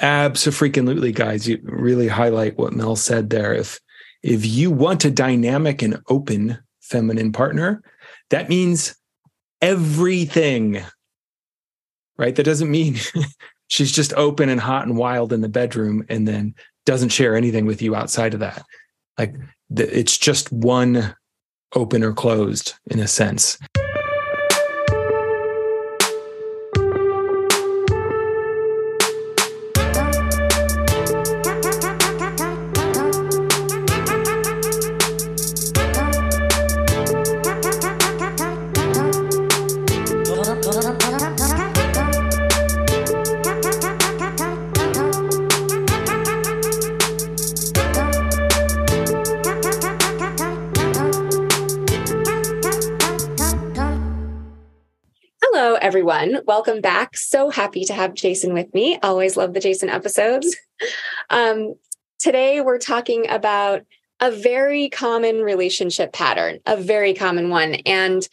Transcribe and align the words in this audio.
Absolutely, 0.00 1.12
guys. 1.12 1.46
You 1.46 1.58
really 1.62 2.08
highlight 2.08 2.58
what 2.58 2.72
Mel 2.72 2.96
said 2.96 3.30
there. 3.30 3.54
If 3.54 3.78
if 4.22 4.44
you 4.44 4.70
want 4.70 5.04
a 5.04 5.10
dynamic 5.10 5.82
and 5.82 6.00
open 6.08 6.58
feminine 6.80 7.32
partner, 7.32 7.82
that 8.30 8.48
means 8.48 8.94
everything. 9.60 10.82
Right? 12.16 12.34
That 12.34 12.44
doesn't 12.44 12.70
mean 12.70 12.96
she's 13.68 13.92
just 13.92 14.12
open 14.14 14.48
and 14.48 14.60
hot 14.60 14.86
and 14.86 14.96
wild 14.96 15.32
in 15.32 15.40
the 15.40 15.48
bedroom 15.48 16.04
and 16.08 16.26
then 16.26 16.54
doesn't 16.86 17.10
share 17.10 17.36
anything 17.36 17.66
with 17.66 17.80
you 17.82 17.94
outside 17.94 18.34
of 18.34 18.40
that. 18.40 18.64
Like 19.18 19.34
it's 19.70 20.18
just 20.18 20.50
one 20.52 21.14
open 21.74 22.02
or 22.02 22.12
closed 22.12 22.74
in 22.90 22.98
a 22.98 23.08
sense. 23.08 23.58
Welcome 56.50 56.80
back. 56.80 57.16
So 57.16 57.48
happy 57.48 57.84
to 57.84 57.94
have 57.94 58.12
Jason 58.12 58.54
with 58.54 58.74
me. 58.74 58.98
Always 59.04 59.36
love 59.36 59.54
the 59.54 59.60
Jason 59.60 59.88
episodes. 59.88 60.56
Um, 61.28 61.74
today, 62.18 62.60
we're 62.60 62.78
talking 62.78 63.28
about 63.28 63.82
a 64.18 64.30
very 64.32 64.88
common 64.88 65.42
relationship 65.42 66.12
pattern, 66.12 66.58
a 66.66 66.76
very 66.76 67.12
common 67.14 67.50
one. 67.50 67.74
And 67.86 68.26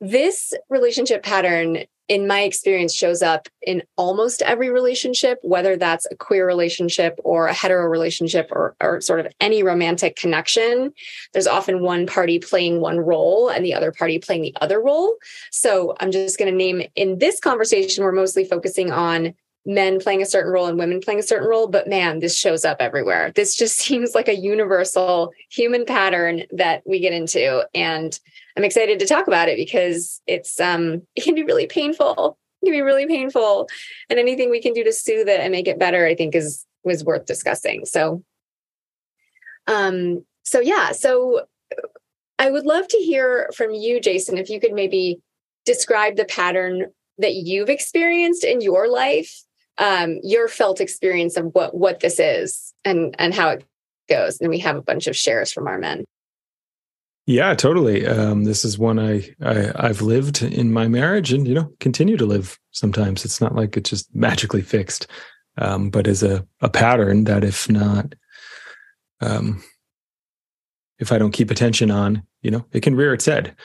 this 0.00 0.54
relationship 0.68 1.22
pattern 1.22 1.84
in 2.08 2.26
my 2.26 2.42
experience 2.42 2.94
shows 2.94 3.22
up 3.22 3.48
in 3.62 3.82
almost 3.96 4.42
every 4.42 4.70
relationship 4.70 5.38
whether 5.42 5.76
that's 5.76 6.06
a 6.10 6.16
queer 6.16 6.46
relationship 6.46 7.18
or 7.24 7.46
a 7.46 7.54
hetero 7.54 7.86
relationship 7.86 8.48
or, 8.50 8.76
or 8.80 9.00
sort 9.00 9.20
of 9.20 9.32
any 9.40 9.62
romantic 9.62 10.16
connection 10.16 10.92
there's 11.32 11.46
often 11.46 11.82
one 11.82 12.06
party 12.06 12.38
playing 12.38 12.80
one 12.80 12.98
role 12.98 13.48
and 13.48 13.64
the 13.64 13.74
other 13.74 13.92
party 13.92 14.18
playing 14.18 14.42
the 14.42 14.54
other 14.60 14.80
role. 14.80 15.14
So 15.50 15.94
i'm 16.00 16.10
just 16.10 16.38
going 16.38 16.50
to 16.50 16.56
name 16.56 16.82
in 16.94 17.18
this 17.18 17.40
conversation 17.40 18.04
we're 18.04 18.12
mostly 18.12 18.44
focusing 18.44 18.90
on 18.92 19.34
men 19.66 19.98
playing 19.98 20.22
a 20.22 20.26
certain 20.26 20.52
role 20.52 20.66
and 20.66 20.78
women 20.78 21.00
playing 21.00 21.20
a 21.20 21.22
certain 21.22 21.48
role 21.48 21.66
but 21.66 21.88
man 21.88 22.18
this 22.18 22.36
shows 22.36 22.64
up 22.64 22.78
everywhere. 22.80 23.32
This 23.34 23.56
just 23.56 23.78
seems 23.78 24.14
like 24.14 24.28
a 24.28 24.36
universal 24.36 25.32
human 25.50 25.84
pattern 25.84 26.44
that 26.52 26.82
we 26.86 27.00
get 27.00 27.12
into 27.12 27.66
and 27.74 28.18
I'm 28.56 28.64
excited 28.64 28.98
to 29.00 29.06
talk 29.06 29.26
about 29.26 29.48
it 29.48 29.56
because 29.56 30.20
it's 30.26 30.60
um 30.60 31.02
it 31.14 31.24
can 31.24 31.34
be 31.34 31.44
really 31.44 31.66
painful. 31.66 32.38
It 32.62 32.66
can 32.66 32.74
be 32.74 32.82
really 32.82 33.06
painful. 33.06 33.68
And 34.08 34.18
anything 34.18 34.50
we 34.50 34.62
can 34.62 34.72
do 34.72 34.84
to 34.84 34.92
soothe 34.92 35.28
it 35.28 35.40
and 35.40 35.52
make 35.52 35.68
it 35.68 35.78
better, 35.78 36.06
I 36.06 36.14
think 36.14 36.34
is 36.34 36.64
was 36.84 37.04
worth 37.04 37.26
discussing. 37.26 37.84
So 37.84 38.22
um 39.66 40.24
so 40.44 40.60
yeah, 40.60 40.92
so 40.92 41.46
I 42.38 42.50
would 42.50 42.66
love 42.66 42.88
to 42.88 42.98
hear 42.98 43.50
from 43.54 43.72
you, 43.72 44.00
Jason, 44.00 44.38
if 44.38 44.50
you 44.50 44.60
could 44.60 44.72
maybe 44.72 45.20
describe 45.64 46.16
the 46.16 46.24
pattern 46.24 46.92
that 47.18 47.34
you've 47.34 47.70
experienced 47.70 48.44
in 48.44 48.60
your 48.60 48.88
life, 48.88 49.42
um, 49.78 50.18
your 50.22 50.48
felt 50.48 50.80
experience 50.80 51.36
of 51.36 51.46
what 51.54 51.74
what 51.74 52.00
this 52.00 52.18
is 52.18 52.74
and 52.84 53.14
and 53.18 53.34
how 53.34 53.50
it 53.50 53.64
goes. 54.08 54.40
And 54.40 54.50
we 54.50 54.58
have 54.58 54.76
a 54.76 54.82
bunch 54.82 55.06
of 55.06 55.16
shares 55.16 55.52
from 55.52 55.66
our 55.66 55.78
men. 55.78 56.04
Yeah, 57.26 57.54
totally. 57.54 58.06
Um, 58.06 58.44
this 58.44 58.64
is 58.66 58.78
one 58.78 58.98
I, 58.98 59.34
I 59.40 59.86
have 59.86 60.02
lived 60.02 60.42
in 60.42 60.72
my 60.72 60.88
marriage, 60.88 61.32
and 61.32 61.48
you 61.48 61.54
know, 61.54 61.72
continue 61.80 62.18
to 62.18 62.26
live. 62.26 62.58
Sometimes 62.72 63.24
it's 63.24 63.40
not 63.40 63.54
like 63.54 63.76
it's 63.76 63.88
just 63.90 64.14
magically 64.14 64.60
fixed, 64.60 65.06
um, 65.56 65.88
but 65.88 66.06
as 66.06 66.22
a 66.22 66.46
a 66.60 66.68
pattern 66.68 67.24
that 67.24 67.42
if 67.42 67.68
not, 67.70 68.14
um, 69.22 69.62
if 70.98 71.12
I 71.12 71.18
don't 71.18 71.32
keep 71.32 71.50
attention 71.50 71.90
on, 71.90 72.22
you 72.42 72.50
know, 72.50 72.66
it 72.72 72.80
can 72.80 72.94
rear 72.94 73.14
its 73.14 73.24
head. 73.24 73.56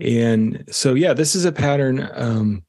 And 0.00 0.64
so, 0.68 0.94
yeah, 0.94 1.12
this 1.14 1.36
is 1.36 1.44
a 1.44 1.52
pattern. 1.52 2.10
Um, 2.12 2.64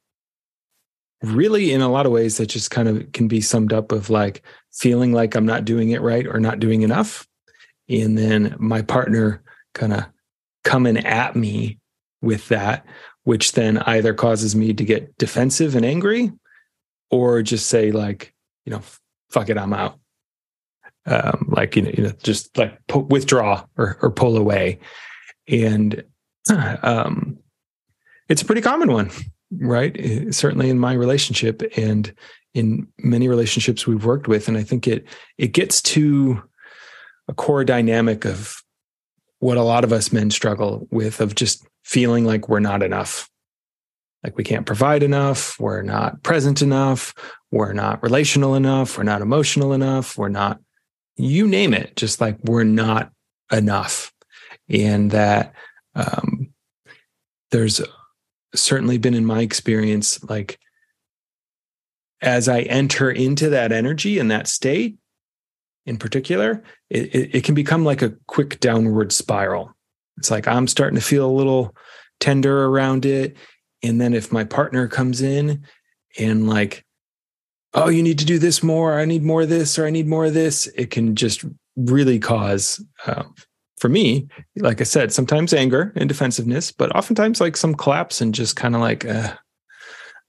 really, 1.23 1.73
in 1.73 1.81
a 1.81 1.89
lot 1.89 2.05
of 2.05 2.11
ways, 2.11 2.37
that 2.37 2.45
just 2.45 2.69
kind 2.69 2.87
of 2.87 3.11
can 3.11 3.27
be 3.27 3.41
summed 3.41 3.73
up 3.73 3.91
of 3.91 4.11
like 4.11 4.43
feeling 4.71 5.13
like 5.13 5.33
I'm 5.33 5.47
not 5.47 5.65
doing 5.65 5.89
it 5.89 6.01
right 6.01 6.27
or 6.27 6.39
not 6.39 6.59
doing 6.59 6.83
enough, 6.83 7.27
and 7.89 8.15
then 8.15 8.55
my 8.59 8.83
partner 8.83 9.41
kind 9.73 9.93
of 9.93 10.05
coming 10.67 10.97
at 10.97 11.33
me 11.35 11.79
with 12.21 12.49
that, 12.49 12.85
which 13.23 13.53
then 13.53 13.77
either 13.79 14.13
causes 14.13 14.53
me 14.53 14.73
to 14.73 14.83
get 14.83 15.17
defensive 15.17 15.75
and 15.75 15.85
angry 15.85 16.31
or 17.09 17.41
just 17.41 17.67
say, 17.67 17.91
like, 17.91 18.33
you 18.65 18.73
know, 18.73 18.81
fuck 19.29 19.49
it, 19.49 19.57
I'm 19.57 19.73
out. 19.73 19.97
Um, 21.05 21.47
like, 21.55 21.77
you 21.77 21.83
know, 21.83 21.91
you 21.95 22.03
know, 22.03 22.11
just 22.21 22.57
like 22.57 22.77
withdraw 22.93 23.63
or, 23.77 23.97
or 24.01 24.11
pull 24.11 24.35
away. 24.35 24.79
And 25.47 26.03
um, 26.83 27.37
it's 28.27 28.41
a 28.41 28.45
pretty 28.45 28.61
common 28.61 28.91
one, 28.91 29.09
right? 29.59 30.33
Certainly 30.35 30.69
in 30.69 30.79
my 30.79 30.91
relationship 30.91 31.63
and 31.77 32.13
in 32.53 32.87
many 32.97 33.29
relationships 33.29 33.87
we've 33.87 34.03
worked 34.03 34.27
with. 34.27 34.49
And 34.49 34.57
I 34.57 34.63
think 34.63 34.85
it 34.85 35.07
it 35.37 35.53
gets 35.53 35.81
to 35.83 36.43
a 37.29 37.33
core 37.33 37.63
dynamic 37.63 38.25
of 38.25 38.61
what 39.39 39.57
a 39.57 39.63
lot 39.63 39.83
of 39.83 39.93
us 39.93 40.11
men 40.11 40.31
struggle 40.31 40.87
with 40.91 41.21
of 41.21 41.35
just 41.35 41.65
feeling 41.83 42.25
like 42.25 42.49
we're 42.49 42.59
not 42.59 42.83
enough. 42.83 43.29
Like 44.23 44.35
we 44.35 44.43
can't 44.43 44.65
provide 44.65 45.03
enough, 45.03 45.59
we're 45.59 45.83
not 45.83 46.23
present 46.23 46.61
enough, 46.61 47.13
we're 47.51 47.73
not 47.73 48.01
relational 48.01 48.55
enough, 48.55 48.97
we're 48.97 49.03
not 49.03 49.21
emotional 49.21 49.73
enough, 49.73 50.17
we're 50.17 50.27
not, 50.27 50.59
you 51.15 51.47
name 51.47 51.73
it, 51.73 51.95
just 51.95 52.19
like 52.19 52.37
we're 52.43 52.63
not 52.63 53.11
enough. 53.51 54.11
And 54.69 55.11
that 55.11 55.53
um, 55.95 56.49
there's 57.51 57.79
certainly 58.55 58.97
been 58.97 59.13
in 59.13 59.25
my 59.25 59.41
experience, 59.41 60.21
like 60.23 60.59
as 62.21 62.49
I 62.49 62.61
enter 62.61 63.11
into 63.11 63.49
that 63.49 63.71
energy 63.71 64.19
and 64.19 64.31
that 64.31 64.47
state, 64.47 64.97
in 65.87 65.97
particular, 65.97 66.61
it, 66.89 67.15
it, 67.15 67.35
it, 67.35 67.43
can 67.45 67.55
become 67.55 67.85
like 67.85 68.01
a 68.01 68.13
quick 68.27 68.59
downward 68.59 69.13
spiral. 69.13 69.73
It's 70.17 70.29
like 70.29 70.47
I'm 70.47 70.67
starting 70.67 70.99
to 70.99 71.05
feel 71.05 71.25
a 71.25 71.31
little 71.31 71.73
tender 72.19 72.65
around 72.65 73.05
it. 73.05 73.37
And 73.81 74.01
then 74.01 74.13
if 74.13 74.31
my 74.31 74.43
partner 74.43 74.89
comes 74.89 75.21
in 75.21 75.65
and 76.19 76.47
like, 76.47 76.83
oh, 77.73 77.87
you 77.87 78.03
need 78.03 78.19
to 78.19 78.25
do 78.25 78.37
this 78.37 78.61
more, 78.61 78.99
I 78.99 79.05
need 79.05 79.23
more 79.23 79.43
of 79.43 79.49
this, 79.49 79.79
or 79.79 79.85
I 79.85 79.89
need 79.89 80.07
more 80.07 80.25
of 80.25 80.33
this, 80.33 80.67
it 80.75 80.91
can 80.91 81.15
just 81.15 81.45
really 81.77 82.19
cause, 82.19 82.83
um, 83.05 83.33
for 83.79 83.87
me, 83.87 84.27
like 84.57 84.81
I 84.81 84.83
said, 84.83 85.13
sometimes 85.13 85.53
anger 85.53 85.93
and 85.95 86.09
defensiveness, 86.09 86.71
but 86.71 86.93
oftentimes 86.95 87.39
like 87.39 87.55
some 87.55 87.75
collapse 87.75 88.19
and 88.19 88.33
just 88.33 88.55
kind 88.55 88.75
of 88.75 88.81
like, 88.81 89.05
uh, 89.05 89.35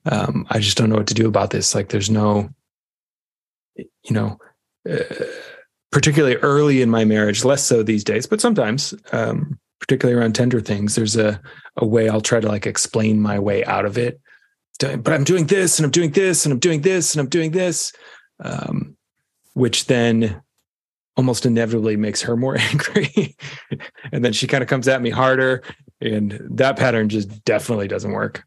um, 0.05 0.45
I 0.49 0.59
just 0.59 0.77
don't 0.77 0.89
know 0.89 0.95
what 0.95 1.07
to 1.07 1.13
do 1.13 1.27
about 1.27 1.49
this. 1.49 1.75
Like 1.75 1.89
there's 1.89 2.09
no, 2.09 2.49
you 3.75 4.11
know, 4.11 4.37
uh, 4.89 5.03
particularly 5.91 6.35
early 6.37 6.81
in 6.81 6.89
my 6.89 7.05
marriage, 7.05 7.43
less 7.43 7.63
so 7.63 7.83
these 7.83 8.03
days, 8.03 8.27
but 8.27 8.41
sometimes, 8.41 8.93
um, 9.11 9.59
particularly 9.79 10.19
around 10.19 10.33
tender 10.33 10.59
things, 10.59 10.95
there's 10.95 11.15
a, 11.15 11.41
a 11.77 11.85
way 11.85 12.09
I'll 12.09 12.21
try 12.21 12.39
to 12.39 12.47
like 12.47 12.67
explain 12.67 13.21
my 13.21 13.39
way 13.39 13.63
out 13.65 13.85
of 13.85 13.97
it. 13.97 14.19
But 14.79 15.09
I'm 15.09 15.23
doing 15.23 15.47
this 15.47 15.77
and 15.77 15.85
I'm 15.85 15.91
doing 15.91 16.11
this 16.11 16.45
and 16.45 16.53
I'm 16.53 16.59
doing 16.59 16.81
this 16.81 17.13
and 17.13 17.19
I'm 17.19 17.27
doing 17.27 17.51
this, 17.51 17.91
um, 18.43 18.95
which 19.53 19.87
then 19.87 20.41
almost 21.17 21.45
inevitably 21.45 21.97
makes 21.97 22.21
her 22.21 22.37
more 22.37 22.57
angry. 22.71 23.35
and 24.11 24.23
then 24.23 24.31
she 24.31 24.47
kind 24.47 24.61
of 24.61 24.69
comes 24.69 24.87
at 24.87 25.01
me 25.01 25.09
harder. 25.09 25.63
And 25.99 26.39
that 26.51 26.77
pattern 26.77 27.09
just 27.09 27.43
definitely 27.43 27.89
doesn't 27.89 28.11
work. 28.11 28.43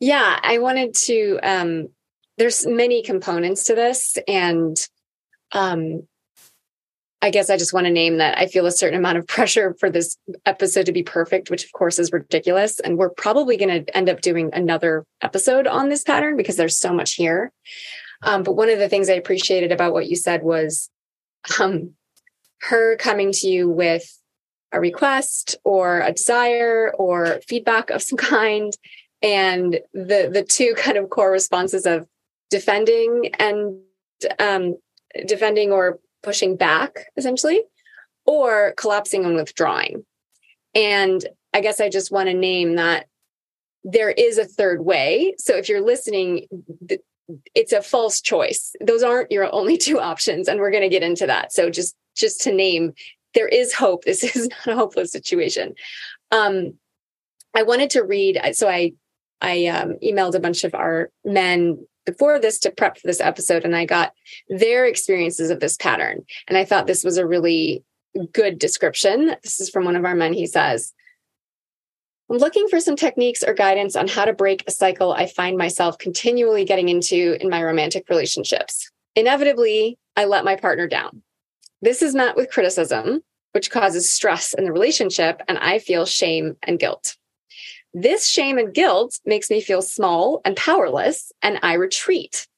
Yeah, 0.00 0.40
I 0.42 0.58
wanted 0.58 0.94
to 0.94 1.38
um 1.42 1.88
there's 2.38 2.66
many 2.66 3.02
components 3.02 3.64
to 3.64 3.74
this 3.74 4.16
and 4.26 4.76
um, 5.52 6.08
I 7.22 7.30
guess 7.30 7.50
I 7.50 7.56
just 7.56 7.72
want 7.72 7.86
to 7.86 7.92
name 7.92 8.18
that 8.18 8.36
I 8.36 8.46
feel 8.46 8.66
a 8.66 8.72
certain 8.72 8.98
amount 8.98 9.16
of 9.16 9.26
pressure 9.28 9.74
for 9.78 9.88
this 9.88 10.18
episode 10.44 10.86
to 10.86 10.92
be 10.92 11.04
perfect, 11.04 11.50
which 11.50 11.64
of 11.64 11.70
course 11.70 12.00
is 12.00 12.10
ridiculous. 12.10 12.80
And 12.80 12.98
we're 12.98 13.10
probably 13.10 13.56
going 13.56 13.84
to 13.84 13.96
end 13.96 14.10
up 14.10 14.20
doing 14.20 14.50
another 14.52 15.06
episode 15.22 15.68
on 15.68 15.88
this 15.88 16.02
pattern 16.02 16.36
because 16.36 16.56
there's 16.56 16.76
so 16.76 16.92
much 16.92 17.14
here. 17.14 17.52
Um, 18.24 18.42
but 18.42 18.54
one 18.54 18.68
of 18.68 18.80
the 18.80 18.88
things 18.88 19.08
I 19.08 19.14
appreciated 19.14 19.70
about 19.70 19.92
what 19.92 20.08
you 20.08 20.16
said 20.16 20.42
was 20.42 20.90
um, 21.60 21.92
her 22.62 22.96
coming 22.96 23.30
to 23.32 23.48
you 23.48 23.68
with 23.68 24.18
a 24.72 24.80
request 24.80 25.56
or 25.64 26.00
a 26.00 26.12
desire 26.12 26.92
or 26.98 27.40
feedback 27.46 27.90
of 27.90 28.02
some 28.02 28.16
kind, 28.18 28.76
and 29.22 29.78
the 29.92 30.28
the 30.32 30.44
two 30.48 30.74
kind 30.76 30.96
of 30.96 31.10
core 31.10 31.30
responses 31.30 31.86
of 31.86 32.06
defending 32.50 33.30
and 33.38 33.78
um, 34.40 34.76
defending 35.26 35.70
or 35.70 36.00
pushing 36.22 36.56
back, 36.56 37.06
essentially, 37.16 37.62
or 38.26 38.74
collapsing 38.76 39.24
and 39.24 39.34
withdrawing. 39.34 40.04
And 40.74 41.24
I 41.52 41.60
guess 41.60 41.80
I 41.80 41.88
just 41.88 42.12
want 42.12 42.28
to 42.28 42.34
name 42.34 42.76
that 42.76 43.06
there 43.84 44.10
is 44.10 44.38
a 44.38 44.44
third 44.44 44.84
way. 44.84 45.34
So 45.38 45.56
if 45.56 45.68
you're 45.68 45.84
listening, 45.84 46.46
it's 47.54 47.72
a 47.72 47.82
false 47.82 48.20
choice. 48.20 48.74
Those 48.80 49.02
aren't 49.02 49.32
your 49.32 49.52
only 49.52 49.76
two 49.76 50.00
options, 50.12 50.48
and 50.48 50.60
we're 50.60 50.70
going 50.70 50.82
to 50.82 50.88
get 50.88 51.02
into 51.02 51.26
that. 51.26 51.52
So 51.52 51.70
just 51.70 51.96
just 52.14 52.42
to 52.42 52.52
name, 52.52 52.92
there 53.34 53.48
is 53.48 53.72
hope. 53.72 54.04
This 54.06 54.22
is 54.36 54.48
not 54.48 54.74
a 54.74 54.76
hopeless 54.76 55.12
situation. 55.12 55.74
Um, 56.30 56.74
I 57.54 57.62
wanted 57.64 57.90
to 57.90 58.02
read. 58.02 58.40
So 58.52 58.68
I 58.68 58.92
I 59.40 59.66
um, 59.66 59.96
emailed 60.02 60.34
a 60.34 60.40
bunch 60.40 60.64
of 60.64 60.74
our 60.74 61.10
men 61.24 61.84
before 62.04 62.38
this 62.38 62.58
to 62.60 62.70
prep 62.70 62.98
for 62.98 63.06
this 63.06 63.20
episode, 63.20 63.64
and 63.64 63.76
I 63.76 63.84
got 63.84 64.12
their 64.48 64.86
experiences 64.86 65.50
of 65.50 65.60
this 65.60 65.76
pattern. 65.76 66.24
And 66.48 66.58
I 66.58 66.64
thought 66.64 66.86
this 66.86 67.04
was 67.04 67.16
a 67.16 67.26
really 67.26 67.84
good 68.32 68.58
description. 68.58 69.36
This 69.42 69.60
is 69.60 69.70
from 69.70 69.84
one 69.84 69.96
of 69.96 70.04
our 70.04 70.14
men. 70.14 70.32
He 70.32 70.46
says, 70.46 70.92
I'm 72.30 72.38
looking 72.38 72.68
for 72.68 72.80
some 72.80 72.96
techniques 72.96 73.42
or 73.42 73.52
guidance 73.52 73.94
on 73.94 74.08
how 74.08 74.24
to 74.24 74.32
break 74.32 74.64
a 74.66 74.70
cycle 74.70 75.12
I 75.12 75.26
find 75.26 75.56
myself 75.56 75.98
continually 75.98 76.64
getting 76.64 76.88
into 76.88 77.36
in 77.40 77.50
my 77.50 77.62
romantic 77.62 78.08
relationships. 78.08 78.90
Inevitably, 79.14 79.98
I 80.16 80.24
let 80.24 80.44
my 80.44 80.56
partner 80.56 80.88
down. 80.88 81.22
This 81.82 82.00
is 82.00 82.14
met 82.14 82.36
with 82.36 82.50
criticism, 82.50 83.20
which 83.52 83.70
causes 83.70 84.10
stress 84.10 84.54
in 84.54 84.64
the 84.64 84.72
relationship, 84.72 85.42
and 85.48 85.58
I 85.58 85.78
feel 85.78 86.06
shame 86.06 86.56
and 86.62 86.78
guilt. 86.78 87.16
This 87.94 88.26
shame 88.26 88.56
and 88.56 88.72
guilt 88.72 89.20
makes 89.26 89.50
me 89.50 89.60
feel 89.60 89.82
small 89.82 90.40
and 90.44 90.56
powerless, 90.56 91.30
and 91.42 91.58
I 91.62 91.74
retreat. 91.74 92.48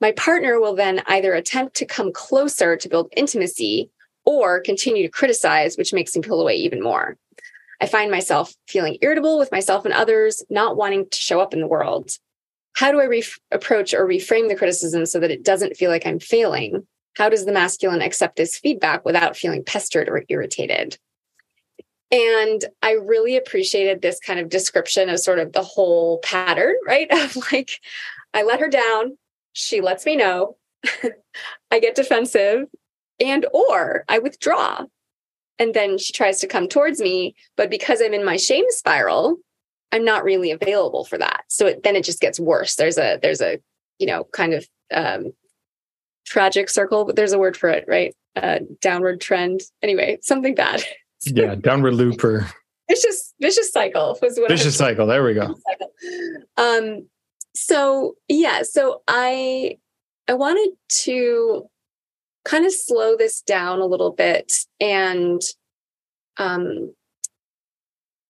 My 0.00 0.10
partner 0.12 0.58
will 0.58 0.74
then 0.74 1.02
either 1.06 1.32
attempt 1.32 1.76
to 1.76 1.86
come 1.86 2.12
closer 2.12 2.76
to 2.76 2.88
build 2.88 3.12
intimacy 3.16 3.90
or 4.24 4.60
continue 4.60 5.04
to 5.04 5.08
criticize, 5.08 5.76
which 5.76 5.92
makes 5.92 6.16
me 6.16 6.22
pull 6.22 6.40
away 6.40 6.56
even 6.56 6.82
more. 6.82 7.16
I 7.80 7.86
find 7.86 8.10
myself 8.10 8.54
feeling 8.66 8.98
irritable 9.00 9.38
with 9.38 9.52
myself 9.52 9.84
and 9.84 9.94
others, 9.94 10.42
not 10.50 10.76
wanting 10.76 11.08
to 11.08 11.18
show 11.18 11.40
up 11.40 11.52
in 11.54 11.60
the 11.60 11.66
world. 11.66 12.10
How 12.74 12.90
do 12.90 13.00
I 13.00 13.04
re- 13.04 13.24
approach 13.52 13.94
or 13.94 14.06
reframe 14.06 14.48
the 14.48 14.56
criticism 14.56 15.06
so 15.06 15.20
that 15.20 15.30
it 15.30 15.44
doesn't 15.44 15.76
feel 15.76 15.90
like 15.90 16.06
I'm 16.06 16.18
failing? 16.18 16.86
How 17.16 17.28
does 17.28 17.44
the 17.44 17.52
masculine 17.52 18.02
accept 18.02 18.36
this 18.36 18.58
feedback 18.58 19.04
without 19.04 19.36
feeling 19.36 19.62
pestered 19.62 20.08
or 20.08 20.24
irritated? 20.28 20.98
And 22.14 22.64
I 22.80 22.92
really 22.92 23.36
appreciated 23.36 24.00
this 24.00 24.20
kind 24.20 24.38
of 24.38 24.48
description 24.48 25.08
of 25.08 25.18
sort 25.18 25.40
of 25.40 25.52
the 25.52 25.64
whole 25.64 26.18
pattern, 26.18 26.76
right? 26.86 27.10
Of 27.10 27.36
like, 27.52 27.80
I 28.32 28.44
let 28.44 28.60
her 28.60 28.68
down, 28.68 29.18
she 29.52 29.80
lets 29.80 30.06
me 30.06 30.14
know, 30.14 30.56
I 31.70 31.80
get 31.80 31.96
defensive, 31.96 32.66
and 33.18 33.46
or 33.52 34.04
I 34.08 34.20
withdraw. 34.20 34.84
And 35.58 35.74
then 35.74 35.98
she 35.98 36.12
tries 36.12 36.38
to 36.40 36.46
come 36.46 36.68
towards 36.68 37.00
me, 37.00 37.34
but 37.56 37.70
because 37.70 38.00
I'm 38.00 38.14
in 38.14 38.24
my 38.24 38.36
shame 38.36 38.64
spiral, 38.68 39.38
I'm 39.90 40.04
not 40.04 40.24
really 40.24 40.50
available 40.52 41.04
for 41.04 41.18
that. 41.18 41.44
So 41.48 41.66
it, 41.66 41.82
then 41.82 41.96
it 41.96 42.04
just 42.04 42.20
gets 42.20 42.38
worse. 42.40 42.76
There's 42.76 42.98
a 42.98 43.18
there's 43.22 43.40
a 43.40 43.58
you 44.00 44.06
know 44.06 44.24
kind 44.32 44.52
of 44.52 44.66
um, 44.92 45.32
tragic 46.26 46.68
circle, 46.70 47.04
but 47.04 47.14
there's 47.14 47.32
a 47.32 47.38
word 47.38 47.56
for 47.56 47.70
it, 47.70 47.84
right? 47.86 48.14
Uh, 48.34 48.60
downward 48.80 49.20
trend. 49.20 49.60
Anyway, 49.82 50.18
something 50.22 50.54
bad. 50.54 50.82
yeah, 51.32 51.54
downward 51.54 51.94
looper. 51.94 52.46
vicious 52.88 53.34
vicious 53.40 53.72
cycle 53.72 54.18
was 54.20 54.38
what 54.38 54.50
vicious 54.50 54.76
cycle. 54.76 55.06
There 55.06 55.24
we 55.24 55.34
go. 55.34 55.54
Um. 56.56 57.08
So 57.54 58.14
yeah. 58.28 58.62
So 58.62 59.02
I 59.08 59.78
I 60.28 60.34
wanted 60.34 60.70
to 61.02 61.66
kind 62.44 62.66
of 62.66 62.72
slow 62.72 63.16
this 63.16 63.40
down 63.40 63.80
a 63.80 63.86
little 63.86 64.12
bit 64.12 64.52
and 64.80 65.40
um 66.36 66.94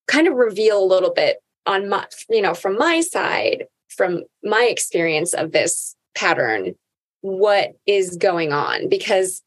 kind 0.06 0.28
of 0.28 0.34
reveal 0.34 0.82
a 0.82 0.86
little 0.86 1.12
bit 1.12 1.38
on 1.66 1.88
my 1.88 2.06
you 2.30 2.42
know 2.42 2.54
from 2.54 2.76
my 2.76 3.00
side 3.00 3.64
from 3.88 4.22
my 4.42 4.68
experience 4.70 5.34
of 5.34 5.52
this 5.52 5.96
pattern 6.14 6.74
what 7.22 7.72
is 7.86 8.16
going 8.16 8.52
on 8.52 8.88
because 8.88 9.42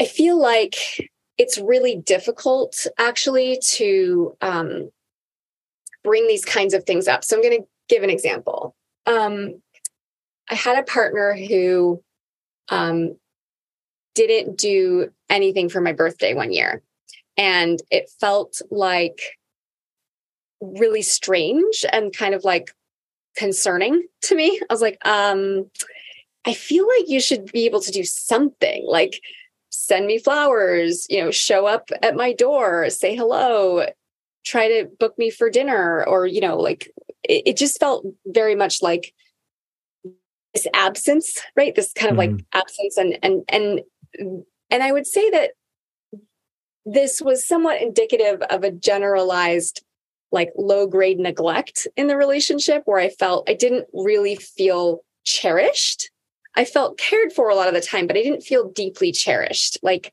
I 0.00 0.04
feel 0.06 0.40
like 0.40 1.10
it's 1.42 1.58
really 1.58 1.96
difficult 1.96 2.86
actually 2.98 3.58
to 3.62 4.36
um, 4.40 4.90
bring 6.04 6.28
these 6.28 6.44
kinds 6.44 6.72
of 6.72 6.84
things 6.84 7.08
up. 7.08 7.24
So 7.24 7.34
I'm 7.34 7.42
going 7.42 7.62
to 7.62 7.68
give 7.88 8.04
an 8.04 8.10
example. 8.10 8.76
Um, 9.06 9.60
I 10.48 10.54
had 10.54 10.78
a 10.78 10.84
partner 10.84 11.34
who 11.34 12.00
um, 12.68 13.16
didn't 14.14 14.56
do 14.56 15.10
anything 15.28 15.68
for 15.68 15.80
my 15.80 15.92
birthday 15.92 16.32
one 16.32 16.52
year. 16.52 16.80
And 17.36 17.82
it 17.90 18.08
felt 18.20 18.62
like 18.70 19.20
really 20.60 21.02
strange 21.02 21.84
and 21.92 22.16
kind 22.16 22.34
of 22.36 22.44
like 22.44 22.70
concerning 23.36 24.06
to 24.22 24.36
me. 24.36 24.60
I 24.70 24.72
was 24.72 24.82
like, 24.82 25.04
um, 25.04 25.68
I 26.44 26.54
feel 26.54 26.86
like 26.86 27.08
you 27.08 27.20
should 27.20 27.50
be 27.50 27.64
able 27.64 27.80
to 27.80 27.90
do 27.90 28.04
something 28.04 28.84
like 28.86 29.20
send 29.72 30.06
me 30.06 30.18
flowers, 30.18 31.06
you 31.10 31.20
know, 31.20 31.30
show 31.30 31.66
up 31.66 31.90
at 32.02 32.14
my 32.14 32.32
door, 32.32 32.88
say 32.90 33.16
hello, 33.16 33.86
try 34.44 34.68
to 34.68 34.88
book 35.00 35.18
me 35.18 35.30
for 35.30 35.50
dinner, 35.50 36.04
or, 36.06 36.26
you 36.26 36.40
know, 36.40 36.58
like 36.58 36.92
it, 37.24 37.42
it 37.46 37.56
just 37.56 37.80
felt 37.80 38.06
very 38.26 38.54
much 38.54 38.82
like 38.82 39.14
this 40.54 40.66
absence, 40.74 41.40
right? 41.56 41.74
This 41.74 41.92
kind 41.92 42.12
of 42.12 42.18
mm-hmm. 42.18 42.36
like 42.36 42.44
absence 42.52 42.96
and 42.96 43.18
and 43.22 43.42
and 43.48 43.80
and 44.70 44.82
I 44.82 44.92
would 44.92 45.06
say 45.06 45.30
that 45.30 45.52
this 46.84 47.22
was 47.22 47.46
somewhat 47.46 47.80
indicative 47.80 48.42
of 48.50 48.64
a 48.64 48.70
generalized 48.70 49.82
like 50.32 50.50
low 50.56 50.86
grade 50.86 51.18
neglect 51.18 51.86
in 51.96 52.06
the 52.06 52.16
relationship 52.16 52.82
where 52.84 52.98
I 52.98 53.08
felt 53.08 53.48
I 53.48 53.54
didn't 53.54 53.86
really 53.92 54.36
feel 54.36 55.04
cherished 55.24 56.10
I 56.56 56.64
felt 56.64 56.98
cared 56.98 57.32
for 57.32 57.48
a 57.48 57.54
lot 57.54 57.68
of 57.68 57.74
the 57.74 57.80
time, 57.80 58.06
but 58.06 58.16
I 58.16 58.22
didn't 58.22 58.42
feel 58.42 58.68
deeply 58.70 59.12
cherished, 59.12 59.78
like 59.82 60.12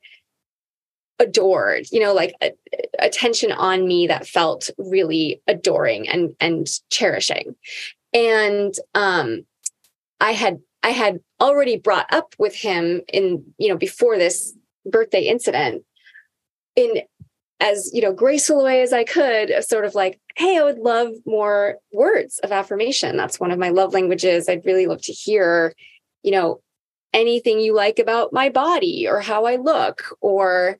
adored, 1.18 1.86
you 1.92 2.00
know, 2.00 2.14
like 2.14 2.34
a, 2.42 2.52
attention 2.98 3.52
on 3.52 3.86
me 3.86 4.06
that 4.06 4.26
felt 4.26 4.70
really 4.78 5.42
adoring 5.46 6.08
and 6.08 6.34
and 6.40 6.66
cherishing. 6.90 7.54
And 8.12 8.74
um 8.94 9.44
I 10.20 10.32
had 10.32 10.60
I 10.82 10.90
had 10.90 11.20
already 11.40 11.76
brought 11.76 12.10
up 12.12 12.34
with 12.38 12.54
him 12.54 13.02
in, 13.12 13.44
you 13.58 13.68
know, 13.68 13.76
before 13.76 14.16
this 14.16 14.54
birthday 14.86 15.24
incident 15.24 15.84
in 16.74 17.02
as 17.60 17.90
you 17.92 18.00
know 18.00 18.12
graceful 18.12 18.64
way 18.64 18.80
as 18.80 18.92
i 18.92 19.04
could 19.04 19.52
sort 19.62 19.84
of 19.84 19.94
like 19.94 20.18
hey 20.36 20.58
i 20.58 20.62
would 20.62 20.78
love 20.78 21.10
more 21.26 21.76
words 21.92 22.38
of 22.42 22.52
affirmation 22.52 23.16
that's 23.16 23.38
one 23.38 23.50
of 23.50 23.58
my 23.58 23.68
love 23.68 23.92
languages 23.92 24.48
i'd 24.48 24.64
really 24.64 24.86
love 24.86 25.02
to 25.02 25.12
hear 25.12 25.74
you 26.22 26.32
know, 26.32 26.60
anything 27.12 27.60
you 27.60 27.74
like 27.74 27.98
about 27.98 28.32
my 28.32 28.48
body 28.48 29.06
or 29.08 29.20
how 29.20 29.46
I 29.46 29.56
look 29.56 30.16
or 30.20 30.78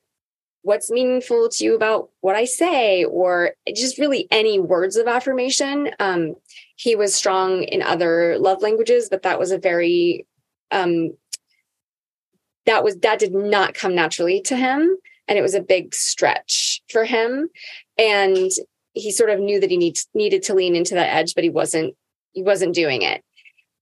what's 0.63 0.91
meaningful 0.91 1.49
to 1.49 1.65
you 1.65 1.75
about 1.75 2.11
what 2.21 2.37
I 2.37 2.45
say 2.45 3.05
or 3.05 3.53
just 3.75 3.99
really 3.99 4.29
any 4.31 4.59
words 4.59 4.97
of 4.97 5.07
affirmation. 5.07 5.91
Um, 5.99 6.35
he 6.77 6.95
was 6.95 7.15
strong 7.15 7.63
in 7.65 7.83
other 7.83 8.39
love 8.39 8.63
languages, 8.63 9.09
but 9.11 9.23
that 9.23 9.39
was 9.39 9.51
a 9.51 9.59
very 9.59 10.27
um, 10.71 11.13
that 12.67 12.85
was 12.85 12.97
that 12.99 13.19
did 13.19 13.35
not 13.35 13.75
come 13.75 13.95
naturally 13.95 14.41
to 14.43 14.57
him 14.57 14.97
and 15.29 15.39
it 15.39 15.43
was 15.43 15.55
a 15.55 15.63
big 15.63 15.95
stretch 15.95 16.83
for 16.91 17.05
him 17.05 17.49
and 17.99 18.51
he 18.93 19.11
sort 19.11 19.31
of 19.31 19.41
knew 19.41 19.61
that 19.61 19.71
he 19.71 19.77
needs, 19.77 20.09
needed 20.15 20.43
to 20.43 20.55
lean 20.55 20.77
into 20.77 20.95
that 20.95 21.13
edge 21.15 21.35
but 21.35 21.45
he 21.45 21.51
wasn't 21.51 21.95
he 22.33 22.43
wasn't 22.43 22.75
doing 22.75 23.03
it 23.03 23.25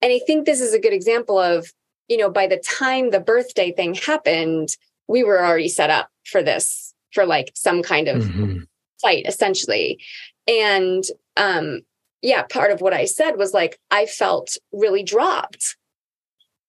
and 0.03 0.13
I 0.13 0.21
think 0.27 0.47
this 0.47 0.61
is 0.61 0.75
a 0.75 0.79
good 0.79 0.93
example 0.93 1.39
of, 1.39 1.73
you 2.09 2.17
know, 2.17 2.31
by 2.31 2.47
the 2.47 2.59
time 2.59 3.11
the 3.11 3.21
birthday 3.21 3.73
thing 3.73 3.95
happened, 3.95 4.77
we 5.09 5.25
were 5.25 5.45
already 5.45 5.69
set 5.69 5.91
up 5.91 6.09
for 6.25 6.43
this, 6.43 6.95
for 7.13 7.27
like 7.27 7.51
some 7.55 7.83
kind 7.83 8.09
of 8.09 8.23
mm-hmm. 8.23 8.59
fight, 9.01 9.25
essentially. 9.27 9.99
And 10.47 11.05
um, 11.37 11.81
yeah, 12.23 12.43
part 12.43 12.71
of 12.71 12.81
what 12.81 12.95
I 12.95 13.05
said 13.05 13.37
was 13.37 13.53
like, 13.53 13.79
I 13.91 14.07
felt 14.07 14.57
really 14.73 15.03
dropped 15.03 15.77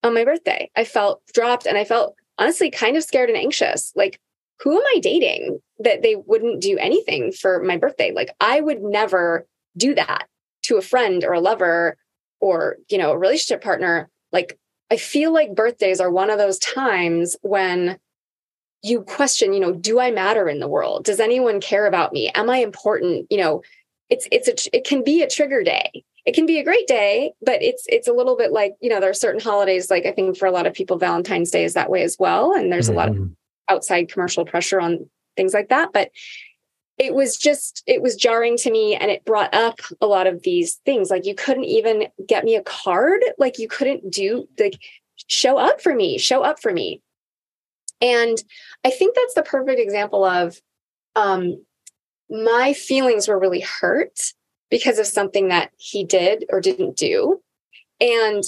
on 0.04 0.14
my 0.14 0.24
birthday. 0.24 0.70
I 0.76 0.84
felt 0.84 1.22
dropped 1.34 1.66
and 1.66 1.78
I 1.78 1.84
felt 1.84 2.16
honestly 2.38 2.72
kind 2.72 2.98
of 2.98 3.04
scared 3.04 3.30
and 3.30 3.38
anxious. 3.38 3.92
Like, 3.96 4.20
who 4.62 4.76
am 4.76 4.84
I 4.96 5.00
dating 5.00 5.60
that 5.80 6.02
they 6.02 6.16
wouldn't 6.16 6.62
do 6.62 6.78
anything 6.78 7.32
for 7.32 7.62
my 7.64 7.78
birthday? 7.78 8.12
Like, 8.12 8.32
I 8.42 8.60
would 8.60 8.82
never 8.82 9.46
do 9.78 9.96
that 9.96 10.28
to 10.64 10.78
a 10.78 10.82
friend 10.82 11.24
or 11.24 11.34
a 11.34 11.40
lover 11.40 11.98
or 12.39 12.77
you 12.89 12.98
know 12.98 13.12
a 13.12 13.17
relationship 13.17 13.63
partner 13.63 14.10
like 14.31 14.58
i 14.91 14.98
feel 14.98 15.34
like 15.34 15.55
birthdays 15.55 16.00
are 16.00 16.12
one 16.12 16.29
of 16.29 16.38
those 16.38 16.60
times 16.60 17.36
when 17.41 17.98
you 18.81 19.01
question 19.01 19.53
you 19.53 19.60
know 19.60 19.74
do 19.74 20.00
i 20.00 20.12
matter 20.12 20.48
in 20.48 20.60
the 20.60 20.67
world 20.67 21.03
does 21.03 21.19
anyone 21.19 21.60
care 21.60 21.86
about 21.86 22.13
me 22.13 22.29
am 22.36 22.50
i 22.50 22.58
important 22.58 23.27
you 23.29 23.38
know 23.38 23.62
it's 24.10 24.27
it's 24.31 24.48
a 24.48 24.75
it 24.75 24.86
can 24.86 25.03
be 25.03 25.22
a 25.22 25.29
trigger 25.29 25.63
day 25.63 26.03
it 26.25 26.36
can 26.36 26.46
be 26.46 26.60
a 26.60 26.63
great 26.63 26.86
day, 26.86 27.34
but 27.41 27.62
it's 27.63 27.86
it's 27.88 28.08
a 28.08 28.13
little 28.13 28.36
bit 28.36 28.51
like, 28.51 28.75
you 28.81 28.89
know, 28.89 29.00
there 29.00 29.10
are 29.10 29.15
certain 29.15 29.41
holidays, 29.41 29.89
like 29.89 30.05
I 30.05 30.12
think 30.12 30.38
for 30.38 30.46
a 30.46 30.51
lot 30.51 30.67
of 30.67 30.75
people, 30.75 30.98
Valentine's 30.98 31.50
Day 31.50 31.63
is 31.63 31.74
that 31.74 31.89
way 31.89 32.03
as 32.03 32.17
well. 32.19 32.53
And 32.53 32.72
there's 32.72 32.86
mm-hmm. 32.86 32.93
a 32.93 32.98
lot 32.98 33.10
of 33.10 33.15
mm-hmm. 33.15 33.34
outside 33.67 34.12
commercial 34.12 34.46
pressure 34.46 34.79
on 34.79 35.10
things 35.36 35.55
like 35.55 35.69
that. 35.69 35.89
But 35.91 36.12
it 37.00 37.15
was 37.15 37.38
just 37.38 37.82
it 37.88 38.01
was 38.01 38.18
jarring 38.18 38.58
to 38.58 38.70
me 38.70 38.94
and 38.94 39.10
it 39.10 39.24
brought 39.25 39.53
up 39.53 39.79
a 40.01 40.06
lot 40.06 40.27
of 40.27 40.44
these 40.44 40.75
things. 40.86 41.10
Like 41.10 41.25
you 41.25 41.34
couldn't 41.34 41.63
even 41.63 42.10
get 42.27 42.44
me 42.44 42.56
a 42.56 42.62
card. 42.62 43.24
Like 43.38 43.58
you 43.58 43.70
couldn't 43.70 44.12
do 44.12 44.48
like 44.60 44.77
show 45.27 45.58
up 45.58 45.82
for 45.82 45.96
me 45.96 46.18
show 46.18 46.44
up 46.44 46.62
for 46.62 46.72
me. 46.72 47.01
And 48.01 48.41
i 48.86 48.89
think 48.89 49.15
that's 49.15 49.34
the 49.34 49.44
perfect 49.44 49.79
example 49.79 50.24
of 50.24 50.62
um 51.15 51.65
my 52.29 52.74
feelings 52.74 53.27
were 53.27 53.39
really 53.39 53.62
hurt 53.62 54.34
because 54.70 55.00
of 55.00 55.08
something 55.08 55.48
that 55.48 55.72
he 55.77 56.03
did 56.03 56.46
or 56.50 56.62
didn't 56.62 56.98
do. 56.98 57.41
And 58.01 58.44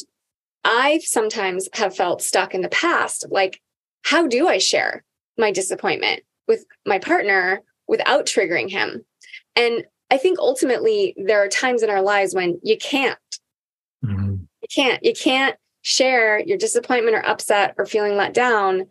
i 0.63 1.00
sometimes 1.00 1.67
have 1.74 1.96
felt 1.96 2.22
stuck 2.22 2.53
in 2.53 2.62
the 2.62 2.70
past 2.70 3.25
like 3.29 3.60
how 4.03 4.27
do 4.27 4.48
i 4.48 4.58
share 4.60 5.03
my 5.38 5.51
disappointment 5.51 6.22
with 6.48 6.65
my 6.86 7.00
partner 7.00 7.63
without 7.91 8.25
triggering 8.25 8.71
him. 8.71 9.03
And 9.57 9.83
I 10.10 10.17
think 10.17 10.39
ultimately 10.39 11.13
there 11.17 11.43
are 11.43 11.50
times 11.50 11.83
in 11.83 11.89
our 11.89 12.01
lives 12.01 12.33
when 12.33 12.57
you 12.63 12.77
can't. 12.77 13.19
Mm-hmm. 14.03 14.36
You 14.62 14.67
can't. 14.74 15.03
You 15.03 15.13
can't 15.13 15.57
share 15.81 16.39
your 16.39 16.57
disappointment 16.57 17.17
or 17.17 17.25
upset 17.27 17.75
or 17.77 17.86
feeling 17.86 18.15
let 18.15 18.33
down 18.33 18.86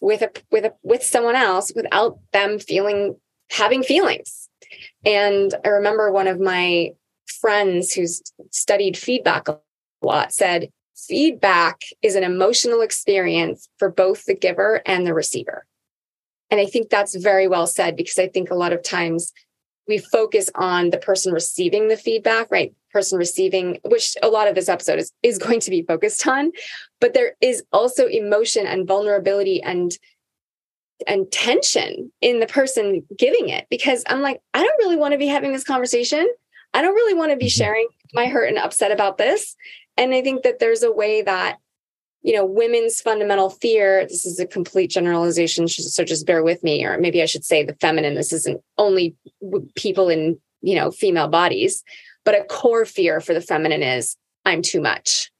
with 0.00 0.22
a 0.22 0.30
with 0.50 0.64
a 0.64 0.72
with 0.82 1.02
someone 1.02 1.36
else 1.36 1.70
without 1.76 2.18
them 2.32 2.58
feeling 2.58 3.16
having 3.50 3.82
feelings. 3.82 4.48
And 5.04 5.54
I 5.62 5.68
remember 5.68 6.10
one 6.10 6.26
of 6.26 6.40
my 6.40 6.92
friends 7.40 7.92
who's 7.92 8.22
studied 8.50 8.96
feedback 8.96 9.48
a 9.48 9.58
lot 10.00 10.32
said 10.32 10.70
feedback 10.96 11.82
is 12.00 12.14
an 12.14 12.24
emotional 12.24 12.80
experience 12.80 13.68
for 13.78 13.90
both 13.90 14.24
the 14.24 14.34
giver 14.34 14.80
and 14.86 15.06
the 15.06 15.12
receiver. 15.12 15.66
And 16.50 16.60
I 16.60 16.66
think 16.66 16.88
that's 16.88 17.14
very 17.14 17.46
well 17.46 17.66
said 17.66 17.96
because 17.96 18.18
I 18.18 18.28
think 18.28 18.50
a 18.50 18.54
lot 18.54 18.72
of 18.72 18.82
times 18.82 19.32
we 19.86 19.98
focus 19.98 20.50
on 20.54 20.90
the 20.90 20.98
person 20.98 21.32
receiving 21.32 21.88
the 21.88 21.96
feedback, 21.96 22.50
right? 22.50 22.74
Person 22.92 23.18
receiving, 23.18 23.80
which 23.84 24.16
a 24.22 24.28
lot 24.28 24.46
of 24.46 24.54
this 24.54 24.68
episode 24.68 24.98
is, 24.98 25.12
is 25.22 25.38
going 25.46 25.60
to 25.60 25.70
be 25.70 25.82
focused 25.82 26.26
on. 26.26 26.52
But 27.00 27.14
there 27.14 27.32
is 27.40 27.62
also 27.72 28.06
emotion 28.06 28.66
and 28.66 28.86
vulnerability 28.86 29.62
and 29.62 29.92
and 31.06 31.30
tension 31.30 32.10
in 32.20 32.40
the 32.40 32.46
person 32.46 33.06
giving 33.16 33.48
it 33.48 33.68
because 33.70 34.02
I'm 34.08 34.20
like, 34.20 34.40
I 34.52 34.64
don't 34.64 34.78
really 34.78 34.96
want 34.96 35.12
to 35.12 35.18
be 35.18 35.28
having 35.28 35.52
this 35.52 35.62
conversation. 35.62 36.28
I 36.74 36.82
don't 36.82 36.94
really 36.94 37.14
want 37.14 37.30
to 37.30 37.36
be 37.36 37.46
mm-hmm. 37.46 37.62
sharing 37.62 37.88
my 38.12 38.26
hurt 38.26 38.48
and 38.48 38.58
upset 38.58 38.90
about 38.90 39.16
this. 39.16 39.54
And 39.96 40.12
I 40.12 40.22
think 40.22 40.42
that 40.42 40.58
there's 40.58 40.82
a 40.82 40.90
way 40.90 41.22
that 41.22 41.58
you 42.22 42.34
know, 42.34 42.44
women's 42.44 43.00
fundamental 43.00 43.50
fear, 43.50 44.04
this 44.06 44.26
is 44.26 44.40
a 44.40 44.46
complete 44.46 44.90
generalization, 44.90 45.68
so 45.68 46.04
just 46.04 46.26
bear 46.26 46.42
with 46.42 46.62
me, 46.62 46.84
or 46.84 46.98
maybe 46.98 47.22
I 47.22 47.26
should 47.26 47.44
say 47.44 47.62
the 47.62 47.74
feminine, 47.74 48.14
this 48.14 48.32
isn't 48.32 48.60
only 48.76 49.16
people 49.76 50.08
in, 50.08 50.38
you 50.60 50.74
know, 50.74 50.90
female 50.90 51.28
bodies, 51.28 51.84
but 52.24 52.34
a 52.34 52.44
core 52.44 52.84
fear 52.84 53.20
for 53.20 53.34
the 53.34 53.40
feminine 53.40 53.82
is 53.82 54.16
I'm 54.44 54.62
too 54.62 54.80
much. 54.80 55.30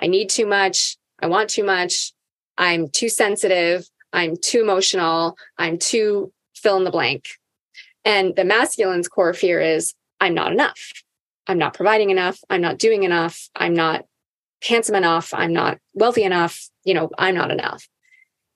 I 0.00 0.06
need 0.06 0.30
too 0.30 0.46
much. 0.46 0.96
I 1.20 1.26
want 1.26 1.50
too 1.50 1.64
much. 1.64 2.12
I'm 2.58 2.88
too 2.88 3.08
sensitive. 3.08 3.88
I'm 4.12 4.36
too 4.36 4.60
emotional. 4.60 5.36
I'm 5.58 5.78
too 5.78 6.32
fill 6.54 6.76
in 6.76 6.84
the 6.84 6.90
blank. 6.90 7.26
And 8.04 8.34
the 8.34 8.44
masculine's 8.44 9.08
core 9.08 9.34
fear 9.34 9.60
is 9.60 9.94
I'm 10.20 10.34
not 10.34 10.52
enough. 10.52 10.92
I'm 11.46 11.58
not 11.58 11.74
providing 11.74 12.10
enough. 12.10 12.38
I'm 12.50 12.60
not 12.60 12.78
doing 12.78 13.02
enough. 13.02 13.48
I'm 13.54 13.74
not 13.74 14.04
handsome 14.62 14.94
enough. 14.94 15.32
I'm 15.34 15.52
not 15.52 15.78
wealthy 15.94 16.22
enough. 16.22 16.68
You 16.84 16.94
know, 16.94 17.10
I'm 17.18 17.34
not 17.34 17.50
enough. 17.50 17.86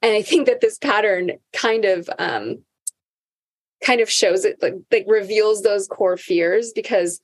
And 0.03 0.15
I 0.15 0.23
think 0.23 0.47
that 0.47 0.61
this 0.61 0.79
pattern 0.79 1.33
kind 1.53 1.85
of, 1.85 2.09
um, 2.19 2.63
kind 3.85 4.01
of 4.01 4.11
shows 4.11 4.45
it 4.45 4.57
like, 4.63 4.75
like 4.91 5.05
reveals 5.07 5.63
those 5.63 5.87
core 5.87 6.17
fears 6.17 6.73
because 6.75 7.21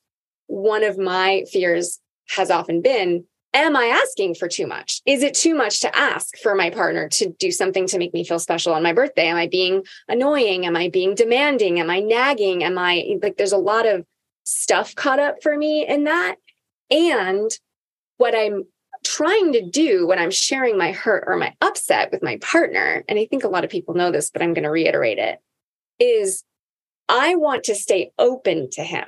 one 0.46 0.84
of 0.84 0.98
my 0.98 1.44
fears 1.50 1.98
has 2.28 2.50
often 2.50 2.82
been 2.82 3.24
am 3.54 3.76
i 3.76 3.86
asking 3.86 4.34
for 4.34 4.48
too 4.48 4.66
much 4.66 5.00
is 5.06 5.22
it 5.22 5.34
too 5.34 5.54
much 5.54 5.80
to 5.80 5.96
ask 5.96 6.36
for 6.38 6.54
my 6.54 6.70
partner 6.70 7.08
to 7.08 7.30
do 7.38 7.50
something 7.50 7.86
to 7.86 7.98
make 7.98 8.12
me 8.12 8.24
feel 8.24 8.38
special 8.38 8.74
on 8.74 8.82
my 8.82 8.92
birthday 8.92 9.26
am 9.26 9.36
i 9.36 9.46
being 9.46 9.82
annoying 10.08 10.66
am 10.66 10.76
i 10.76 10.88
being 10.88 11.14
demanding 11.14 11.80
am 11.80 11.90
i 11.90 12.00
nagging 12.00 12.62
am 12.62 12.78
i 12.78 13.16
like 13.22 13.36
there's 13.36 13.52
a 13.52 13.58
lot 13.58 13.86
of 13.86 14.04
stuff 14.44 14.94
caught 14.94 15.18
up 15.18 15.42
for 15.42 15.56
me 15.56 15.86
in 15.86 16.04
that 16.04 16.36
and 16.90 17.50
what 18.22 18.34
i'm 18.34 18.64
trying 19.04 19.52
to 19.52 19.68
do 19.68 20.06
when 20.06 20.18
I'm 20.18 20.30
sharing 20.30 20.78
my 20.78 20.92
hurt 20.92 21.24
or 21.26 21.36
my 21.36 21.54
upset 21.60 22.10
with 22.12 22.22
my 22.22 22.38
partner, 22.38 23.04
and 23.08 23.18
I 23.18 23.26
think 23.26 23.44
a 23.44 23.48
lot 23.48 23.64
of 23.64 23.70
people 23.70 23.94
know 23.94 24.10
this, 24.10 24.30
but 24.30 24.42
I'm 24.42 24.54
going 24.54 24.64
to 24.64 24.70
reiterate 24.70 25.18
it, 25.18 25.40
is 25.98 26.44
I 27.08 27.34
want 27.34 27.64
to 27.64 27.74
stay 27.74 28.12
open 28.18 28.70
to 28.72 28.82
him. 28.82 29.04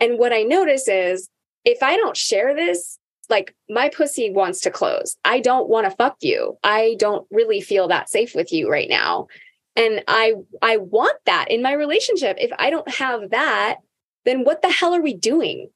And 0.00 0.18
what 0.18 0.32
I 0.32 0.42
notice 0.42 0.88
is 0.88 1.28
if 1.64 1.82
I 1.82 1.96
don't 1.96 2.16
share 2.16 2.54
this, 2.54 2.98
like 3.30 3.54
my 3.70 3.88
pussy 3.88 4.30
wants 4.30 4.60
to 4.60 4.70
close. 4.70 5.16
I 5.24 5.40
don't 5.40 5.68
want 5.68 5.88
to 5.88 5.96
fuck 5.96 6.16
you. 6.20 6.58
I 6.62 6.96
don't 6.98 7.26
really 7.30 7.60
feel 7.60 7.88
that 7.88 8.10
safe 8.10 8.34
with 8.34 8.52
you 8.52 8.70
right 8.70 8.88
now. 8.88 9.28
And 9.76 10.04
I 10.06 10.34
I 10.60 10.76
want 10.76 11.16
that 11.24 11.50
in 11.50 11.62
my 11.62 11.72
relationship. 11.72 12.36
If 12.38 12.50
I 12.58 12.70
don't 12.70 12.88
have 12.88 13.30
that, 13.30 13.76
then 14.24 14.44
what 14.44 14.60
the 14.60 14.70
hell 14.70 14.94
are 14.94 15.00
we 15.00 15.14
doing? 15.14 15.70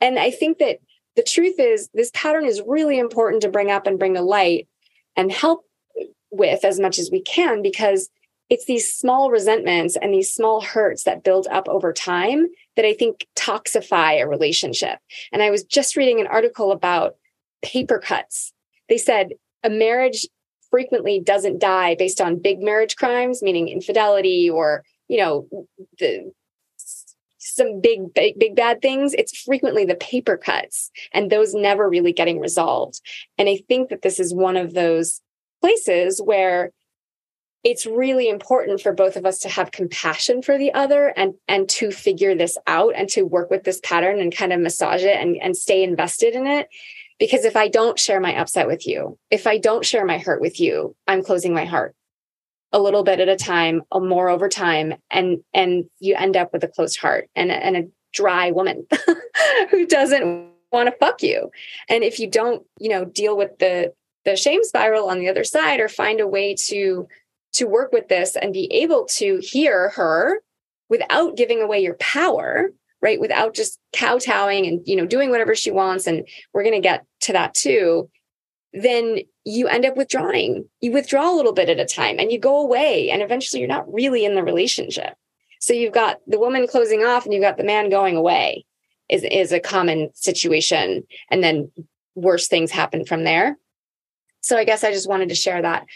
And 0.00 0.18
I 0.18 0.30
think 0.30 0.58
that 0.58 0.78
the 1.18 1.24
truth 1.24 1.58
is, 1.58 1.90
this 1.94 2.12
pattern 2.14 2.46
is 2.46 2.62
really 2.64 2.96
important 2.96 3.42
to 3.42 3.48
bring 3.48 3.72
up 3.72 3.88
and 3.88 3.98
bring 3.98 4.14
to 4.14 4.22
light 4.22 4.68
and 5.16 5.32
help 5.32 5.64
with 6.30 6.64
as 6.64 6.78
much 6.78 6.96
as 6.96 7.10
we 7.10 7.20
can 7.20 7.60
because 7.60 8.08
it's 8.48 8.66
these 8.66 8.94
small 8.94 9.28
resentments 9.28 9.96
and 10.00 10.14
these 10.14 10.32
small 10.32 10.60
hurts 10.60 11.02
that 11.02 11.24
build 11.24 11.48
up 11.50 11.68
over 11.68 11.92
time 11.92 12.46
that 12.76 12.84
I 12.84 12.94
think 12.94 13.26
toxify 13.34 14.22
a 14.22 14.28
relationship. 14.28 15.00
And 15.32 15.42
I 15.42 15.50
was 15.50 15.64
just 15.64 15.96
reading 15.96 16.20
an 16.20 16.28
article 16.28 16.70
about 16.70 17.16
paper 17.62 17.98
cuts. 17.98 18.52
They 18.88 18.96
said 18.96 19.32
a 19.64 19.70
marriage 19.70 20.24
frequently 20.70 21.18
doesn't 21.18 21.58
die 21.58 21.96
based 21.96 22.20
on 22.20 22.40
big 22.40 22.62
marriage 22.62 22.94
crimes, 22.94 23.42
meaning 23.42 23.66
infidelity 23.66 24.48
or, 24.48 24.84
you 25.08 25.18
know, 25.18 25.48
the 25.98 26.30
some 27.58 27.80
big, 27.80 28.14
big, 28.14 28.38
big 28.38 28.56
bad 28.56 28.80
things, 28.80 29.14
it's 29.14 29.38
frequently 29.42 29.84
the 29.84 29.94
paper 29.94 30.36
cuts 30.36 30.90
and 31.12 31.30
those 31.30 31.54
never 31.54 31.88
really 31.88 32.12
getting 32.12 32.40
resolved. 32.40 33.00
And 33.36 33.48
I 33.48 33.60
think 33.68 33.90
that 33.90 34.02
this 34.02 34.18
is 34.18 34.34
one 34.34 34.56
of 34.56 34.72
those 34.72 35.20
places 35.60 36.20
where 36.20 36.72
it's 37.64 37.86
really 37.86 38.28
important 38.28 38.80
for 38.80 38.92
both 38.92 39.16
of 39.16 39.26
us 39.26 39.40
to 39.40 39.48
have 39.48 39.72
compassion 39.72 40.42
for 40.42 40.56
the 40.56 40.72
other 40.72 41.08
and 41.16 41.34
and 41.48 41.68
to 41.68 41.90
figure 41.90 42.34
this 42.34 42.56
out 42.66 42.94
and 42.96 43.08
to 43.10 43.22
work 43.22 43.50
with 43.50 43.64
this 43.64 43.80
pattern 43.82 44.20
and 44.20 44.34
kind 44.34 44.52
of 44.52 44.60
massage 44.60 45.02
it 45.02 45.16
and, 45.16 45.36
and 45.36 45.56
stay 45.56 45.82
invested 45.82 46.34
in 46.34 46.46
it 46.46 46.68
because 47.18 47.44
if 47.44 47.56
i 47.56 47.68
don't 47.68 47.98
share 47.98 48.20
my 48.20 48.38
upset 48.38 48.66
with 48.66 48.86
you 48.86 49.18
if 49.30 49.46
i 49.46 49.58
don't 49.58 49.84
share 49.84 50.04
my 50.04 50.18
hurt 50.18 50.40
with 50.40 50.60
you 50.60 50.94
i'm 51.08 51.22
closing 51.22 51.52
my 51.52 51.64
heart 51.64 51.94
a 52.72 52.78
little 52.78 53.02
bit 53.02 53.20
at 53.20 53.28
a 53.28 53.36
time, 53.36 53.82
a 53.92 54.00
more 54.00 54.28
over 54.28 54.48
time, 54.48 54.94
and 55.10 55.38
and 55.54 55.84
you 56.00 56.14
end 56.16 56.36
up 56.36 56.52
with 56.52 56.64
a 56.64 56.68
closed 56.68 56.98
heart 56.98 57.28
and 57.34 57.50
and 57.50 57.76
a 57.76 57.88
dry 58.12 58.50
woman 58.50 58.86
who 59.70 59.86
doesn't 59.86 60.50
want 60.72 60.88
to 60.88 60.96
fuck 60.98 61.22
you. 61.22 61.50
And 61.88 62.04
if 62.04 62.18
you 62.18 62.26
don't, 62.28 62.64
you 62.78 62.88
know, 62.88 63.04
deal 63.04 63.36
with 63.36 63.58
the 63.58 63.92
the 64.24 64.36
shame 64.36 64.62
spiral 64.64 65.08
on 65.08 65.18
the 65.18 65.28
other 65.28 65.44
side, 65.44 65.80
or 65.80 65.88
find 65.88 66.20
a 66.20 66.28
way 66.28 66.54
to 66.66 67.08
to 67.54 67.66
work 67.66 67.92
with 67.92 68.08
this 68.08 68.36
and 68.36 68.52
be 68.52 68.70
able 68.72 69.06
to 69.06 69.38
hear 69.38 69.90
her 69.90 70.42
without 70.90 71.36
giving 71.36 71.62
away 71.62 71.80
your 71.80 71.94
power, 71.94 72.70
right? 73.00 73.20
Without 73.20 73.54
just 73.54 73.78
kowtowing 73.94 74.66
and 74.66 74.86
you 74.86 74.96
know 74.96 75.06
doing 75.06 75.30
whatever 75.30 75.54
she 75.54 75.70
wants, 75.70 76.06
and 76.06 76.28
we're 76.52 76.64
going 76.64 76.74
to 76.74 76.80
get 76.80 77.06
to 77.22 77.32
that 77.32 77.54
too 77.54 78.10
then 78.72 79.20
you 79.44 79.66
end 79.68 79.84
up 79.84 79.96
withdrawing. 79.96 80.68
You 80.80 80.92
withdraw 80.92 81.32
a 81.32 81.36
little 81.36 81.52
bit 81.52 81.68
at 81.68 81.80
a 81.80 81.86
time 81.86 82.18
and 82.18 82.30
you 82.30 82.38
go 82.38 82.60
away, 82.60 83.10
and 83.10 83.22
eventually 83.22 83.60
you're 83.60 83.68
not 83.68 83.92
really 83.92 84.24
in 84.24 84.34
the 84.34 84.42
relationship. 84.42 85.14
So 85.60 85.72
you've 85.72 85.94
got 85.94 86.18
the 86.26 86.38
woman 86.38 86.66
closing 86.66 87.04
off 87.04 87.24
and 87.24 87.34
you've 87.34 87.42
got 87.42 87.56
the 87.56 87.64
man 87.64 87.90
going 87.90 88.16
away 88.16 88.64
is, 89.08 89.24
is 89.24 89.52
a 89.52 89.60
common 89.60 90.10
situation. 90.14 91.04
And 91.30 91.42
then 91.42 91.72
worse 92.14 92.48
things 92.48 92.70
happen 92.70 93.04
from 93.04 93.24
there. 93.24 93.56
So 94.40 94.56
I 94.56 94.64
guess 94.64 94.84
I 94.84 94.92
just 94.92 95.08
wanted 95.08 95.30
to 95.30 95.34
share 95.34 95.60
that. 95.62 95.86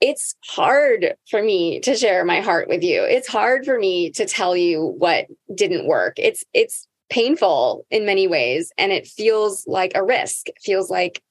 It's 0.00 0.34
hard 0.46 1.14
for 1.28 1.42
me 1.42 1.80
to 1.80 1.94
share 1.94 2.24
my 2.24 2.40
heart 2.40 2.68
with 2.68 2.82
you. 2.82 3.02
It's 3.02 3.28
hard 3.28 3.64
for 3.64 3.78
me 3.78 4.10
to 4.12 4.24
tell 4.24 4.56
you 4.56 4.94
what 4.98 5.26
didn't 5.54 5.86
work. 5.86 6.14
It's 6.16 6.42
it's 6.54 6.86
painful 7.10 7.84
in 7.90 8.06
many 8.06 8.26
ways 8.26 8.72
and 8.78 8.92
it 8.92 9.06
feels 9.06 9.66
like 9.66 9.92
a 9.94 10.04
risk. 10.04 10.48
It 10.48 10.58
feels 10.62 10.90
like 10.90 11.22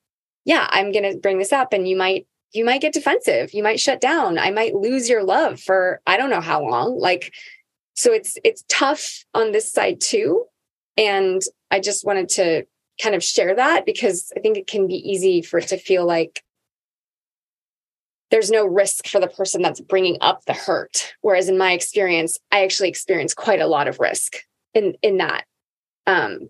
yeah, 0.46 0.68
I'm 0.70 0.92
going 0.92 1.12
to 1.12 1.20
bring 1.20 1.38
this 1.38 1.54
up 1.54 1.74
and 1.74 1.88
you 1.88 1.98
might 1.98 2.28
you 2.52 2.66
might 2.66 2.82
get 2.82 2.94
defensive. 2.94 3.54
You 3.54 3.62
might 3.62 3.80
shut 3.80 4.02
down. 4.02 4.40
I 4.40 4.50
might 4.50 4.74
lose 4.74 5.08
your 5.08 5.24
love 5.24 5.60
for 5.60 6.02
I 6.08 6.18
don't 6.18 6.32
know 6.32 6.42
how 6.42 6.68
long. 6.68 6.98
Like 6.98 7.34
so 7.94 8.12
it's 8.14 8.38
it's 8.44 8.64
tough 8.70 9.24
on 9.34 9.52
this 9.52 9.72
side 9.72 10.02
too. 10.02 10.46
And 10.98 11.42
I 11.70 11.80
just 11.80 12.06
wanted 12.06 12.30
to 12.30 12.66
kind 13.02 13.16
of 13.16 13.24
share 13.24 13.56
that 13.56 13.86
because 13.86 14.32
I 14.36 14.40
think 14.40 14.58
it 14.58 14.68
can 14.68 14.88
be 14.88 14.96
easy 14.96 15.42
for 15.42 15.60
it 15.60 15.68
to 15.68 15.78
feel 15.78 16.06
like 16.06 16.44
there's 18.32 18.52
no 18.52 18.66
risk 18.66 19.08
for 19.08 19.20
the 19.20 19.28
person 19.28 19.62
that's 19.62 19.82
bringing 19.82 20.18
up 20.22 20.46
the 20.46 20.54
hurt. 20.54 21.14
Whereas 21.22 21.50
in 21.50 21.58
my 21.58 21.72
experience, 21.74 22.38
I 22.52 22.64
actually 22.64 22.90
experience 22.90 23.34
quite 23.34 23.62
a 23.62 23.68
lot 23.68 23.88
of 23.88 24.00
risk 24.00 24.38
in 24.74 24.96
in 25.02 25.18
that. 25.18 25.46
Um, 26.08 26.50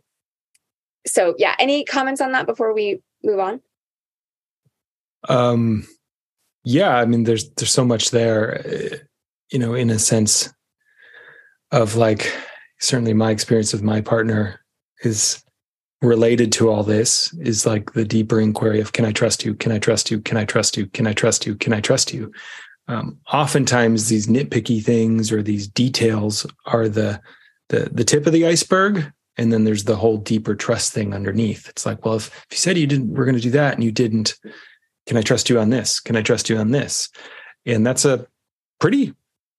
so 1.08 1.36
yeah, 1.38 1.55
any 1.60 1.84
comments 1.84 2.22
on 2.22 2.31
that 2.34 2.46
before 2.46 2.74
we 2.74 3.01
move 3.24 3.39
on? 3.39 3.62
Um, 5.28 5.88
yeah, 6.64 6.98
I 6.98 7.06
mean, 7.06 7.24
there's 7.24 7.50
there's 7.52 7.72
so 7.72 7.86
much 7.86 8.12
there, 8.12 8.66
eh, 8.68 8.98
you 9.52 9.60
know, 9.60 9.74
in 9.74 9.90
a 9.90 10.00
sense 10.00 10.54
of 11.72 11.96
like 11.96 12.32
certainly 12.80 13.14
my 13.14 13.32
experience 13.32 13.74
with 13.74 13.84
my 13.84 14.02
partner 14.02 14.60
is 15.04 15.44
related 16.02 16.52
to 16.54 16.70
all 16.70 16.84
this 16.84 17.34
is 17.42 17.66
like 17.66 17.92
the 17.94 18.06
deeper 18.06 18.40
inquiry 18.40 18.80
of 18.80 18.94
can 18.94 19.06
I 19.06 19.12
trust 19.12 19.44
you? 19.44 19.54
Can 19.54 19.72
I 19.72 19.80
trust 19.80 20.10
you? 20.10 20.22
Can 20.22 20.38
I 20.38 20.46
trust 20.46 20.78
you? 20.78 20.88
Can 20.88 21.08
I 21.08 21.14
trust 21.14 21.46
you? 21.46 21.56
Can 21.56 21.74
I 21.74 21.82
trust 21.82 22.14
you? 22.14 22.32
Um, 22.88 23.20
oftentimes 23.32 24.08
these 24.08 24.28
nitpicky 24.28 24.82
things 24.82 25.32
or 25.32 25.44
these 25.44 25.68
details 25.68 26.48
are 26.66 26.90
the, 26.90 27.22
the 27.68 27.90
the 27.92 28.04
tip 28.04 28.26
of 28.26 28.34
the 28.34 28.48
iceberg 28.48 29.12
and 29.38 29.54
then 29.54 29.64
there's 29.64 29.84
the 29.84 29.96
whole 29.96 30.18
deeper 30.18 30.56
trust 30.56 30.92
thing 30.92 31.14
underneath 31.14 31.70
it's 31.70 31.86
like 31.86 32.04
well 32.04 32.16
if, 32.16 32.28
if 32.28 32.48
you 32.52 32.58
said 32.58 32.78
you 32.78 32.88
didn't 32.88 33.14
we're 33.14 33.26
going 33.26 33.36
to 33.36 33.42
do 33.42 33.52
that 33.52 33.76
and 33.76 33.84
you 33.84 33.92
didn't 33.92 34.34
can 35.10 35.18
i 35.18 35.22
trust 35.24 35.50
you 35.50 35.60
on 35.60 35.72
this? 35.72 36.00
Can 36.00 36.16
i 36.16 36.22
trust 36.22 36.50
you 36.50 36.58
on 36.58 36.70
this? 36.70 37.10
And 37.66 37.86
that's 37.86 38.06
a 38.06 38.28
pretty 38.80 39.13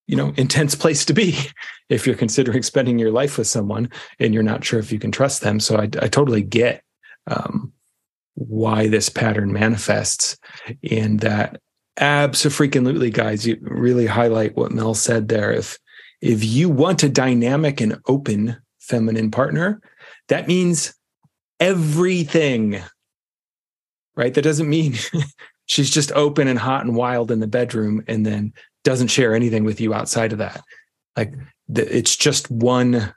you 0.07 0.15
know 0.15 0.33
intense 0.37 0.75
place 0.75 1.03
to 1.05 1.13
be 1.13 1.37
if 1.89 2.07
you're 2.07 2.15
considering 2.15 2.63
spending 2.63 2.97
your 2.97 3.11
life 3.11 3.37
with 3.37 3.47
someone 3.47 3.89
and 4.17 4.33
you're 4.33 4.43
not 4.43 4.63
sure 4.63 4.79
if 4.79 4.93
you 4.93 4.97
can 4.97 5.11
trust 5.11 5.41
them. 5.41 5.59
So 5.59 5.75
i, 5.75 5.83
I 5.83 6.07
totally 6.07 6.41
get 6.41 6.83
um, 7.27 7.73
why 8.35 8.87
this 8.87 9.09
pattern 9.09 9.51
manifests 9.51 10.37
and 10.89 11.19
that 11.19 11.59
absolutely 11.99 13.09
guys 13.09 13.45
you 13.45 13.57
really 13.59 14.05
highlight 14.07 14.55
what 14.55 14.71
mel 14.71 14.93
said 14.93 15.27
there. 15.27 15.51
If 15.51 15.77
if 16.21 16.45
you 16.45 16.69
want 16.69 17.03
a 17.03 17.09
dynamic 17.09 17.81
and 17.81 17.99
open 18.07 18.55
feminine 18.79 19.31
partner 19.31 19.81
that 20.29 20.47
means 20.47 20.93
everything 21.59 22.81
right 24.15 24.33
that 24.33 24.41
doesn't 24.41 24.69
mean 24.69 24.95
she's 25.65 25.89
just 25.89 26.11
open 26.13 26.47
and 26.47 26.59
hot 26.59 26.85
and 26.85 26.95
wild 26.95 27.31
in 27.31 27.39
the 27.39 27.47
bedroom 27.47 28.03
and 28.07 28.25
then 28.25 28.53
doesn't 28.83 29.07
share 29.07 29.33
anything 29.33 29.63
with 29.63 29.79
you 29.79 29.93
outside 29.93 30.31
of 30.31 30.39
that. 30.39 30.61
Like 31.15 31.33
it's 31.69 32.15
just 32.15 32.49
one 32.51 33.13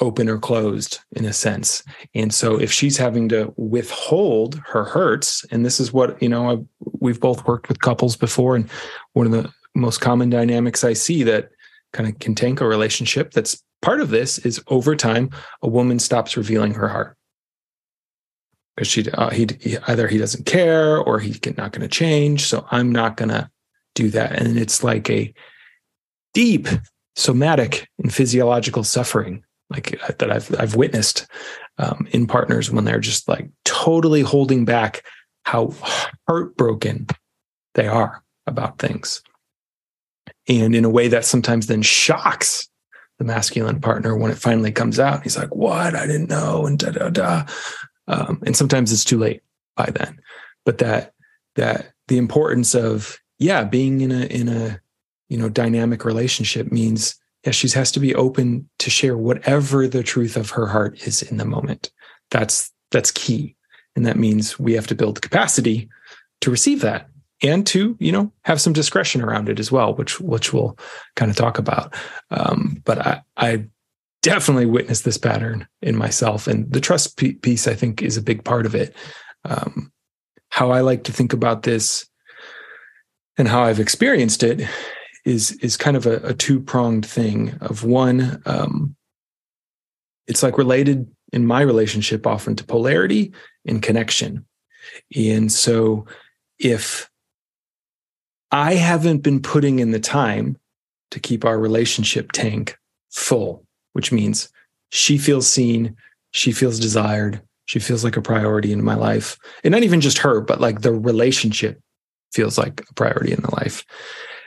open 0.00 0.28
or 0.28 0.38
closed 0.38 1.00
in 1.12 1.24
a 1.24 1.32
sense. 1.32 1.82
And 2.14 2.32
so 2.32 2.56
if 2.56 2.70
she's 2.70 2.96
having 2.96 3.28
to 3.30 3.52
withhold 3.56 4.60
her 4.66 4.84
hurts, 4.84 5.44
and 5.50 5.66
this 5.66 5.80
is 5.80 5.92
what, 5.92 6.20
you 6.22 6.28
know, 6.28 6.50
I, 6.50 6.56
we've 7.00 7.20
both 7.20 7.46
worked 7.46 7.68
with 7.68 7.80
couples 7.80 8.16
before, 8.16 8.54
and 8.54 8.70
one 9.14 9.26
of 9.26 9.32
the 9.32 9.50
most 9.74 10.00
common 10.00 10.30
dynamics 10.30 10.84
I 10.84 10.92
see 10.92 11.24
that 11.24 11.50
kind 11.92 12.08
of 12.08 12.18
can 12.20 12.36
tank 12.36 12.60
a 12.60 12.66
relationship 12.66 13.32
that's 13.32 13.60
part 13.82 14.00
of 14.00 14.10
this 14.10 14.38
is 14.38 14.62
over 14.68 14.94
time, 14.94 15.30
a 15.62 15.68
woman 15.68 15.98
stops 15.98 16.36
revealing 16.36 16.74
her 16.74 16.88
heart. 16.88 17.16
Because 18.78 18.88
she, 18.88 19.10
uh, 19.10 19.30
he, 19.30 19.48
he, 19.60 19.76
either 19.88 20.06
he 20.06 20.18
doesn't 20.18 20.46
care 20.46 20.98
or 20.98 21.18
he's 21.18 21.40
not 21.56 21.72
going 21.72 21.80
to 21.80 21.88
change. 21.88 22.42
So 22.42 22.64
I'm 22.70 22.92
not 22.92 23.16
going 23.16 23.30
to 23.30 23.50
do 23.96 24.08
that. 24.10 24.40
And 24.40 24.56
it's 24.56 24.84
like 24.84 25.10
a 25.10 25.34
deep 26.32 26.68
somatic 27.16 27.88
and 27.98 28.14
physiological 28.14 28.84
suffering 28.84 29.42
like 29.68 29.98
uh, 30.08 30.12
that 30.20 30.30
I've 30.30 30.54
I've 30.60 30.76
witnessed 30.76 31.26
um, 31.78 32.06
in 32.12 32.28
partners 32.28 32.70
when 32.70 32.84
they're 32.84 33.00
just 33.00 33.28
like 33.28 33.50
totally 33.64 34.20
holding 34.20 34.64
back 34.64 35.02
how 35.42 35.74
heartbroken 36.28 37.08
they 37.74 37.88
are 37.88 38.22
about 38.46 38.78
things, 38.78 39.22
and 40.48 40.74
in 40.74 40.84
a 40.84 40.90
way 40.90 41.08
that 41.08 41.24
sometimes 41.24 41.66
then 41.66 41.82
shocks 41.82 42.68
the 43.18 43.24
masculine 43.24 43.80
partner 43.80 44.16
when 44.16 44.30
it 44.30 44.38
finally 44.38 44.70
comes 44.70 45.00
out. 45.00 45.22
He's 45.22 45.36
like, 45.36 45.54
"What? 45.54 45.94
I 45.94 46.06
didn't 46.06 46.30
know," 46.30 46.64
and 46.64 46.78
da 46.78 46.90
da 46.90 47.10
da. 47.10 47.46
Um, 48.08 48.42
and 48.44 48.56
sometimes 48.56 48.92
it's 48.92 49.04
too 49.04 49.18
late 49.18 49.42
by 49.76 49.86
then. 49.86 50.18
But 50.64 50.78
that 50.78 51.14
that 51.54 51.92
the 52.08 52.18
importance 52.18 52.74
of 52.74 53.18
yeah, 53.38 53.64
being 53.64 54.00
in 54.00 54.10
a 54.10 54.26
in 54.26 54.48
a 54.48 54.80
you 55.28 55.38
know 55.38 55.48
dynamic 55.48 56.04
relationship 56.04 56.72
means 56.72 57.14
yeah, 57.44 57.52
she 57.52 57.68
has 57.70 57.92
to 57.92 58.00
be 58.00 58.14
open 58.14 58.68
to 58.78 58.90
share 58.90 59.16
whatever 59.16 59.86
the 59.86 60.02
truth 60.02 60.36
of 60.36 60.50
her 60.50 60.66
heart 60.66 61.06
is 61.06 61.22
in 61.22 61.36
the 61.36 61.44
moment. 61.44 61.90
That's 62.30 62.72
that's 62.90 63.10
key. 63.10 63.54
And 63.94 64.06
that 64.06 64.16
means 64.16 64.58
we 64.58 64.74
have 64.74 64.86
to 64.88 64.94
build 64.94 65.22
capacity 65.22 65.88
to 66.40 66.50
receive 66.50 66.80
that 66.82 67.08
and 67.42 67.66
to, 67.68 67.96
you 68.00 68.12
know, 68.12 68.32
have 68.42 68.60
some 68.60 68.72
discretion 68.72 69.22
around 69.22 69.48
it 69.48 69.60
as 69.60 69.70
well, 69.70 69.94
which 69.94 70.20
which 70.20 70.52
we'll 70.52 70.78
kind 71.16 71.30
of 71.30 71.36
talk 71.36 71.58
about. 71.58 71.94
Um, 72.30 72.82
but 72.84 72.98
I, 72.98 73.22
I 73.36 73.64
definitely 74.22 74.66
witnessed 74.66 75.04
this 75.04 75.18
pattern 75.18 75.66
in 75.82 75.96
myself, 75.96 76.46
and 76.46 76.70
the 76.72 76.80
trust 76.80 77.16
piece 77.16 77.66
I 77.66 77.74
think 77.74 78.02
is 78.02 78.16
a 78.16 78.22
big 78.22 78.44
part 78.44 78.66
of 78.66 78.74
it. 78.74 78.94
Um, 79.44 79.92
how 80.50 80.70
I 80.70 80.80
like 80.80 81.04
to 81.04 81.12
think 81.12 81.32
about 81.32 81.62
this 81.62 82.06
and 83.36 83.48
how 83.48 83.62
I've 83.62 83.80
experienced 83.80 84.42
it 84.42 84.68
is 85.24 85.52
is 85.62 85.76
kind 85.76 85.96
of 85.96 86.06
a, 86.06 86.16
a 86.18 86.34
two 86.34 86.60
pronged 86.60 87.06
thing. 87.06 87.56
Of 87.60 87.84
one, 87.84 88.42
um, 88.46 88.96
it's 90.26 90.42
like 90.42 90.58
related 90.58 91.08
in 91.32 91.46
my 91.46 91.60
relationship 91.60 92.26
often 92.26 92.56
to 92.56 92.64
polarity 92.64 93.32
and 93.66 93.82
connection, 93.82 94.44
and 95.14 95.52
so 95.52 96.06
if 96.58 97.08
I 98.50 98.74
haven't 98.74 99.18
been 99.18 99.40
putting 99.40 99.78
in 99.78 99.90
the 99.90 100.00
time 100.00 100.56
to 101.10 101.20
keep 101.20 101.44
our 101.44 101.58
relationship 101.58 102.32
tank 102.32 102.76
full, 103.10 103.66
which 103.98 104.12
means 104.12 104.48
she 104.90 105.18
feels 105.18 105.48
seen, 105.48 105.96
she 106.30 106.52
feels 106.52 106.78
desired, 106.78 107.42
she 107.64 107.80
feels 107.80 108.04
like 108.04 108.16
a 108.16 108.22
priority 108.22 108.72
in 108.72 108.84
my 108.84 108.94
life. 108.94 109.36
And 109.64 109.72
not 109.72 109.82
even 109.82 110.00
just 110.00 110.18
her, 110.18 110.40
but 110.40 110.60
like 110.60 110.82
the 110.82 110.92
relationship 110.92 111.80
feels 112.32 112.56
like 112.56 112.80
a 112.88 112.94
priority 112.94 113.32
in 113.32 113.42
the 113.42 113.52
life, 113.56 113.84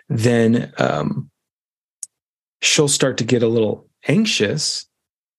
then 0.07 0.71
um, 0.77 1.29
she'll 2.61 2.87
start 2.87 3.17
to 3.17 3.25
get 3.25 3.43
a 3.43 3.49
little 3.49 3.89
anxious. 4.07 4.87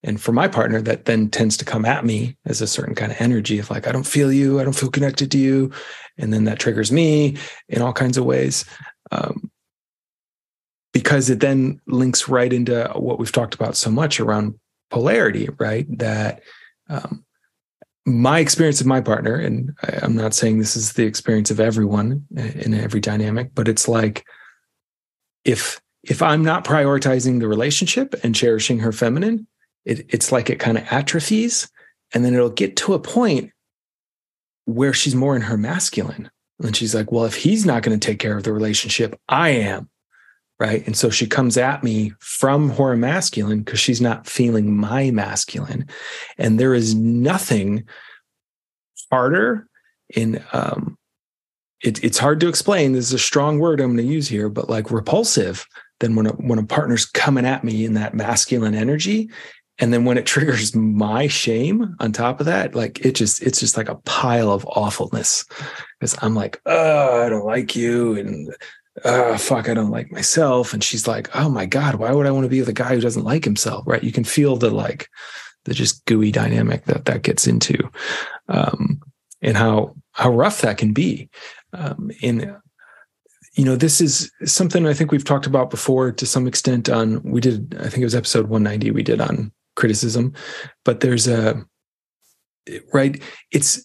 And 0.03 0.20
for 0.20 0.33
my 0.33 0.46
partner, 0.46 0.83
that 0.83 1.07
then 1.07 1.31
tends 1.31 1.57
to 1.57 1.64
come 1.64 1.87
at 1.87 2.05
me 2.05 2.37
as 2.44 2.61
a 2.61 2.66
certain 2.66 2.94
kind 2.94 3.12
of 3.12 3.18
energy 3.18 3.59
of 3.59 3.70
like, 3.70 3.87
I 3.87 3.92
don't 3.92 4.07
feel 4.07 4.31
you, 4.31 4.61
I 4.61 4.64
don't 4.64 4.75
feel 4.75 4.90
connected 4.90 5.31
to 5.31 5.38
you. 5.38 5.72
And 6.18 6.35
then 6.35 6.44
that 6.44 6.59
triggers 6.59 6.92
me 6.92 7.38
in 7.70 7.81
all 7.81 7.94
kinds 7.94 8.18
of 8.18 8.27
ways. 8.27 8.66
Um, 9.11 9.51
because 10.92 11.31
it 11.31 11.40
then 11.40 11.81
links 11.87 12.28
right 12.28 12.52
into 12.52 12.90
what 12.94 13.18
we've 13.18 13.33
talked 13.33 13.55
about 13.55 13.76
so 13.76 13.90
much 13.90 14.20
around 14.20 14.59
polarity, 14.90 15.48
right? 15.59 15.87
That 15.98 16.42
um, 16.88 17.24
my 18.05 18.40
experience 18.40 18.81
of 18.81 18.87
my 18.87 19.00
partner, 19.00 19.37
and 19.37 19.72
I'm 20.02 20.16
not 20.16 20.35
saying 20.35 20.59
this 20.59 20.76
is 20.76 20.92
the 20.92 21.05
experience 21.05 21.50
of 21.50 21.61
everyone 21.61 22.26
in 22.37 22.74
every 22.74 23.00
dynamic, 23.00 23.55
but 23.55 23.68
it's 23.68 23.88
like 23.88 24.24
if 25.44 25.81
if 26.02 26.20
I'm 26.20 26.42
not 26.42 26.64
prioritizing 26.64 27.38
the 27.38 27.46
relationship 27.46 28.14
and 28.24 28.35
cherishing 28.35 28.81
her 28.81 28.90
feminine, 28.90 29.46
it, 29.85 30.05
it's 30.09 30.33
like 30.33 30.50
it 30.50 30.59
kind 30.59 30.76
of 30.76 30.85
atrophies, 30.90 31.70
and 32.12 32.24
then 32.24 32.35
it'll 32.35 32.50
get 32.50 32.76
to 32.78 32.94
a 32.94 32.98
point 32.98 33.52
where 34.64 34.92
she's 34.92 35.14
more 35.14 35.37
in 35.37 35.42
her 35.42 35.57
masculine, 35.57 36.31
and 36.61 36.76
she's 36.76 36.94
like, 36.94 37.12
"Well, 37.12 37.24
if 37.24 37.37
he's 37.37 37.64
not 37.64 37.83
going 37.83 37.98
to 37.98 38.05
take 38.05 38.18
care 38.18 38.37
of 38.37 38.42
the 38.42 38.52
relationship, 38.52 39.18
I 39.28 39.50
am." 39.50 39.88
Right? 40.59 40.87
And 40.87 40.97
so 40.97 41.11
she 41.11 41.27
comes 41.27 41.57
at 41.57 41.83
me 41.83 42.12
from 42.21 42.71
her 42.71 42.97
masculine 42.97 43.62
because 43.62 43.81
she's 43.81 44.01
not 44.01 44.27
feeling 44.27 44.77
my 44.77 45.11
masculine. 45.11 45.87
And 46.38 46.59
there 46.59 46.75
is 46.75 46.95
nothing 46.95 47.85
harder 49.11 49.67
in 50.09 50.43
um 50.53 50.97
it, 51.83 52.03
it's 52.05 52.19
hard 52.19 52.41
to 52.41 52.49
explain. 52.49 52.93
This 52.93 53.07
is 53.07 53.12
a 53.12 53.19
strong 53.19 53.59
word 53.59 53.81
I'm 53.81 53.97
going 53.97 54.07
to 54.07 54.12
use 54.12 54.29
here, 54.29 54.49
but 54.49 54.71
like 54.71 54.91
repulsive 54.91 55.67
than 56.01 56.15
when 56.15 56.27
a, 56.27 56.33
when 56.33 56.59
a 56.59 56.65
partner's 56.65 57.05
coming 57.05 57.45
at 57.45 57.65
me 57.65 57.85
in 57.85 57.95
that 57.95 58.15
masculine 58.15 58.75
energy. 58.75 59.31
And 59.79 59.93
then 59.93 60.05
when 60.05 60.17
it 60.17 60.27
triggers 60.27 60.75
my 60.75 61.27
shame 61.27 61.97
on 61.99 62.12
top 62.12 62.41
of 62.41 62.47
that, 62.47 62.75
like 62.75 63.05
it 63.05 63.15
just, 63.17 63.43
it's 63.43 63.61
just 63.61 63.77
like 63.77 63.88
a 63.88 63.97
pile 63.97 64.51
of 64.51 64.67
awfulness. 64.67 65.45
Because 65.99 66.17
I'm 66.23 66.35
like, 66.35 66.61
oh, 66.67 67.23
I 67.23 67.29
don't 67.29 67.47
like 67.47 67.75
you. 67.75 68.17
And 68.17 68.55
oh 69.05 69.37
fuck 69.37 69.68
i 69.68 69.74
don't 69.74 69.90
like 69.90 70.12
myself. 70.12 70.72
And 70.72 70.83
she's 70.83 71.07
like 71.07 71.35
oh 71.35 71.48
my 71.48 71.66
god 71.66 71.96
why 71.96 72.12
would 72.12 72.26
i 72.26 72.31
want 72.31 72.44
to 72.44 72.50
be 72.50 72.61
with 72.61 72.68
a 72.68 72.74
guy 72.74 72.94
who 72.94 73.00
doesn't 73.00 73.24
like 73.24 73.44
himself? 73.44 73.85
Right? 73.87 74.05
You 74.05 74.12
can 74.12 74.24
feel 74.24 74.57
the 74.57 74.70
like 74.70 75.09
the 75.64 75.74
just 75.74 76.05
gooey 76.07 76.33
dynamic 76.33 76.85
that 76.87 77.05
that 77.05 77.22
gets 77.22 77.46
into 77.46 77.78
um 78.48 79.00
and 79.40 79.57
how 79.57 79.94
how 80.12 80.31
rough 80.31 80.61
that 80.61 80.78
can 80.78 80.92
be. 80.92 81.28
Um 81.72 82.11
and 82.22 82.55
you 83.55 83.64
know 83.64 83.76
this 83.76 84.00
is 84.00 84.33
something 84.44 84.87
i 84.87 84.94
think 84.94 85.12
we've 85.12 85.26
talked 85.26 85.44
about 85.44 85.68
before 85.68 86.11
to 86.11 86.24
some 86.24 86.46
extent 86.46 86.88
on 86.88 87.22
we 87.22 87.38
did 87.38 87.76
i 87.81 87.83
think 87.83 87.98
it 87.98 88.05
was 88.05 88.14
episode 88.14 88.48
190 88.48 88.90
we 88.92 89.02
did 89.02 89.20
on 89.20 89.52
criticism 89.76 90.33
but 90.87 91.00
there's 91.00 91.28
a 91.28 91.62
right? 92.92 93.22
It's 93.50 93.85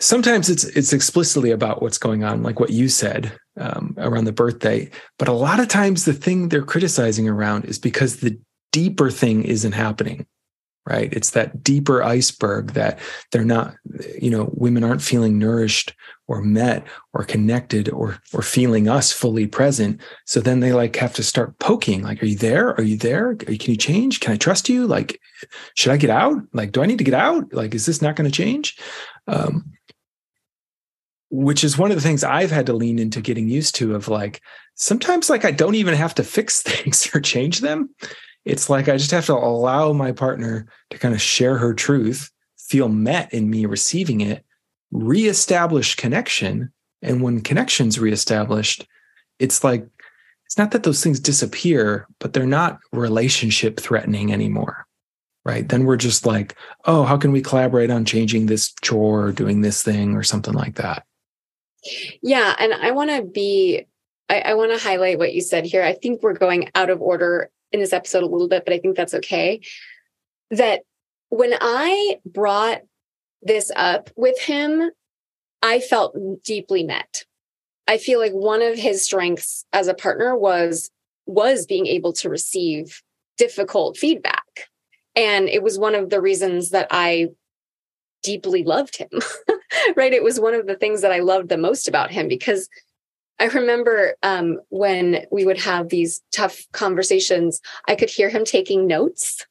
sometimes 0.00 0.50
it's 0.50 0.64
it's 0.64 0.92
explicitly 0.92 1.50
about 1.50 1.82
what's 1.82 1.98
going 1.98 2.24
on 2.24 2.42
like 2.42 2.60
what 2.60 2.70
you 2.70 2.88
said 2.88 3.36
um, 3.58 3.94
around 3.98 4.24
the 4.24 4.32
birthday. 4.32 4.90
But 5.18 5.28
a 5.28 5.32
lot 5.32 5.60
of 5.60 5.68
times 5.68 6.04
the 6.04 6.12
thing 6.12 6.48
they're 6.48 6.62
criticizing 6.62 7.28
around 7.28 7.64
is 7.64 7.78
because 7.78 8.16
the 8.16 8.38
deeper 8.72 9.10
thing 9.10 9.44
isn't 9.44 9.72
happening 9.72 10.26
right? 10.86 11.12
It's 11.12 11.30
that 11.30 11.62
deeper 11.62 12.02
iceberg 12.02 12.72
that 12.72 12.98
they're 13.32 13.44
not 13.44 13.74
you 14.20 14.30
know 14.30 14.50
women 14.54 14.84
aren't 14.84 15.02
feeling 15.02 15.38
nourished 15.38 15.94
or 16.26 16.42
met 16.42 16.86
or 17.12 17.24
connected 17.24 17.88
or 17.88 18.18
or 18.32 18.42
feeling 18.42 18.88
us 18.88 19.12
fully 19.12 19.46
present. 19.46 20.00
So 20.26 20.40
then 20.40 20.60
they 20.60 20.72
like 20.72 20.96
have 20.96 21.14
to 21.14 21.22
start 21.22 21.58
poking 21.58 22.02
like 22.02 22.22
are 22.22 22.26
you 22.26 22.36
there? 22.36 22.70
Are 22.74 22.82
you 22.82 22.96
there? 22.96 23.34
Can 23.34 23.70
you 23.70 23.76
change? 23.76 24.20
Can 24.20 24.32
i 24.32 24.36
trust 24.36 24.68
you? 24.68 24.86
Like 24.86 25.20
should 25.74 25.92
i 25.92 25.96
get 25.96 26.10
out? 26.10 26.36
Like 26.52 26.72
do 26.72 26.82
i 26.82 26.86
need 26.86 26.98
to 26.98 27.04
get 27.04 27.14
out? 27.14 27.52
Like 27.52 27.74
is 27.74 27.86
this 27.86 28.02
not 28.02 28.16
going 28.16 28.30
to 28.30 28.36
change? 28.36 28.76
Um, 29.26 29.72
which 31.34 31.64
is 31.64 31.76
one 31.76 31.90
of 31.90 31.96
the 31.96 32.00
things 32.00 32.22
I've 32.22 32.52
had 32.52 32.66
to 32.66 32.72
lean 32.72 33.00
into 33.00 33.20
getting 33.20 33.48
used 33.48 33.74
to 33.76 33.96
of 33.96 34.06
like 34.06 34.40
sometimes 34.76 35.28
like 35.28 35.44
I 35.44 35.50
don't 35.50 35.74
even 35.74 35.94
have 35.94 36.14
to 36.14 36.22
fix 36.22 36.62
things 36.62 37.10
or 37.12 37.20
change 37.20 37.60
them. 37.60 37.90
It's 38.44 38.70
like 38.70 38.88
I 38.88 38.96
just 38.96 39.10
have 39.10 39.26
to 39.26 39.34
allow 39.34 39.92
my 39.92 40.12
partner 40.12 40.66
to 40.90 40.98
kind 40.98 41.12
of 41.12 41.20
share 41.20 41.58
her 41.58 41.74
truth, 41.74 42.30
feel 42.56 42.88
met 42.88 43.34
in 43.34 43.50
me 43.50 43.66
receiving 43.66 44.20
it, 44.20 44.44
reestablish 44.92 45.96
connection. 45.96 46.72
And 47.02 47.20
when 47.20 47.40
connection's 47.40 47.98
reestablished, 47.98 48.86
it's 49.40 49.64
like 49.64 49.84
it's 50.46 50.56
not 50.56 50.70
that 50.70 50.84
those 50.84 51.02
things 51.02 51.18
disappear, 51.18 52.06
but 52.20 52.32
they're 52.32 52.46
not 52.46 52.78
relationship 52.92 53.80
threatening 53.80 54.32
anymore. 54.32 54.86
Right. 55.44 55.68
Then 55.68 55.84
we're 55.84 55.96
just 55.96 56.24
like, 56.24 56.54
oh, 56.84 57.02
how 57.02 57.16
can 57.16 57.32
we 57.32 57.42
collaborate 57.42 57.90
on 57.90 58.04
changing 58.04 58.46
this 58.46 58.72
chore 58.82 59.24
or 59.24 59.32
doing 59.32 59.62
this 59.62 59.82
thing 59.82 60.14
or 60.14 60.22
something 60.22 60.54
like 60.54 60.76
that? 60.76 61.04
Yeah. 62.22 62.54
And 62.58 62.72
I 62.74 62.90
want 62.92 63.10
to 63.10 63.22
be, 63.22 63.86
I, 64.28 64.40
I 64.40 64.54
want 64.54 64.72
to 64.72 64.82
highlight 64.82 65.18
what 65.18 65.34
you 65.34 65.40
said 65.40 65.64
here. 65.64 65.82
I 65.82 65.92
think 65.94 66.22
we're 66.22 66.34
going 66.34 66.70
out 66.74 66.90
of 66.90 67.00
order 67.00 67.50
in 67.72 67.80
this 67.80 67.92
episode 67.92 68.22
a 68.22 68.26
little 68.26 68.48
bit, 68.48 68.64
but 68.64 68.74
I 68.74 68.78
think 68.78 68.96
that's 68.96 69.14
okay. 69.14 69.60
That 70.50 70.82
when 71.28 71.54
I 71.60 72.20
brought 72.24 72.82
this 73.42 73.70
up 73.76 74.10
with 74.16 74.40
him, 74.40 74.90
I 75.62 75.80
felt 75.80 76.16
deeply 76.42 76.84
met. 76.84 77.24
I 77.86 77.98
feel 77.98 78.18
like 78.18 78.32
one 78.32 78.62
of 78.62 78.78
his 78.78 79.04
strengths 79.04 79.64
as 79.72 79.88
a 79.88 79.94
partner 79.94 80.36
was 80.36 80.90
was 81.26 81.66
being 81.66 81.86
able 81.86 82.12
to 82.12 82.28
receive 82.28 83.02
difficult 83.38 83.96
feedback. 83.96 84.68
And 85.16 85.48
it 85.48 85.62
was 85.62 85.78
one 85.78 85.94
of 85.94 86.10
the 86.10 86.20
reasons 86.20 86.70
that 86.70 86.88
I 86.90 87.28
deeply 88.22 88.64
loved 88.64 88.96
him. 88.96 89.08
right? 89.96 90.12
It 90.12 90.22
was 90.22 90.40
one 90.40 90.54
of 90.54 90.66
the 90.66 90.76
things 90.76 91.00
that 91.02 91.12
I 91.12 91.20
loved 91.20 91.48
the 91.48 91.58
most 91.58 91.88
about 91.88 92.10
him 92.10 92.28
because 92.28 92.68
I 93.40 93.46
remember 93.46 94.14
um, 94.22 94.60
when 94.68 95.26
we 95.30 95.44
would 95.44 95.60
have 95.60 95.88
these 95.88 96.22
tough 96.32 96.66
conversations, 96.72 97.60
I 97.88 97.96
could 97.96 98.10
hear 98.10 98.28
him 98.28 98.44
taking 98.44 98.86
notes. 98.86 99.44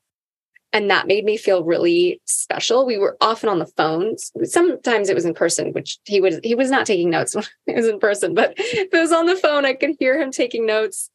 And 0.72 0.90
that 0.90 1.06
made 1.06 1.24
me 1.24 1.38
feel 1.38 1.64
really 1.64 2.20
special. 2.26 2.86
We 2.86 2.98
were 2.98 3.16
often 3.22 3.48
on 3.48 3.60
the 3.60 3.68
phones. 3.68 4.32
Sometimes 4.44 5.08
it 5.08 5.16
was 5.16 5.26
in 5.26 5.36
person, 5.36 5.72
which 5.72 6.00
he 6.06 6.20
was 6.20 6.40
he 6.44 6.56
was 6.56 6.72
not 6.72 6.88
taking 6.88 7.12
notes 7.12 7.36
when 7.36 7.46
it 7.68 7.76
was 7.76 7.88
in 7.88 8.00
person, 8.00 8.34
but 8.34 8.54
if 8.58 8.92
it 8.92 8.98
was 8.98 9.12
on 9.12 9.28
the 9.28 9.36
phone, 9.36 9.66
I 9.66 9.74
could 9.74 9.96
hear 10.00 10.20
him 10.20 10.32
taking 10.32 10.66
notes. 10.66 11.12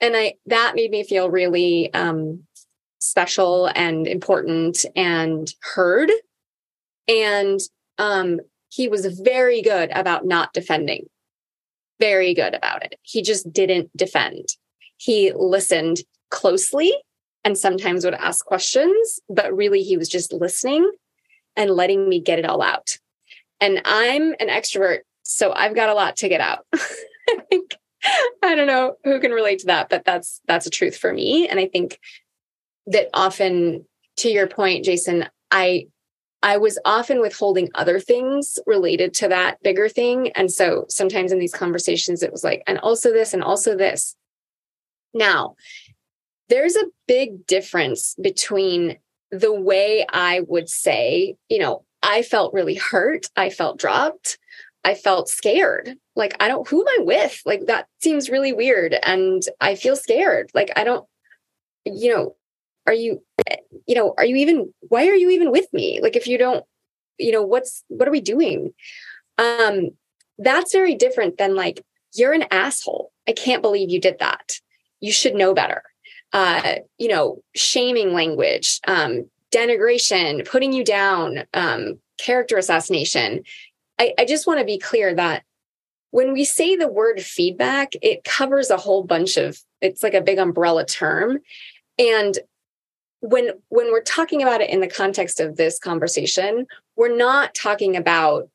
And 0.00 0.14
I 0.14 0.34
that 0.46 0.72
made 0.74 0.90
me 0.90 1.04
feel 1.04 1.30
really 1.30 1.92
um, 1.94 2.42
special 2.98 3.70
and 3.74 4.06
important 4.06 4.84
and 4.94 5.48
heard. 5.60 6.10
And 7.08 7.60
um, 7.98 8.40
he 8.68 8.88
was 8.88 9.06
very 9.20 9.62
good 9.62 9.90
about 9.90 10.24
not 10.24 10.52
defending, 10.52 11.06
very 12.00 12.34
good 12.34 12.54
about 12.54 12.84
it. 12.84 12.94
He 13.02 13.22
just 13.22 13.52
didn't 13.52 13.94
defend. 13.96 14.48
He 14.96 15.32
listened 15.34 16.00
closely 16.30 16.94
and 17.44 17.58
sometimes 17.58 18.04
would 18.04 18.14
ask 18.14 18.44
questions, 18.44 19.20
but 19.28 19.54
really 19.54 19.82
he 19.82 19.96
was 19.96 20.08
just 20.08 20.32
listening 20.32 20.90
and 21.56 21.70
letting 21.70 22.08
me 22.08 22.20
get 22.20 22.38
it 22.38 22.46
all 22.46 22.62
out. 22.62 22.98
And 23.60 23.82
I'm 23.84 24.32
an 24.40 24.48
extrovert, 24.48 25.00
so 25.22 25.52
I've 25.52 25.74
got 25.74 25.88
a 25.88 25.94
lot 25.94 26.16
to 26.16 26.28
get 26.28 26.40
out. 26.40 26.66
I 28.42 28.54
don't 28.54 28.66
know 28.66 28.96
who 29.04 29.20
can 29.20 29.30
relate 29.30 29.60
to 29.60 29.66
that, 29.66 29.88
but 29.88 30.04
that's 30.04 30.40
that's 30.48 30.66
a 30.66 30.70
truth 30.70 30.96
for 30.96 31.12
me. 31.12 31.48
And 31.48 31.60
I 31.60 31.68
think 31.68 31.98
that 32.86 33.08
often, 33.14 33.86
to 34.16 34.28
your 34.28 34.48
point, 34.48 34.84
Jason, 34.84 35.26
I 35.50 35.86
I 36.42 36.56
was 36.56 36.78
often 36.84 37.20
withholding 37.20 37.70
other 37.74 38.00
things 38.00 38.58
related 38.66 39.14
to 39.14 39.28
that 39.28 39.62
bigger 39.62 39.88
thing. 39.88 40.32
And 40.32 40.50
so 40.50 40.86
sometimes 40.88 41.30
in 41.30 41.38
these 41.38 41.54
conversations, 41.54 42.22
it 42.22 42.32
was 42.32 42.42
like, 42.42 42.62
and 42.66 42.78
also 42.78 43.12
this, 43.12 43.32
and 43.32 43.44
also 43.44 43.76
this. 43.76 44.16
Now, 45.14 45.54
there's 46.48 46.76
a 46.76 46.86
big 47.06 47.46
difference 47.46 48.16
between 48.20 48.98
the 49.30 49.52
way 49.52 50.04
I 50.10 50.40
would 50.48 50.68
say, 50.68 51.36
you 51.48 51.58
know, 51.58 51.84
I 52.02 52.22
felt 52.22 52.52
really 52.52 52.74
hurt, 52.74 53.26
I 53.36 53.48
felt 53.48 53.78
dropped, 53.78 54.38
I 54.84 54.94
felt 54.94 55.28
scared. 55.28 55.94
Like, 56.16 56.34
I 56.40 56.48
don't, 56.48 56.66
who 56.66 56.80
am 56.80 56.88
I 56.88 57.04
with? 57.04 57.40
Like, 57.46 57.66
that 57.66 57.86
seems 58.00 58.28
really 58.28 58.52
weird. 58.52 58.94
And 59.02 59.42
I 59.60 59.76
feel 59.76 59.96
scared. 59.96 60.50
Like, 60.54 60.70
I 60.76 60.84
don't, 60.84 61.06
you 61.84 62.12
know, 62.12 62.36
are 62.86 62.92
you 62.92 63.22
you 63.86 63.94
know 63.94 64.14
are 64.18 64.24
you 64.24 64.36
even 64.36 64.72
why 64.80 65.08
are 65.08 65.14
you 65.14 65.30
even 65.30 65.50
with 65.50 65.66
me? 65.72 66.00
Like 66.00 66.16
if 66.16 66.26
you 66.26 66.38
don't 66.38 66.64
you 67.18 67.32
know 67.32 67.42
what's 67.42 67.84
what 67.88 68.08
are 68.08 68.12
we 68.12 68.20
doing? 68.20 68.72
Um 69.38 69.90
that's 70.38 70.72
very 70.72 70.94
different 70.94 71.38
than 71.38 71.54
like 71.54 71.84
you're 72.14 72.32
an 72.32 72.44
asshole. 72.50 73.12
I 73.28 73.32
can't 73.32 73.62
believe 73.62 73.90
you 73.90 74.00
did 74.00 74.18
that. 74.18 74.58
You 75.00 75.12
should 75.12 75.34
know 75.34 75.54
better. 75.54 75.82
Uh 76.32 76.76
you 76.98 77.08
know 77.08 77.42
shaming 77.54 78.14
language 78.14 78.80
um 78.86 79.28
denigration 79.52 80.48
putting 80.48 80.72
you 80.72 80.84
down 80.84 81.44
um 81.54 81.98
character 82.18 82.56
assassination. 82.56 83.42
I, 83.98 84.14
I 84.18 84.24
just 84.24 84.46
want 84.46 84.58
to 84.58 84.64
be 84.64 84.78
clear 84.78 85.14
that 85.14 85.44
when 86.10 86.32
we 86.32 86.44
say 86.44 86.76
the 86.76 86.88
word 86.88 87.20
feedback 87.20 87.92
it 88.00 88.24
covers 88.24 88.70
a 88.70 88.76
whole 88.76 89.04
bunch 89.04 89.36
of 89.36 89.58
it's 89.80 90.02
like 90.02 90.14
a 90.14 90.22
big 90.22 90.38
umbrella 90.38 90.86
term. 90.86 91.38
And 91.98 92.38
when 93.22 93.50
when 93.68 93.90
we're 93.90 94.02
talking 94.02 94.42
about 94.42 94.60
it 94.60 94.70
in 94.70 94.80
the 94.80 94.88
context 94.88 95.40
of 95.40 95.56
this 95.56 95.78
conversation 95.78 96.66
we're 96.96 97.16
not 97.16 97.54
talking 97.54 97.96
about 97.96 98.48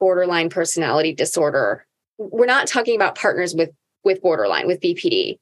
borderline 0.00 0.48
personality 0.48 1.14
disorder. 1.14 1.86
We're 2.18 2.46
not 2.46 2.66
talking 2.66 2.96
about 2.96 3.14
partners 3.14 3.54
with 3.54 3.70
with 4.04 4.20
borderline 4.20 4.66
with 4.66 4.80
bpd 4.80 5.38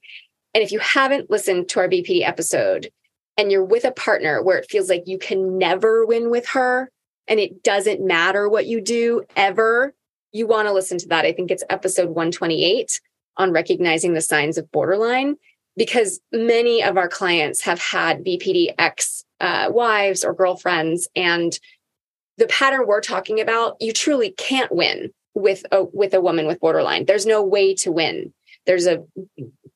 and 0.53 0.63
if 0.63 0.71
you 0.71 0.79
haven't 0.81 1.31
listened 1.31 1.69
to 1.71 1.81
our 1.81 1.89
bpd 1.89 2.27
episode 2.27 2.91
and 3.39 3.51
you're 3.51 3.65
with 3.65 3.85
a 3.85 3.93
partner 3.93 4.43
where 4.43 4.59
it 4.59 4.71
feels 4.71 4.91
like 4.91 5.05
you 5.07 5.19
can 5.19 5.57
never 5.57 6.05
win 6.05 6.31
with 6.31 6.47
her 6.49 6.91
and 7.27 7.41
it 7.41 7.63
doesn't 7.63 8.05
matter 8.05 8.51
what 8.51 8.67
you 8.67 8.83
do 8.83 9.23
ever 9.35 9.95
you 10.33 10.47
want 10.47 10.69
to 10.69 10.73
listen 10.75 10.99
to 10.99 11.09
that. 11.09 11.25
I 11.25 11.33
think 11.33 11.51
it's 11.51 11.65
episode 11.71 12.09
128 12.09 13.01
on 13.37 13.53
recognizing 13.53 14.15
the 14.15 14.21
signs 14.21 14.59
of 14.59 14.71
borderline 14.71 15.37
because 15.77 16.21
many 16.33 16.83
of 16.83 16.97
our 16.97 17.09
clients 17.09 17.63
have 17.63 17.81
had 17.81 18.25
BPD 18.25 18.75
ex 18.79 19.25
uh, 19.41 19.69
wives 19.71 20.25
or 20.25 20.35
girlfriends, 20.35 21.09
and 21.17 21.59
the 22.37 22.47
pattern 22.47 22.87
we're 22.87 23.01
talking 23.01 23.41
about, 23.41 23.77
you 23.81 23.93
truly 23.93 24.33
can't 24.33 24.73
win 24.73 25.13
with 25.35 25.65
a 25.73 25.85
with 25.85 26.15
a 26.15 26.21
woman 26.21 26.47
with 26.47 26.61
borderline. 26.61 27.07
There's 27.07 27.27
no 27.27 27.43
way 27.43 27.75
to 27.77 27.93
win. 27.93 28.33
There's 28.67 28.87
a 28.87 29.05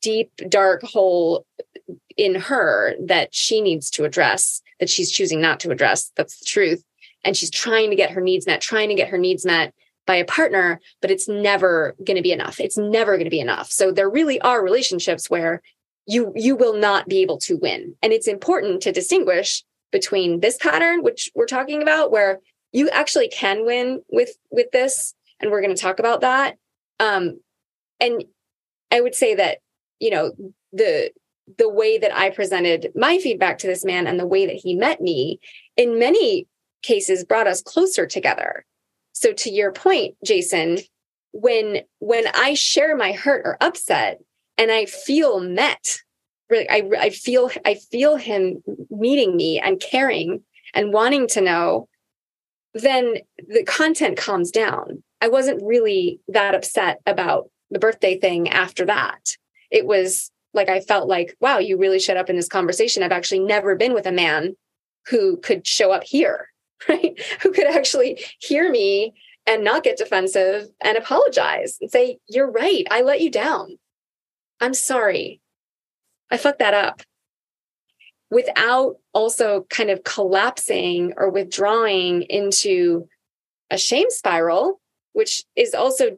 deep 0.03 0.31
dark 0.49 0.83
hole 0.83 1.47
in 2.17 2.35
her 2.35 2.95
that 3.01 3.35
she 3.35 3.61
needs 3.61 3.91
to 3.91 4.05
address 4.05 4.63
that 4.81 4.91
she's 4.91 5.11
choosing 5.11 5.41
not 5.41 5.61
to 5.61 5.71
address. 5.71 6.13
That's 6.17 6.39
the 6.39 6.45
truth. 6.45 6.85
And 7.25 7.37
she's 7.37 7.51
trying 7.51 7.91
to 7.91 7.97
get 7.97 8.11
her 8.11 8.21
needs 8.21 8.47
met, 8.47 8.61
trying 8.61 8.89
to 8.89 8.95
get 8.95 9.09
her 9.09 9.19
needs 9.19 9.47
met 9.47 9.73
by 10.07 10.17
a 10.17 10.25
partner, 10.25 10.81
but 11.01 11.11
it's 11.11 11.29
never 11.29 11.95
going 12.05 12.17
to 12.17 12.23
be 12.23 12.33
enough. 12.33 12.61
It's 12.61 12.77
never 12.77 13.13
going 13.13 13.25
to 13.25 13.31
be 13.31 13.41
enough. 13.41 13.71
So 13.71 13.91
there 13.91 14.11
really 14.11 14.41
are 14.43 14.63
relationships 14.63 15.31
where 15.31 15.63
you 16.07 16.33
you 16.35 16.57
will 16.57 16.77
not 16.77 17.09
be 17.09 17.23
able 17.23 17.39
to 17.39 17.57
win. 17.57 17.95
And 18.03 18.13
it's 18.13 18.29
important 18.29 18.83
to 18.83 18.93
distinguish 18.93 19.65
between 19.91 20.41
this 20.41 20.57
pattern 20.57 21.03
which 21.03 21.31
we're 21.35 21.47
talking 21.47 21.81
about 21.83 22.11
where 22.11 22.41
you 22.73 22.89
actually 22.91 23.29
can 23.29 23.65
win 23.65 24.03
with 24.11 24.37
with 24.51 24.71
this 24.73 25.15
and 25.41 25.51
we're 25.51 25.63
going 25.63 25.75
to 25.75 25.81
talk 25.81 25.99
about 25.99 26.21
that. 26.23 26.57
Um 27.01 27.41
and 28.01 28.25
i 28.91 29.01
would 29.01 29.15
say 29.15 29.35
that 29.35 29.59
you 30.01 30.11
know 30.11 30.33
the 30.73 31.11
the 31.59 31.69
way 31.69 31.99
that 31.99 32.15
i 32.15 32.31
presented 32.31 32.91
my 32.95 33.19
feedback 33.19 33.59
to 33.59 33.67
this 33.67 33.85
man 33.85 34.07
and 34.07 34.19
the 34.19 34.27
way 34.27 34.47
that 34.47 34.57
he 34.57 34.75
met 34.75 35.01
me 35.01 35.39
in 35.77 35.99
many 35.99 36.47
cases 36.83 37.25
brought 37.25 37.47
us 37.47 37.63
closer 37.63 38.07
together. 38.07 38.65
So 39.13 39.33
to 39.33 39.51
your 39.51 39.73
point 39.73 40.17
jason 40.25 40.79
when 41.33 41.81
when 41.99 42.25
i 42.35 42.55
share 42.55 42.97
my 42.97 43.13
hurt 43.13 43.43
or 43.45 43.57
upset 43.61 44.21
and 44.59 44.71
I 44.71 44.87
feel 44.87 45.41
met. 45.41 45.99
Really, 46.51 46.69
I, 46.69 46.89
I 46.99 47.11
feel 47.11 47.51
I 47.65 47.75
feel 47.75 48.17
him 48.17 48.63
meeting 48.91 49.37
me 49.37 49.59
and 49.61 49.81
caring 49.81 50.43
and 50.75 50.93
wanting 50.93 51.27
to 51.29 51.41
know, 51.41 51.89
then 52.75 53.17
the 53.49 53.65
content 53.65 54.19
calms 54.19 54.51
down. 54.51 55.03
I 55.21 55.29
wasn't 55.29 55.63
really 55.63 56.21
that 56.29 56.55
upset 56.55 57.01
about 57.07 57.51
the 57.71 57.79
birthday 57.79 58.19
thing 58.19 58.49
after 58.51 58.85
that. 58.87 59.37
It 59.71 59.87
was 59.87 60.31
like 60.53 60.69
I 60.69 60.81
felt 60.81 61.09
like, 61.09 61.37
wow, 61.41 61.59
you 61.59 61.79
really 61.79 61.99
shut 61.99 62.17
up 62.17 62.31
in 62.31 62.37
this 62.37 62.49
conversation. 62.49 63.03
I've 63.03 63.13
actually 63.13 63.41
never 63.41 63.75
been 63.75 63.95
with 63.95 64.07
a 64.07 64.13
man 64.13 64.55
who 65.07 65.37
could 65.39 65.67
show 65.67 65.93
up 65.93 66.05
here, 66.05 66.49
right? 66.89 67.21
Who 67.43 67.53
could 67.53 67.67
actually 67.67 68.23
hear 68.39 68.71
me 68.71 69.15
and 69.47 69.65
not 69.65 69.85
get 69.85 69.99
defensive 69.99 70.69
and 70.81 70.97
apologize 70.97 71.79
and 71.81 71.91
say, 71.91 72.19
You're 72.29 72.51
right. 72.51 72.87
I 72.91 73.03
let 73.03 73.21
you 73.21 73.31
down. 73.31 73.79
I'm 74.65 74.73
sorry. 74.73 75.43
I 76.31 76.39
fucked 76.39 76.61
that 76.61 76.73
up. 76.73 77.03
Without 78.31 78.97
also 79.13 79.67
kind 79.69 79.91
of 79.91 80.05
collapsing 80.05 81.13
or 81.19 81.29
withdrawing 81.29 82.23
into 82.23 83.07
a 83.71 83.77
shame 83.77 84.09
spiral, 84.09 84.81
which 85.13 85.45
is 85.55 85.75
also 85.75 86.17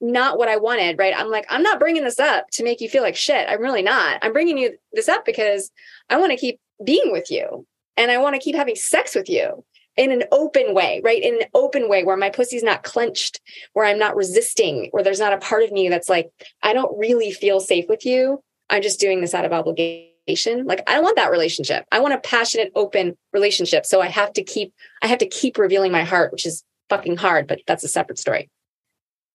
not 0.00 0.38
what 0.38 0.48
I 0.48 0.56
wanted, 0.56 0.98
right? 0.98 1.14
I'm 1.16 1.30
like, 1.30 1.46
I'm 1.48 1.62
not 1.62 1.78
bringing 1.78 2.02
this 2.02 2.18
up 2.18 2.46
to 2.54 2.64
make 2.64 2.80
you 2.80 2.88
feel 2.88 3.04
like 3.04 3.14
shit. 3.14 3.48
I'm 3.48 3.60
really 3.60 3.82
not. 3.82 4.18
I'm 4.22 4.32
bringing 4.32 4.58
you 4.58 4.76
this 4.92 5.08
up 5.08 5.24
because 5.24 5.70
I 6.10 6.18
want 6.18 6.32
to 6.32 6.36
keep 6.36 6.58
being 6.82 7.12
with 7.12 7.30
you 7.30 7.64
and 7.96 8.10
I 8.10 8.18
want 8.18 8.34
to 8.34 8.40
keep 8.40 8.56
having 8.56 8.74
sex 8.74 9.14
with 9.14 9.28
you 9.28 9.64
in 9.96 10.10
an 10.10 10.24
open 10.32 10.74
way, 10.74 11.00
right? 11.04 11.22
In 11.22 11.34
an 11.36 11.48
open 11.54 11.88
way 11.88 12.04
where 12.04 12.16
my 12.16 12.30
pussy's 12.30 12.62
not 12.62 12.82
clenched, 12.82 13.40
where 13.72 13.84
I'm 13.84 13.98
not 13.98 14.16
resisting, 14.16 14.88
where 14.90 15.02
there's 15.02 15.20
not 15.20 15.32
a 15.32 15.38
part 15.38 15.62
of 15.62 15.72
me 15.72 15.88
that's 15.88 16.08
like, 16.08 16.30
I 16.62 16.72
don't 16.72 16.98
really 16.98 17.30
feel 17.30 17.60
safe 17.60 17.86
with 17.88 18.04
you. 18.04 18.40
I'm 18.70 18.82
just 18.82 19.00
doing 19.00 19.20
this 19.20 19.34
out 19.34 19.44
of 19.44 19.52
obligation. 19.52 20.64
Like 20.64 20.82
I 20.88 21.00
want 21.00 21.16
that 21.16 21.30
relationship. 21.30 21.84
I 21.92 22.00
want 22.00 22.14
a 22.14 22.18
passionate, 22.18 22.72
open 22.74 23.16
relationship. 23.32 23.86
So 23.86 24.00
I 24.00 24.08
have 24.08 24.32
to 24.32 24.42
keep, 24.42 24.72
I 25.02 25.06
have 25.06 25.18
to 25.18 25.28
keep 25.28 25.58
revealing 25.58 25.92
my 25.92 26.02
heart, 26.02 26.32
which 26.32 26.46
is 26.46 26.64
fucking 26.88 27.16
hard, 27.16 27.46
but 27.46 27.60
that's 27.66 27.84
a 27.84 27.88
separate 27.88 28.18
story. 28.18 28.50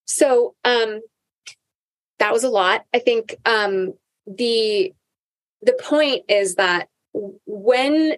So 0.05 0.55
um 0.65 1.01
that 2.17 2.33
was 2.33 2.43
a 2.43 2.49
lot. 2.49 2.83
I 2.93 2.99
think 2.99 3.35
um 3.45 3.93
the 4.27 4.93
the 5.61 5.73
point 5.73 6.25
is 6.29 6.55
that 6.55 6.89
when 7.45 8.15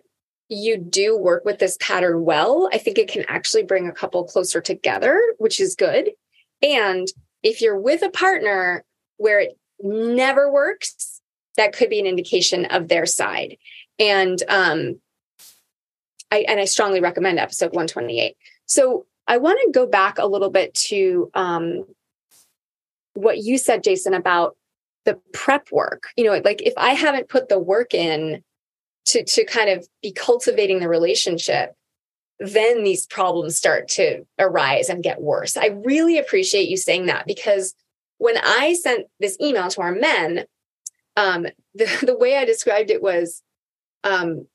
you 0.51 0.77
do 0.77 1.17
work 1.17 1.45
with 1.45 1.59
this 1.59 1.77
pattern 1.79 2.25
well, 2.25 2.69
I 2.73 2.77
think 2.77 2.97
it 2.97 3.07
can 3.07 3.23
actually 3.29 3.63
bring 3.63 3.87
a 3.87 3.93
couple 3.93 4.23
closer 4.25 4.59
together, 4.59 5.19
which 5.37 5.61
is 5.61 5.75
good. 5.75 6.11
And 6.61 7.07
if 7.41 7.61
you're 7.61 7.79
with 7.79 8.01
a 8.03 8.09
partner 8.09 8.83
where 9.15 9.39
it 9.39 9.57
never 9.81 10.51
works, 10.51 11.21
that 11.55 11.73
could 11.73 11.89
be 11.89 11.99
an 11.99 12.05
indication 12.05 12.65
of 12.65 12.89
their 12.89 13.05
side. 13.05 13.57
And 13.97 14.43
um, 14.49 14.99
I 16.31 16.45
and 16.47 16.59
I 16.59 16.65
strongly 16.65 16.99
recommend 16.99 17.39
episode 17.39 17.67
128. 17.67 18.35
So 18.65 19.05
I 19.27 19.37
want 19.37 19.59
to 19.63 19.71
go 19.71 19.87
back 19.87 20.17
a 20.17 20.27
little 20.27 20.49
bit 20.49 20.73
to 20.73 21.31
um, 21.33 21.85
what 23.13 23.37
you 23.37 23.57
said, 23.57 23.83
Jason, 23.83 24.13
about 24.13 24.57
the 25.05 25.17
prep 25.33 25.71
work. 25.71 26.09
You 26.17 26.25
know, 26.25 26.41
like 26.43 26.61
if 26.61 26.73
I 26.75 26.91
haven't 26.91 27.29
put 27.29 27.47
the 27.47 27.59
work 27.59 27.93
in 27.93 28.43
to 29.05 29.23
to 29.23 29.45
kind 29.45 29.69
of 29.69 29.87
be 30.01 30.11
cultivating 30.11 30.79
the 30.79 30.89
relationship 30.89 31.75
then 32.43 32.83
these 32.83 33.05
problems 33.05 33.55
start 33.55 33.87
to 33.87 34.25
arise 34.39 34.89
and 34.89 35.03
get 35.03 35.21
worse. 35.21 35.55
I 35.55 35.67
really 35.67 36.17
appreciate 36.17 36.69
you 36.69 36.75
saying 36.75 37.05
that 37.05 37.27
because 37.27 37.75
when 38.21 38.37
i 38.37 38.73
sent 38.73 39.07
this 39.19 39.35
email 39.41 39.67
to 39.67 39.81
our 39.81 39.91
men 39.91 40.45
um, 41.17 41.47
the, 41.73 41.87
the 42.05 42.17
way 42.17 42.37
i 42.37 42.45
described 42.45 42.91
it 42.91 43.01
was 43.01 43.41
um, 44.03 44.47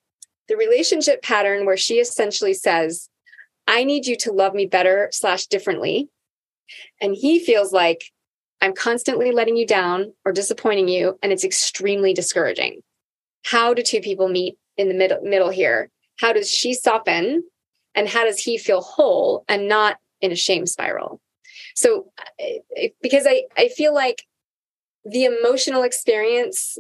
the 0.49 0.57
relationship 0.57 1.23
pattern 1.23 1.67
where 1.67 1.77
she 1.77 1.95
essentially 1.95 2.55
says 2.55 3.09
i 3.67 3.83
need 3.85 4.07
you 4.07 4.17
to 4.17 4.33
love 4.33 4.55
me 4.55 4.67
better 4.67 5.09
slash 5.13 5.47
differently. 5.47 6.09
And 7.01 7.15
he 7.15 7.39
feels 7.39 7.73
like 7.73 8.05
i'm 8.61 8.73
constantly 8.73 9.33
letting 9.33 9.57
you 9.57 9.67
down 9.67 10.13
or 10.25 10.33
disappointing 10.33 10.89
you 10.89 11.19
and 11.23 11.33
it's 11.33 11.45
extremely 11.45 12.15
discouraging 12.15 12.81
how 13.47 13.75
do 13.75 13.83
two 13.83 14.01
people 14.01 14.29
meet 14.29 14.59
in 14.77 14.89
the 14.89 14.95
middle 14.95 15.21
middle 15.23 15.51
here? 15.51 15.91
How 16.19 16.33
does 16.33 16.51
she 16.51 16.75
soften 16.75 17.45
and 17.95 18.09
how 18.09 18.25
does 18.25 18.41
he 18.41 18.59
feel 18.59 18.81
whole 18.81 19.45
and 19.49 19.69
not 19.69 19.99
in 20.21 20.33
a 20.33 20.37
shame 20.37 20.67
spiral? 20.67 21.21
So 21.75 22.13
because 23.03 23.27
i 23.27 23.45
i 23.57 23.69
feel 23.69 23.95
like 23.95 24.25
the 25.05 25.25
emotional 25.25 25.83
experience 25.83 26.79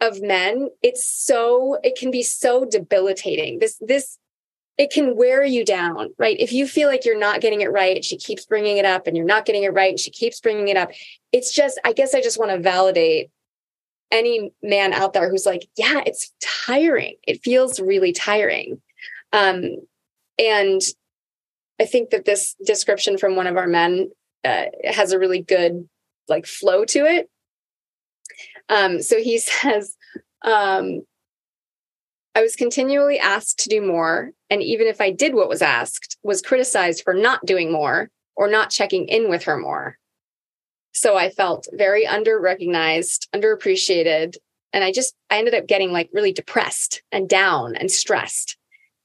of 0.00 0.20
men 0.20 0.68
it's 0.82 1.04
so 1.04 1.78
it 1.82 1.96
can 1.96 2.10
be 2.10 2.22
so 2.22 2.64
debilitating. 2.64 3.58
This 3.60 3.78
this 3.80 4.18
it 4.76 4.90
can 4.90 5.16
wear 5.16 5.44
you 5.44 5.64
down 5.64 6.14
right? 6.18 6.38
If 6.40 6.52
you 6.52 6.66
feel 6.66 6.88
like 6.88 7.04
you're 7.04 7.18
not 7.18 7.40
getting 7.40 7.60
it 7.60 7.70
right 7.70 8.04
she 8.04 8.16
keeps 8.16 8.44
bringing 8.44 8.78
it 8.78 8.84
up 8.84 9.06
and 9.06 9.16
you're 9.16 9.26
not 9.26 9.44
getting 9.44 9.62
it 9.62 9.72
right 9.72 9.90
and 9.90 10.00
she 10.00 10.10
keeps 10.10 10.40
bringing 10.40 10.66
it 10.66 10.76
up. 10.76 10.90
It's 11.30 11.52
just 11.52 11.78
i 11.84 11.92
guess 11.92 12.12
i 12.14 12.20
just 12.20 12.40
want 12.40 12.50
to 12.50 12.58
validate 12.58 13.30
any 14.10 14.52
man 14.62 14.92
out 14.92 15.12
there 15.12 15.30
who's 15.30 15.46
like, 15.46 15.68
yeah, 15.76 16.02
it's 16.06 16.32
tiring. 16.40 17.16
It 17.26 17.42
feels 17.42 17.80
really 17.80 18.12
tiring. 18.12 18.80
Um, 19.32 19.76
and 20.38 20.80
I 21.80 21.84
think 21.84 22.10
that 22.10 22.24
this 22.24 22.54
description 22.64 23.18
from 23.18 23.36
one 23.36 23.46
of 23.46 23.56
our 23.56 23.66
men 23.66 24.10
uh, 24.44 24.66
has 24.84 25.12
a 25.12 25.18
really 25.18 25.42
good 25.42 25.88
like 26.28 26.46
flow 26.46 26.84
to 26.86 27.00
it. 27.00 27.28
Um, 28.68 29.02
so 29.02 29.18
he 29.18 29.38
says, 29.38 29.96
um, 30.42 31.02
I 32.34 32.42
was 32.42 32.56
continually 32.56 33.18
asked 33.18 33.58
to 33.60 33.68
do 33.68 33.80
more. 33.82 34.32
And 34.50 34.62
even 34.62 34.86
if 34.86 35.00
I 35.00 35.10
did 35.10 35.34
what 35.34 35.48
was 35.48 35.62
asked, 35.62 36.18
was 36.22 36.40
criticized 36.40 37.02
for 37.02 37.14
not 37.14 37.44
doing 37.44 37.72
more 37.72 38.10
or 38.36 38.48
not 38.48 38.70
checking 38.70 39.08
in 39.08 39.28
with 39.28 39.44
her 39.44 39.58
more. 39.58 39.98
So 40.98 41.16
I 41.16 41.30
felt 41.30 41.68
very 41.72 42.04
underrecognized, 42.04 43.28
underappreciated. 43.32 44.36
And 44.72 44.82
I 44.82 44.90
just, 44.90 45.14
I 45.30 45.38
ended 45.38 45.54
up 45.54 45.68
getting 45.68 45.92
like 45.92 46.10
really 46.12 46.32
depressed 46.32 47.02
and 47.12 47.28
down 47.28 47.76
and 47.76 47.88
stressed. 47.88 48.56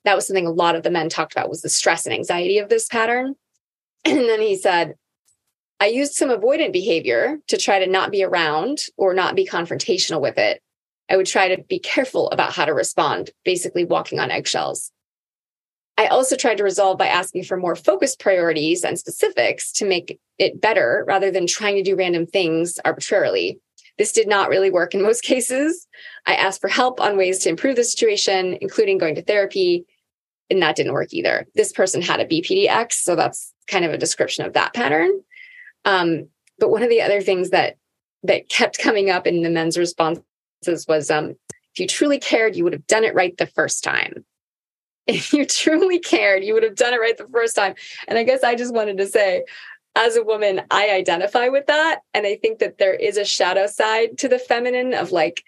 That 0.03 0.15
was 0.15 0.25
something 0.25 0.47
a 0.47 0.51
lot 0.51 0.75
of 0.75 0.81
the 0.81 0.89
men 0.89 1.07
talked 1.07 1.33
about 1.33 1.49
was 1.49 1.61
the 1.61 1.69
stress 1.69 2.07
and 2.07 2.13
anxiety 2.13 2.57
of 2.57 2.69
this 2.69 2.87
pattern. 2.87 3.35
And 4.05 4.27
then 4.27 4.41
he 4.41 4.57
said, 4.57 4.95
I 5.79 5.85
used 5.85 6.13
some 6.13 6.27
avoidant 6.29 6.73
behavior 6.73 7.37
to 7.47 7.57
try 7.57 7.79
to 7.79 7.89
not 7.89 8.11
be 8.11 8.21
around 8.21 8.79
or 8.97 9.13
not 9.13 9.35
be 9.35 9.45
confrontational 9.45 10.19
with 10.19 10.37
it. 10.37 10.61
I 11.09 11.15
would 11.15 11.25
try 11.25 11.55
to 11.55 11.63
be 11.63 11.79
careful 11.79 12.29
about 12.31 12.51
how 12.51 12.65
to 12.65 12.73
respond, 12.73 13.29
basically 13.45 13.85
walking 13.85 14.19
on 14.19 14.29
eggshells. 14.29 14.91
I 15.97 16.07
also 16.07 16.35
tried 16.35 16.57
to 16.57 16.63
resolve 16.63 16.97
by 16.97 17.07
asking 17.07 17.43
for 17.43 17.57
more 17.57 17.75
focused 17.75 18.19
priorities 18.19 18.83
and 18.83 18.97
specifics 18.97 19.71
to 19.73 19.85
make 19.85 20.19
it 20.39 20.59
better 20.59 21.03
rather 21.07 21.29
than 21.29 21.45
trying 21.45 21.75
to 21.75 21.83
do 21.83 21.95
random 21.95 22.25
things 22.25 22.79
arbitrarily. 22.83 23.59
This 23.99 24.11
did 24.11 24.27
not 24.27 24.49
really 24.49 24.71
work 24.71 24.95
in 24.95 25.03
most 25.03 25.21
cases. 25.23 25.87
I 26.25 26.35
asked 26.35 26.61
for 26.61 26.67
help 26.67 26.99
on 26.99 27.17
ways 27.17 27.39
to 27.39 27.49
improve 27.49 27.75
the 27.75 27.83
situation, 27.83 28.57
including 28.59 28.97
going 28.97 29.15
to 29.15 29.21
therapy, 29.21 29.85
and 30.49 30.61
that 30.61 30.75
didn't 30.75 30.93
work 30.93 31.13
either. 31.13 31.47
This 31.55 31.71
person 31.71 32.01
had 32.01 32.19
a 32.19 32.25
BPDX, 32.25 32.93
so 32.93 33.15
that's 33.15 33.53
kind 33.67 33.85
of 33.85 33.93
a 33.93 33.97
description 33.97 34.45
of 34.45 34.53
that 34.53 34.73
pattern. 34.73 35.21
Um, 35.85 36.27
but 36.59 36.69
one 36.69 36.83
of 36.83 36.89
the 36.89 37.01
other 37.01 37.21
things 37.21 37.51
that 37.51 37.77
that 38.25 38.47
kept 38.47 38.79
coming 38.79 39.09
up 39.09 39.27
in 39.27 39.41
the 39.41 39.49
men's 39.49 39.77
responses 39.77 40.23
was 40.87 41.11
um, 41.11 41.31
if 41.73 41.79
you 41.79 41.87
truly 41.87 42.19
cared, 42.19 42.55
you 42.55 42.63
would 42.63 42.71
have 42.71 42.87
done 42.87 43.03
it 43.03 43.13
right 43.13 43.35
the 43.37 43.47
first 43.47 43.83
time 43.83 44.23
if 45.07 45.33
you 45.33 45.45
truly 45.45 45.99
cared, 45.99 46.43
you 46.43 46.53
would 46.53 46.63
have 46.63 46.75
done 46.75 46.93
it 46.93 46.99
right 46.99 47.17
the 47.17 47.27
first 47.27 47.55
time. 47.55 47.75
And 48.07 48.17
I 48.17 48.23
guess 48.23 48.43
I 48.43 48.55
just 48.55 48.73
wanted 48.73 48.97
to 48.97 49.07
say, 49.07 49.43
as 49.95 50.15
a 50.15 50.23
woman, 50.23 50.61
I 50.71 50.89
identify 50.89 51.49
with 51.49 51.67
that. 51.67 51.99
And 52.13 52.25
I 52.25 52.35
think 52.35 52.59
that 52.59 52.77
there 52.77 52.93
is 52.93 53.17
a 53.17 53.25
shadow 53.25 53.67
side 53.67 54.17
to 54.19 54.27
the 54.27 54.39
feminine 54.39 54.93
of 54.93 55.11
like, 55.11 55.43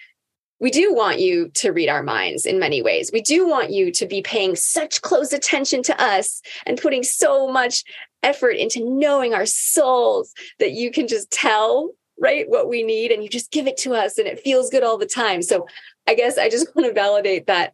we 0.60 0.72
do 0.72 0.94
want 0.94 1.20
you 1.20 1.50
to 1.56 1.72
read 1.72 1.90
our 1.90 2.04
minds 2.04 2.46
in 2.46 2.60
many 2.60 2.82
ways. 2.82 3.12
We 3.12 3.22
do 3.22 3.48
want 3.48 3.72
you 3.72 3.92
to 3.92 4.06
be 4.06 4.22
paying 4.22 4.56
such 4.56 5.02
close 5.02 5.34
attention 5.34 5.84
to 5.84 6.02
us 6.02 6.42
and 6.66 6.80
putting 6.80 7.04
so 7.04 7.48
much 7.52 7.84
effort 8.24 8.52
into 8.52 8.84
knowing 8.84 9.34
our 9.34 9.46
souls 9.46 10.34
that 10.60 10.72
you 10.72 10.92
can 10.92 11.08
just 11.08 11.30
tell, 11.32 11.92
right, 12.20 12.50
what 12.50 12.70
we 12.70 12.84
need 12.84 13.12
and 13.12 13.22
you 13.22 13.30
just 13.30 13.52
give 13.52 13.68
it 13.68 13.78
to 13.78 13.94
us 13.94 14.18
and 14.18 14.28
it 14.28 14.40
feels 14.40 14.70
good 14.70 14.84
all 14.84 14.98
the 14.98 15.06
time. 15.06 15.42
So 15.42 15.68
I 16.08 16.16
guess 16.16 16.38
I 16.38 16.50
just 16.50 16.68
want 16.76 16.88
to 16.88 16.94
validate 16.94 17.48
that 17.48 17.74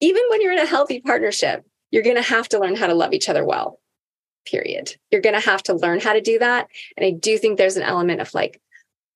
even 0.00 0.22
when 0.30 0.40
you're 0.40 0.52
in 0.52 0.58
a 0.58 0.66
healthy 0.66 1.00
partnership, 1.00 1.64
you're 1.90 2.02
going 2.02 2.16
to 2.16 2.22
have 2.22 2.48
to 2.50 2.58
learn 2.58 2.76
how 2.76 2.86
to 2.86 2.94
love 2.94 3.12
each 3.12 3.28
other 3.28 3.44
well. 3.44 3.80
Period. 4.46 4.96
You're 5.10 5.20
going 5.20 5.34
to 5.34 5.44
have 5.44 5.62
to 5.64 5.74
learn 5.74 6.00
how 6.00 6.12
to 6.12 6.20
do 6.20 6.38
that. 6.38 6.68
And 6.96 7.04
I 7.04 7.10
do 7.10 7.38
think 7.38 7.58
there's 7.58 7.76
an 7.76 7.82
element 7.82 8.20
of 8.20 8.32
like, 8.34 8.60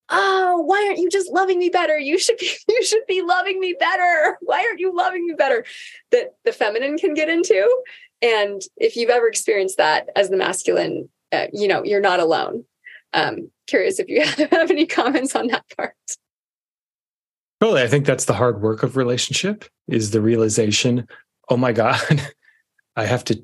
oh, 0.09 0.63
why 0.67 0.87
aren't 0.87 0.99
you 0.99 1.09
just 1.09 1.33
loving 1.33 1.59
me 1.59 1.69
better? 1.69 1.99
You 1.99 2.19
should 2.19 2.37
be, 2.39 2.51
you 2.69 2.85
should 2.85 3.07
be 3.07 3.23
loving 3.23 3.61
me 3.61 3.75
better. 3.79 4.39
Why 4.43 4.65
aren't 4.67 4.81
you 4.81 4.95
loving 4.95 5.27
me 5.27 5.35
better? 5.35 5.65
That 6.11 6.35
the 6.45 6.53
feminine 6.53 6.99
can 6.99 7.15
get 7.15 7.29
into. 7.29 7.69
And 8.21 8.63
if 8.77 8.97
you've 8.97 9.11
ever 9.11 9.27
experienced 9.27 9.79
that 9.79 10.09
as 10.15 10.31
the 10.31 10.37
masculine, 10.37 11.09
uh, 11.33 11.47
you 11.53 11.67
know, 11.67 11.83
you're 11.83 12.01
not 12.01 12.21
alone. 12.21 12.65
Um, 13.15 13.51
curious 13.67 13.99
if 13.99 14.09
you 14.09 14.23
have 14.51 14.71
any 14.71 14.87
comments 14.87 15.35
on 15.35 15.49
that 15.49 15.65
part. 15.77 15.95
Totally. 17.63 17.83
I 17.83 17.87
think 17.87 18.07
that's 18.07 18.25
the 18.25 18.33
hard 18.33 18.61
work 18.61 18.83
of 18.83 18.97
relationship 18.97 19.65
is 19.87 20.11
the 20.11 20.21
realization, 20.21 21.07
oh 21.49 21.57
my 21.57 21.71
God, 21.71 22.01
I 22.97 23.07
have 23.07 23.23
to, 23.27 23.41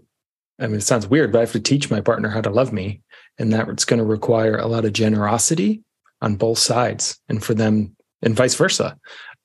I 0.59 0.67
mean, 0.67 0.79
it 0.79 0.81
sounds 0.81 1.07
weird, 1.07 1.31
but 1.31 1.39
I 1.39 1.43
have 1.43 1.53
to 1.53 1.61
teach 1.61 1.89
my 1.89 2.01
partner 2.01 2.29
how 2.29 2.41
to 2.41 2.51
love 2.51 2.73
me. 2.73 3.01
And 3.39 3.53
that's 3.53 3.85
going 3.85 3.99
to 4.01 4.05
require 4.05 4.57
a 4.57 4.67
lot 4.67 4.85
of 4.85 4.93
generosity 4.93 5.85
on 6.21 6.35
both 6.35 6.59
sides 6.59 7.21
and 7.29 7.45
for 7.45 7.55
them 7.55 7.95
and 8.21 8.35
vice 8.35 8.57
versa. 8.57 8.99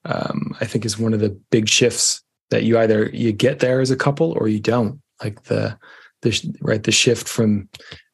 Um, 0.05 0.57
I 0.59 0.65
think 0.65 0.85
is 0.85 0.97
one 0.97 1.13
of 1.13 1.19
the 1.19 1.39
big 1.51 1.69
shifts 1.69 2.23
that 2.49 2.63
you 2.63 2.79
either 2.79 3.11
you 3.13 3.31
get 3.31 3.59
there 3.59 3.79
as 3.79 3.91
a 3.91 3.95
couple 3.95 4.31
or 4.31 4.47
you 4.47 4.59
don't 4.59 4.99
like 5.23 5.43
the 5.43 5.77
the 6.23 6.57
right 6.61 6.81
the 6.81 6.91
shift 6.91 7.27
from 7.27 7.69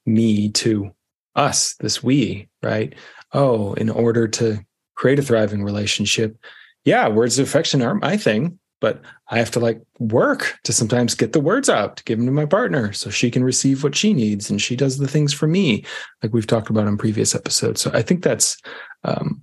me 0.06 0.50
to 0.50 0.92
us 1.36 1.76
this 1.80 2.04
we 2.04 2.50
right 2.62 2.96
oh 3.34 3.74
in 3.76 3.90
order 3.90 4.28
to 4.28 4.60
create 5.00 5.20
a 5.20 5.24
thriving 5.24 5.64
relationship 5.64 6.38
yeah 6.84 7.08
words 7.08 7.40
of 7.40 7.48
affection 7.48 7.82
aren't 7.82 8.02
my 8.02 8.18
thing 8.18 8.60
but 8.82 9.02
I 9.28 9.38
have 9.38 9.52
to 9.52 9.60
like 9.60 9.82
work 10.00 10.58
to 10.64 10.74
sometimes 10.74 11.16
get 11.16 11.34
the 11.34 11.40
words 11.40 11.70
out 11.70 11.98
to 11.98 12.04
give 12.04 12.18
them 12.18 12.28
to 12.28 12.32
my 12.32 12.46
partner 12.46 12.94
so 12.94 13.10
she 13.10 13.30
can 13.30 13.44
receive 13.44 13.84
what 13.84 13.96
she 13.96 14.14
needs 14.14 14.50
and 14.50 14.62
she 14.62 14.76
does 14.76 14.98
the 14.98 15.08
things 15.08 15.34
for 15.34 15.48
me, 15.48 15.86
like 16.24 16.34
we've 16.34 16.48
talked 16.48 16.70
about 16.70 16.88
in 16.88 16.98
previous 16.98 17.36
episodes. 17.36 17.82
So 17.82 17.92
I 17.94 18.02
think 18.02 18.24
that's 18.24 18.58
um, 19.04 19.42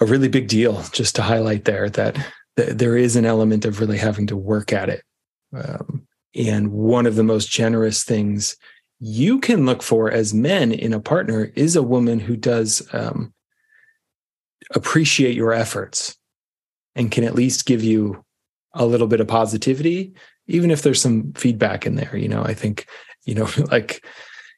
a 0.00 0.04
really 0.04 0.28
big 0.28 0.48
deal 0.48 0.82
just 0.92 1.14
to 1.16 1.22
highlight 1.22 1.64
there 1.64 1.88
that 1.90 2.16
th- 2.56 2.76
there 2.76 2.96
is 2.96 3.16
an 3.16 3.24
element 3.24 3.64
of 3.64 3.80
really 3.80 3.98
having 3.98 4.26
to 4.28 4.36
work 4.36 4.72
at 4.72 4.88
it. 4.88 5.02
Um, 5.56 6.06
and 6.34 6.72
one 6.72 7.06
of 7.06 7.14
the 7.14 7.24
most 7.24 7.50
generous 7.50 8.02
things 8.02 8.56
you 8.98 9.38
can 9.38 9.64
look 9.64 9.82
for 9.82 10.10
as 10.10 10.34
men 10.34 10.72
in 10.72 10.92
a 10.92 11.00
partner 11.00 11.52
is 11.54 11.76
a 11.76 11.82
woman 11.82 12.18
who 12.18 12.36
does 12.36 12.86
um, 12.92 13.32
appreciate 14.74 15.34
your 15.34 15.52
efforts 15.52 16.16
and 16.94 17.10
can 17.10 17.24
at 17.24 17.34
least 17.34 17.66
give 17.66 17.82
you 17.82 18.24
a 18.74 18.86
little 18.86 19.06
bit 19.06 19.20
of 19.20 19.28
positivity, 19.28 20.14
even 20.46 20.70
if 20.70 20.82
there's 20.82 21.00
some 21.00 21.32
feedback 21.32 21.86
in 21.86 21.94
there. 21.94 22.16
You 22.16 22.28
know, 22.28 22.42
I 22.42 22.54
think, 22.54 22.86
you 23.24 23.34
know, 23.34 23.48
like, 23.70 24.04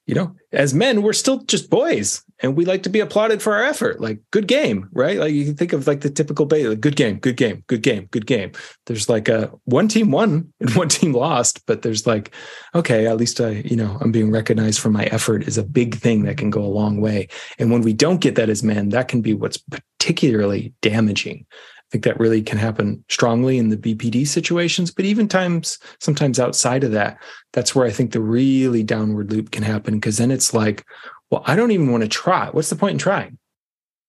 you 0.09 0.15
know, 0.15 0.35
as 0.53 0.73
men, 0.73 1.03
we're 1.03 1.13
still 1.13 1.45
just 1.45 1.69
boys 1.69 2.25
and 2.41 2.57
we 2.57 2.65
like 2.65 2.83
to 2.85 2.89
be 2.89 3.01
applauded 3.01 3.43
for 3.43 3.55
our 3.55 3.63
effort. 3.63 4.01
Like, 4.01 4.19
good 4.31 4.49
game, 4.49 4.89
right? 4.93 5.19
Like, 5.19 5.35
you 5.35 5.45
can 5.45 5.55
think 5.55 5.75
of 5.75 5.87
like 5.87 6.01
the 6.01 6.09
typical 6.09 6.47
Bailey, 6.47 6.77
good 6.77 6.97
game, 6.97 7.19
good 7.19 7.37
game, 7.37 7.63
good 7.67 7.83
game, 7.83 8.09
good 8.11 8.27
game. 8.27 8.53
There's 8.87 9.11
like 9.11 9.29
a 9.29 9.53
one 9.67 9.87
team 9.87 10.11
won 10.11 10.51
and 10.61 10.75
one 10.75 10.89
team 10.89 11.13
lost, 11.13 11.67
but 11.67 11.83
there's 11.83 12.07
like, 12.07 12.35
okay, 12.75 13.07
at 13.07 13.19
least 13.19 13.39
I, 13.39 13.51
you 13.67 13.77
know, 13.77 13.99
I'm 14.01 14.11
being 14.11 14.31
recognized 14.31 14.81
for 14.81 14.89
my 14.89 15.05
effort 15.05 15.47
is 15.47 15.59
a 15.59 15.63
big 15.63 15.97
thing 15.97 16.23
that 16.23 16.39
can 16.39 16.49
go 16.49 16.63
a 16.63 16.65
long 16.65 17.03
way. 17.03 17.29
And 17.59 17.71
when 17.71 17.83
we 17.83 17.93
don't 17.93 18.23
get 18.23 18.35
that 18.37 18.49
as 18.49 18.63
men, 18.63 18.89
that 18.89 19.09
can 19.09 19.21
be 19.21 19.35
what's 19.35 19.59
particularly 19.59 20.73
damaging 20.81 21.45
think 21.91 22.05
that 22.05 22.21
really 22.21 22.43
can 22.43 22.59
happen 22.59 23.05
strongly 23.09 23.59
in 23.59 23.71
the 23.71 23.77
BPD 23.77 24.27
situations, 24.27 24.91
but 24.91 25.05
even 25.05 25.29
times, 25.29 25.79
sometimes 26.01 26.39
outside 26.39 26.85
of 26.85 26.93
that, 26.93 27.19
that's 27.53 27.75
where 27.75 27.87
I 27.87 27.91
think 27.91 28.13
the 28.13 28.21
really 28.21 28.83
downward 28.83 29.33
loop 29.33 29.51
can 29.51 29.63
happen. 29.63 29.95
Because 29.95 30.19
then 30.19 30.31
it's 30.31 30.53
like, 30.53 30.85
well, 31.31 31.43
I 31.47 31.57
don't 31.57 31.71
even 31.71 31.91
want 31.91 32.03
to 32.03 32.09
try. 32.09 32.51
What's 32.51 32.71
the 32.71 32.77
point 32.77 32.93
in 32.93 32.99
trying? 32.99 33.39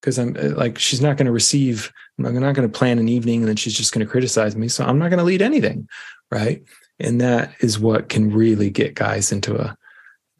Because 0.00 0.18
I'm 0.18 0.36
uh, 0.36 0.54
like, 0.56 0.78
she's 0.78 1.00
not 1.00 1.16
going 1.16 1.26
to 1.26 1.32
receive, 1.32 1.92
I'm 2.18 2.34
not 2.34 2.54
going 2.54 2.70
to 2.70 2.78
plan 2.78 2.98
an 2.98 3.08
evening 3.08 3.40
and 3.40 3.48
then 3.48 3.56
she's 3.56 3.74
just 3.74 3.92
going 3.92 4.04
to 4.06 4.10
criticize 4.10 4.56
me. 4.56 4.68
So 4.68 4.84
I'm 4.84 4.98
not 4.98 5.08
going 5.08 5.18
to 5.18 5.24
lead 5.24 5.42
anything. 5.42 5.88
Right. 6.30 6.62
And 6.98 7.20
that 7.20 7.54
is 7.60 7.78
what 7.78 8.08
can 8.08 8.30
really 8.30 8.70
get 8.70 8.94
guys 8.94 9.32
into 9.32 9.56
a, 9.56 9.76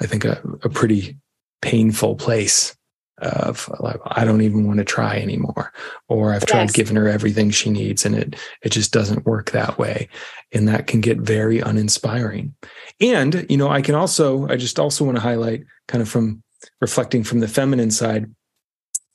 I 0.00 0.06
think, 0.06 0.24
a, 0.24 0.42
a 0.62 0.68
pretty 0.68 1.16
painful 1.62 2.16
place 2.16 2.76
of 3.20 3.70
like 3.80 4.00
I 4.06 4.24
don't 4.24 4.42
even 4.42 4.66
want 4.66 4.78
to 4.78 4.84
try 4.84 5.16
anymore 5.16 5.72
or 6.08 6.32
I've 6.32 6.46
tried 6.46 6.62
yes. 6.62 6.72
giving 6.72 6.96
her 6.96 7.08
everything 7.08 7.50
she 7.50 7.70
needs 7.70 8.04
and 8.04 8.14
it 8.14 8.36
it 8.62 8.70
just 8.70 8.92
doesn't 8.92 9.26
work 9.26 9.50
that 9.50 9.78
way 9.78 10.08
and 10.52 10.68
that 10.68 10.86
can 10.86 11.00
get 11.00 11.18
very 11.18 11.60
uninspiring. 11.60 12.54
And 13.00 13.46
you 13.48 13.56
know 13.56 13.68
I 13.68 13.82
can 13.82 13.94
also 13.94 14.48
I 14.48 14.56
just 14.56 14.78
also 14.78 15.04
want 15.04 15.16
to 15.16 15.22
highlight 15.22 15.64
kind 15.88 16.02
of 16.02 16.08
from 16.08 16.42
reflecting 16.80 17.24
from 17.24 17.40
the 17.40 17.48
feminine 17.48 17.90
side 17.90 18.30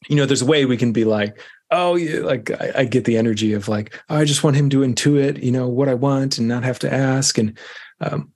you 0.10 0.16
know 0.16 0.26
there's 0.26 0.42
a 0.42 0.46
way 0.46 0.66
we 0.66 0.78
can 0.78 0.92
be 0.92 1.06
like 1.06 1.40
oh 1.72 1.96
yeah, 1.96 2.20
like 2.20 2.52
I, 2.52 2.72
I 2.76 2.86
get 2.86 3.06
the 3.06 3.18
energy 3.18 3.54
of 3.54 3.68
like 3.68 4.00
oh, 4.10 4.18
I 4.18 4.26
just 4.26 4.44
want 4.44 4.56
him 4.56 4.70
to 4.72 4.80
intuit 4.80 5.42
you 5.44 5.52
know 5.52 5.68
what 5.68 5.90
I 5.90 5.94
want 5.94 6.38
and 6.38 6.48
not 6.48 6.64
have 6.64 6.80
to 6.80 6.94
ask 6.94 7.38
and 7.38 7.58
um 8.02 8.32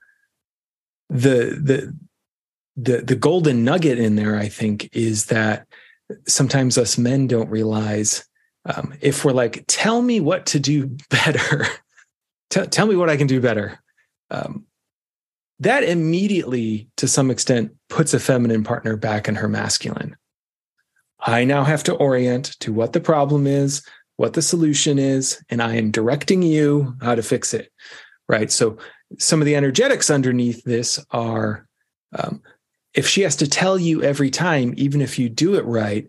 the 1.09 1.59
the 1.61 1.95
the 2.81 3.01
the 3.01 3.15
golden 3.15 3.63
nugget 3.63 3.99
in 3.99 4.15
there, 4.15 4.37
I 4.37 4.47
think, 4.47 4.89
is 4.93 5.25
that 5.25 5.67
sometimes 6.27 6.77
us 6.77 6.97
men 6.97 7.27
don't 7.27 7.49
realize 7.49 8.25
um, 8.65 8.93
if 9.01 9.23
we're 9.23 9.31
like, 9.31 9.63
tell 9.67 10.01
me 10.01 10.19
what 10.19 10.45
to 10.47 10.59
do 10.59 10.87
better, 11.09 11.65
tell, 12.49 12.65
tell 12.67 12.87
me 12.87 12.95
what 12.95 13.09
I 13.09 13.17
can 13.17 13.27
do 13.27 13.41
better. 13.41 13.79
Um, 14.31 14.65
that 15.61 15.83
immediately, 15.83 16.87
to 16.97 17.07
some 17.07 17.29
extent, 17.29 17.71
puts 17.89 18.13
a 18.13 18.19
feminine 18.19 18.63
partner 18.63 18.95
back 18.95 19.27
in 19.27 19.35
her 19.35 19.49
masculine. 19.49 20.15
I 21.19 21.43
now 21.43 21.65
have 21.65 21.83
to 21.83 21.95
orient 21.95 22.57
to 22.61 22.71
what 22.71 22.93
the 22.93 23.01
problem 23.01 23.45
is, 23.45 23.81
what 24.15 24.33
the 24.33 24.41
solution 24.41 24.97
is, 24.97 25.43
and 25.49 25.61
I 25.61 25.75
am 25.75 25.91
directing 25.91 26.41
you 26.43 26.95
how 27.01 27.15
to 27.15 27.23
fix 27.23 27.53
it. 27.53 27.71
Right. 28.29 28.51
So, 28.51 28.77
some 29.17 29.41
of 29.41 29.45
the 29.45 29.55
energetics 29.55 30.11
underneath 30.11 30.63
this 30.63 31.03
are 31.09 31.67
um, 32.17 32.41
if 32.93 33.07
she 33.07 33.21
has 33.21 33.35
to 33.37 33.47
tell 33.47 33.77
you 33.77 34.03
every 34.03 34.29
time, 34.29 34.73
even 34.77 35.01
if 35.01 35.19
you 35.19 35.29
do 35.29 35.55
it 35.55 35.65
right, 35.65 36.07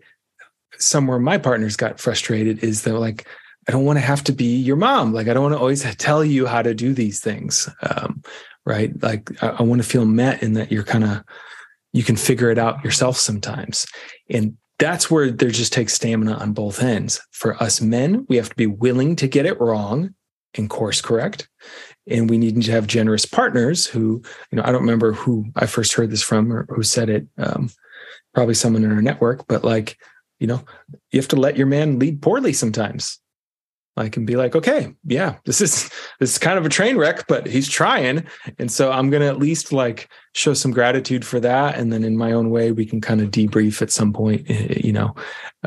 somewhere 0.77 1.19
my 1.19 1.37
partners 1.37 1.75
got 1.75 1.99
frustrated 1.99 2.63
is 2.63 2.83
that 2.83 2.97
like, 2.97 3.27
I 3.67 3.71
don't 3.71 3.85
want 3.85 3.97
to 3.97 4.05
have 4.05 4.23
to 4.25 4.31
be 4.31 4.57
your 4.57 4.75
mom. 4.75 5.13
Like, 5.13 5.27
I 5.27 5.33
don't 5.33 5.43
want 5.43 5.53
to 5.53 5.59
always 5.59 5.83
tell 5.97 6.25
you 6.25 6.47
how 6.47 6.61
to 6.61 6.73
do 6.73 6.93
these 6.93 7.19
things. 7.19 7.69
Um, 7.83 8.23
right. 8.65 8.91
Like, 9.01 9.31
I, 9.43 9.49
I 9.49 9.63
want 9.63 9.81
to 9.81 9.87
feel 9.87 10.05
met 10.05 10.41
in 10.41 10.53
that 10.53 10.71
you're 10.71 10.83
kind 10.83 11.03
of, 11.03 11.23
you 11.93 12.03
can 12.03 12.15
figure 12.15 12.49
it 12.49 12.57
out 12.57 12.83
yourself 12.83 13.17
sometimes. 13.17 13.85
And 14.29 14.57
that's 14.79 15.11
where 15.11 15.29
there 15.29 15.51
just 15.51 15.73
takes 15.73 15.93
stamina 15.93 16.33
on 16.33 16.53
both 16.53 16.81
ends. 16.81 17.21
For 17.31 17.61
us 17.61 17.81
men, 17.81 18.25
we 18.29 18.37
have 18.37 18.49
to 18.49 18.55
be 18.55 18.65
willing 18.65 19.15
to 19.17 19.27
get 19.27 19.45
it 19.45 19.59
wrong 19.59 20.15
and 20.55 20.69
course 20.69 21.01
correct 21.01 21.47
and 22.07 22.29
we 22.29 22.37
need 22.37 22.61
to 22.61 22.71
have 22.71 22.87
generous 22.87 23.25
partners 23.25 23.85
who 23.85 24.21
you 24.51 24.55
know 24.55 24.63
i 24.63 24.71
don't 24.71 24.81
remember 24.81 25.13
who 25.13 25.45
i 25.55 25.65
first 25.65 25.93
heard 25.93 26.09
this 26.09 26.23
from 26.23 26.51
or 26.51 26.65
who 26.69 26.83
said 26.83 27.09
it 27.09 27.27
um, 27.37 27.69
probably 28.33 28.53
someone 28.53 28.83
in 28.83 28.91
our 28.91 29.01
network 29.01 29.47
but 29.47 29.63
like 29.63 29.97
you 30.39 30.47
know 30.47 30.63
you 31.11 31.19
have 31.19 31.27
to 31.27 31.35
let 31.35 31.57
your 31.57 31.67
man 31.67 31.99
lead 31.99 32.21
poorly 32.21 32.53
sometimes 32.53 33.20
I 33.97 34.07
can 34.07 34.25
be 34.25 34.37
like, 34.37 34.55
okay, 34.55 34.93
yeah, 35.05 35.35
this 35.45 35.59
is 35.59 35.89
this 36.19 36.31
is 36.31 36.37
kind 36.37 36.57
of 36.57 36.65
a 36.65 36.69
train 36.69 36.97
wreck, 36.97 37.27
but 37.27 37.47
he's 37.47 37.69
trying, 37.69 38.25
and 38.57 38.71
so 38.71 38.91
I'm 38.91 39.09
gonna 39.09 39.27
at 39.27 39.39
least 39.39 39.73
like 39.73 40.09
show 40.33 40.53
some 40.53 40.71
gratitude 40.71 41.25
for 41.25 41.39
that, 41.41 41.77
and 41.77 41.91
then 41.91 42.03
in 42.03 42.17
my 42.17 42.31
own 42.31 42.49
way, 42.49 42.71
we 42.71 42.85
can 42.85 43.01
kind 43.01 43.21
of 43.21 43.31
debrief 43.31 43.81
at 43.81 43.91
some 43.91 44.13
point, 44.13 44.49
eh, 44.49 44.79
you 44.81 44.93
know, 44.93 45.13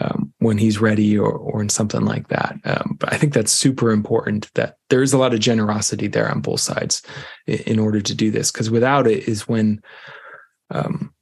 um, 0.00 0.32
when 0.38 0.58
he's 0.58 0.80
ready 0.80 1.18
or 1.18 1.32
or 1.32 1.60
in 1.60 1.68
something 1.68 2.04
like 2.04 2.28
that. 2.28 2.56
Um, 2.64 2.96
but 2.98 3.12
I 3.12 3.16
think 3.16 3.34
that's 3.34 3.52
super 3.52 3.90
important 3.90 4.52
that 4.54 4.76
there 4.88 5.02
is 5.02 5.12
a 5.12 5.18
lot 5.18 5.34
of 5.34 5.40
generosity 5.40 6.08
there 6.08 6.30
on 6.30 6.40
both 6.40 6.60
sides 6.60 7.02
in 7.46 7.78
order 7.78 8.00
to 8.00 8.14
do 8.14 8.30
this, 8.30 8.50
because 8.50 8.70
without 8.70 9.06
it 9.06 9.28
is 9.28 9.46
when 9.46 9.82
um, 10.70 11.13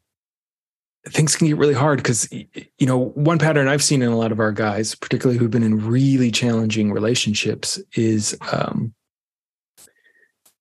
things 1.08 1.34
can 1.34 1.48
get 1.48 1.56
really 1.56 1.74
hard 1.74 1.98
because 1.98 2.30
you 2.32 2.86
know 2.86 2.96
one 2.96 3.38
pattern 3.38 3.66
i've 3.66 3.82
seen 3.82 4.02
in 4.02 4.12
a 4.12 4.16
lot 4.16 4.30
of 4.30 4.38
our 4.38 4.52
guys 4.52 4.94
particularly 4.94 5.38
who've 5.38 5.50
been 5.50 5.62
in 5.62 5.84
really 5.84 6.30
challenging 6.30 6.92
relationships 6.92 7.80
is 7.94 8.38
um, 8.52 8.94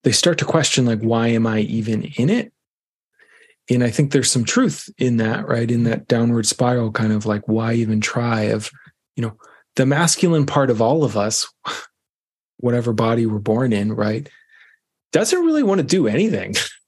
they 0.04 0.12
start 0.12 0.38
to 0.40 0.46
question 0.46 0.86
like 0.86 1.00
why 1.02 1.28
am 1.28 1.46
i 1.46 1.60
even 1.60 2.04
in 2.18 2.30
it? 2.30 2.52
And 3.70 3.84
i 3.84 3.90
think 3.90 4.12
there's 4.12 4.32
some 4.32 4.44
truth 4.44 4.90
in 4.98 5.18
that 5.18 5.48
right? 5.48 5.70
In 5.70 5.84
that 5.84 6.08
downward 6.08 6.46
spiral 6.48 6.92
kind 6.92 7.14
of 7.14 7.26
like 7.26 7.48
why 7.48 7.74
even 7.74 8.02
try? 8.02 8.42
Of 8.44 8.72
you 9.16 9.22
know 9.22 9.38
the 9.76 9.86
masculine 9.86 10.46
part 10.46 10.70
of 10.70 10.82
all 10.82 11.04
of 11.04 11.16
us 11.16 11.48
whatever 12.58 12.94
body 12.94 13.26
we're 13.26 13.40
born 13.40 13.74
in 13.74 13.94
right 13.94 14.30
doesn't 15.12 15.46
really 15.46 15.64
want 15.64 15.80
to 15.80 15.86
do 15.86 16.08
anything 16.08 16.56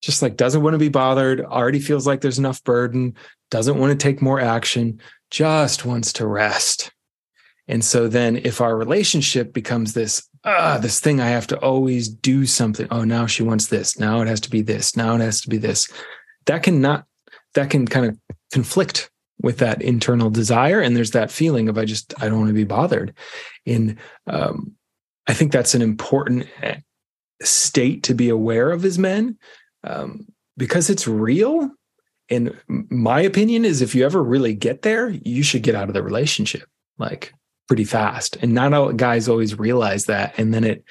just 0.00 0.22
like 0.22 0.36
doesn't 0.36 0.62
want 0.62 0.74
to 0.74 0.78
be 0.78 0.88
bothered, 0.88 1.40
already 1.40 1.80
feels 1.80 2.06
like 2.06 2.20
there's 2.20 2.38
enough 2.38 2.62
burden, 2.64 3.14
doesn't 3.50 3.78
want 3.78 3.90
to 3.90 4.02
take 4.02 4.22
more 4.22 4.40
action, 4.40 5.00
just 5.30 5.84
wants 5.84 6.12
to 6.14 6.26
rest. 6.26 6.92
And 7.66 7.84
so 7.84 8.08
then 8.08 8.36
if 8.36 8.60
our 8.60 8.76
relationship 8.76 9.52
becomes 9.52 9.92
this, 9.92 10.26
ah, 10.44 10.78
this 10.80 11.00
thing 11.00 11.20
I 11.20 11.28
have 11.28 11.46
to 11.48 11.58
always 11.58 12.08
do 12.08 12.46
something. 12.46 12.88
Oh, 12.90 13.04
now 13.04 13.26
she 13.26 13.42
wants 13.42 13.66
this. 13.66 13.98
Now 13.98 14.22
it 14.22 14.28
has 14.28 14.40
to 14.40 14.50
be 14.50 14.62
this. 14.62 14.96
Now 14.96 15.14
it 15.14 15.20
has 15.20 15.42
to 15.42 15.50
be 15.50 15.58
this. 15.58 15.90
That 16.46 16.62
can 16.62 16.80
not, 16.80 17.04
that 17.54 17.68
can 17.68 17.86
kind 17.86 18.06
of 18.06 18.18
conflict 18.52 19.10
with 19.40 19.58
that 19.58 19.82
internal 19.82 20.30
desire. 20.30 20.80
And 20.80 20.96
there's 20.96 21.10
that 21.10 21.30
feeling 21.30 21.68
of 21.68 21.76
I 21.76 21.84
just, 21.84 22.14
I 22.20 22.28
don't 22.28 22.38
want 22.38 22.48
to 22.48 22.54
be 22.54 22.64
bothered. 22.64 23.14
And 23.66 23.98
um, 24.26 24.72
I 25.26 25.34
think 25.34 25.52
that's 25.52 25.74
an 25.74 25.82
important 25.82 26.46
eh, 26.62 26.78
state 27.42 28.04
to 28.04 28.14
be 28.14 28.30
aware 28.30 28.70
of 28.70 28.84
as 28.84 28.98
men 28.98 29.36
um, 29.88 30.26
because 30.56 30.90
it's 30.90 31.08
real. 31.08 31.70
And 32.30 32.54
my 32.68 33.20
opinion 33.20 33.64
is 33.64 33.80
if 33.80 33.94
you 33.94 34.04
ever 34.04 34.22
really 34.22 34.54
get 34.54 34.82
there, 34.82 35.08
you 35.08 35.42
should 35.42 35.62
get 35.62 35.74
out 35.74 35.88
of 35.88 35.94
the 35.94 36.02
relationship 36.02 36.68
like 36.98 37.32
pretty 37.68 37.84
fast. 37.84 38.36
And 38.42 38.52
not 38.52 38.74
all 38.74 38.92
guys 38.92 39.28
always 39.28 39.58
realize 39.58 40.04
that. 40.06 40.38
And 40.38 40.52
then 40.52 40.64
it 40.64 40.84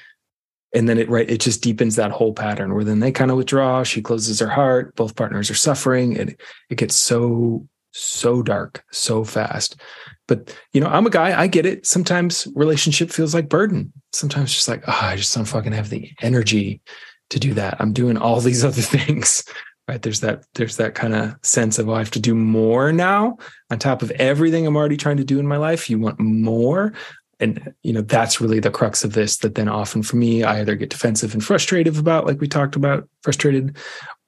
and 0.73 0.89
then 0.89 0.97
it 0.97 1.09
right 1.09 1.29
it 1.29 1.39
just 1.39 1.61
deepens 1.61 1.95
that 1.95 2.11
whole 2.11 2.33
pattern 2.33 2.73
where 2.73 2.83
then 2.83 2.99
they 2.99 3.11
kind 3.11 3.31
of 3.31 3.37
withdraw 3.37 3.83
she 3.83 4.01
closes 4.01 4.39
her 4.39 4.49
heart 4.49 4.93
both 4.95 5.15
partners 5.15 5.49
are 5.49 5.55
suffering 5.55 6.17
and 6.17 6.35
it 6.69 6.75
gets 6.75 6.95
so 6.95 7.65
so 7.93 8.43
dark 8.43 8.83
so 8.91 9.23
fast 9.23 9.79
but 10.27 10.55
you 10.73 10.81
know 10.81 10.87
i'm 10.87 11.07
a 11.07 11.09
guy 11.09 11.39
i 11.39 11.47
get 11.47 11.65
it 11.65 11.87
sometimes 11.87 12.47
relationship 12.53 13.09
feels 13.09 13.33
like 13.33 13.49
burden 13.49 13.91
sometimes 14.11 14.53
just 14.53 14.67
like 14.67 14.83
oh 14.87 14.99
i 15.01 15.15
just 15.15 15.33
don't 15.33 15.45
fucking 15.45 15.71
have 15.71 15.89
the 15.89 16.11
energy 16.21 16.81
to 17.29 17.39
do 17.39 17.53
that. 17.55 17.75
I'm 17.79 17.93
doing 17.93 18.17
all 18.17 18.39
these 18.39 18.63
other 18.65 18.81
things 18.81 19.43
right? 19.87 20.01
There's 20.01 20.19
that 20.19 20.43
there's 20.55 20.77
that 20.77 20.95
kind 20.95 21.15
of 21.15 21.35
sense 21.43 21.79
of 21.79 21.89
oh, 21.89 21.93
i 21.93 21.99
have 21.99 22.11
to 22.11 22.19
do 22.19 22.35
more 22.35 22.91
now. 22.91 23.37
On 23.71 23.79
top 23.79 24.01
of 24.01 24.11
everything 24.11 24.67
i'm 24.67 24.75
already 24.75 24.97
trying 24.97 25.17
to 25.17 25.23
do 25.23 25.39
in 25.39 25.47
my 25.47 25.57
life 25.57 25.89
you 25.89 25.99
want 25.99 26.19
more? 26.19 26.93
And 27.39 27.73
you 27.83 27.93
know 27.93 28.01
that's 28.01 28.41
really 28.41 28.59
the 28.59 28.71
crux 28.71 29.03
of 29.03 29.13
this 29.13 29.37
that 29.37 29.55
then 29.55 29.69
often 29.69 30.01
for 30.01 30.15
me 30.15 30.43
i 30.43 30.59
either 30.59 30.75
get 30.75 30.89
defensive 30.89 31.33
and 31.33 31.43
frustrated 31.43 31.97
about 31.97 32.25
like 32.25 32.41
we 32.41 32.47
talked 32.47 32.75
about 32.75 33.07
frustrated 33.21 33.77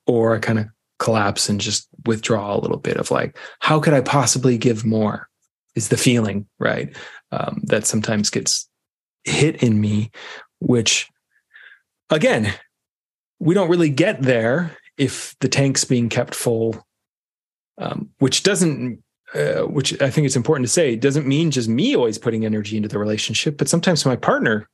or 0.06 0.36
i 0.36 0.39
kind 0.39 0.60
of 0.60 0.68
collapse 1.00 1.50
and 1.50 1.60
just 1.60 1.88
withdraw 2.06 2.56
a 2.56 2.60
little 2.60 2.78
bit 2.78 2.97
of 2.97 3.10
like 3.10 3.36
how 3.60 3.80
could 3.80 3.93
i 3.93 4.02
possibly 4.02 4.58
give 4.58 4.86
more? 4.86 5.28
is 5.76 5.89
the 5.89 5.97
feeling 5.97 6.45
right 6.60 6.95
um, 7.32 7.62
that 7.64 7.86
sometimes 7.86 8.30
gets 8.30 8.70
hit 9.24 9.64
in 9.64 9.80
me 9.82 10.12
which 10.60 11.10
again 12.12 12.54
we 13.39 13.53
don't 13.53 13.69
really 13.69 13.89
get 13.89 14.21
there 14.21 14.77
if 14.97 15.35
the 15.39 15.47
tank's 15.47 15.85
being 15.85 16.09
kept 16.09 16.35
full 16.35 16.85
um, 17.79 18.09
which 18.19 18.43
doesn't 18.43 19.01
uh, 19.33 19.61
which 19.61 19.99
I 20.01 20.09
think 20.09 20.25
it's 20.25 20.35
important 20.35 20.65
to 20.65 20.73
say, 20.73 20.95
doesn't 20.95 21.27
mean 21.27 21.51
just 21.51 21.69
me 21.69 21.95
always 21.95 22.17
putting 22.17 22.45
energy 22.45 22.77
into 22.77 22.89
the 22.89 22.97
relationship, 22.97 23.57
but 23.57 23.69
sometimes 23.69 24.05
my 24.05 24.15
partner 24.15 24.67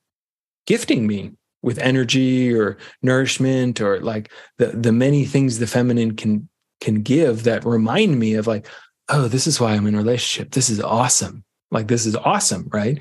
gifting 0.66 1.06
me 1.06 1.32
with 1.62 1.78
energy 1.80 2.54
or 2.54 2.78
nourishment 3.02 3.82
or 3.82 4.00
like 4.00 4.32
the 4.58 4.68
the 4.68 4.92
many 4.92 5.26
things 5.26 5.60
the 5.60 5.68
feminine 5.68 6.16
can 6.16 6.48
can 6.80 7.02
give 7.02 7.44
that 7.44 7.66
remind 7.66 8.18
me 8.18 8.36
of 8.36 8.48
like, 8.48 8.68
oh, 9.10 9.28
this 9.28 9.46
is 9.46 9.60
why 9.60 9.74
I'm 9.74 9.88
in 9.88 9.96
a 9.96 9.98
relationship. 9.98 10.52
This 10.52 10.70
is 10.70 10.80
awesome. 10.80 11.44
Like 11.72 11.88
this 11.88 12.06
is 12.06 12.16
awesome, 12.16 12.70
right? 12.72 13.00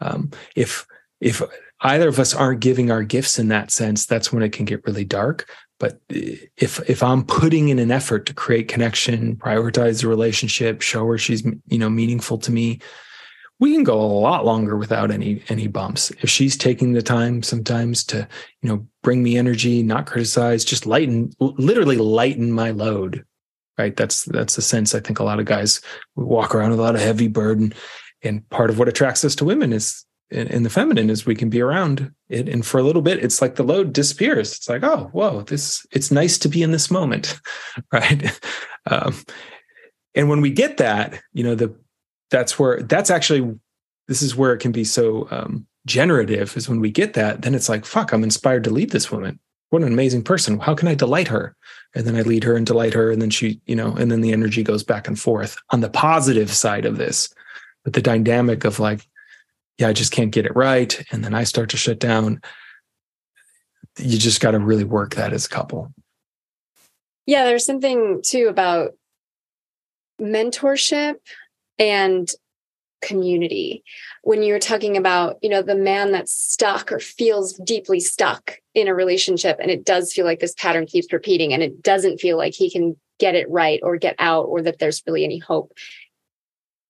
Um, 0.00 0.30
if 0.56 0.86
if 1.20 1.42
either 1.84 2.08
of 2.08 2.18
us 2.18 2.34
aren't 2.34 2.60
giving 2.60 2.90
our 2.90 3.02
gifts 3.02 3.38
in 3.38 3.48
that 3.48 3.70
sense, 3.70 4.06
that's 4.06 4.32
when 4.32 4.42
it 4.42 4.52
can 4.52 4.64
get 4.64 4.84
really 4.86 5.04
dark. 5.04 5.48
But 5.78 6.00
if 6.08 6.80
if 6.88 7.02
I'm 7.02 7.24
putting 7.24 7.68
in 7.68 7.78
an 7.78 7.90
effort 7.90 8.26
to 8.26 8.34
create 8.34 8.68
connection, 8.68 9.36
prioritize 9.36 10.00
the 10.00 10.08
relationship, 10.08 10.80
show 10.80 11.06
her 11.06 11.18
she's 11.18 11.44
you 11.44 11.78
know 11.78 11.90
meaningful 11.90 12.38
to 12.38 12.52
me, 12.52 12.80
we 13.60 13.72
can 13.72 13.84
go 13.84 14.00
a 14.00 14.20
lot 14.20 14.44
longer 14.44 14.76
without 14.76 15.10
any 15.10 15.42
any 15.48 15.66
bumps. 15.66 16.10
If 16.22 16.30
she's 16.30 16.56
taking 16.56 16.92
the 16.92 17.02
time 17.02 17.42
sometimes 17.42 18.04
to 18.04 18.26
you 18.62 18.68
know 18.68 18.86
bring 19.02 19.22
me 19.22 19.36
energy, 19.36 19.82
not 19.82 20.06
criticize, 20.06 20.64
just 20.64 20.86
lighten, 20.86 21.32
literally 21.40 21.96
lighten 21.96 22.52
my 22.52 22.70
load. 22.70 23.24
Right. 23.76 23.96
That's 23.96 24.24
that's 24.26 24.54
the 24.54 24.62
sense 24.62 24.94
I 24.94 25.00
think 25.00 25.18
a 25.18 25.24
lot 25.24 25.40
of 25.40 25.46
guys 25.46 25.80
walk 26.14 26.54
around 26.54 26.70
with 26.70 26.78
a 26.78 26.82
lot 26.82 26.94
of 26.94 27.00
heavy 27.00 27.26
burden, 27.26 27.74
and 28.22 28.48
part 28.48 28.70
of 28.70 28.78
what 28.78 28.88
attracts 28.88 29.24
us 29.24 29.34
to 29.36 29.44
women 29.44 29.72
is 29.72 30.04
in, 30.30 30.46
in, 30.48 30.62
the 30.62 30.70
feminine 30.70 31.10
is 31.10 31.26
we 31.26 31.34
can 31.34 31.50
be 31.50 31.60
around 31.60 32.12
it 32.28 32.48
and 32.48 32.64
for 32.64 32.78
a 32.78 32.82
little 32.82 33.02
bit 33.02 33.22
it's 33.22 33.42
like 33.42 33.56
the 33.56 33.62
load 33.62 33.92
disappears. 33.92 34.52
It's 34.52 34.68
like 34.68 34.82
oh 34.82 35.08
whoa 35.12 35.42
this 35.42 35.86
it's 35.92 36.10
nice 36.10 36.38
to 36.38 36.48
be 36.48 36.62
in 36.62 36.72
this 36.72 36.90
moment 36.90 37.40
right? 37.92 38.40
Um, 38.86 39.14
and 40.14 40.28
when 40.28 40.40
we 40.40 40.50
get 40.50 40.78
that 40.78 41.20
you 41.32 41.44
know 41.44 41.54
the 41.54 41.74
that's 42.30 42.58
where 42.58 42.82
that's 42.82 43.10
actually 43.10 43.54
this 44.08 44.22
is 44.22 44.36
where 44.36 44.52
it 44.52 44.58
can 44.58 44.72
be 44.72 44.84
so 44.84 45.28
um, 45.30 45.66
generative 45.86 46.56
is 46.56 46.68
when 46.68 46.80
we 46.80 46.90
get 46.90 47.14
that 47.14 47.42
then 47.42 47.54
it's 47.54 47.68
like 47.68 47.84
fuck 47.84 48.12
i'm 48.12 48.24
inspired 48.24 48.64
to 48.64 48.70
lead 48.70 48.90
this 48.90 49.10
woman. 49.10 49.38
What 49.70 49.82
an 49.82 49.92
amazing 49.92 50.22
person. 50.22 50.60
How 50.60 50.74
can 50.74 50.88
i 50.88 50.94
delight 50.94 51.28
her? 51.28 51.56
And 51.94 52.06
then 52.06 52.16
i 52.16 52.22
lead 52.22 52.44
her 52.44 52.56
and 52.56 52.66
delight 52.66 52.94
her 52.94 53.10
and 53.10 53.20
then 53.20 53.30
she 53.30 53.60
you 53.66 53.76
know 53.76 53.94
and 53.94 54.10
then 54.10 54.20
the 54.20 54.32
energy 54.32 54.62
goes 54.62 54.82
back 54.82 55.06
and 55.06 55.18
forth 55.18 55.56
on 55.70 55.80
the 55.80 55.90
positive 55.90 56.50
side 56.50 56.86
of 56.86 56.96
this. 56.96 57.32
But 57.82 57.92
the 57.92 58.00
dynamic 58.00 58.64
of 58.64 58.80
like 58.80 59.06
yeah, 59.78 59.88
I 59.88 59.92
just 59.92 60.12
can't 60.12 60.30
get 60.30 60.46
it 60.46 60.54
right. 60.54 61.04
And 61.10 61.24
then 61.24 61.34
I 61.34 61.44
start 61.44 61.70
to 61.70 61.76
shut 61.76 61.98
down. 61.98 62.40
You 63.98 64.18
just 64.18 64.40
got 64.40 64.52
to 64.52 64.58
really 64.58 64.84
work 64.84 65.14
that 65.14 65.32
as 65.32 65.46
a 65.46 65.48
couple. 65.48 65.92
Yeah, 67.26 67.44
there's 67.44 67.64
something 67.64 68.20
too 68.22 68.48
about 68.48 68.92
mentorship 70.20 71.14
and 71.78 72.30
community. 73.02 73.82
When 74.22 74.42
you're 74.42 74.58
talking 74.58 74.96
about, 74.96 75.38
you 75.42 75.48
know, 75.48 75.62
the 75.62 75.74
man 75.74 76.12
that's 76.12 76.34
stuck 76.34 76.90
or 76.92 76.98
feels 76.98 77.54
deeply 77.64 78.00
stuck 78.00 78.58
in 78.74 78.88
a 78.88 78.94
relationship 78.94 79.58
and 79.60 79.70
it 79.70 79.84
does 79.84 80.12
feel 80.12 80.24
like 80.24 80.40
this 80.40 80.54
pattern 80.56 80.86
keeps 80.86 81.12
repeating 81.12 81.52
and 81.52 81.62
it 81.62 81.82
doesn't 81.82 82.20
feel 82.20 82.36
like 82.36 82.54
he 82.54 82.70
can 82.70 82.96
get 83.18 83.34
it 83.34 83.48
right 83.50 83.80
or 83.82 83.96
get 83.96 84.16
out 84.18 84.44
or 84.44 84.62
that 84.62 84.78
there's 84.78 85.02
really 85.06 85.24
any 85.24 85.38
hope 85.38 85.72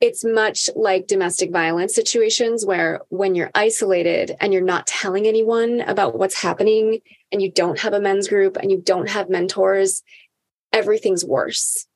it's 0.01 0.24
much 0.24 0.68
like 0.74 1.07
domestic 1.07 1.51
violence 1.51 1.95
situations 1.95 2.66
where 2.66 3.01
when 3.09 3.34
you're 3.34 3.51
isolated 3.55 4.36
and 4.40 4.53
you're 4.53 4.62
not 4.62 4.86
telling 4.86 5.26
anyone 5.26 5.80
about 5.82 6.18
what's 6.18 6.40
happening 6.40 7.01
and 7.32 7.40
you 7.40 7.51
don't 7.51 7.78
have 7.80 7.92
a 7.92 8.01
men's 8.01 8.28
group 8.28 8.57
and 8.57 8.70
you 8.70 8.80
don't 8.80 9.09
have 9.09 9.30
mentors, 9.30 10.03
everything's 10.72 11.24
worse. 11.24 11.86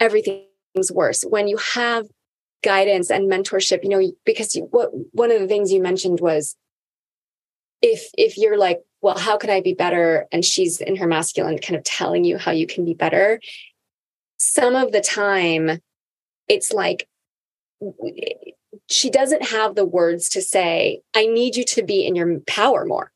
Everything's 0.00 0.92
worse. 0.92 1.22
When 1.22 1.48
you 1.48 1.56
have 1.56 2.06
guidance 2.62 3.10
and 3.10 3.30
mentorship, 3.30 3.84
you 3.84 3.88
know, 3.88 4.12
because 4.24 4.54
you, 4.54 4.68
what, 4.70 4.90
one 5.12 5.30
of 5.30 5.40
the 5.40 5.48
things 5.48 5.72
you 5.72 5.80
mentioned 5.80 6.20
was 6.20 6.56
if 7.80 8.10
if 8.18 8.36
you're 8.36 8.58
like, 8.58 8.80
well, 9.00 9.16
how 9.16 9.36
can 9.36 9.50
I 9.50 9.60
be 9.60 9.74
better? 9.74 10.26
And 10.32 10.44
she's 10.44 10.80
in 10.80 10.96
her 10.96 11.06
masculine 11.06 11.58
kind 11.58 11.76
of 11.76 11.84
telling 11.84 12.24
you 12.24 12.36
how 12.36 12.50
you 12.50 12.66
can 12.66 12.84
be 12.84 12.94
better. 12.94 13.40
Some 14.38 14.74
of 14.74 14.92
the 14.92 15.00
time 15.00 15.80
it's 16.48 16.72
like 16.72 17.08
she 18.88 19.10
doesn't 19.10 19.46
have 19.46 19.74
the 19.74 19.84
words 19.84 20.28
to 20.30 20.42
say, 20.42 21.02
I 21.14 21.26
need 21.26 21.56
you 21.56 21.64
to 21.64 21.82
be 21.82 22.06
in 22.06 22.14
your 22.14 22.40
power 22.40 22.84
more. 22.84 23.12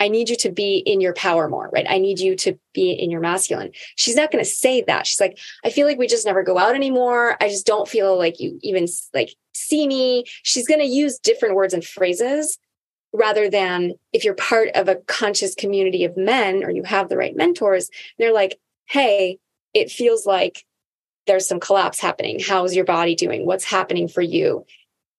I 0.00 0.08
need 0.08 0.28
you 0.28 0.36
to 0.36 0.50
be 0.50 0.78
in 0.78 1.00
your 1.00 1.14
power 1.14 1.48
more, 1.48 1.70
right? 1.72 1.86
I 1.88 1.98
need 1.98 2.18
you 2.18 2.34
to 2.36 2.58
be 2.74 2.90
in 2.90 3.10
your 3.10 3.20
masculine. 3.20 3.70
She's 3.94 4.16
not 4.16 4.32
going 4.32 4.42
to 4.42 4.50
say 4.50 4.82
that. 4.82 5.06
She's 5.06 5.20
like, 5.20 5.38
I 5.64 5.70
feel 5.70 5.86
like 5.86 5.98
we 5.98 6.08
just 6.08 6.26
never 6.26 6.42
go 6.42 6.58
out 6.58 6.74
anymore. 6.74 7.36
I 7.40 7.48
just 7.48 7.66
don't 7.66 7.88
feel 7.88 8.18
like 8.18 8.40
you 8.40 8.58
even 8.62 8.88
like 9.14 9.36
see 9.54 9.86
me. 9.86 10.24
She's 10.42 10.66
going 10.66 10.80
to 10.80 10.86
use 10.86 11.20
different 11.20 11.54
words 11.54 11.72
and 11.72 11.84
phrases 11.84 12.58
rather 13.12 13.48
than 13.48 13.92
if 14.12 14.24
you're 14.24 14.34
part 14.34 14.70
of 14.74 14.88
a 14.88 14.96
conscious 14.96 15.54
community 15.54 16.04
of 16.04 16.16
men 16.16 16.64
or 16.64 16.70
you 16.70 16.82
have 16.82 17.08
the 17.08 17.16
right 17.16 17.36
mentors, 17.36 17.88
they're 18.18 18.32
like, 18.32 18.58
Hey, 18.86 19.38
it 19.72 19.88
feels 19.88 20.26
like 20.26 20.64
there's 21.26 21.46
some 21.46 21.60
collapse 21.60 22.00
happening. 22.00 22.40
How's 22.40 22.74
your 22.74 22.84
body 22.84 23.14
doing? 23.14 23.46
What's 23.46 23.64
happening 23.64 24.08
for 24.08 24.22
you? 24.22 24.64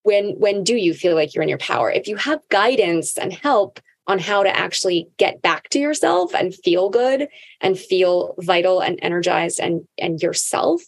When 0.04 0.32
when 0.40 0.64
do 0.64 0.76
you 0.76 0.94
feel 0.94 1.16
like 1.16 1.34
you're 1.34 1.44
in 1.44 1.50
your 1.50 1.58
power? 1.58 1.90
If 1.90 2.08
you 2.08 2.18
have 2.18 2.42
guidance 2.50 3.18
and 3.18 3.32
help 3.32 3.80
on 4.06 4.20
how 4.20 4.44
to 4.44 4.58
actually 4.58 5.08
get 5.18 5.42
back 5.42 5.70
to 5.70 5.80
yourself 5.80 6.36
and 6.36 6.54
feel 6.54 6.90
good 6.90 7.30
and 7.62 7.80
feel 7.80 8.36
vital 8.40 8.82
and 8.82 9.00
energized 9.02 9.60
and 9.60 9.88
and 9.98 10.22
yourself 10.22 10.82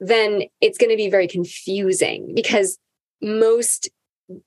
then 0.00 0.42
it's 0.60 0.78
going 0.78 0.90
to 0.90 0.96
be 0.96 1.08
very 1.08 1.28
confusing 1.28 2.32
because 2.34 2.76
most 3.20 3.88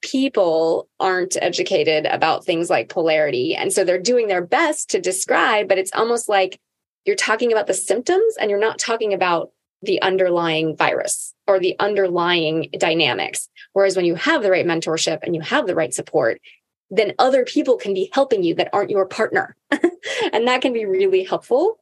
people 0.02 0.90
aren't 1.00 1.38
educated 1.42 2.06
about 2.06 2.44
things 2.44 2.70
like 2.70 2.90
polarity. 2.90 3.56
And 3.56 3.72
so 3.72 3.86
they're 3.86 4.02
doing 4.02 4.28
their 4.28 4.46
best 4.46 4.90
to 4.90 5.00
describe 5.00 5.68
but 5.68 5.78
it's 5.78 5.94
almost 5.94 6.28
like 6.28 6.60
you're 7.06 7.16
talking 7.16 7.52
about 7.52 7.68
the 7.68 7.74
symptoms 7.74 8.36
and 8.40 8.50
you're 8.50 8.60
not 8.60 8.80
talking 8.80 9.14
about 9.14 9.52
the 9.86 10.02
underlying 10.02 10.76
virus 10.76 11.34
or 11.48 11.60
the 11.60 11.76
underlying 11.80 12.70
dynamics. 12.78 13.50
Whereas 13.74 13.96
when 13.96 14.06
you 14.06 14.16
have 14.16 14.44
the 14.44 14.52
right 14.52 14.66
mentorship 14.66 15.20
and 15.24 15.36
you 15.36 15.42
have 15.42 15.68
the 15.68 15.76
right 15.76 15.94
support, 15.94 16.42
then 16.90 17.14
other 17.20 17.46
people 17.46 17.78
can 17.78 17.94
be 17.94 18.10
helping 18.14 18.44
you 18.44 18.56
that 18.56 18.70
aren't 18.74 18.90
your 18.90 19.06
partner. 19.06 19.56
and 19.72 20.48
that 20.48 20.62
can 20.62 20.74
be 20.74 20.86
really 20.86 21.24
helpful. 21.24 21.80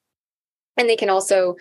And 0.77 0.89
they 0.89 0.95
can 0.95 1.09
also, 1.09 1.55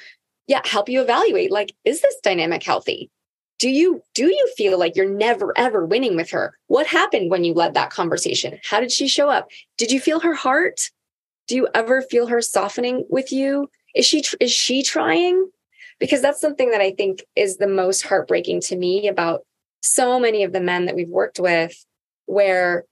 yeah, 0.46 0.62
help 0.64 0.88
you 0.88 1.02
evaluate 1.02 1.50
like, 1.50 1.74
is 1.84 2.00
this 2.00 2.16
dynamic 2.22 2.62
healthy? 2.62 3.10
Do 3.58 3.68
you 3.68 4.02
do 4.14 4.26
you 4.26 4.52
feel 4.56 4.76
like 4.76 4.96
you're 4.96 5.08
never 5.08 5.52
ever 5.56 5.86
winning 5.86 6.16
with 6.16 6.30
her? 6.30 6.58
What 6.66 6.86
happened 6.88 7.30
when 7.30 7.44
you 7.44 7.54
led 7.54 7.74
that 7.74 7.90
conversation? 7.90 8.58
How 8.68 8.80
did 8.80 8.90
she 8.90 9.06
show 9.06 9.28
up? 9.28 9.48
Did 9.78 9.92
you 9.92 10.00
feel 10.00 10.18
her 10.20 10.34
heart? 10.34 10.90
Do 11.46 11.54
you 11.54 11.68
ever 11.74 12.02
feel 12.02 12.26
her 12.26 12.42
softening 12.42 13.04
with 13.08 13.30
you? 13.30 13.68
Is 13.94 14.04
she 14.04 14.24
is 14.40 14.50
she 14.50 14.82
trying? 14.82 15.48
Because 16.02 16.20
that's 16.20 16.40
something 16.40 16.72
that 16.72 16.80
I 16.80 16.90
think 16.90 17.24
is 17.36 17.58
the 17.58 17.68
most 17.68 18.02
heartbreaking 18.02 18.60
to 18.62 18.76
me 18.76 19.06
about 19.06 19.46
so 19.82 20.18
many 20.18 20.42
of 20.42 20.52
the 20.52 20.60
men 20.60 20.86
that 20.86 20.96
we've 20.96 21.08
worked 21.08 21.38
with, 21.38 21.72
where 22.26 22.82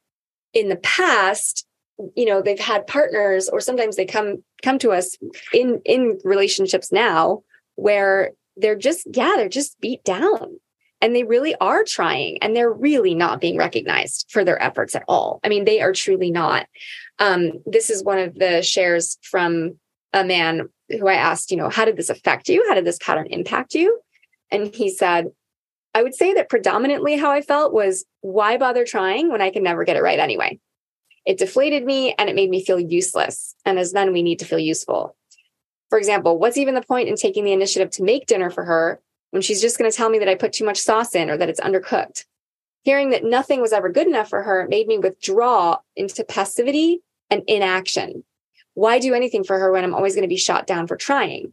in 0.54 0.68
the 0.68 0.76
past, 0.76 1.66
you 2.14 2.24
know, 2.24 2.40
they've 2.40 2.56
had 2.56 2.86
partners, 2.86 3.48
or 3.48 3.58
sometimes 3.58 3.96
they 3.96 4.06
come 4.06 4.44
come 4.62 4.78
to 4.78 4.92
us 4.92 5.16
in 5.52 5.82
in 5.84 6.20
relationships 6.22 6.92
now 6.92 7.42
where 7.74 8.30
they're 8.56 8.76
just 8.76 9.08
yeah 9.12 9.32
they're 9.34 9.48
just 9.48 9.80
beat 9.80 10.04
down 10.04 10.60
and 11.00 11.12
they 11.12 11.24
really 11.24 11.56
are 11.56 11.82
trying 11.82 12.38
and 12.42 12.54
they're 12.54 12.72
really 12.72 13.16
not 13.16 13.40
being 13.40 13.56
recognized 13.56 14.26
for 14.30 14.44
their 14.44 14.62
efforts 14.62 14.94
at 14.94 15.02
all. 15.08 15.40
I 15.42 15.48
mean, 15.48 15.64
they 15.64 15.80
are 15.80 15.92
truly 15.92 16.30
not. 16.30 16.68
Um, 17.18 17.54
this 17.66 17.90
is 17.90 18.04
one 18.04 18.18
of 18.18 18.36
the 18.36 18.62
shares 18.62 19.18
from 19.22 19.80
a 20.12 20.24
man 20.24 20.68
who 20.88 21.06
I 21.08 21.14
asked, 21.14 21.50
you 21.50 21.56
know, 21.56 21.68
how 21.68 21.84
did 21.84 21.96
this 21.96 22.10
affect 22.10 22.48
you? 22.48 22.64
How 22.68 22.74
did 22.74 22.84
this 22.84 22.98
pattern 22.98 23.26
impact 23.30 23.74
you? 23.74 24.00
And 24.50 24.74
he 24.74 24.88
said, 24.90 25.30
I 25.94 26.02
would 26.02 26.14
say 26.14 26.34
that 26.34 26.48
predominantly 26.48 27.16
how 27.16 27.30
I 27.30 27.40
felt 27.40 27.72
was 27.72 28.04
why 28.20 28.56
bother 28.56 28.84
trying 28.84 29.30
when 29.30 29.40
I 29.40 29.50
can 29.50 29.62
never 29.62 29.84
get 29.84 29.96
it 29.96 30.02
right 30.02 30.18
anyway? 30.18 30.58
It 31.26 31.38
deflated 31.38 31.84
me 31.84 32.14
and 32.18 32.28
it 32.28 32.36
made 32.36 32.50
me 32.50 32.64
feel 32.64 32.80
useless. 32.80 33.54
And 33.64 33.78
as 33.78 33.92
men, 33.92 34.12
we 34.12 34.22
need 34.22 34.38
to 34.38 34.44
feel 34.44 34.58
useful. 34.58 35.16
For 35.88 35.98
example, 35.98 36.38
what's 36.38 36.56
even 36.56 36.74
the 36.74 36.82
point 36.82 37.08
in 37.08 37.16
taking 37.16 37.44
the 37.44 37.52
initiative 37.52 37.90
to 37.90 38.04
make 38.04 38.26
dinner 38.26 38.50
for 38.50 38.64
her 38.64 39.00
when 39.30 39.42
she's 39.42 39.60
just 39.60 39.78
going 39.78 39.90
to 39.90 39.96
tell 39.96 40.08
me 40.08 40.18
that 40.20 40.28
I 40.28 40.34
put 40.34 40.52
too 40.52 40.64
much 40.64 40.78
sauce 40.78 41.14
in 41.14 41.28
or 41.28 41.36
that 41.36 41.48
it's 41.48 41.60
undercooked? 41.60 42.24
Hearing 42.82 43.10
that 43.10 43.24
nothing 43.24 43.60
was 43.60 43.72
ever 43.72 43.90
good 43.90 44.06
enough 44.06 44.30
for 44.30 44.42
her 44.42 44.66
made 44.68 44.86
me 44.86 44.98
withdraw 44.98 45.78
into 45.96 46.24
passivity 46.24 47.02
and 47.28 47.42
inaction. 47.46 48.24
Why 48.74 48.98
do 48.98 49.14
anything 49.14 49.44
for 49.44 49.58
her 49.58 49.72
when 49.72 49.84
I'm 49.84 49.94
always 49.94 50.14
going 50.14 50.22
to 50.22 50.28
be 50.28 50.36
shot 50.36 50.66
down 50.66 50.86
for 50.86 50.96
trying? 50.96 51.52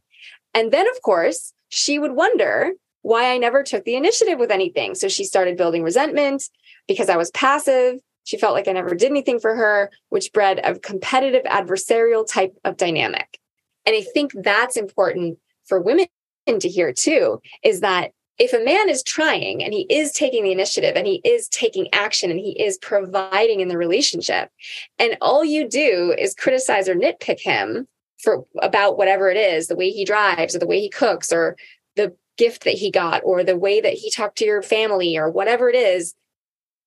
And 0.53 0.72
then, 0.72 0.88
of 0.88 1.01
course, 1.01 1.53
she 1.70 1.99
would 1.99 2.13
wonder 2.13 2.72
why 3.01 3.32
I 3.32 3.38
never 3.38 3.63
took 3.63 3.86
the 3.86 3.95
initiative 3.95 4.39
with 4.39 4.51
anything. 4.51 4.95
So 4.95 5.07
she 5.07 5.24
started 5.24 5.57
building 5.57 5.84
resentment 5.84 6.43
because 6.88 7.09
I 7.09 7.18
was 7.18 7.32
passive. 7.32 7.99
She 8.24 8.38
felt 8.38 8.53
like 8.53 8.68
I 8.68 8.74
never 8.74 8.95
did 8.95 9.09
anything 9.09 9.39
for 9.39 9.55
her, 9.55 9.91
which 10.09 10.34
bred 10.34 10.59
a 10.63 10.78
competitive 10.78 11.43
adversarial 11.43 12.28
type 12.28 12.57
of 12.65 12.76
dynamic. 12.76 13.39
And 13.86 13.95
I 13.95 14.01
think 14.01 14.34
that's 14.34 14.76
important 14.76 15.38
for 15.65 15.80
women 15.80 16.07
to 16.47 16.70
hear 16.70 16.91
too 16.91 17.41
is 17.63 17.82
that 17.82 18.11
if 18.40 18.54
a 18.54 18.64
man 18.64 18.90
is 18.90 19.04
trying 19.04 19.64
and 19.64 19.74
he 19.74 19.86
is 19.90 20.12
taking 20.12 20.44
the 20.44 20.52
initiative 20.52 20.96
and 20.96 21.08
he 21.08 21.22
is 21.24 21.48
taking 21.48 21.88
action 21.94 22.30
and 22.30 22.40
he 22.40 22.52
is 22.62 22.78
providing 22.78 23.62
in 23.62 23.68
the 23.68 23.78
relationship 23.78 24.52
and 25.00 25.18
all 25.22 25.44
you 25.44 25.68
do 25.68 26.14
is 26.18 26.36
criticize 26.36 26.88
or 26.88 26.96
nitpick 26.96 27.40
him 27.40 27.88
for 28.20 28.46
about 28.62 28.98
whatever 28.98 29.30
it 29.30 29.38
is 29.38 29.68
the 29.68 29.76
way 29.76 29.90
he 29.90 30.06
drives 30.06 30.56
or 30.56 30.60
the 30.60 30.68
way 30.68 30.80
he 30.80 30.90
cooks 30.90 31.32
or 31.32 31.56
the 31.96 32.16
gift 32.38 32.64
that 32.64 32.76
he 32.76 32.92
got 32.92 33.22
or 33.24 33.44
the 33.44 33.58
way 33.58 33.82
that 33.82 33.94
he 33.94 34.12
talked 34.12 34.38
to 34.38 34.46
your 34.46 34.62
family 34.62 35.18
or 35.18 35.30
whatever 35.30 35.70
it 35.70 35.76
is 35.76 36.14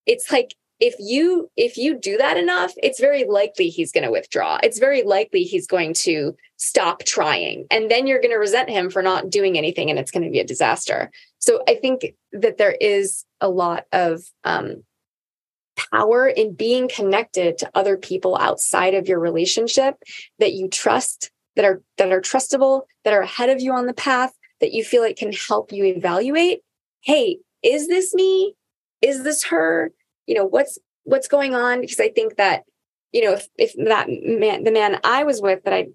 it's 0.06 0.30
like 0.30 0.54
if 0.78 0.94
you 0.98 1.50
if 1.56 1.76
you 1.76 1.98
do 1.98 2.16
that 2.16 2.36
enough 2.36 2.72
it's 2.82 3.00
very 3.00 3.24
likely 3.24 3.68
he's 3.68 3.92
going 3.92 4.04
to 4.04 4.10
withdraw. 4.10 4.58
It's 4.62 4.78
very 4.78 5.02
likely 5.02 5.42
he's 5.42 5.66
going 5.66 5.92
to 5.94 6.34
stop 6.56 7.04
trying. 7.04 7.66
And 7.70 7.90
then 7.90 8.06
you're 8.06 8.20
going 8.20 8.32
to 8.32 8.38
resent 8.38 8.70
him 8.70 8.90
for 8.90 9.02
not 9.02 9.30
doing 9.30 9.58
anything 9.58 9.90
and 9.90 9.98
it's 9.98 10.10
going 10.10 10.24
to 10.24 10.30
be 10.30 10.40
a 10.40 10.46
disaster 10.46 11.10
so 11.40 11.62
i 11.68 11.74
think 11.74 12.14
that 12.32 12.58
there 12.58 12.76
is 12.80 13.24
a 13.40 13.48
lot 13.48 13.84
of 13.92 14.22
um, 14.44 14.84
power 15.90 16.28
in 16.28 16.54
being 16.54 16.88
connected 16.88 17.58
to 17.58 17.70
other 17.74 17.96
people 17.96 18.36
outside 18.36 18.94
of 18.94 19.08
your 19.08 19.18
relationship 19.18 19.96
that 20.38 20.52
you 20.52 20.68
trust 20.68 21.30
that 21.56 21.64
are 21.64 21.82
that 21.98 22.12
are 22.12 22.20
trustable 22.20 22.82
that 23.04 23.14
are 23.14 23.22
ahead 23.22 23.50
of 23.50 23.60
you 23.60 23.72
on 23.72 23.86
the 23.86 23.94
path 23.94 24.32
that 24.60 24.72
you 24.72 24.84
feel 24.84 25.02
it 25.02 25.16
can 25.16 25.32
help 25.32 25.72
you 25.72 25.84
evaluate 25.84 26.60
hey 27.00 27.38
is 27.62 27.88
this 27.88 28.14
me? 28.14 28.54
Is 29.02 29.22
this 29.22 29.44
her? 29.44 29.92
You 30.26 30.34
know 30.34 30.44
what's 30.44 30.78
what's 31.04 31.28
going 31.28 31.54
on? 31.54 31.80
Because 31.80 32.00
i 32.00 32.08
think 32.08 32.36
that 32.36 32.64
you 33.12 33.24
know 33.24 33.32
if, 33.32 33.48
if 33.56 33.74
that 33.86 34.06
man 34.08 34.64
the 34.64 34.72
man 34.72 35.00
i 35.02 35.24
was 35.24 35.42
with 35.42 35.64
that 35.64 35.74
i 35.74 35.86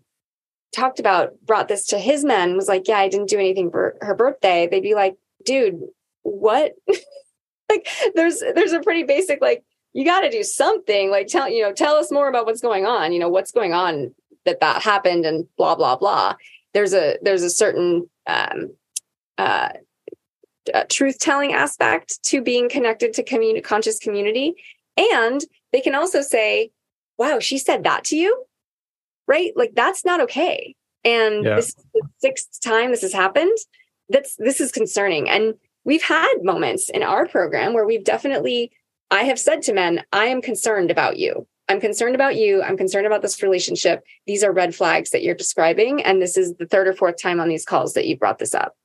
talked 0.73 0.99
about 0.99 1.31
brought 1.45 1.69
this 1.69 1.85
to 1.87 1.97
his 1.97 2.25
men 2.25 2.57
was 2.57 2.67
like 2.67 2.87
yeah 2.87 2.97
i 2.97 3.07
didn't 3.07 3.29
do 3.29 3.39
anything 3.39 3.71
for 3.71 3.95
her 4.01 4.13
birthday 4.13 4.67
they'd 4.69 4.81
be 4.81 4.95
like 4.95 5.15
dude 5.45 5.81
what? 6.23 6.73
Like 7.67 7.87
there's 8.13 8.43
there's 8.53 8.73
a 8.73 8.79
pretty 8.79 9.01
basic 9.01 9.41
like 9.41 9.63
you 9.91 10.05
got 10.05 10.21
to 10.21 10.29
do 10.29 10.43
something 10.43 11.09
like 11.09 11.25
tell 11.25 11.49
you 11.49 11.63
know 11.63 11.73
tell 11.73 11.95
us 11.95 12.11
more 12.11 12.27
about 12.27 12.45
what's 12.45 12.61
going 12.61 12.85
on 12.85 13.11
you 13.11 13.17
know 13.17 13.27
what's 13.27 13.51
going 13.51 13.73
on 13.73 14.13
that 14.45 14.59
that 14.59 14.81
happened 14.81 15.25
and 15.25 15.47
blah 15.57 15.75
blah 15.75 15.95
blah. 15.95 16.35
There's 16.73 16.93
a 16.93 17.17
there's 17.21 17.43
a 17.43 17.49
certain 17.49 18.09
um, 18.27 18.75
uh, 19.37 19.69
uh, 20.73 20.83
truth 20.89 21.19
telling 21.19 21.53
aspect 21.53 22.23
to 22.25 22.41
being 22.41 22.69
connected 22.69 23.13
to 23.13 23.23
community 23.23 23.61
conscious 23.61 23.99
community. 23.99 24.55
And 24.95 25.41
they 25.73 25.81
can 25.81 25.95
also 25.95 26.21
say 26.21 26.71
wow 27.17 27.39
she 27.39 27.57
said 27.57 27.83
that 27.83 28.03
to 28.05 28.15
you? 28.15 28.45
Right? 29.27 29.53
Like 29.55 29.71
that's 29.73 30.05
not 30.05 30.21
okay. 30.21 30.75
And 31.03 31.43
yeah. 31.43 31.55
this 31.55 31.69
is 31.69 31.85
the 31.93 32.01
sixth 32.19 32.61
time 32.61 32.91
this 32.91 33.01
has 33.01 33.13
happened 33.13 33.57
that's 34.10 34.36
this 34.38 34.62
is 34.62 34.72
concerning. 34.72 35.30
And 35.30 35.56
we've 35.84 36.03
had 36.03 36.36
moments 36.41 36.89
in 36.89 37.03
our 37.03 37.28
program 37.28 37.74
where 37.74 37.86
we've 37.86 38.03
definitely 38.03 38.72
i 39.12 39.24
have 39.24 39.39
said 39.39 39.62
to 39.62 39.74
men 39.74 40.03
i 40.12 40.26
am 40.26 40.41
concerned 40.41 40.91
about 40.91 41.18
you. 41.18 41.47
I'm 41.68 41.82
concerned 41.82 42.14
about 42.14 42.36
you. 42.36 42.62
I'm 42.62 42.78
concerned 42.78 43.08
about 43.08 43.24
this 43.24 43.41
relationship. 43.41 44.03
These 44.28 44.43
are 44.43 44.51
red 44.51 44.76
flags 44.76 45.10
that 45.10 45.24
you're 45.24 45.34
describing 45.36 46.03
and 46.03 46.22
this 46.22 46.38
is 46.38 46.53
the 46.56 46.68
third 46.68 46.88
or 46.88 46.93
fourth 46.93 47.22
time 47.22 47.39
on 47.39 47.49
these 47.49 47.66
calls 47.66 47.93
that 47.93 48.08
you 48.08 48.18
brought 48.18 48.39
this 48.39 48.53
up. 48.53 48.76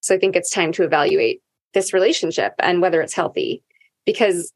So 0.00 0.14
I 0.14 0.18
think 0.18 0.34
it's 0.34 0.50
time 0.50 0.72
to 0.72 0.84
evaluate 0.84 1.40
this 1.74 1.92
relationship 1.92 2.54
and 2.58 2.80
whether 2.80 3.00
it's 3.00 3.14
healthy 3.14 3.62
because 4.04 4.52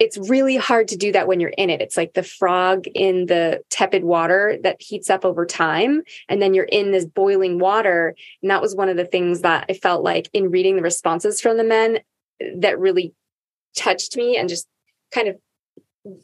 it's 0.00 0.16
really 0.30 0.56
hard 0.56 0.88
to 0.88 0.96
do 0.96 1.12
that 1.12 1.28
when 1.28 1.40
you're 1.40 1.50
in 1.50 1.68
it. 1.68 1.82
It's 1.82 1.98
like 1.98 2.14
the 2.14 2.22
frog 2.22 2.86
in 2.94 3.26
the 3.26 3.60
tepid 3.68 4.02
water 4.02 4.56
that 4.62 4.80
heats 4.80 5.10
up 5.10 5.26
over 5.26 5.44
time. 5.44 6.02
And 6.26 6.40
then 6.40 6.54
you're 6.54 6.64
in 6.64 6.90
this 6.90 7.04
boiling 7.04 7.58
water. 7.58 8.16
And 8.40 8.50
that 8.50 8.62
was 8.62 8.74
one 8.74 8.88
of 8.88 8.96
the 8.96 9.04
things 9.04 9.42
that 9.42 9.66
I 9.68 9.74
felt 9.74 10.02
like 10.02 10.30
in 10.32 10.50
reading 10.50 10.76
the 10.76 10.82
responses 10.82 11.42
from 11.42 11.58
the 11.58 11.64
men 11.64 11.98
that 12.56 12.80
really 12.80 13.12
touched 13.76 14.16
me 14.16 14.38
and 14.38 14.48
just 14.48 14.66
kind 15.12 15.28
of 15.28 15.36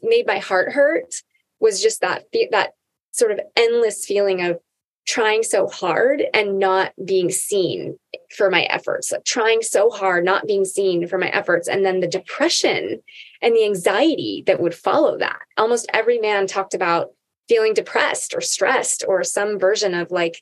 made 0.01 0.25
my 0.25 0.39
heart 0.39 0.71
hurt 0.71 1.13
was 1.59 1.79
just 1.79 2.01
that, 2.01 2.23
that 2.49 2.71
sort 3.11 3.31
of 3.31 3.39
endless 3.55 4.05
feeling 4.05 4.41
of 4.41 4.59
trying 5.05 5.43
so 5.43 5.67
hard 5.67 6.23
and 6.33 6.57
not 6.59 6.93
being 7.05 7.29
seen 7.29 7.97
for 8.35 8.49
my 8.49 8.63
efforts, 8.63 9.11
like 9.11 9.23
trying 9.23 9.61
so 9.61 9.89
hard, 9.89 10.25
not 10.25 10.47
being 10.47 10.65
seen 10.65 11.07
for 11.07 11.17
my 11.17 11.29
efforts. 11.29 11.67
And 11.67 11.85
then 11.85 12.01
the 12.01 12.07
depression 12.07 13.01
and 13.41 13.55
the 13.55 13.65
anxiety 13.65 14.43
that 14.47 14.59
would 14.59 14.75
follow 14.75 15.17
that. 15.17 15.39
Almost 15.57 15.89
every 15.93 16.19
man 16.19 16.47
talked 16.47 16.73
about 16.73 17.11
feeling 17.47 17.73
depressed 17.73 18.33
or 18.33 18.41
stressed 18.41 19.03
or 19.07 19.23
some 19.23 19.59
version 19.59 19.93
of 19.93 20.11
like 20.11 20.41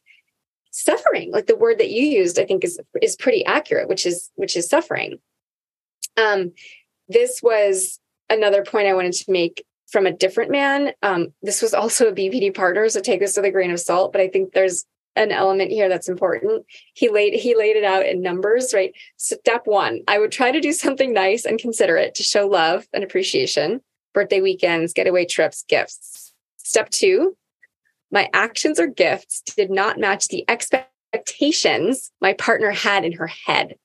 suffering. 0.71 1.31
Like 1.31 1.47
the 1.47 1.55
word 1.55 1.79
that 1.79 1.89
you 1.89 2.03
used, 2.03 2.39
I 2.39 2.45
think 2.45 2.63
is 2.63 2.79
is 3.01 3.15
pretty 3.15 3.45
accurate, 3.45 3.87
which 3.87 4.05
is 4.05 4.29
which 4.35 4.57
is 4.57 4.67
suffering. 4.67 5.19
Um, 6.17 6.51
this 7.07 7.41
was 7.41 7.99
another 8.29 8.63
point 8.63 8.87
I 8.87 8.93
wanted 8.93 9.13
to 9.13 9.31
make 9.31 9.65
from 9.87 10.05
a 10.05 10.11
different 10.11 10.51
man. 10.51 10.91
Um, 11.03 11.33
this 11.41 11.61
was 11.61 11.73
also 11.73 12.07
a 12.07 12.13
BPD 12.13 12.53
partner, 12.53 12.89
so 12.89 12.99
take 12.99 13.19
this 13.19 13.37
with 13.37 13.45
a 13.45 13.51
grain 13.51 13.71
of 13.71 13.79
salt. 13.79 14.11
But 14.11 14.21
I 14.21 14.27
think 14.27 14.53
there's 14.53 14.85
an 15.15 15.31
element 15.31 15.71
here 15.71 15.89
that's 15.89 16.09
important. 16.09 16.65
He 16.93 17.09
laid 17.09 17.33
he 17.33 17.55
laid 17.55 17.75
it 17.75 17.83
out 17.83 18.05
in 18.05 18.21
numbers, 18.21 18.73
right? 18.73 18.93
Step 19.17 19.61
one, 19.65 20.01
I 20.07 20.19
would 20.19 20.31
try 20.31 20.51
to 20.51 20.59
do 20.59 20.71
something 20.71 21.13
nice 21.13 21.45
and 21.45 21.59
considerate 21.59 22.15
to 22.15 22.23
show 22.23 22.47
love 22.47 22.87
and 22.93 23.03
appreciation. 23.03 23.81
Birthday 24.13 24.41
weekends, 24.41 24.93
getaway 24.93 25.25
trips, 25.25 25.63
gifts. 25.67 26.33
Step 26.57 26.89
two, 26.89 27.37
my 28.11 28.29
actions 28.33 28.79
or 28.79 28.87
gifts 28.87 29.41
did 29.41 29.69
not 29.69 29.99
match 29.99 30.27
the 30.27 30.45
expectations 30.49 32.11
my 32.21 32.33
partner 32.33 32.71
had 32.71 33.05
in 33.05 33.13
her 33.13 33.27
head. 33.27 33.75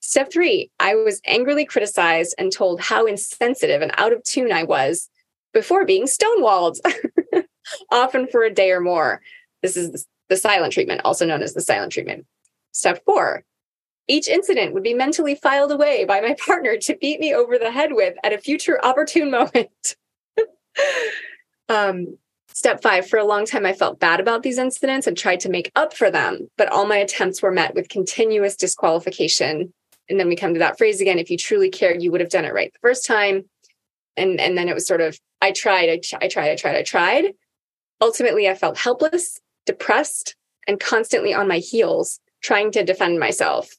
Step 0.00 0.30
three, 0.30 0.70
I 0.78 0.94
was 0.96 1.20
angrily 1.26 1.64
criticized 1.64 2.34
and 2.38 2.52
told 2.52 2.80
how 2.80 3.06
insensitive 3.06 3.80
and 3.80 3.92
out 3.96 4.12
of 4.12 4.22
tune 4.22 4.52
I 4.52 4.62
was 4.62 5.08
before 5.54 5.86
being 5.86 6.04
stonewalled, 6.04 6.78
often 7.90 8.26
for 8.26 8.44
a 8.44 8.52
day 8.52 8.70
or 8.70 8.80
more. 8.80 9.22
This 9.62 9.78
is 9.78 10.06
the 10.28 10.36
silent 10.36 10.72
treatment, 10.72 11.02
also 11.04 11.26
known 11.26 11.42
as 11.42 11.54
the 11.54 11.60
silent 11.60 11.92
treatment. 11.92 12.26
Step 12.72 13.02
four, 13.04 13.44
each 14.08 14.28
incident 14.28 14.74
would 14.74 14.82
be 14.82 14.94
mentally 14.94 15.34
filed 15.34 15.72
away 15.72 16.04
by 16.04 16.20
my 16.20 16.34
partner 16.46 16.76
to 16.76 16.96
beat 16.96 17.20
me 17.20 17.34
over 17.34 17.58
the 17.58 17.70
head 17.70 17.92
with 17.92 18.14
at 18.24 18.32
a 18.32 18.38
future 18.38 18.84
opportune 18.84 19.30
moment. 19.30 19.96
um, 21.68 22.18
step 22.48 22.82
five, 22.82 23.08
for 23.08 23.18
a 23.18 23.24
long 23.24 23.46
time, 23.46 23.66
I 23.66 23.72
felt 23.72 24.00
bad 24.00 24.20
about 24.20 24.42
these 24.42 24.58
incidents 24.58 25.06
and 25.06 25.16
tried 25.16 25.40
to 25.40 25.48
make 25.48 25.70
up 25.76 25.94
for 25.94 26.10
them, 26.10 26.48
but 26.56 26.68
all 26.68 26.86
my 26.86 26.98
attempts 26.98 27.42
were 27.42 27.52
met 27.52 27.74
with 27.74 27.88
continuous 27.88 28.56
disqualification. 28.56 29.72
And 30.08 30.20
then 30.20 30.28
we 30.28 30.36
come 30.36 30.52
to 30.52 30.60
that 30.60 30.76
phrase 30.76 31.00
again 31.00 31.18
if 31.18 31.30
you 31.30 31.38
truly 31.38 31.70
cared, 31.70 32.02
you 32.02 32.10
would 32.10 32.20
have 32.20 32.30
done 32.30 32.44
it 32.44 32.52
right 32.52 32.72
the 32.72 32.78
first 32.80 33.06
time. 33.06 33.44
And, 34.16 34.38
and 34.38 34.56
then 34.56 34.68
it 34.68 34.74
was 34.74 34.86
sort 34.86 35.00
of 35.00 35.18
I 35.40 35.52
tried, 35.52 35.90
I, 35.90 36.00
I 36.24 36.28
tried, 36.28 36.50
I 36.50 36.56
tried, 36.56 36.76
I 36.76 36.82
tried. 36.82 37.34
Ultimately, 38.00 38.48
I 38.48 38.54
felt 38.54 38.78
helpless, 38.78 39.40
depressed, 39.66 40.36
and 40.66 40.80
constantly 40.80 41.34
on 41.34 41.48
my 41.48 41.58
heels 41.58 42.20
trying 42.42 42.70
to 42.72 42.84
defend 42.84 43.18
myself. 43.18 43.74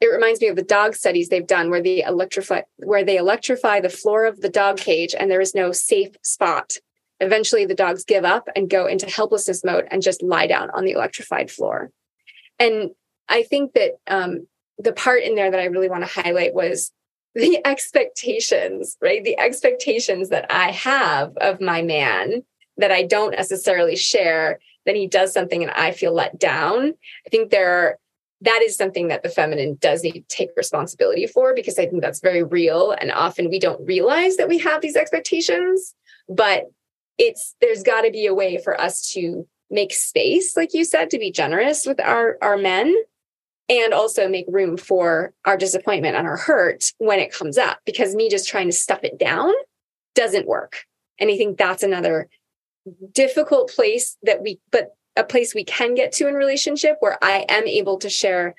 It 0.00 0.06
reminds 0.06 0.40
me 0.40 0.48
of 0.48 0.56
the 0.56 0.62
dog 0.62 0.94
studies 0.94 1.28
they've 1.28 1.46
done 1.46 1.70
where 1.70 1.82
they 1.82 2.02
electrify 2.02 2.62
where 2.78 3.04
they 3.04 3.16
electrify 3.16 3.80
the 3.80 3.88
floor 3.88 4.26
of 4.26 4.40
the 4.40 4.48
dog 4.48 4.78
cage 4.78 5.14
and 5.18 5.30
there 5.30 5.40
is 5.40 5.54
no 5.54 5.72
safe 5.72 6.14
spot. 6.22 6.74
Eventually 7.20 7.66
the 7.66 7.74
dogs 7.74 8.04
give 8.04 8.24
up 8.24 8.48
and 8.56 8.68
go 8.68 8.86
into 8.86 9.06
helplessness 9.06 9.62
mode 9.64 9.86
and 9.90 10.02
just 10.02 10.22
lie 10.22 10.48
down 10.48 10.70
on 10.70 10.84
the 10.84 10.90
electrified 10.92 11.50
floor. 11.50 11.90
And 12.58 12.90
I 13.28 13.44
think 13.44 13.74
that 13.74 13.92
um, 14.08 14.48
the 14.76 14.92
part 14.92 15.22
in 15.22 15.36
there 15.36 15.50
that 15.50 15.60
I 15.60 15.66
really 15.66 15.88
want 15.88 16.04
to 16.04 16.22
highlight 16.22 16.54
was 16.54 16.90
the 17.34 17.60
expectations, 17.64 18.96
right? 19.00 19.22
The 19.22 19.38
expectations 19.38 20.30
that 20.30 20.46
I 20.50 20.72
have 20.72 21.36
of 21.36 21.60
my 21.60 21.82
man 21.82 22.42
that 22.76 22.90
I 22.90 23.04
don't 23.04 23.32
necessarily 23.32 23.96
share. 23.96 24.58
Then 24.86 24.96
he 24.96 25.06
does 25.06 25.32
something 25.32 25.62
and 25.62 25.72
I 25.72 25.92
feel 25.92 26.12
let 26.12 26.38
down. 26.38 26.94
I 27.26 27.28
think 27.30 27.50
there 27.50 27.98
that 28.42 28.60
is 28.62 28.76
something 28.76 29.08
that 29.08 29.22
the 29.22 29.28
feminine 29.28 29.76
does 29.80 30.02
need 30.02 30.12
to 30.12 30.22
take 30.22 30.50
responsibility 30.56 31.26
for 31.28 31.54
because 31.54 31.78
I 31.78 31.86
think 31.86 32.02
that's 32.02 32.20
very 32.20 32.42
real. 32.42 32.90
And 33.00 33.12
often 33.12 33.48
we 33.48 33.60
don't 33.60 33.86
realize 33.86 34.36
that 34.36 34.48
we 34.48 34.58
have 34.58 34.80
these 34.80 34.96
expectations, 34.96 35.94
but 36.28 36.64
it's, 37.18 37.54
there's 37.60 37.84
got 37.84 38.02
to 38.02 38.10
be 38.10 38.26
a 38.26 38.34
way 38.34 38.58
for 38.58 38.80
us 38.80 39.12
to 39.12 39.46
make 39.70 39.94
space, 39.94 40.56
like 40.56 40.74
you 40.74 40.84
said, 40.84 41.08
to 41.10 41.18
be 41.18 41.30
generous 41.30 41.86
with 41.86 42.00
our, 42.00 42.36
our 42.42 42.56
men 42.56 42.92
and 43.68 43.94
also 43.94 44.28
make 44.28 44.46
room 44.48 44.76
for 44.76 45.32
our 45.44 45.56
disappointment 45.56 46.16
and 46.16 46.26
our 46.26 46.36
hurt 46.36 46.92
when 46.98 47.20
it 47.20 47.32
comes 47.32 47.56
up 47.56 47.78
because 47.86 48.16
me 48.16 48.28
just 48.28 48.48
trying 48.48 48.66
to 48.66 48.72
stuff 48.72 49.04
it 49.04 49.20
down 49.20 49.52
doesn't 50.16 50.48
work. 50.48 50.84
And 51.20 51.30
I 51.30 51.36
think 51.36 51.58
that's 51.58 51.84
another 51.84 52.28
difficult 53.12 53.70
place 53.70 54.16
that 54.22 54.42
we, 54.42 54.60
but 54.70 54.94
a 55.16 55.24
place 55.24 55.54
we 55.54 55.64
can 55.64 55.94
get 55.94 56.12
to 56.12 56.28
in 56.28 56.34
relationship 56.34 56.96
where 57.00 57.18
I 57.22 57.44
am 57.48 57.66
able 57.66 57.98
to 57.98 58.08
share, 58.08 58.54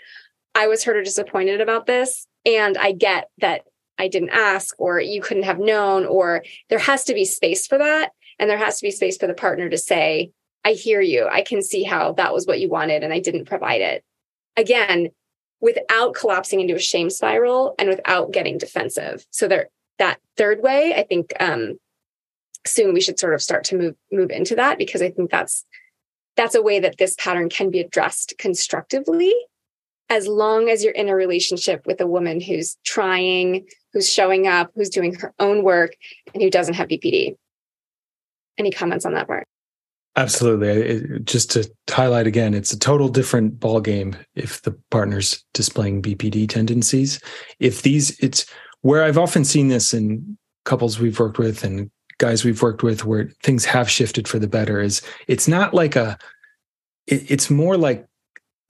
I 0.55 0.67
was 0.67 0.83
hurt 0.83 0.97
or 0.97 1.03
disappointed 1.03 1.61
about 1.61 1.85
this. 1.85 2.27
And 2.45 2.77
I 2.77 2.91
get 2.91 3.29
that 3.39 3.63
I 3.97 4.07
didn't 4.07 4.31
ask 4.31 4.75
or 4.79 4.99
you 4.99 5.21
couldn't 5.21 5.43
have 5.43 5.59
known, 5.59 6.05
or 6.05 6.43
there 6.69 6.79
has 6.79 7.05
to 7.05 7.13
be 7.13 7.25
space 7.25 7.67
for 7.67 7.77
that. 7.77 8.11
And 8.39 8.49
there 8.49 8.57
has 8.57 8.79
to 8.79 8.85
be 8.85 8.91
space 8.91 9.17
for 9.17 9.27
the 9.27 9.33
partner 9.33 9.69
to 9.69 9.77
say, 9.77 10.31
I 10.65 10.73
hear 10.73 11.01
you. 11.01 11.27
I 11.31 11.41
can 11.41 11.61
see 11.61 11.83
how 11.83 12.13
that 12.13 12.33
was 12.33 12.45
what 12.45 12.59
you 12.59 12.69
wanted 12.69 13.03
and 13.03 13.13
I 13.13 13.19
didn't 13.19 13.45
provide 13.45 13.81
it 13.81 14.03
again, 14.55 15.09
without 15.61 16.13
collapsing 16.13 16.59
into 16.59 16.75
a 16.75 16.79
shame 16.79 17.09
spiral 17.09 17.73
and 17.79 17.87
without 17.87 18.31
getting 18.31 18.57
defensive. 18.57 19.25
So 19.31 19.47
there, 19.47 19.69
that 19.97 20.19
third 20.35 20.61
way, 20.61 20.93
I 20.93 21.03
think 21.03 21.31
um, 21.39 21.77
soon 22.65 22.93
we 22.93 23.01
should 23.01 23.19
sort 23.19 23.33
of 23.33 23.41
start 23.41 23.63
to 23.65 23.77
move 23.77 23.95
move 24.11 24.31
into 24.31 24.55
that 24.55 24.77
because 24.77 25.01
I 25.01 25.09
think 25.09 25.31
that's 25.31 25.65
that's 26.35 26.55
a 26.55 26.61
way 26.61 26.79
that 26.79 26.97
this 26.97 27.15
pattern 27.17 27.49
can 27.49 27.69
be 27.69 27.79
addressed 27.79 28.35
constructively 28.37 29.33
as 30.09 30.27
long 30.27 30.69
as 30.69 30.83
you're 30.83 30.93
in 30.93 31.09
a 31.09 31.15
relationship 31.15 31.85
with 31.85 32.01
a 32.01 32.07
woman 32.07 32.41
who's 32.41 32.77
trying, 32.83 33.65
who's 33.93 34.11
showing 34.11 34.47
up, 34.47 34.71
who's 34.75 34.89
doing 34.89 35.15
her 35.15 35.33
own 35.39 35.63
work, 35.63 35.95
and 36.33 36.43
who 36.43 36.49
doesn't 36.49 36.75
have 36.75 36.87
BPD. 36.87 37.35
Any 38.57 38.71
comments 38.71 39.05
on 39.05 39.13
that 39.13 39.27
part? 39.27 39.47
Absolutely. 40.15 40.69
It, 40.69 41.25
just 41.25 41.49
to 41.51 41.69
highlight 41.89 42.27
again, 42.27 42.53
it's 42.53 42.71
a 42.71 42.77
total 42.77 43.07
different 43.07 43.59
ball 43.59 43.81
game 43.81 44.15
if 44.35 44.61
the 44.61 44.77
partner's 44.91 45.43
displaying 45.53 46.03
BPD 46.03 46.47
tendencies. 46.47 47.19
If 47.59 47.81
these, 47.81 48.17
it's 48.19 48.45
where 48.81 49.03
I've 49.03 49.17
often 49.17 49.43
seen 49.43 49.69
this 49.69 49.93
in 49.93 50.37
couples 50.65 50.99
we've 50.99 51.19
worked 51.19 51.39
with 51.39 51.63
and 51.63 51.89
guys 52.17 52.43
we've 52.43 52.61
worked 52.61 52.83
with 52.83 53.05
where 53.05 53.29
things 53.41 53.65
have 53.65 53.89
shifted 53.89 54.27
for 54.27 54.39
the 54.39 54.47
better 54.47 54.81
is 54.81 55.01
it's 55.27 55.47
not 55.47 55.73
like 55.73 55.95
a, 55.95 56.17
it, 57.07 57.31
it's 57.31 57.49
more 57.49 57.77
like 57.77 58.05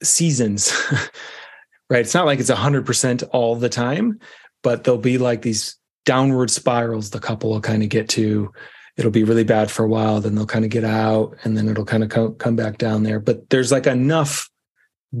seasons, 0.02 0.72
right? 1.90 2.00
It's 2.00 2.14
not 2.14 2.26
like 2.26 2.40
it's 2.40 2.50
100% 2.50 3.28
all 3.32 3.56
the 3.56 3.68
time, 3.68 4.18
but 4.62 4.84
there'll 4.84 4.98
be 4.98 5.18
like 5.18 5.42
these 5.42 5.76
downward 6.04 6.50
spirals 6.50 7.10
the 7.10 7.20
couple 7.20 7.50
will 7.50 7.60
kind 7.60 7.82
of 7.82 7.88
get 7.88 8.08
to 8.08 8.52
it'll 8.96 9.10
be 9.10 9.24
really 9.24 9.44
bad 9.44 9.70
for 9.70 9.84
a 9.84 9.88
while 9.88 10.20
then 10.20 10.34
they'll 10.34 10.46
kind 10.46 10.64
of 10.64 10.70
get 10.70 10.84
out 10.84 11.34
and 11.44 11.56
then 11.56 11.68
it'll 11.68 11.84
kind 11.84 12.02
of 12.02 12.10
come, 12.10 12.34
come 12.34 12.56
back 12.56 12.78
down 12.78 13.02
there 13.02 13.18
but 13.18 13.48
there's 13.50 13.72
like 13.72 13.86
enough 13.86 14.50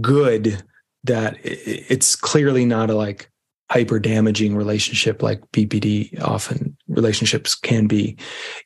good 0.00 0.62
that 1.04 1.36
it's 1.42 2.16
clearly 2.16 2.64
not 2.64 2.90
a 2.90 2.94
like 2.94 3.30
hyper 3.74 3.98
damaging 3.98 4.54
relationship 4.54 5.20
like 5.20 5.40
BPD 5.50 6.22
often 6.22 6.76
relationships 6.86 7.56
can 7.56 7.88
be 7.88 8.16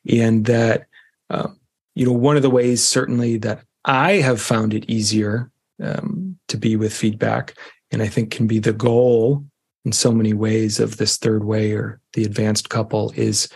and 0.07 0.45
that 0.45 0.85
um, 1.31 1.59
you 1.95 2.05
know 2.05 2.13
one 2.13 2.35
of 2.35 2.43
the 2.43 2.49
ways 2.49 2.83
certainly 2.83 3.35
that 3.37 3.63
i 3.85 4.13
have 4.17 4.39
found 4.39 4.71
it 4.71 4.87
easier 4.87 5.49
um, 5.83 6.37
to 6.47 6.57
be 6.57 6.75
with 6.75 6.93
feedback 6.93 7.55
and 7.89 8.03
i 8.03 8.07
think 8.07 8.29
can 8.29 8.45
be 8.45 8.59
the 8.59 8.71
goal 8.71 9.43
in 9.83 9.91
so 9.91 10.11
many 10.11 10.31
ways 10.31 10.79
of 10.79 10.97
this 10.97 11.17
third 11.17 11.43
way 11.43 11.71
or 11.71 11.99
the 12.13 12.23
advanced 12.23 12.69
couple 12.69 13.11
is 13.15 13.49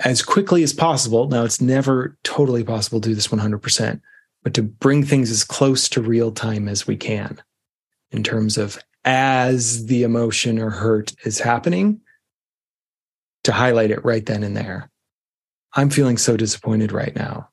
as 0.00 0.22
quickly 0.22 0.64
as 0.64 0.72
possible. 0.72 1.28
Now, 1.28 1.44
it's 1.44 1.60
never 1.60 2.16
totally 2.24 2.64
possible 2.64 3.00
to 3.00 3.10
do 3.10 3.14
this 3.14 3.28
100%, 3.28 4.00
but 4.42 4.54
to 4.54 4.62
bring 4.62 5.04
things 5.04 5.30
as 5.30 5.44
close 5.44 5.88
to 5.90 6.02
real 6.02 6.32
time 6.32 6.66
as 6.66 6.88
we 6.88 6.96
can 6.96 7.40
in 8.10 8.24
terms 8.24 8.58
of 8.58 8.78
as 9.04 9.86
the 9.86 10.02
emotion 10.02 10.58
or 10.58 10.70
hurt 10.70 11.12
is 11.24 11.38
happening, 11.40 12.00
to 13.44 13.52
highlight 13.52 13.90
it 13.90 14.04
right 14.04 14.24
then 14.24 14.42
and 14.42 14.56
there. 14.56 14.90
I'm 15.74 15.90
feeling 15.90 16.16
so 16.16 16.36
disappointed 16.36 16.92
right 16.92 17.14
now. 17.14 17.50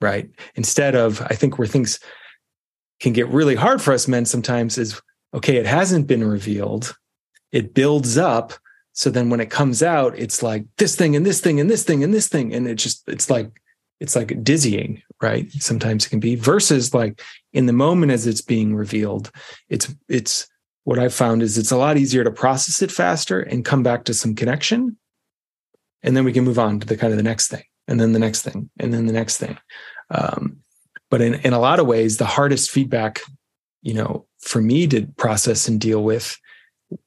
Right. 0.00 0.30
Instead 0.56 0.96
of, 0.96 1.20
I 1.22 1.34
think 1.34 1.58
where 1.58 1.68
things 1.68 2.00
can 2.98 3.12
get 3.12 3.28
really 3.28 3.54
hard 3.54 3.80
for 3.80 3.92
us 3.92 4.08
men 4.08 4.24
sometimes 4.24 4.78
is 4.78 5.00
okay, 5.32 5.56
it 5.56 5.66
hasn't 5.66 6.08
been 6.08 6.24
revealed. 6.24 6.96
It 7.52 7.72
builds 7.72 8.18
up 8.18 8.54
so 8.92 9.10
then 9.10 9.30
when 9.30 9.40
it 9.40 9.50
comes 9.50 9.82
out, 9.82 10.18
it's 10.18 10.42
like 10.42 10.64
this 10.76 10.94
thing 10.94 11.16
and 11.16 11.24
this 11.24 11.40
thing 11.40 11.58
and 11.60 11.70
this 11.70 11.82
thing 11.82 12.04
and 12.04 12.12
this 12.12 12.28
thing. 12.28 12.52
And 12.52 12.66
it 12.68 12.74
just, 12.74 13.08
it's 13.08 13.30
like, 13.30 13.50
it's 14.00 14.14
like 14.14 14.42
dizzying, 14.44 15.02
right? 15.20 15.50
Sometimes 15.52 16.04
it 16.04 16.10
can 16.10 16.20
be 16.20 16.34
versus 16.34 16.92
like 16.92 17.22
in 17.52 17.66
the 17.66 17.72
moment 17.72 18.12
as 18.12 18.26
it's 18.26 18.42
being 18.42 18.74
revealed, 18.74 19.30
it's, 19.68 19.94
it's 20.08 20.48
what 20.84 20.98
I've 20.98 21.14
found 21.14 21.42
is 21.42 21.58
it's 21.58 21.70
a 21.70 21.76
lot 21.76 21.96
easier 21.96 22.24
to 22.24 22.30
process 22.30 22.82
it 22.82 22.90
faster 22.90 23.40
and 23.40 23.64
come 23.64 23.82
back 23.82 24.04
to 24.04 24.14
some 24.14 24.34
connection. 24.34 24.96
And 26.02 26.16
then 26.16 26.24
we 26.24 26.32
can 26.32 26.44
move 26.44 26.58
on 26.58 26.80
to 26.80 26.86
the 26.86 26.96
kind 26.96 27.12
of 27.12 27.16
the 27.16 27.22
next 27.22 27.48
thing 27.48 27.62
and 27.86 28.00
then 28.00 28.12
the 28.12 28.18
next 28.18 28.42
thing 28.42 28.68
and 28.80 28.92
then 28.92 29.06
the 29.06 29.12
next 29.12 29.38
thing. 29.38 29.56
Um, 30.10 30.58
but 31.10 31.20
in, 31.20 31.34
in 31.34 31.52
a 31.52 31.60
lot 31.60 31.78
of 31.78 31.86
ways, 31.86 32.16
the 32.16 32.24
hardest 32.24 32.70
feedback, 32.70 33.20
you 33.82 33.94
know, 33.94 34.26
for 34.40 34.60
me 34.60 34.86
to 34.88 35.06
process 35.16 35.68
and 35.68 35.80
deal 35.80 36.02
with 36.02 36.36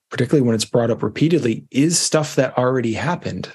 particularly 0.10 0.46
when 0.46 0.56
it's 0.56 0.66
brought 0.66 0.92
up 0.92 1.04
repeatedly, 1.04 1.66
is 1.72 2.00
stuff 2.00 2.36
that 2.36 2.58
already 2.58 2.94
happened. 2.94 3.52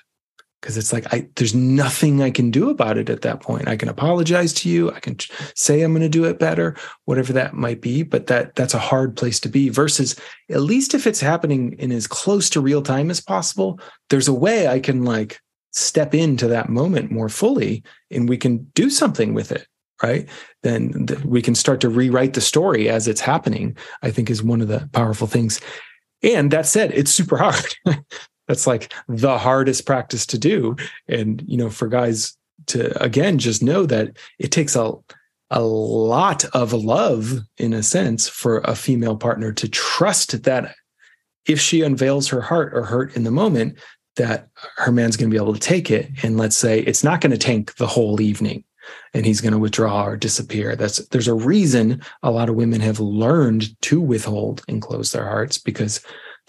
Because 0.60 0.76
it's 0.76 0.92
like 0.92 1.12
I 1.12 1.28
there's 1.36 1.54
nothing 1.54 2.22
I 2.22 2.30
can 2.30 2.50
do 2.50 2.68
about 2.68 2.98
it 2.98 3.08
at 3.08 3.22
that 3.22 3.40
point. 3.40 3.68
I 3.68 3.76
can 3.76 3.88
apologize 3.88 4.52
to 4.54 4.68
you. 4.68 4.90
I 4.90 5.00
can 5.00 5.16
say 5.54 5.82
I'm 5.82 5.92
going 5.92 6.02
to 6.02 6.08
do 6.08 6.24
it 6.24 6.38
better, 6.38 6.76
whatever 7.06 7.32
that 7.32 7.54
might 7.54 7.80
be. 7.80 8.02
But 8.02 8.26
that 8.26 8.54
that's 8.56 8.74
a 8.74 8.78
hard 8.78 9.16
place 9.16 9.40
to 9.40 9.48
be. 9.48 9.68
Versus 9.68 10.16
at 10.50 10.60
least 10.60 10.94
if 10.94 11.06
it's 11.06 11.20
happening 11.20 11.74
in 11.78 11.92
as 11.92 12.06
close 12.06 12.50
to 12.50 12.60
real 12.60 12.82
time 12.82 13.10
as 13.10 13.20
possible, 13.20 13.80
there's 14.10 14.28
a 14.28 14.34
way 14.34 14.68
I 14.68 14.80
can 14.80 15.04
like 15.04 15.40
step 15.72 16.14
into 16.14 16.48
that 16.48 16.68
moment 16.68 17.10
more 17.10 17.28
fully, 17.28 17.82
and 18.10 18.28
we 18.28 18.36
can 18.36 18.64
do 18.74 18.90
something 18.90 19.34
with 19.34 19.52
it 19.52 19.66
right 20.02 20.30
then 20.62 21.06
we 21.26 21.42
can 21.42 21.54
start 21.54 21.78
to 21.78 21.90
rewrite 21.90 22.32
the 22.32 22.40
story 22.40 22.88
as 22.88 23.06
it's 23.06 23.20
happening 23.20 23.76
i 24.02 24.10
think 24.10 24.30
is 24.30 24.42
one 24.42 24.62
of 24.62 24.68
the 24.68 24.88
powerful 24.94 25.26
things 25.26 25.60
and 26.22 26.50
that 26.50 26.66
said, 26.66 26.92
it's 26.92 27.10
super 27.10 27.36
hard. 27.38 27.74
That's 28.50 28.66
like 28.66 28.92
the 29.06 29.38
hardest 29.38 29.86
practice 29.86 30.26
to 30.26 30.36
do. 30.36 30.74
And, 31.06 31.40
you 31.46 31.56
know, 31.56 31.70
for 31.70 31.86
guys 31.86 32.36
to, 32.66 33.00
again, 33.00 33.38
just 33.38 33.62
know 33.62 33.86
that 33.86 34.16
it 34.40 34.50
takes 34.50 34.74
a, 34.74 34.90
a 35.50 35.62
lot 35.62 36.44
of 36.46 36.72
love, 36.72 37.42
in 37.58 37.72
a 37.72 37.84
sense, 37.84 38.28
for 38.28 38.58
a 38.64 38.74
female 38.74 39.16
partner 39.16 39.52
to 39.52 39.68
trust 39.68 40.42
that 40.42 40.74
if 41.46 41.60
she 41.60 41.82
unveils 41.82 42.26
her 42.26 42.40
heart 42.40 42.74
or 42.74 42.82
hurt 42.82 43.14
in 43.14 43.22
the 43.22 43.30
moment, 43.30 43.78
that 44.16 44.48
her 44.78 44.90
man's 44.90 45.16
going 45.16 45.30
to 45.30 45.34
be 45.34 45.40
able 45.40 45.54
to 45.54 45.60
take 45.60 45.88
it. 45.88 46.10
And 46.24 46.36
let's 46.36 46.56
say 46.56 46.80
it's 46.80 47.04
not 47.04 47.20
going 47.20 47.30
to 47.30 47.38
tank 47.38 47.76
the 47.76 47.86
whole 47.86 48.20
evening 48.20 48.64
and 49.14 49.24
he's 49.24 49.40
going 49.40 49.52
to 49.52 49.60
withdraw 49.60 50.06
or 50.06 50.16
disappear. 50.16 50.74
That's 50.74 50.96
there's 51.10 51.28
a 51.28 51.34
reason 51.34 52.02
a 52.24 52.32
lot 52.32 52.48
of 52.48 52.56
women 52.56 52.80
have 52.80 52.98
learned 52.98 53.80
to 53.82 54.00
withhold 54.00 54.64
and 54.66 54.82
close 54.82 55.12
their 55.12 55.26
hearts 55.26 55.56
because 55.56 56.00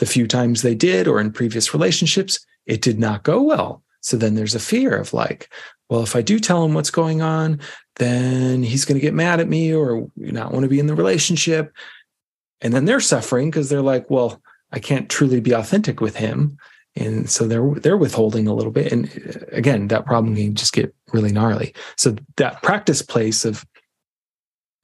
the 0.02 0.08
few 0.08 0.26
times 0.26 0.64
they 0.64 0.74
did 0.74 1.08
or 1.08 1.20
in 1.20 1.32
previous 1.32 1.76
relationships, 1.76 2.44
it 2.66 2.82
did 2.82 2.98
not 2.98 3.22
go 3.22 3.40
well. 3.40 3.84
So 4.02 4.18
then 4.18 4.34
there's 4.34 4.56
a 4.56 4.60
fear 4.60 4.98
of 4.98 5.14
like, 5.14 5.48
well, 5.90 6.02
if 6.02 6.16
I 6.16 6.24
do 6.24 6.40
tell 6.40 6.66
him 6.66 6.74
what's 6.74 6.90
going 6.90 7.22
on, 7.22 7.60
then 7.98 8.64
he's 8.64 8.84
going 8.84 9.00
to 9.00 9.02
get 9.02 9.14
mad 9.14 9.40
at 9.40 9.48
me 9.48 9.72
or 9.72 10.08
not 10.18 10.52
want 10.52 10.64
to 10.64 10.70
be 10.70 10.80
in 10.80 10.88
the 10.88 10.96
relationship. 10.96 11.72
And 12.62 12.74
then 12.74 12.86
they're 12.86 13.00
suffering 13.00 13.52
because 13.52 13.70
they're 13.70 13.84
like, 13.84 14.10
well, 14.10 14.42
I 14.72 14.80
can't 14.80 15.08
truly 15.08 15.40
be 15.40 15.52
authentic 15.52 16.02
with 16.02 16.16
him 16.16 16.58
and 16.96 17.30
so 17.30 17.48
they're 17.48 17.74
they're 17.76 17.98
withholding 17.98 18.48
a 18.48 18.54
little 18.54 18.72
bit 18.72 18.92
and 18.92 19.08
uh, 19.08 19.46
again 19.54 19.88
that 19.88 20.06
problem 20.06 20.36
can 20.36 20.56
just 20.56 20.74
get 20.74 20.94
really 21.14 21.32
gnarly 21.32 21.74
so 21.96 22.16
that 22.36 22.62
practice 22.64 23.02
place 23.02 23.46
of 23.46 23.66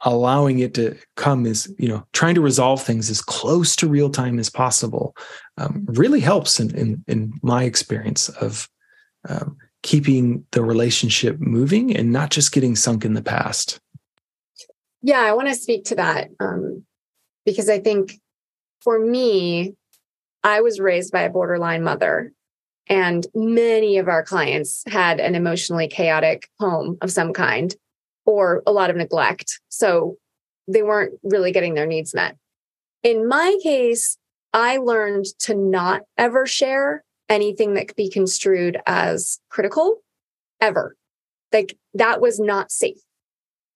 allowing 0.02 0.60
it 0.60 0.74
to 0.76 0.96
come 1.16 1.46
is 1.46 1.74
you 1.80 1.88
know 1.88 2.06
trying 2.14 2.36
to 2.36 2.42
resolve 2.42 2.82
things 2.84 3.10
as 3.10 3.22
close 3.22 3.76
to 3.76 3.88
real 3.88 4.10
time 4.10 4.38
as 4.38 4.50
possible 4.50 5.16
um, 5.58 5.86
really 5.88 6.20
helps 6.20 6.60
in, 6.60 6.76
in, 6.76 7.04
in 7.08 7.34
my 7.42 7.64
experience 7.64 8.30
of 8.30 8.70
um, 9.28 9.58
keeping 9.82 10.46
the 10.52 10.64
relationship 10.64 11.40
moving 11.40 11.96
and 11.96 12.12
not 12.12 12.30
just 12.30 12.52
getting 12.52 12.76
sunk 12.76 13.06
in 13.06 13.14
the 13.14 13.24
past. 13.24 13.80
Yeah 15.02 15.22
i 15.22 15.34
want 15.34 15.48
to 15.48 15.56
speak 15.56 15.86
to 15.86 15.96
that 15.96 16.30
um, 16.40 16.84
because 17.46 17.70
i 17.70 17.80
think 17.80 18.20
for 18.88 19.00
me, 19.00 19.76
I 20.46 20.62
was 20.62 20.80
raised 20.80 21.12
by 21.12 21.24
a 21.24 21.30
borderline 21.30 21.84
mother, 21.84 22.32
and 22.88 23.28
many 23.36 23.98
of 23.98 24.08
our 24.08 24.24
clients 24.24 24.84
had 24.88 25.20
an 25.20 25.36
emotionally 25.36 25.90
chaotic 25.90 26.50
home 26.58 26.98
of 27.02 27.12
some 27.12 27.34
kind 27.34 27.76
or 28.28 28.62
a 28.68 28.72
lot 28.72 28.92
of 28.92 28.96
neglect. 28.96 29.60
So 29.70 30.18
they 30.68 30.84
weren't 30.84 31.14
really 31.24 31.52
getting 31.52 31.74
their 31.74 31.88
needs 31.88 32.14
met. 32.14 32.38
In 33.02 33.28
my 33.28 33.58
case, 33.64 34.18
I 34.54 34.78
learned 34.78 35.26
to 35.40 35.56
not 35.56 36.02
ever 36.18 36.46
share 36.46 37.04
anything 37.30 37.74
that 37.74 37.88
could 37.88 37.98
be 37.98 38.10
construed 38.10 38.78
as 38.86 39.40
critical 39.50 39.98
ever. 40.62 40.96
Like 41.52 41.78
that 41.96 42.22
was 42.22 42.40
not 42.40 42.72
safe. 42.72 42.98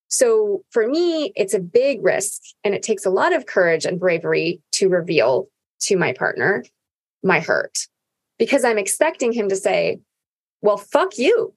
So 0.09 0.63
for 0.71 0.87
me, 0.87 1.31
it's 1.35 1.53
a 1.53 1.59
big 1.59 2.03
risk 2.03 2.41
and 2.63 2.75
it 2.75 2.83
takes 2.83 3.05
a 3.05 3.09
lot 3.09 3.33
of 3.33 3.45
courage 3.45 3.85
and 3.85 3.99
bravery 3.99 4.61
to 4.73 4.89
reveal 4.89 5.47
to 5.81 5.97
my 5.97 6.13
partner 6.13 6.63
my 7.23 7.39
hurt 7.39 7.87
because 8.37 8.65
I'm 8.65 8.77
expecting 8.77 9.31
him 9.31 9.49
to 9.49 9.55
say, 9.55 9.99
well, 10.61 10.77
fuck 10.77 11.17
you. 11.17 11.53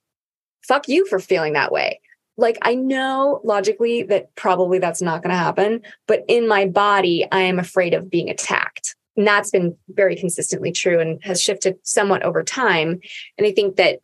Fuck 0.62 0.88
you 0.88 1.06
for 1.06 1.18
feeling 1.18 1.54
that 1.54 1.72
way. 1.72 2.00
Like 2.36 2.58
I 2.62 2.74
know 2.74 3.40
logically 3.44 4.02
that 4.04 4.34
probably 4.34 4.78
that's 4.78 5.02
not 5.02 5.22
going 5.22 5.30
to 5.30 5.36
happen, 5.36 5.82
but 6.08 6.24
in 6.28 6.48
my 6.48 6.66
body, 6.66 7.26
I 7.30 7.40
am 7.42 7.58
afraid 7.58 7.94
of 7.94 8.10
being 8.10 8.28
attacked. 8.28 8.96
And 9.16 9.26
that's 9.26 9.50
been 9.50 9.76
very 9.88 10.16
consistently 10.16 10.72
true 10.72 10.98
and 10.98 11.22
has 11.22 11.40
shifted 11.40 11.76
somewhat 11.84 12.24
over 12.24 12.42
time. 12.42 12.98
And 13.38 13.46
I 13.46 13.52
think 13.52 13.76
that 13.76 14.00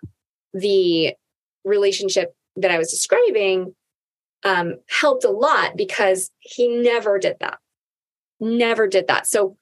the 0.54 1.14
relationship 1.64 2.34
that 2.56 2.70
I 2.70 2.78
was 2.78 2.90
describing 2.90 3.74
um, 4.44 4.76
helped 4.88 5.24
a 5.24 5.30
lot 5.30 5.76
because 5.76 6.30
he 6.38 6.68
never 6.68 7.18
did 7.18 7.36
that. 7.40 7.58
Never 8.38 8.86
did 8.86 9.08
that. 9.08 9.26
So 9.26 9.56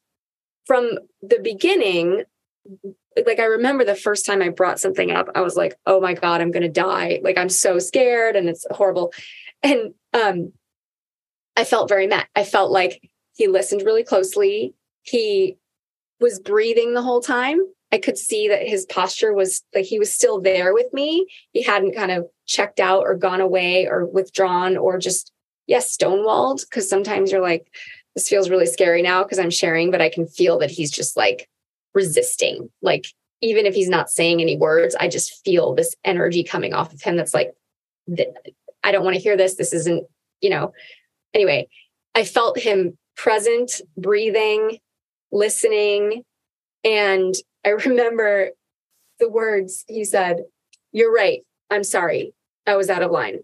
from 0.67 0.99
the 1.23 1.41
beginning, 1.43 2.25
like 3.27 3.41
I 3.41 3.45
remember 3.45 3.85
the 3.85 3.95
first 3.95 4.27
time 4.27 4.43
I 4.43 4.49
brought 4.49 4.81
something 4.81 5.11
up, 5.11 5.29
I 5.35 5.41
was 5.41 5.57
like, 5.57 5.77
oh 5.87 6.01
my 6.01 6.15
God, 6.15 6.41
I'm 6.41 6.51
gonna 6.51 6.69
die. 6.69 7.21
Like 7.23 7.39
I'm 7.39 7.49
so 7.49 7.79
scared 7.79 8.37
and 8.37 8.49
it's 8.49 8.67
horrible. 8.71 9.13
And 9.63 9.95
um 10.15 10.53
I 11.57 11.65
felt 11.65 11.89
very 11.89 12.07
met. 12.07 12.29
I 12.37 12.45
felt 12.45 12.71
like 12.71 13.03
he 13.35 13.49
listened 13.49 13.83
really 13.83 14.05
closely. 14.05 14.75
He 15.03 15.57
was 16.21 16.39
breathing 16.39 16.95
the 16.95 17.03
whole 17.03 17.21
time. 17.21 17.61
I 17.91 17.99
could 17.99 18.19
see 18.19 18.49
that 18.49 18.69
his 18.69 18.85
posture 18.87 19.33
was 19.33 19.63
like 19.75 19.85
he 19.85 19.99
was 19.99 20.13
still 20.13 20.41
there 20.41 20.75
with 20.75 20.93
me. 20.93 21.27
He 21.53 21.63
hadn't 21.63 21.95
kind 21.95 22.11
of 22.11 22.27
checked 22.47 22.81
out 22.81 23.03
or 23.03 23.15
gone 23.15 23.41
away 23.41 23.87
or 23.87 24.05
withdrawn 24.05 24.77
or 24.77 24.99
just, 24.99 25.33
yes, 25.67 25.97
stonewalled. 25.97 26.69
Cause 26.71 26.89
sometimes 26.89 27.33
you're 27.33 27.43
like, 27.43 27.73
this 28.15 28.29
feels 28.29 28.51
really 28.51 28.67
scary 28.67 29.01
now 29.01 29.23
because 29.23 29.39
I'm 29.39 29.51
sharing, 29.51 29.91
but 29.91 30.03
I 30.03 30.11
can 30.11 30.27
feel 30.27 30.59
that 30.59 30.71
he's 30.71 30.91
just 30.91 31.17
like 31.17 31.49
resisting. 31.95 32.71
Like, 32.83 33.07
even 33.41 33.67
if 33.67 33.75
he's 33.75 33.89
not 33.89 34.11
saying 34.11 34.41
any 34.41 34.57
words, 34.57 34.97
I 34.99 35.09
just 35.09 35.45
feel 35.45 35.75
this 35.75 35.95
energy 36.05 36.43
coming 36.43 36.75
off 36.75 36.93
of 36.93 37.01
him 37.01 37.17
that's 37.17 37.35
like, 37.35 37.53
I 38.83 38.93
don't 38.93 39.05
want 39.05 39.15
to 39.15 39.23
hear 39.23 39.37
this. 39.37 39.55
This 39.55 39.73
isn't, 39.73 40.07
you 40.41 40.51
know. 40.51 40.73
Anyway, 41.35 41.69
I 42.15 42.25
felt 42.25 42.59
him 42.59 42.97
present, 43.17 43.81
breathing, 43.97 44.79
listening. 45.31 46.23
And 46.85 47.35
I 47.65 47.71
remember 47.87 48.51
the 49.21 49.29
words 49.29 49.85
he 49.89 50.05
said, 50.05 50.45
You're 50.93 51.13
right. 51.13 51.41
I'm 51.71 51.85
sorry. 51.85 52.33
I 52.67 52.77
was 52.77 52.91
out 52.91 53.03
of 53.03 53.11
line. 53.11 53.41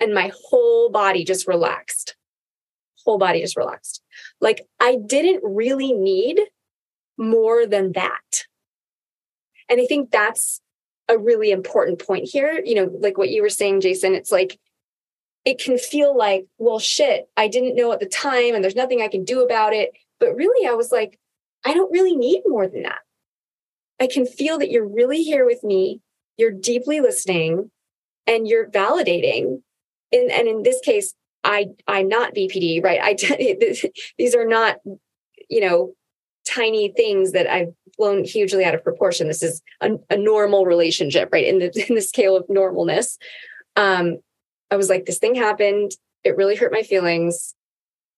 And 0.00 0.14
my 0.14 0.32
whole 0.48 0.90
body 0.90 1.24
just 1.24 1.46
relaxed. 1.46 2.16
Whole 3.04 3.18
body 3.18 3.40
just 3.40 3.56
relaxed. 3.56 4.02
Like 4.40 4.66
I 4.80 4.96
didn't 4.96 5.42
really 5.44 5.92
need 5.92 6.40
more 7.22 7.66
than 7.66 7.92
that. 7.92 8.44
And 9.68 9.80
I 9.80 9.86
think 9.86 10.10
that's 10.10 10.60
a 11.08 11.18
really 11.18 11.50
important 11.50 12.04
point 12.04 12.28
here. 12.28 12.62
You 12.64 12.74
know, 12.74 12.90
like 13.00 13.18
what 13.18 13.30
you 13.30 13.42
were 13.42 13.48
saying, 13.48 13.80
Jason, 13.80 14.14
it's 14.14 14.32
like, 14.32 14.58
it 15.44 15.58
can 15.58 15.76
feel 15.78 16.16
like, 16.16 16.46
well, 16.58 16.78
shit, 16.78 17.28
I 17.36 17.48
didn't 17.48 17.74
know 17.74 17.92
at 17.92 18.00
the 18.00 18.06
time 18.06 18.54
and 18.54 18.62
there's 18.62 18.76
nothing 18.76 19.02
I 19.02 19.08
can 19.08 19.24
do 19.24 19.42
about 19.42 19.72
it. 19.72 19.90
But 20.20 20.36
really, 20.36 20.68
I 20.68 20.72
was 20.72 20.92
like, 20.92 21.18
I 21.64 21.74
don't 21.74 21.92
really 21.92 22.16
need 22.16 22.42
more 22.46 22.68
than 22.68 22.82
that. 22.82 23.00
I 24.00 24.06
can 24.06 24.26
feel 24.26 24.58
that 24.58 24.70
you're 24.70 24.86
really 24.86 25.22
here 25.22 25.44
with 25.44 25.62
me, 25.64 26.00
you're 26.36 26.52
deeply 26.52 27.00
listening, 27.00 27.70
and 28.26 28.46
you're 28.46 28.68
validating. 28.70 29.62
And, 30.12 30.30
and 30.30 30.48
in 30.48 30.62
this 30.62 30.80
case, 30.80 31.14
I 31.44 31.68
I'm 31.86 32.08
not 32.08 32.34
BPD, 32.34 32.82
right? 32.82 33.00
I 33.02 33.14
these 34.18 34.34
are 34.34 34.46
not, 34.46 34.76
you 35.48 35.60
know, 35.60 35.94
tiny 36.54 36.92
things 36.96 37.32
that 37.32 37.46
I've 37.46 37.72
blown 37.98 38.24
hugely 38.24 38.64
out 38.64 38.74
of 38.74 38.82
proportion. 38.82 39.28
This 39.28 39.42
is 39.42 39.62
a, 39.80 39.92
a 40.10 40.16
normal 40.16 40.66
relationship, 40.66 41.28
right? 41.32 41.46
In 41.46 41.58
the 41.58 41.86
in 41.88 41.94
the 41.94 42.02
scale 42.02 42.36
of 42.36 42.46
normalness. 42.48 43.16
Um, 43.76 44.18
I 44.70 44.76
was 44.76 44.88
like, 44.88 45.04
this 45.04 45.18
thing 45.18 45.34
happened. 45.34 45.92
It 46.24 46.36
really 46.36 46.56
hurt 46.56 46.72
my 46.72 46.82
feelings. 46.82 47.54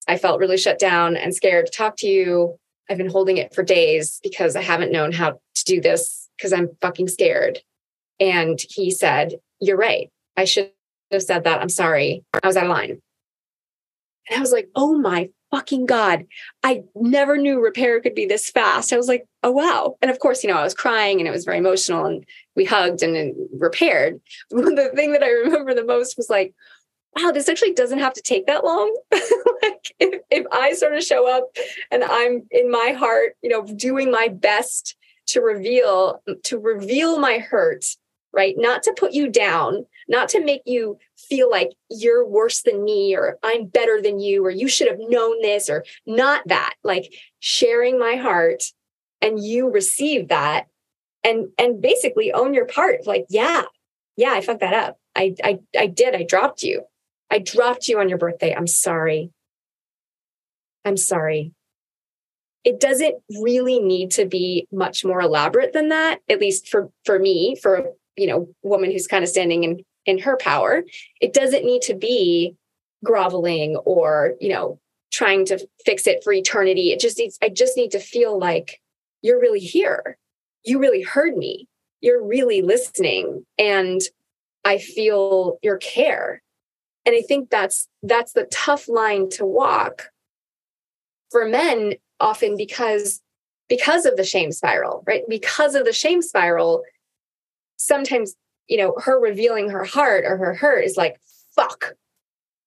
I 0.06 0.18
felt 0.18 0.40
really 0.40 0.58
shut 0.58 0.78
down 0.78 1.16
and 1.16 1.34
scared 1.34 1.66
to 1.66 1.72
talk 1.72 1.96
to 1.98 2.06
you. 2.06 2.56
I've 2.90 2.98
been 2.98 3.10
holding 3.10 3.38
it 3.38 3.54
for 3.54 3.62
days 3.62 4.20
because 4.22 4.54
I 4.56 4.60
haven't 4.60 4.92
known 4.92 5.12
how 5.12 5.30
to 5.30 5.64
do 5.64 5.80
this 5.80 6.28
because 6.36 6.52
I'm 6.52 6.68
fucking 6.80 7.08
scared. 7.08 7.60
And 8.20 8.58
he 8.68 8.90
said, 8.90 9.34
You're 9.60 9.76
right. 9.76 10.10
I 10.36 10.44
should 10.44 10.70
have 11.10 11.22
said 11.22 11.44
that. 11.44 11.60
I'm 11.60 11.68
sorry. 11.68 12.24
I 12.42 12.46
was 12.46 12.56
out 12.56 12.64
of 12.64 12.70
line. 12.70 13.00
And 14.28 14.38
I 14.38 14.40
was 14.40 14.52
like, 14.52 14.68
Oh 14.74 14.98
my 14.98 15.30
fucking 15.54 15.86
God. 15.86 16.26
I 16.64 16.82
never 16.96 17.36
knew 17.36 17.62
repair 17.62 18.00
could 18.00 18.16
be 18.16 18.26
this 18.26 18.50
fast. 18.50 18.92
I 18.92 18.96
was 18.96 19.06
like, 19.06 19.24
Oh 19.44 19.52
wow. 19.52 19.96
And 20.02 20.10
of 20.10 20.18
course, 20.18 20.42
you 20.42 20.50
know, 20.50 20.56
I 20.56 20.64
was 20.64 20.74
crying 20.74 21.20
and 21.20 21.28
it 21.28 21.30
was 21.30 21.44
very 21.44 21.58
emotional 21.58 22.06
and 22.06 22.24
we 22.56 22.64
hugged 22.64 23.02
and, 23.04 23.16
and 23.16 23.36
repaired. 23.56 24.20
the 24.50 24.90
thing 24.94 25.12
that 25.12 25.22
I 25.22 25.30
remember 25.30 25.72
the 25.72 25.84
most 25.84 26.16
was 26.16 26.28
like, 26.28 26.54
wow, 27.16 27.30
this 27.30 27.48
actually 27.48 27.72
doesn't 27.72 28.00
have 28.00 28.14
to 28.14 28.22
take 28.22 28.46
that 28.46 28.64
long. 28.64 28.96
like 29.12 29.94
if, 30.00 30.22
if 30.30 30.46
I 30.50 30.72
sort 30.72 30.96
of 30.96 31.04
show 31.04 31.30
up 31.30 31.44
and 31.92 32.02
I'm 32.02 32.42
in 32.50 32.68
my 32.68 32.94
heart, 32.98 33.36
you 33.40 33.50
know, 33.50 33.62
doing 33.64 34.10
my 34.10 34.26
best 34.26 34.96
to 35.28 35.40
reveal, 35.40 36.20
to 36.44 36.58
reveal 36.58 37.20
my 37.20 37.38
hurt, 37.38 37.84
right? 38.32 38.54
Not 38.58 38.82
to 38.84 38.94
put 38.98 39.12
you 39.12 39.30
down, 39.30 39.86
not 40.08 40.28
to 40.30 40.44
make 40.44 40.62
you 40.66 40.98
feel 41.16 41.50
like 41.50 41.70
you're 41.90 42.26
worse 42.26 42.62
than 42.62 42.84
me 42.84 43.16
or 43.16 43.38
I'm 43.42 43.66
better 43.66 44.00
than 44.00 44.20
you 44.20 44.44
or 44.44 44.50
you 44.50 44.68
should 44.68 44.88
have 44.88 44.98
known 45.00 45.40
this 45.42 45.68
or 45.68 45.84
not 46.06 46.46
that. 46.46 46.74
Like 46.82 47.12
sharing 47.40 47.98
my 47.98 48.16
heart 48.16 48.64
and 49.20 49.42
you 49.42 49.70
receive 49.70 50.28
that 50.28 50.66
and 51.22 51.48
and 51.58 51.80
basically 51.80 52.32
own 52.32 52.54
your 52.54 52.66
part. 52.66 53.06
Like, 53.06 53.26
yeah, 53.28 53.62
yeah, 54.16 54.32
I 54.32 54.40
fucked 54.40 54.60
that 54.60 54.74
up. 54.74 54.98
I 55.16 55.34
I 55.42 55.58
I 55.78 55.86
did. 55.86 56.14
I 56.14 56.24
dropped 56.24 56.62
you. 56.62 56.82
I 57.30 57.38
dropped 57.38 57.88
you 57.88 57.98
on 57.98 58.08
your 58.08 58.18
birthday. 58.18 58.54
I'm 58.54 58.66
sorry. 58.66 59.30
I'm 60.84 60.96
sorry. 60.96 61.52
It 62.62 62.80
doesn't 62.80 63.16
really 63.40 63.80
need 63.80 64.12
to 64.12 64.24
be 64.26 64.66
much 64.72 65.04
more 65.04 65.20
elaborate 65.20 65.72
than 65.72 65.90
that, 65.90 66.20
at 66.30 66.40
least 66.40 66.68
for, 66.68 66.90
for 67.04 67.18
me, 67.18 67.56
for 67.60 67.92
you 68.16 68.26
know, 68.26 68.48
woman 68.62 68.90
who's 68.90 69.06
kind 69.06 69.24
of 69.24 69.28
standing 69.28 69.64
in, 69.64 69.84
in 70.06 70.18
her 70.18 70.36
power. 70.36 70.84
It 71.20 71.32
doesn't 71.32 71.64
need 71.64 71.82
to 71.82 71.94
be 71.94 72.56
groveling 73.04 73.76
or, 73.76 74.34
you 74.40 74.48
know, 74.50 74.78
trying 75.12 75.44
to 75.46 75.66
fix 75.84 76.06
it 76.06 76.24
for 76.24 76.32
eternity. 76.32 76.90
It 76.90 77.00
just 77.00 77.18
needs, 77.18 77.38
I 77.42 77.48
just 77.48 77.76
need 77.76 77.90
to 77.92 78.00
feel 78.00 78.38
like 78.38 78.80
you're 79.22 79.40
really 79.40 79.60
here. 79.60 80.16
You 80.64 80.78
really 80.78 81.02
heard 81.02 81.36
me. 81.36 81.68
You're 82.00 82.24
really 82.24 82.62
listening. 82.62 83.44
And 83.58 84.00
I 84.64 84.78
feel 84.78 85.58
your 85.62 85.76
care 85.76 86.42
and 87.06 87.14
i 87.14 87.22
think 87.22 87.50
that's 87.50 87.88
that's 88.02 88.32
the 88.32 88.44
tough 88.44 88.88
line 88.88 89.28
to 89.30 89.44
walk 89.44 90.10
for 91.30 91.46
men 91.46 91.94
often 92.20 92.56
because 92.56 93.20
because 93.68 94.06
of 94.06 94.16
the 94.16 94.24
shame 94.24 94.52
spiral 94.52 95.02
right 95.06 95.22
because 95.28 95.74
of 95.74 95.84
the 95.84 95.92
shame 95.92 96.22
spiral 96.22 96.82
sometimes 97.76 98.34
you 98.68 98.76
know 98.76 98.94
her 99.02 99.18
revealing 99.20 99.70
her 99.70 99.84
heart 99.84 100.24
or 100.26 100.36
her 100.36 100.54
hurt 100.54 100.84
is 100.84 100.96
like 100.96 101.20
fuck 101.54 101.94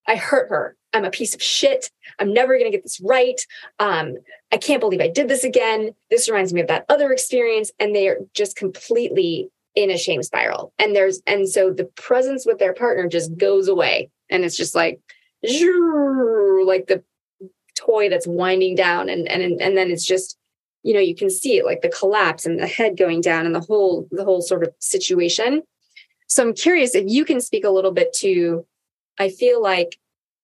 i 0.07 0.15
hurt 0.15 0.49
her. 0.49 0.75
I'm 0.93 1.03
a 1.03 1.11
piece 1.11 1.35
of 1.35 1.43
shit. 1.43 1.91
I'm 2.17 2.33
never 2.33 2.57
going 2.57 2.71
to 2.71 2.75
get 2.75 2.83
this 2.83 2.99
right. 3.01 3.39
Um 3.79 4.15
i 4.51 4.57
can't 4.57 4.79
believe 4.79 5.01
i 5.01 5.09
did 5.09 5.27
this 5.27 5.43
again. 5.43 5.91
This 6.09 6.29
reminds 6.29 6.53
me 6.53 6.61
of 6.61 6.67
that 6.67 6.85
other 6.89 7.11
experience 7.11 7.71
and 7.79 7.95
they 7.95 8.07
are 8.07 8.19
just 8.33 8.55
completely 8.55 9.49
in 9.77 9.91
a 9.91 9.97
shame 9.97 10.23
spiral. 10.23 10.73
And 10.79 10.95
there's 10.95 11.21
and 11.27 11.47
so 11.47 11.71
the 11.71 11.85
presence 11.85 12.45
with 12.45 12.57
their 12.57 12.73
partner 12.73 13.07
just 13.07 13.37
goes 13.37 13.67
away. 13.67 14.09
And 14.29 14.43
it's 14.43 14.57
just 14.57 14.73
like 14.73 14.99
like 15.43 16.87
the 16.87 17.03
toy 17.75 18.09
that's 18.09 18.25
winding 18.25 18.75
down. 18.75 19.07
And 19.07 19.27
and 19.27 19.61
and 19.61 19.77
then 19.77 19.91
it's 19.91 20.05
just 20.05 20.37
you 20.81 20.93
know 20.93 20.99
you 20.99 21.15
can 21.15 21.29
see 21.29 21.57
it 21.57 21.65
like 21.65 21.81
the 21.81 21.89
collapse 21.89 22.45
and 22.45 22.59
the 22.59 22.67
head 22.67 22.97
going 22.97 23.21
down 23.21 23.45
and 23.45 23.53
the 23.53 23.59
whole 23.59 24.07
the 24.11 24.23
whole 24.23 24.41
sort 24.41 24.63
of 24.63 24.73
situation 24.79 25.61
so 26.27 26.43
i'm 26.43 26.53
curious 26.53 26.95
if 26.95 27.05
you 27.07 27.25
can 27.25 27.41
speak 27.41 27.63
a 27.63 27.69
little 27.69 27.91
bit 27.91 28.13
to 28.13 28.65
i 29.17 29.29
feel 29.29 29.61
like 29.61 29.97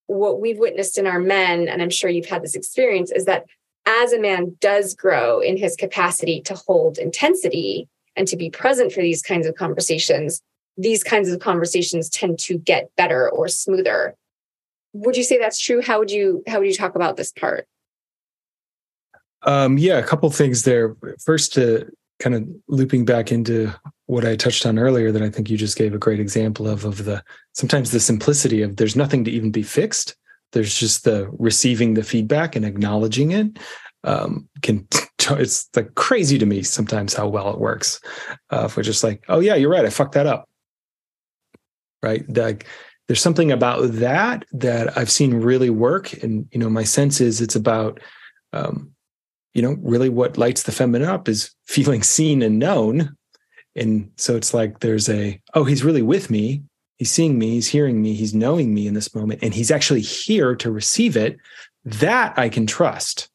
what 0.07 0.41
we've 0.41 0.59
witnessed 0.59 0.97
in 0.97 1.07
our 1.07 1.19
men 1.19 1.67
and 1.67 1.81
i'm 1.81 1.89
sure 1.89 2.09
you've 2.09 2.25
had 2.25 2.43
this 2.43 2.55
experience 2.55 3.11
is 3.11 3.25
that 3.25 3.45
as 3.86 4.13
a 4.13 4.19
man 4.19 4.55
does 4.59 4.93
grow 4.93 5.39
in 5.39 5.57
his 5.57 5.75
capacity 5.75 6.41
to 6.41 6.55
hold 6.55 6.97
intensity 6.97 7.88
and 8.15 8.27
to 8.27 8.38
be 8.38 8.49
present 8.49 8.91
for 8.91 9.01
these 9.01 9.21
kinds 9.21 9.47
of 9.47 9.55
conversations, 9.55 10.41
these 10.77 11.03
kinds 11.03 11.29
of 11.29 11.39
conversations 11.39 12.09
tend 12.09 12.39
to 12.39 12.57
get 12.57 12.91
better 12.95 13.29
or 13.29 13.47
smoother. 13.47 14.15
Would 14.93 15.17
you 15.17 15.23
say 15.23 15.38
that's 15.38 15.59
true? 15.59 15.81
How 15.81 15.99
would 15.99 16.11
you 16.11 16.43
how 16.47 16.59
would 16.59 16.67
you 16.67 16.75
talk 16.75 16.95
about 16.95 17.17
this 17.17 17.31
part? 17.31 17.67
Um, 19.41 19.77
yeah, 19.77 19.97
a 19.97 20.03
couple 20.03 20.29
things 20.29 20.63
there. 20.63 20.95
First, 21.23 21.53
to 21.53 21.91
kind 22.20 22.36
of 22.36 22.47
looping 22.68 23.05
back 23.05 23.32
into 23.32 23.74
what 24.05 24.26
I 24.26 24.36
touched 24.36 24.66
on 24.66 24.80
earlier, 24.80 25.11
that 25.11 25.22
I 25.22 25.30
think 25.30 25.49
you 25.49 25.57
just 25.57 25.78
gave 25.78 25.93
a 25.93 25.99
great 25.99 26.20
example 26.20 26.68
of 26.68 26.86
of 26.86 27.05
the 27.05 27.24
sometimes 27.53 27.91
the 27.91 27.99
simplicity 27.99 28.61
of 28.61 28.76
there's 28.78 28.95
nothing 28.95 29.24
to 29.26 29.32
even 29.32 29.51
be 29.51 29.64
fixed. 29.64 30.16
There's 30.51 30.78
just 30.78 31.03
the 31.03 31.30
receiving 31.32 31.93
the 31.93 32.03
feedback 32.03 32.55
and 32.55 32.66
acknowledging 32.66 33.32
it. 33.32 33.59
Um, 34.03 34.47
can 34.61 34.88
it's 35.32 35.70
like 35.76 35.95
crazy 35.95 36.38
to 36.38 36.45
me 36.45 36.64
sometimes 36.64 37.14
how 37.14 37.28
well 37.28 37.51
it 37.51 37.59
works. 37.59 37.99
Uh, 38.51 38.64
if 38.66 38.78
we're 38.78 38.84
just 38.84 39.03
like, 39.03 39.24
oh 39.30 39.39
yeah, 39.39 39.55
you're 39.55 39.70
right, 39.72 39.86
I 39.86 39.89
fucked 39.89 40.14
that 40.14 40.28
up. 40.28 40.49
Right, 42.01 42.26
like 42.36 42.68
there's 43.07 43.22
something 43.22 43.51
about 43.51 43.91
that 43.93 44.45
that 44.51 44.97
I've 44.97 45.11
seen 45.11 45.34
really 45.34 45.70
work, 45.70 46.14
and 46.22 46.47
you 46.51 46.59
know, 46.59 46.70
my 46.70 46.84
sense 46.84 47.22
is 47.22 47.41
it's 47.41 47.55
about 47.55 47.99
um, 48.51 48.91
you 49.54 49.62
know, 49.62 49.78
really 49.82 50.10
what 50.10 50.38
lights 50.38 50.64
the 50.64 50.72
feminine 50.72 51.08
up 51.08 51.28
is 51.28 51.54
feeling 51.66 52.04
seen 52.04 52.41
and 52.41 52.60
known. 52.60 53.16
And 53.76 54.12
so 54.18 54.36
it's 54.36 54.54
like 54.54 54.80
there's 54.80 55.10
a, 55.10 55.39
oh, 55.54 55.64
he's 55.64 55.84
really 55.84 56.01
with 56.01 56.30
me. 56.30 56.64
He's 56.97 57.12
seeing 57.12 57.39
me, 57.39 57.51
he's 57.51 57.68
hearing 57.68 58.01
me, 58.01 58.14
he's 58.14 58.34
knowing 58.34 58.74
me 58.74 58.88
in 58.88 58.93
this 58.93 59.14
moment, 59.16 59.41
and 59.41 59.54
he's 59.54 59.72
actually 59.72 60.01
here 60.01 60.56
to 60.56 60.72
receive 60.72 61.18
it. 61.18 61.38
That 61.86 62.38
I 62.38 62.49
can 62.49 62.66
trust 62.66 63.30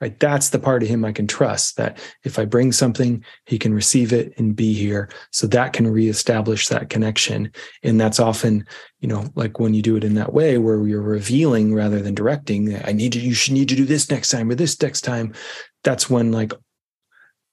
right? 0.00 0.18
That's 0.20 0.50
the 0.50 0.58
part 0.58 0.82
of 0.82 0.88
him 0.88 1.04
i 1.04 1.12
can 1.12 1.26
trust 1.26 1.76
that 1.76 1.98
if 2.24 2.38
i 2.38 2.44
bring 2.44 2.72
something 2.72 3.24
he 3.46 3.58
can 3.58 3.72
receive 3.72 4.12
it 4.12 4.32
and 4.38 4.54
be 4.54 4.72
here. 4.74 5.08
So 5.30 5.46
that 5.48 5.72
can 5.72 5.86
reestablish 5.86 6.68
that 6.68 6.90
connection. 6.90 7.50
And 7.82 8.00
that's 8.00 8.20
often 8.20 8.66
you 9.00 9.08
know 9.08 9.26
like 9.34 9.58
when 9.58 9.74
you 9.74 9.82
do 9.82 9.96
it 9.96 10.04
in 10.04 10.14
that 10.14 10.32
way 10.32 10.58
where 10.58 10.86
you're 10.86 11.02
revealing 11.02 11.74
rather 11.74 12.00
than 12.00 12.14
directing 12.14 12.74
i 12.86 12.92
need 12.92 13.14
you 13.14 13.22
you 13.22 13.34
should 13.34 13.52
need 13.52 13.68
to 13.68 13.76
do 13.76 13.84
this 13.84 14.10
next 14.10 14.30
time 14.30 14.50
or 14.50 14.54
this 14.54 14.80
next 14.80 15.02
time. 15.02 15.32
That's 15.84 16.10
when 16.10 16.32
like 16.32 16.52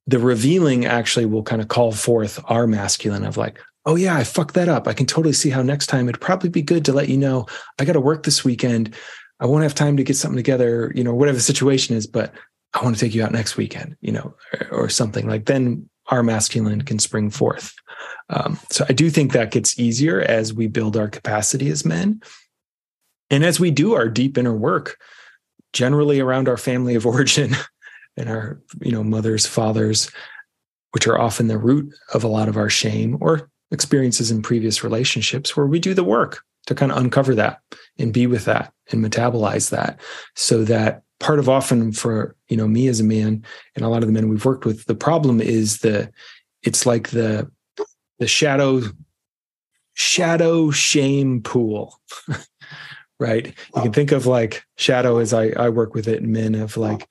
the 0.07 0.19
revealing 0.19 0.85
actually 0.85 1.25
will 1.25 1.43
kind 1.43 1.61
of 1.61 1.67
call 1.67 1.91
forth 1.91 2.39
our 2.45 2.67
masculine 2.67 3.23
of 3.23 3.37
like 3.37 3.59
oh 3.85 3.95
yeah 3.95 4.15
i 4.15 4.23
fucked 4.23 4.55
that 4.55 4.69
up. 4.69 4.87
I 4.87 4.93
can 4.93 5.05
totally 5.05 5.33
see 5.33 5.49
how 5.49 5.61
next 5.61 5.87
time 5.87 6.09
it'd 6.09 6.21
probably 6.21 6.49
be 6.49 6.61
good 6.61 6.85
to 6.85 6.93
let 6.93 7.09
you 7.09 7.17
know. 7.17 7.45
I 7.79 7.85
got 7.85 7.93
to 7.93 8.01
work 8.01 8.23
this 8.23 8.43
weekend 8.43 8.95
I 9.43 9.45
won't 9.45 9.63
have 9.63 9.75
time 9.75 9.97
to 9.97 10.03
get 10.03 10.15
something 10.15 10.37
together, 10.37 10.93
you 10.95 11.03
know, 11.03 11.13
whatever 11.13 11.35
the 11.35 11.43
situation 11.43 11.97
is, 11.97 12.07
but 12.07 12.33
I 12.73 12.81
want 12.81 12.95
to 12.95 12.99
take 12.99 13.13
you 13.13 13.25
out 13.25 13.33
next 13.33 13.57
weekend, 13.57 13.97
you 13.99 14.13
know, 14.13 14.33
or, 14.53 14.67
or 14.83 14.89
something 14.89 15.27
like 15.27 15.45
then 15.45 15.89
our 16.07 16.23
masculine 16.23 16.81
can 16.83 16.97
spring 16.97 17.29
forth. 17.29 17.73
Um, 18.29 18.57
so 18.71 18.85
I 18.87 18.93
do 18.93 19.09
think 19.09 19.33
that 19.33 19.51
gets 19.51 19.77
easier 19.77 20.21
as 20.21 20.53
we 20.53 20.67
build 20.67 20.95
our 20.95 21.09
capacity 21.09 21.69
as 21.69 21.83
men. 21.83 22.21
And 23.29 23.43
as 23.43 23.59
we 23.59 23.69
do 23.69 23.95
our 23.95 24.07
deep 24.07 24.37
inner 24.37 24.55
work, 24.55 24.97
generally 25.73 26.21
around 26.21 26.47
our 26.47 26.57
family 26.57 26.95
of 26.95 27.05
origin 27.05 27.53
and 28.15 28.29
our, 28.29 28.61
you 28.79 28.93
know, 28.93 29.03
mothers, 29.03 29.45
fathers, 29.45 30.09
which 30.91 31.05
are 31.05 31.19
often 31.19 31.47
the 31.47 31.57
root 31.57 31.93
of 32.13 32.23
a 32.23 32.29
lot 32.29 32.47
of 32.47 32.55
our 32.55 32.69
shame 32.69 33.17
or 33.19 33.49
experiences 33.71 34.31
in 34.31 34.41
previous 34.41 34.85
relationships 34.85 35.57
where 35.57 35.67
we 35.67 35.79
do 35.79 35.93
the 35.93 36.03
work 36.03 36.43
to 36.67 36.75
kind 36.75 36.91
of 36.91 36.97
uncover 36.97 37.35
that 37.35 37.59
and 37.97 38.13
be 38.13 38.27
with 38.27 38.45
that 38.45 38.73
and 38.91 39.03
metabolize 39.03 39.69
that 39.69 39.99
so 40.35 40.63
that 40.63 41.03
part 41.19 41.39
of 41.39 41.47
often 41.47 41.91
for 41.91 42.35
you 42.49 42.57
know 42.57 42.67
me 42.67 42.87
as 42.87 42.99
a 42.99 43.03
man 43.03 43.43
and 43.75 43.85
a 43.85 43.89
lot 43.89 44.03
of 44.03 44.07
the 44.07 44.13
men 44.13 44.29
we've 44.29 44.45
worked 44.45 44.65
with 44.65 44.85
the 44.85 44.95
problem 44.95 45.39
is 45.39 45.79
the 45.79 46.11
it's 46.63 46.85
like 46.85 47.09
the 47.09 47.49
the 48.19 48.27
shadow 48.27 48.81
shadow 49.93 50.71
shame 50.71 51.41
pool 51.41 51.99
right? 53.19 53.53
You 53.75 53.81
can 53.83 53.93
think 53.93 54.11
of 54.11 54.25
like 54.25 54.65
shadow 54.75 55.17
as 55.19 55.33
i 55.33 55.47
i 55.55 55.69
work 55.69 55.93
with 55.93 56.07
it 56.07 56.21
in 56.21 56.31
men 56.31 56.55
of 56.55 56.75
like 56.75 57.07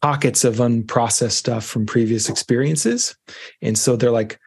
pockets 0.00 0.44
of 0.44 0.56
unprocessed 0.56 1.32
stuff 1.32 1.64
from 1.64 1.86
previous 1.86 2.28
experiences. 2.28 3.16
And 3.60 3.78
so 3.78 3.96
they're 3.96 4.10
like 4.10 4.38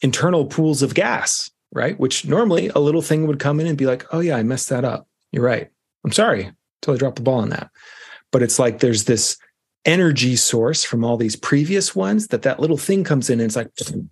internal 0.00 0.46
pools 0.46 0.82
of 0.82 0.94
gas 0.94 1.50
right? 1.76 1.98
Which 2.00 2.26
normally 2.26 2.68
a 2.74 2.80
little 2.80 3.02
thing 3.02 3.26
would 3.26 3.38
come 3.38 3.60
in 3.60 3.66
and 3.66 3.78
be 3.78 3.86
like, 3.86 4.06
oh, 4.12 4.20
yeah, 4.20 4.36
I 4.36 4.42
messed 4.42 4.70
that 4.70 4.84
up. 4.84 5.06
You're 5.30 5.44
right. 5.44 5.68
I'm 6.04 6.12
sorry. 6.12 6.50
Totally 6.80 6.98
dropped 6.98 7.16
the 7.16 7.22
ball 7.22 7.40
on 7.40 7.50
that. 7.50 7.70
But 8.32 8.42
it's 8.42 8.58
like 8.58 8.80
there's 8.80 9.04
this 9.04 9.36
energy 9.84 10.34
source 10.36 10.84
from 10.84 11.04
all 11.04 11.16
these 11.16 11.36
previous 11.36 11.94
ones 11.94 12.28
that 12.28 12.42
that 12.42 12.58
little 12.58 12.78
thing 12.78 13.04
comes 13.04 13.30
in 13.30 13.40
and 13.40 13.46
it's 13.46 13.56
like, 13.56 13.70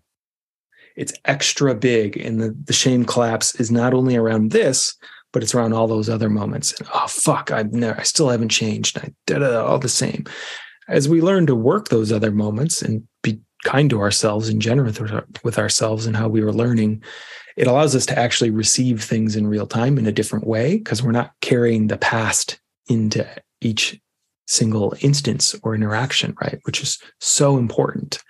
it's 0.96 1.14
extra 1.24 1.74
big. 1.74 2.18
And 2.18 2.40
the, 2.40 2.56
the 2.64 2.72
shame 2.72 3.04
collapse 3.04 3.54
is 3.56 3.70
not 3.70 3.94
only 3.94 4.14
around 4.14 4.50
this, 4.50 4.94
but 5.32 5.42
it's 5.42 5.54
around 5.54 5.72
all 5.72 5.88
those 5.88 6.08
other 6.08 6.30
moments. 6.30 6.78
And, 6.78 6.86
oh, 6.94 7.06
fuck, 7.08 7.50
I've 7.50 7.72
never, 7.72 7.98
I 7.98 8.04
still 8.04 8.28
haven't 8.28 8.50
changed. 8.50 8.98
I 8.98 9.12
did 9.26 9.42
all 9.42 9.78
the 9.78 9.88
same. 9.88 10.24
As 10.86 11.08
we 11.08 11.22
learn 11.22 11.46
to 11.46 11.54
work 11.54 11.88
those 11.88 12.12
other 12.12 12.30
moments 12.30 12.82
and 12.82 13.02
be 13.22 13.40
kind 13.64 13.88
to 13.90 14.00
ourselves 14.00 14.48
and 14.50 14.60
generous 14.60 15.00
with 15.42 15.58
ourselves 15.58 16.06
and 16.06 16.14
how 16.14 16.28
we 16.28 16.44
were 16.44 16.52
learning, 16.52 17.02
it 17.56 17.66
allows 17.66 17.94
us 17.94 18.06
to 18.06 18.18
actually 18.18 18.50
receive 18.50 19.02
things 19.02 19.36
in 19.36 19.46
real 19.46 19.66
time 19.66 19.98
in 19.98 20.06
a 20.06 20.12
different 20.12 20.46
way 20.46 20.78
because 20.78 21.02
we're 21.02 21.12
not 21.12 21.32
carrying 21.40 21.86
the 21.86 21.98
past 21.98 22.60
into 22.88 23.26
each 23.60 24.00
single 24.46 24.94
instance 25.00 25.54
or 25.62 25.74
interaction, 25.74 26.36
right? 26.42 26.60
Which 26.64 26.82
is 26.82 26.98
so 27.20 27.56
important. 27.56 28.22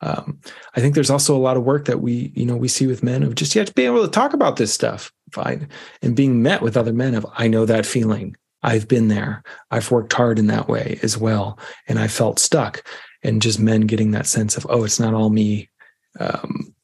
Um, 0.00 0.40
I 0.74 0.80
think 0.80 0.94
there's 0.94 1.10
also 1.10 1.36
a 1.36 1.38
lot 1.38 1.56
of 1.56 1.62
work 1.62 1.84
that 1.84 2.00
we, 2.00 2.32
you 2.34 2.44
know, 2.44 2.56
we 2.56 2.68
see 2.68 2.86
with 2.86 3.04
men 3.04 3.22
of 3.22 3.36
just 3.36 3.54
yet 3.54 3.72
being 3.74 3.88
able 3.88 4.04
to 4.04 4.10
talk 4.10 4.32
about 4.32 4.56
this 4.56 4.74
stuff, 4.74 5.12
fine, 5.32 5.68
and 6.02 6.16
being 6.16 6.42
met 6.42 6.60
with 6.60 6.76
other 6.76 6.92
men 6.92 7.14
of 7.14 7.24
I 7.36 7.46
know 7.46 7.64
that 7.66 7.86
feeling. 7.86 8.36
I've 8.64 8.88
been 8.88 9.08
there. 9.08 9.42
I've 9.70 9.90
worked 9.90 10.12
hard 10.12 10.38
in 10.38 10.46
that 10.48 10.68
way 10.68 10.98
as 11.02 11.18
well, 11.18 11.58
and 11.88 11.98
I 11.98 12.08
felt 12.08 12.38
stuck. 12.38 12.86
And 13.24 13.42
just 13.42 13.60
men 13.60 13.82
getting 13.82 14.10
that 14.12 14.26
sense 14.26 14.56
of, 14.56 14.66
oh, 14.68 14.82
it's 14.84 14.98
not 14.98 15.14
all 15.14 15.30
me. 15.30 15.70
Um, 16.18 16.74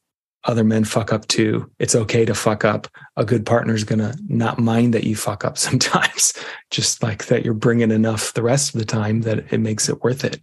other 0.49 0.63
men 0.63 0.83
fuck 0.83 1.13
up 1.13 1.27
too. 1.27 1.69
It's 1.77 1.93
okay 1.93 2.25
to 2.25 2.33
fuck 2.33 2.65
up. 2.65 2.87
A 3.17 3.23
good 3.23 3.45
partner 3.45 3.75
is 3.75 3.83
going 3.83 3.99
to 3.99 4.17
not 4.27 4.57
mind 4.57 4.95
that 4.95 5.03
you 5.03 5.15
fuck 5.15 5.45
up 5.45 5.57
sometimes, 5.67 6.33
just 6.71 7.03
like 7.03 7.27
that 7.27 7.45
you're 7.45 7.53
bringing 7.53 7.91
enough 7.91 8.33
the 8.33 8.41
rest 8.41 8.73
of 8.73 8.79
the 8.79 8.85
time 8.85 9.21
that 9.21 9.53
it 9.53 9.59
makes 9.59 9.87
it 9.87 10.03
worth 10.03 10.25
it. 10.25 10.41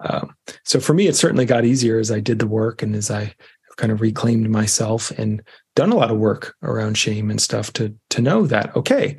Um, 0.00 0.34
so 0.64 0.80
for 0.80 0.92
me, 0.92 1.06
it 1.06 1.14
certainly 1.14 1.44
got 1.44 1.64
easier 1.64 2.00
as 2.00 2.10
I 2.10 2.18
did 2.18 2.40
the 2.40 2.48
work 2.48 2.82
and 2.82 2.96
as 2.96 3.12
I 3.12 3.32
kind 3.76 3.92
of 3.92 4.00
reclaimed 4.00 4.50
myself 4.50 5.12
and 5.12 5.40
done 5.76 5.92
a 5.92 5.96
lot 5.96 6.10
of 6.10 6.18
work 6.18 6.54
around 6.62 6.98
shame 6.98 7.30
and 7.30 7.40
stuff 7.40 7.72
to 7.74 7.94
to 8.10 8.22
know 8.22 8.46
that 8.46 8.74
okay, 8.76 9.16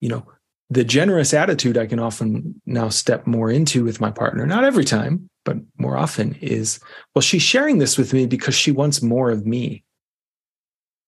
you 0.00 0.08
know, 0.08 0.24
the 0.70 0.84
generous 0.84 1.32
attitude 1.32 1.78
I 1.78 1.86
can 1.86 1.98
often 1.98 2.60
now 2.66 2.88
step 2.90 3.26
more 3.26 3.50
into 3.50 3.84
with 3.84 4.00
my 4.00 4.10
partner. 4.10 4.46
Not 4.46 4.64
every 4.64 4.84
time, 4.84 5.30
but 5.44 5.56
more 5.78 5.96
often 5.96 6.34
is, 6.40 6.78
well, 7.14 7.22
she's 7.22 7.42
sharing 7.42 7.78
this 7.78 7.96
with 7.96 8.12
me 8.12 8.26
because 8.26 8.54
she 8.54 8.70
wants 8.70 9.02
more 9.02 9.30
of 9.30 9.46
me. 9.46 9.82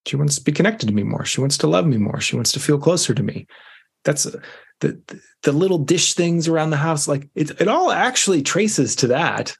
She 0.06 0.16
wants 0.16 0.36
to 0.36 0.42
be 0.42 0.52
connected 0.52 0.86
to 0.86 0.94
me 0.94 1.02
more. 1.02 1.26
She 1.26 1.42
wants 1.42 1.58
to 1.58 1.66
love 1.66 1.86
me 1.86 1.98
more. 1.98 2.20
She 2.20 2.36
wants 2.36 2.52
to 2.52 2.60
feel 2.60 2.78
closer 2.78 3.12
to 3.12 3.22
me. 3.22 3.46
That's 4.04 4.26
the 4.80 4.98
the 5.42 5.52
little 5.52 5.78
dish 5.78 6.14
things 6.14 6.48
around 6.48 6.70
the 6.70 6.76
house. 6.78 7.06
Like 7.06 7.28
it, 7.34 7.60
it 7.60 7.68
all 7.68 7.90
actually 7.90 8.42
traces 8.42 8.96
to 8.96 9.08
that, 9.08 9.54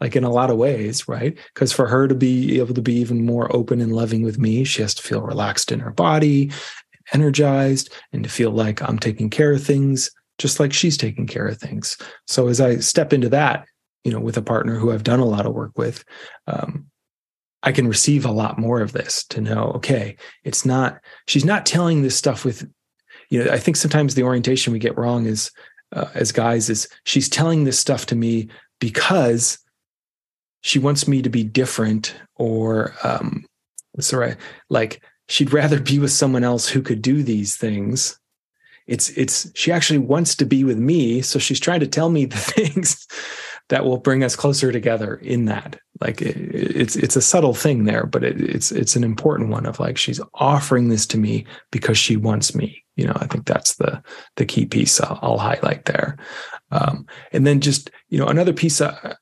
like 0.00 0.16
in 0.16 0.24
a 0.24 0.32
lot 0.32 0.50
of 0.50 0.56
ways, 0.56 1.06
right? 1.08 1.38
Because 1.52 1.72
for 1.72 1.86
her 1.86 2.08
to 2.08 2.14
be 2.14 2.58
able 2.58 2.74
to 2.74 2.80
be 2.80 2.94
even 2.94 3.26
more 3.26 3.54
open 3.54 3.82
and 3.82 3.94
loving 3.94 4.22
with 4.22 4.38
me, 4.38 4.64
she 4.64 4.80
has 4.80 4.94
to 4.94 5.02
feel 5.02 5.20
relaxed 5.20 5.70
in 5.70 5.80
her 5.80 5.90
body, 5.90 6.50
energized, 7.12 7.92
and 8.12 8.24
to 8.24 8.30
feel 8.30 8.50
like 8.50 8.82
I'm 8.82 8.98
taking 8.98 9.30
care 9.30 9.52
of 9.52 9.62
things 9.62 10.10
just 10.38 10.60
like 10.60 10.72
she's 10.72 10.96
taking 10.96 11.26
care 11.26 11.46
of 11.46 11.58
things. 11.58 11.96
So 12.26 12.48
as 12.48 12.60
I 12.60 12.76
step 12.76 13.12
into 13.12 13.28
that, 13.30 13.66
you 14.04 14.12
know, 14.12 14.20
with 14.20 14.36
a 14.36 14.42
partner 14.42 14.78
who 14.78 14.92
I've 14.92 15.02
done 15.02 15.20
a 15.20 15.24
lot 15.24 15.46
of 15.46 15.54
work 15.54 15.78
with, 15.78 16.04
um, 16.46 16.86
I 17.62 17.72
can 17.72 17.88
receive 17.88 18.24
a 18.24 18.30
lot 18.30 18.58
more 18.58 18.80
of 18.80 18.92
this 18.92 19.24
to 19.28 19.40
know, 19.40 19.72
okay, 19.76 20.16
it's 20.44 20.64
not, 20.64 21.00
she's 21.26 21.44
not 21.44 21.66
telling 21.66 22.02
this 22.02 22.16
stuff 22.16 22.44
with, 22.44 22.68
you 23.30 23.42
know, 23.42 23.50
I 23.50 23.58
think 23.58 23.76
sometimes 23.76 24.14
the 24.14 24.22
orientation 24.22 24.72
we 24.72 24.78
get 24.78 24.96
wrong 24.98 25.26
is, 25.26 25.50
uh, 25.92 26.10
as 26.14 26.32
guys, 26.32 26.70
is 26.70 26.88
she's 27.04 27.28
telling 27.28 27.64
this 27.64 27.78
stuff 27.78 28.06
to 28.06 28.14
me 28.14 28.48
because 28.78 29.58
she 30.60 30.78
wants 30.78 31.08
me 31.08 31.22
to 31.22 31.30
be 31.30 31.42
different 31.42 32.14
or, 32.36 32.94
um, 33.02 33.44
what's 33.92 34.10
the 34.10 34.18
right, 34.18 34.36
like 34.68 35.02
she'd 35.28 35.52
rather 35.52 35.80
be 35.80 35.98
with 35.98 36.12
someone 36.12 36.44
else 36.44 36.68
who 36.68 36.82
could 36.82 37.02
do 37.02 37.22
these 37.22 37.56
things. 37.56 38.18
It's 38.86 39.10
it's 39.10 39.50
she 39.54 39.72
actually 39.72 39.98
wants 39.98 40.36
to 40.36 40.46
be 40.46 40.62
with 40.62 40.78
me 40.78 41.20
so 41.20 41.38
she's 41.38 41.58
trying 41.58 41.80
to 41.80 41.88
tell 41.88 42.08
me 42.08 42.24
the 42.26 42.36
things 42.36 43.06
that 43.68 43.84
will 43.84 43.96
bring 43.96 44.22
us 44.22 44.36
closer 44.36 44.70
together 44.70 45.16
in 45.16 45.46
that. 45.46 45.80
Like 46.00 46.22
it, 46.22 46.36
it's 46.36 46.94
it's 46.94 47.16
a 47.16 47.22
subtle 47.22 47.54
thing 47.54 47.84
there 47.84 48.06
but 48.06 48.22
it, 48.22 48.40
it's 48.40 48.70
it's 48.70 48.94
an 48.94 49.02
important 49.02 49.50
one 49.50 49.66
of 49.66 49.80
like 49.80 49.98
she's 49.98 50.20
offering 50.34 50.88
this 50.88 51.06
to 51.06 51.18
me 51.18 51.46
because 51.70 51.98
she 51.98 52.16
wants 52.16 52.54
me. 52.54 52.82
You 52.94 53.06
know 53.06 53.16
i 53.16 53.26
think 53.26 53.44
that's 53.44 53.74
the 53.74 54.02
the 54.36 54.46
key 54.46 54.64
piece 54.64 54.98
i'll, 55.02 55.18
I'll 55.20 55.38
highlight 55.38 55.84
there. 55.84 56.16
Um, 56.70 57.06
and 57.32 57.46
then 57.46 57.60
just 57.60 57.90
you 58.08 58.18
know 58.18 58.26
another 58.26 58.52
piece 58.52 58.80
I, 58.80 59.16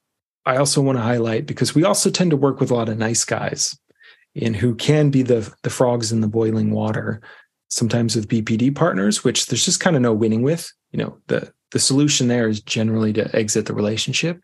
I 0.46 0.58
also 0.58 0.82
want 0.82 0.98
to 0.98 1.02
highlight 1.02 1.46
because 1.46 1.74
we 1.74 1.84
also 1.84 2.10
tend 2.10 2.30
to 2.30 2.36
work 2.36 2.60
with 2.60 2.70
a 2.70 2.74
lot 2.74 2.88
of 2.88 2.98
nice 2.98 3.24
guys 3.24 3.76
and 4.40 4.56
who 4.56 4.74
can 4.74 5.10
be 5.10 5.22
the 5.22 5.52
the 5.62 5.70
frogs 5.70 6.12
in 6.12 6.20
the 6.20 6.28
boiling 6.28 6.70
water. 6.70 7.20
Sometimes 7.68 8.14
with 8.14 8.28
bpd 8.28 8.74
partners 8.74 9.24
which 9.24 9.46
there's 9.46 9.64
just 9.64 9.80
kind 9.80 9.96
of 9.96 10.02
no 10.02 10.12
winning 10.12 10.42
with 10.42 10.70
you 10.92 10.98
know 10.98 11.18
the 11.26 11.52
the 11.72 11.80
solution 11.80 12.28
there 12.28 12.48
is 12.48 12.60
generally 12.60 13.12
to 13.12 13.34
exit 13.36 13.66
the 13.66 13.74
relationship. 13.74 14.40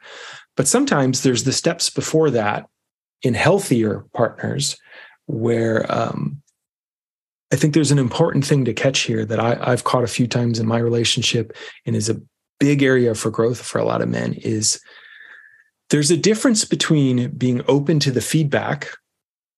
But 0.56 0.66
sometimes 0.66 1.22
there's 1.22 1.44
the 1.44 1.52
steps 1.52 1.88
before 1.88 2.28
that 2.30 2.66
in 3.22 3.34
healthier 3.34 4.04
partners 4.14 4.76
where 5.26 5.90
um, 5.90 6.42
I 7.52 7.56
think 7.56 7.72
there's 7.72 7.92
an 7.92 7.98
important 7.98 8.44
thing 8.44 8.64
to 8.64 8.74
catch 8.74 9.00
here 9.00 9.24
that 9.24 9.38
I, 9.38 9.56
I've 9.60 9.84
caught 9.84 10.02
a 10.02 10.08
few 10.08 10.26
times 10.26 10.58
in 10.58 10.66
my 10.66 10.78
relationship 10.78 11.56
and 11.86 11.94
is 11.94 12.08
a 12.08 12.20
big 12.58 12.82
area 12.82 13.14
for 13.14 13.30
growth 13.30 13.62
for 13.62 13.78
a 13.78 13.84
lot 13.84 14.02
of 14.02 14.08
men 14.08 14.34
is 14.34 14.80
there's 15.90 16.10
a 16.10 16.16
difference 16.16 16.64
between 16.64 17.30
being 17.30 17.62
open 17.68 18.00
to 18.00 18.10
the 18.10 18.20
feedback 18.20 18.90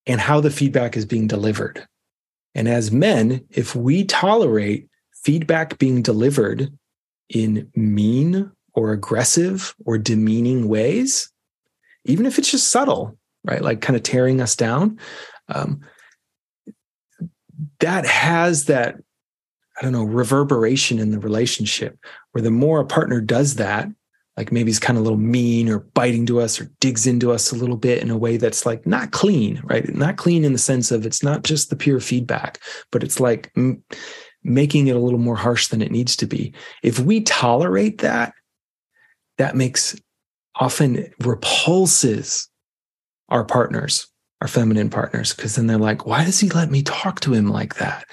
and 0.07 0.21
how 0.21 0.41
the 0.41 0.51
feedback 0.51 0.97
is 0.97 1.07
being 1.07 1.27
delivered. 1.27 1.87
And 2.55 2.69
as 2.69 2.93
men, 2.93 3.45
if 3.51 3.75
we 3.75 4.05
tolerate 4.05 4.89
feedback 5.25 5.79
being 5.79 6.03
delivered 6.03 6.73
in 7.29 7.71
mean 7.75 8.51
or 8.75 8.93
aggressive 8.93 9.75
or 9.85 9.99
demeaning 9.99 10.69
ways, 10.69 11.31
even 12.05 12.27
if 12.27 12.39
it's 12.39 12.51
just 12.51 12.71
subtle, 12.71 13.17
right? 13.45 13.63
Like 13.63 13.81
kind 13.81 13.97
of 13.97 14.03
tearing 14.03 14.41
us 14.41 14.57
down, 14.57 14.99
um, 15.49 15.81
that 17.81 18.05
has 18.07 18.67
that 18.67 18.97
I 19.79 19.83
don't 19.83 19.93
know 19.93 20.05
reverberation 20.05 20.99
in 20.99 21.11
the 21.11 21.19
relationship 21.19 21.99
where 22.33 22.43
the 22.43 22.51
more 22.51 22.81
a 22.81 22.87
partner 22.87 23.21
does 23.21 23.57
that, 23.57 23.89
like 24.43 24.51
maybe 24.51 24.71
he's 24.71 24.81
kind 24.81 24.99
of 24.99 25.03
a 25.03 25.05
little 25.05 25.19
mean 25.19 25.69
or 25.69 25.79
biting 25.95 26.27
to 26.27 26.41
us 26.41 26.61
or 26.61 26.69
digs 26.81 27.07
into 27.07 27.31
us 27.31 27.53
a 27.53 27.55
little 27.55 27.77
bit 27.77 28.03
in 28.03 28.11
a 28.11 28.19
way 28.19 28.37
that's 28.37 28.67
like 28.67 28.85
not 28.85 29.13
clean, 29.13 29.61
right? 29.63 29.95
Not 29.95 30.17
clean 30.17 30.45
in 30.45 30.53
the 30.53 30.59
sense 30.59 30.91
of 30.91 31.07
it's 31.07 31.23
not 31.23 31.45
just 31.45 31.71
the 31.71 31.77
pure 31.77 32.01
feedback, 32.01 32.59
but 32.91 33.05
it's 33.05 33.21
like 33.21 33.53
m- 33.57 33.85
making 34.43 34.89
it 34.89 34.97
a 34.97 34.99
little 34.99 35.21
more 35.21 35.37
harsh 35.37 35.69
than 35.69 35.81
it 35.81 35.93
needs 35.93 36.17
to 36.17 36.27
be. 36.27 36.53
If 36.83 36.99
we 36.99 37.21
tolerate 37.21 37.99
that, 37.99 38.35
that 39.39 39.55
makes 39.55 39.97
often 40.57 41.09
repulses 41.21 42.49
our 43.29 43.45
partners, 43.45 44.09
our 44.41 44.49
feminine 44.49 44.91
partners, 44.91 45.35
because 45.35 45.55
then 45.55 45.69
they're 45.69 45.79
like, 45.79 46.05
why 46.05 46.25
does 46.25 46.41
he 46.41 46.51
let 46.51 46.69
me 46.69 46.83
talk 46.83 47.21
to 47.21 47.33
him 47.33 47.47
like 47.47 47.77
that? 47.77 48.07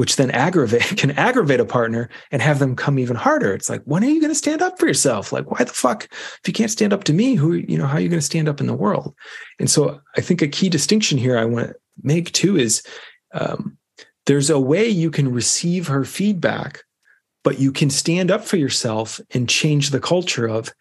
Which 0.00 0.16
then 0.16 0.30
aggravate 0.30 0.80
can 0.96 1.10
aggravate 1.10 1.60
a 1.60 1.66
partner 1.66 2.08
and 2.30 2.40
have 2.40 2.58
them 2.58 2.74
come 2.74 2.98
even 2.98 3.16
harder. 3.16 3.52
It's 3.52 3.68
like, 3.68 3.82
when 3.84 4.02
are 4.02 4.08
you 4.08 4.18
going 4.18 4.30
to 4.30 4.34
stand 4.34 4.62
up 4.62 4.78
for 4.78 4.86
yourself? 4.86 5.30
Like, 5.30 5.50
why 5.50 5.62
the 5.62 5.74
fuck, 5.74 6.04
if 6.10 6.40
you 6.46 6.54
can't 6.54 6.70
stand 6.70 6.94
up 6.94 7.04
to 7.04 7.12
me, 7.12 7.34
who, 7.34 7.52
you 7.52 7.76
know, 7.76 7.86
how 7.86 7.98
are 7.98 8.00
you 8.00 8.08
going 8.08 8.18
to 8.18 8.24
stand 8.24 8.48
up 8.48 8.62
in 8.62 8.66
the 8.66 8.72
world? 8.72 9.14
And 9.58 9.68
so 9.68 10.00
I 10.16 10.22
think 10.22 10.40
a 10.40 10.48
key 10.48 10.70
distinction 10.70 11.18
here 11.18 11.36
I 11.36 11.44
want 11.44 11.68
to 11.68 11.74
make 12.02 12.32
too 12.32 12.56
is 12.56 12.82
um, 13.34 13.76
there's 14.24 14.48
a 14.48 14.58
way 14.58 14.88
you 14.88 15.10
can 15.10 15.30
receive 15.30 15.88
her 15.88 16.06
feedback, 16.06 16.82
but 17.44 17.58
you 17.58 17.70
can 17.70 17.90
stand 17.90 18.30
up 18.30 18.42
for 18.42 18.56
yourself 18.56 19.20
and 19.34 19.50
change 19.50 19.90
the 19.90 20.00
culture 20.00 20.48
of, 20.48 20.72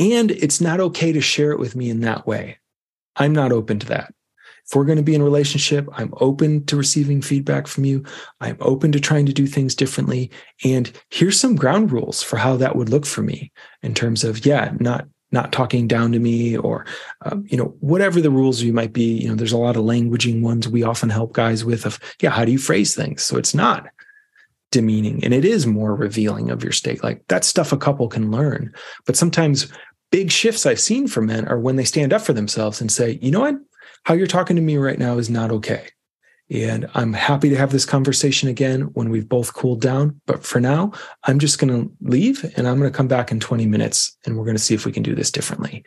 and 0.00 0.32
it's 0.32 0.60
not 0.60 0.80
okay 0.80 1.12
to 1.12 1.20
share 1.20 1.52
it 1.52 1.60
with 1.60 1.76
me 1.76 1.90
in 1.90 2.00
that 2.00 2.26
way. 2.26 2.58
I'm 3.14 3.34
not 3.34 3.52
open 3.52 3.78
to 3.78 3.86
that. 3.86 4.12
If 4.66 4.74
we're 4.74 4.84
going 4.84 4.96
to 4.96 5.02
be 5.02 5.14
in 5.14 5.20
a 5.20 5.24
relationship, 5.24 5.88
I'm 5.92 6.12
open 6.20 6.64
to 6.66 6.76
receiving 6.76 7.20
feedback 7.20 7.66
from 7.66 7.84
you. 7.84 8.04
I'm 8.40 8.56
open 8.60 8.92
to 8.92 9.00
trying 9.00 9.26
to 9.26 9.32
do 9.32 9.46
things 9.46 9.74
differently. 9.74 10.30
And 10.64 10.90
here's 11.10 11.38
some 11.38 11.56
ground 11.56 11.92
rules 11.92 12.22
for 12.22 12.36
how 12.36 12.56
that 12.56 12.76
would 12.76 12.88
look 12.88 13.04
for 13.04 13.22
me 13.22 13.52
in 13.82 13.94
terms 13.94 14.24
of, 14.24 14.46
yeah, 14.46 14.72
not 14.80 15.06
not 15.32 15.50
talking 15.50 15.88
down 15.88 16.12
to 16.12 16.20
me 16.20 16.56
or 16.56 16.86
um, 17.22 17.44
you 17.48 17.56
know 17.56 17.74
whatever 17.80 18.20
the 18.20 18.30
rules 18.30 18.62
you 18.62 18.72
might 18.72 18.92
be 18.92 19.18
you 19.18 19.28
know 19.28 19.34
there's 19.34 19.50
a 19.50 19.58
lot 19.58 19.74
of 19.74 19.82
languaging 19.82 20.42
ones 20.42 20.68
we 20.68 20.84
often 20.84 21.10
help 21.10 21.32
guys 21.32 21.64
with 21.64 21.84
of 21.84 21.98
yeah 22.20 22.30
how 22.30 22.44
do 22.44 22.52
you 22.52 22.58
phrase 22.58 22.94
things 22.94 23.24
so 23.24 23.36
it's 23.36 23.52
not 23.52 23.88
demeaning 24.70 25.24
and 25.24 25.34
it 25.34 25.44
is 25.44 25.66
more 25.66 25.96
revealing 25.96 26.52
of 26.52 26.62
your 26.62 26.70
state 26.70 27.02
like 27.02 27.20
that 27.26 27.42
stuff 27.42 27.72
a 27.72 27.76
couple 27.76 28.06
can 28.06 28.30
learn 28.30 28.72
but 29.06 29.16
sometimes 29.16 29.72
big 30.14 30.30
shifts 30.30 30.64
I've 30.64 30.78
seen 30.78 31.08
for 31.08 31.22
men 31.22 31.48
are 31.48 31.58
when 31.58 31.74
they 31.74 31.82
stand 31.82 32.12
up 32.12 32.22
for 32.22 32.32
themselves 32.32 32.80
and 32.80 32.92
say, 32.92 33.18
you 33.20 33.32
know 33.32 33.40
what? 33.40 33.56
How 34.04 34.14
you're 34.14 34.26
talking 34.26 34.56
to 34.56 34.62
me 34.62 34.76
right 34.76 34.98
now 34.98 35.18
is 35.18 35.30
not 35.30 35.50
okay. 35.50 35.88
And 36.50 36.88
I'm 36.94 37.14
happy 37.14 37.48
to 37.48 37.56
have 37.56 37.72
this 37.72 37.86
conversation 37.86 38.48
again 38.50 38.82
when 38.92 39.08
we've 39.08 39.28
both 39.28 39.54
cooled 39.54 39.80
down. 39.80 40.20
But 40.26 40.44
for 40.44 40.60
now, 40.60 40.92
I'm 41.24 41.38
just 41.38 41.58
going 41.58 41.72
to 41.72 41.90
leave 42.02 42.44
and 42.56 42.68
I'm 42.68 42.78
going 42.78 42.90
to 42.90 42.96
come 42.96 43.08
back 43.08 43.32
in 43.32 43.40
20 43.40 43.66
minutes 43.66 44.16
and 44.24 44.36
we're 44.36 44.44
going 44.44 44.56
to 44.56 44.62
see 44.62 44.74
if 44.74 44.84
we 44.84 44.92
can 44.92 45.02
do 45.02 45.14
this 45.14 45.30
differently. 45.30 45.84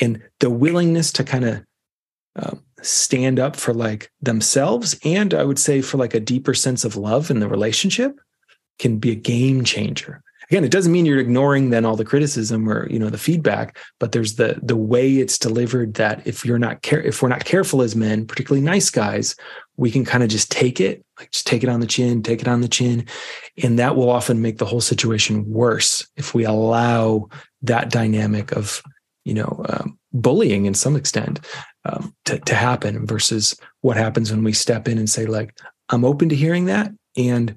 And 0.00 0.22
the 0.40 0.48
willingness 0.48 1.12
to 1.12 1.24
kind 1.24 1.44
of 1.44 1.64
um, 2.36 2.62
stand 2.80 3.38
up 3.38 3.54
for 3.54 3.74
like 3.74 4.10
themselves 4.22 4.98
and 5.04 5.34
I 5.34 5.44
would 5.44 5.58
say 5.58 5.82
for 5.82 5.98
like 5.98 6.14
a 6.14 6.20
deeper 6.20 6.54
sense 6.54 6.84
of 6.84 6.96
love 6.96 7.30
in 7.30 7.40
the 7.40 7.48
relationship 7.48 8.18
can 8.78 8.98
be 8.98 9.10
a 9.10 9.16
game 9.16 9.64
changer 9.64 10.22
again, 10.50 10.64
it 10.64 10.70
doesn't 10.70 10.92
mean 10.92 11.06
you're 11.06 11.18
ignoring 11.18 11.70
then 11.70 11.84
all 11.84 11.96
the 11.96 12.04
criticism 12.04 12.68
or 12.68 12.88
you 12.90 12.98
know 12.98 13.10
the 13.10 13.18
feedback, 13.18 13.78
but 13.98 14.12
there's 14.12 14.36
the 14.36 14.58
the 14.62 14.76
way 14.76 15.16
it's 15.16 15.38
delivered 15.38 15.94
that 15.94 16.26
if 16.26 16.44
you're 16.44 16.58
not 16.58 16.82
care 16.82 17.02
if 17.02 17.22
we're 17.22 17.28
not 17.28 17.44
careful 17.44 17.82
as 17.82 17.96
men, 17.96 18.26
particularly 18.26 18.64
nice 18.64 18.90
guys, 18.90 19.36
we 19.76 19.90
can 19.90 20.04
kind 20.04 20.22
of 20.22 20.28
just 20.28 20.50
take 20.50 20.80
it, 20.80 21.04
like 21.18 21.30
just 21.30 21.46
take 21.46 21.62
it 21.62 21.68
on 21.68 21.80
the 21.80 21.86
chin, 21.86 22.22
take 22.22 22.40
it 22.40 22.48
on 22.48 22.60
the 22.60 22.68
chin, 22.68 23.06
and 23.62 23.78
that 23.78 23.96
will 23.96 24.10
often 24.10 24.42
make 24.42 24.58
the 24.58 24.66
whole 24.66 24.80
situation 24.80 25.48
worse 25.50 26.06
if 26.16 26.34
we 26.34 26.44
allow 26.44 27.28
that 27.62 27.90
dynamic 27.90 28.52
of 28.52 28.82
you 29.24 29.34
know 29.34 29.64
um, 29.68 29.98
bullying 30.12 30.66
in 30.66 30.74
some 30.74 30.96
extent 30.96 31.40
um, 31.84 32.14
to, 32.24 32.38
to 32.40 32.54
happen 32.54 33.06
versus 33.06 33.56
what 33.80 33.96
happens 33.96 34.30
when 34.30 34.44
we 34.44 34.52
step 34.52 34.88
in 34.88 34.98
and 34.98 35.08
say 35.08 35.26
like 35.26 35.56
i'm 35.90 36.04
open 36.04 36.28
to 36.28 36.36
hearing 36.36 36.66
that 36.66 36.92
and 37.16 37.56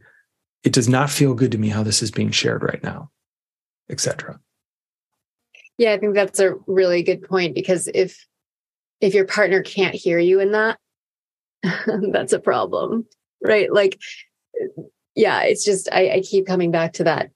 it 0.66 0.74
does 0.74 0.90
not 0.90 1.10
feel 1.10 1.34
good 1.34 1.52
to 1.52 1.58
me 1.58 1.70
how 1.70 1.84
this 1.84 2.02
is 2.02 2.12
being 2.12 2.32
shared 2.32 2.64
right 2.64 2.84
now 2.84 3.10
etc 3.90 4.40
yeah 5.78 5.94
i 5.94 5.98
think 5.98 6.14
that's 6.14 6.40
a 6.40 6.56
really 6.68 7.04
good 7.04 7.24
point 7.24 7.56
because 7.56 7.88
if 7.94 8.26
if 9.00 9.14
your 9.14 9.26
partner 9.26 9.62
can't 9.62 9.96
hear 9.96 10.20
you 10.20 10.40
in 10.40 10.52
that 10.52 10.78
that's 12.12 12.34
a 12.34 12.40
problem 12.40 13.06
right? 13.46 13.72
Like 13.72 14.00
yeah 15.16 15.44
it's 15.44 15.64
just 15.64 15.88
I, 15.92 16.10
I 16.10 16.22
keep 16.22 16.46
coming 16.46 16.72
back 16.72 16.94
to 16.94 17.04
that. 17.06 17.32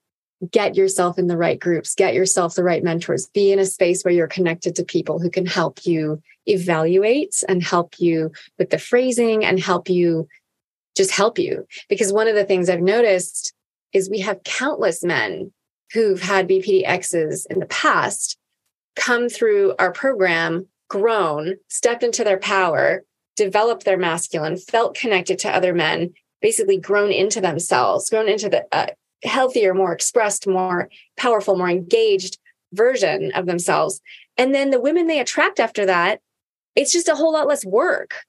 Get 0.52 0.76
yourself 0.76 1.20
in 1.20 1.28
the 1.28 1.36
right 1.36 1.60
groups 1.60 1.96
get 1.96 2.14
yourself 2.14 2.56
the 2.56 2.64
right 2.64 2.84
mentors 2.84 3.28
be 3.28 3.52
in 3.52 3.60
a 3.60 3.66
space 3.66 4.04
where 4.04 4.14
you're 4.14 4.28
connected 4.28 4.74
to 4.76 4.86
people 4.86 5.20
who 5.20 5.30
can 5.30 5.46
help 5.46 5.86
you 5.86 6.22
evaluate 6.46 7.44
and 7.50 7.62
help 7.62 8.00
you 8.00 8.32
with 8.58 8.70
the 8.70 8.80
phrasing 8.80 9.44
and 9.44 9.60
help 9.60 9.90
you 9.90 10.30
just 11.00 11.12
help 11.12 11.40
you. 11.40 11.66
Because 11.88 12.12
one 12.12 12.28
of 12.28 12.36
the 12.36 12.44
things 12.44 12.70
I've 12.70 12.82
noticed 12.82 13.54
is 13.94 14.10
we 14.10 14.20
have 14.20 14.44
countless 14.44 15.02
men 15.02 15.54
who've 15.94 16.22
had 16.22 16.48
BPD 16.48 16.84
exes 16.86 17.48
in 17.50 17.60
the 17.60 17.66
past 17.66 18.38
come 18.98 19.30
through 19.30 19.76
our 19.80 19.94
program, 19.94 20.68
grown, 20.90 21.56
stepped 21.70 22.04
into 22.04 22.26
their 22.26 22.38
power, 22.38 23.04
developed 23.38 23.86
their 23.86 23.98
masculine, 23.98 24.58
felt 24.58 24.94
connected 24.94 25.40
to 25.40 25.50
other 25.50 25.74
men, 25.74 26.14
basically 26.42 26.78
grown 26.78 27.14
into 27.14 27.40
themselves, 27.40 28.10
grown 28.10 28.28
into 28.28 28.50
the 28.50 28.66
uh, 28.74 28.88
healthier, 29.24 29.74
more 29.74 29.94
expressed, 29.94 30.48
more 30.48 30.90
powerful, 31.18 31.58
more 31.58 31.70
engaged 31.70 32.38
version 32.74 33.32
of 33.36 33.46
themselves. 33.46 34.02
And 34.38 34.54
then 34.54 34.70
the 34.70 34.82
women 34.82 35.08
they 35.08 35.22
attract 35.22 35.62
after 35.62 35.86
that, 35.86 36.20
it's 36.76 36.92
just 36.92 37.08
a 37.08 37.16
whole 37.16 37.32
lot 37.32 37.48
less 37.48 37.66
work 37.66 38.26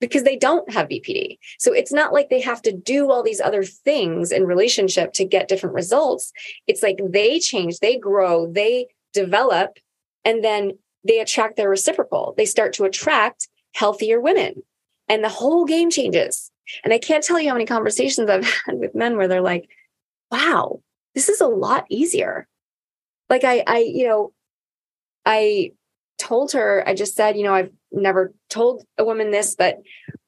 because 0.00 0.24
they 0.24 0.36
don't 0.36 0.70
have 0.70 0.88
BPD. 0.88 1.38
So 1.58 1.72
it's 1.72 1.92
not 1.92 2.12
like 2.12 2.28
they 2.28 2.40
have 2.40 2.60
to 2.62 2.72
do 2.72 3.10
all 3.10 3.22
these 3.22 3.40
other 3.40 3.64
things 3.64 4.30
in 4.30 4.44
relationship 4.44 5.12
to 5.14 5.24
get 5.24 5.48
different 5.48 5.74
results. 5.74 6.32
It's 6.66 6.82
like 6.82 6.98
they 7.02 7.38
change, 7.38 7.78
they 7.78 7.96
grow, 7.96 8.50
they 8.50 8.88
develop, 9.12 9.78
and 10.24 10.44
then 10.44 10.72
they 11.06 11.20
attract 11.20 11.56
their 11.56 11.70
reciprocal. 11.70 12.34
They 12.36 12.44
start 12.44 12.72
to 12.74 12.84
attract 12.84 13.48
healthier 13.74 14.20
women, 14.20 14.62
and 15.08 15.22
the 15.22 15.28
whole 15.28 15.64
game 15.64 15.90
changes. 15.90 16.50
And 16.84 16.92
I 16.92 16.98
can't 16.98 17.22
tell 17.22 17.38
you 17.38 17.48
how 17.48 17.54
many 17.54 17.66
conversations 17.66 18.28
I've 18.28 18.44
had 18.66 18.78
with 18.78 18.94
men 18.94 19.16
where 19.16 19.28
they're 19.28 19.40
like, 19.40 19.68
wow, 20.30 20.80
this 21.14 21.28
is 21.28 21.40
a 21.40 21.46
lot 21.46 21.86
easier. 21.88 22.46
Like 23.28 23.44
I, 23.44 23.62
I, 23.66 23.78
you 23.78 24.06
know, 24.06 24.32
I 25.24 25.72
told 26.18 26.52
her, 26.52 26.82
I 26.86 26.94
just 26.94 27.14
said, 27.14 27.36
you 27.36 27.44
know, 27.44 27.54
I've 27.54 27.72
never 27.90 28.32
told 28.48 28.84
a 28.98 29.04
woman 29.04 29.30
this, 29.30 29.54
but 29.56 29.78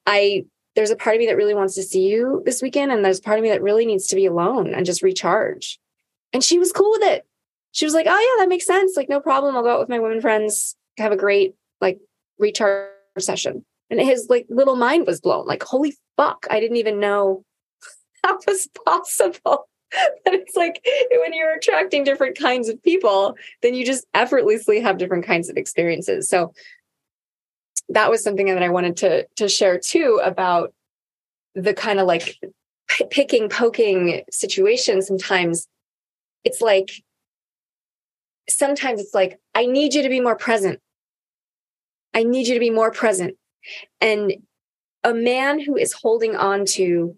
I 0.07 0.45
there's 0.75 0.91
a 0.91 0.97
part 0.97 1.17
of 1.17 1.21
me 1.21 1.27
that 1.27 1.37
really 1.37 1.55
wants 1.55 1.75
to 1.75 1.83
see 1.83 2.07
you 2.07 2.43
this 2.45 2.63
weekend, 2.63 2.93
and 2.93 3.05
there's 3.05 3.21
part 3.21 3.39
of 3.39 3.43
me 3.43 3.49
that 3.51 3.63
really 3.63 3.85
needs 3.85 4.07
to 4.09 4.17
be 4.17 4.27
alone 4.27 4.75
and 4.75 4.87
just 4.87 5.03
recharge. 5.03 5.79
And 6.33 6.45
she 6.45 6.59
was 6.59 6.73
cool 6.73 6.91
with 6.93 7.03
it. 7.03 7.27
She 7.73 7.85
was 7.85 7.95
like, 7.95 8.07
"Oh 8.09 8.19
yeah, 8.19 8.43
that 8.43 8.49
makes 8.49 8.67
sense. 8.67 8.97
Like 8.97 9.09
no 9.09 9.21
problem. 9.21 9.57
I'll 9.57 9.63
go 9.63 9.73
out 9.73 9.81
with 9.81 9.89
my 9.89 9.99
women 9.99 10.21
friends, 10.21 10.77
have 10.99 11.13
a 11.13 11.17
great 11.17 11.55
like 11.81 11.99
recharge 12.39 12.91
session." 13.19 13.65
And 13.91 14.01
his 14.01 14.27
like 14.29 14.47
little 14.51 14.77
mind 14.77 15.07
was 15.07 15.21
blown. 15.21 15.47
Like, 15.47 15.63
holy 15.63 15.97
fuck, 16.17 16.47
I 16.51 16.61
didn't 16.61 16.77
even 16.77 17.01
know 17.01 17.45
that 18.23 18.39
was 18.47 18.69
possible. 18.85 19.69
but 20.25 20.35
it's 20.35 20.57
like 20.57 20.87
when 21.11 21.33
you're 21.33 21.55
attracting 21.55 22.05
different 22.05 22.39
kinds 22.39 22.69
of 22.69 22.83
people, 22.83 23.37
then 23.63 23.75
you 23.75 23.85
just 23.85 24.07
effortlessly 24.15 24.81
have 24.81 24.99
different 24.99 25.25
kinds 25.25 25.49
of 25.49 25.57
experiences. 25.57 26.29
So 26.29 26.53
that 27.91 28.11
was 28.11 28.23
something 28.23 28.47
that 28.47 28.63
I 28.63 28.69
wanted 28.69 28.97
to 28.99 29.27
to 29.37 29.49
share 29.49 29.79
too 29.79 30.21
about 30.23 30.73
the 31.55 31.75
kind 31.75 31.99
of 31.99 32.07
like 32.07 32.37
p- 32.89 33.07
picking 33.11 33.49
poking 33.49 34.23
situation 34.31 35.03
sometimes. 35.03 35.67
It's 36.45 36.61
like 36.61 36.91
sometimes 38.49 38.99
it's 38.99 39.13
like 39.13 39.39
i 39.55 39.67
need 39.67 39.93
you 39.93 40.03
to 40.03 40.09
be 40.09 40.21
more 40.21 40.37
present. 40.37 40.81
I 42.15 42.23
need 42.23 42.49
you 42.49 42.55
to 42.55 42.61
be 42.61 42.71
more 42.71 42.91
present. 42.91 43.37
And 44.01 44.35
a 45.05 45.15
man 45.15 45.61
who 45.61 45.77
is 45.77 45.93
holding 45.93 46.35
on 46.35 46.65
to 46.65 47.17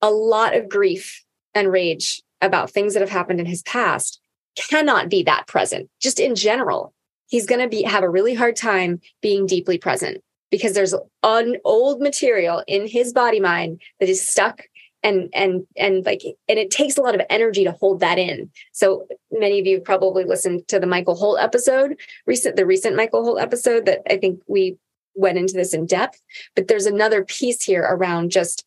a 0.00 0.10
lot 0.10 0.56
of 0.56 0.68
grief 0.68 1.24
and 1.54 1.70
rage 1.70 2.22
about 2.40 2.70
things 2.70 2.94
that 2.94 3.00
have 3.00 3.10
happened 3.10 3.40
in 3.40 3.46
his 3.46 3.62
past 3.62 4.20
cannot 4.56 5.08
be 5.08 5.22
that 5.24 5.46
present 5.46 5.88
just 6.00 6.20
in 6.20 6.34
general 6.34 6.92
he's 7.28 7.46
going 7.46 7.60
to 7.60 7.68
be 7.68 7.82
have 7.82 8.02
a 8.02 8.10
really 8.10 8.34
hard 8.34 8.56
time 8.56 9.00
being 9.20 9.46
deeply 9.46 9.78
present 9.78 10.22
because 10.50 10.74
there's 10.74 10.94
an 11.22 11.56
old 11.64 12.00
material 12.00 12.62
in 12.66 12.86
his 12.86 13.12
body 13.12 13.40
mind 13.40 13.80
that 14.00 14.08
is 14.08 14.26
stuck 14.26 14.62
and 15.02 15.28
and 15.34 15.66
and 15.76 16.04
like 16.06 16.22
and 16.48 16.58
it 16.58 16.70
takes 16.70 16.96
a 16.96 17.02
lot 17.02 17.14
of 17.14 17.20
energy 17.28 17.64
to 17.64 17.72
hold 17.72 18.00
that 18.00 18.18
in. 18.18 18.50
So 18.72 19.06
many 19.30 19.60
of 19.60 19.66
you 19.66 19.80
probably 19.80 20.24
listened 20.24 20.66
to 20.68 20.78
the 20.78 20.86
michael 20.86 21.14
holt 21.14 21.38
episode 21.40 21.96
recent 22.26 22.56
the 22.56 22.66
recent 22.66 22.96
michael 22.96 23.24
holt 23.24 23.40
episode 23.40 23.86
that 23.86 24.00
i 24.10 24.16
think 24.16 24.40
we 24.46 24.76
went 25.16 25.38
into 25.38 25.54
this 25.54 25.74
in 25.74 25.86
depth 25.86 26.20
but 26.56 26.66
there's 26.66 26.86
another 26.86 27.24
piece 27.24 27.62
here 27.62 27.82
around 27.82 28.30
just 28.30 28.64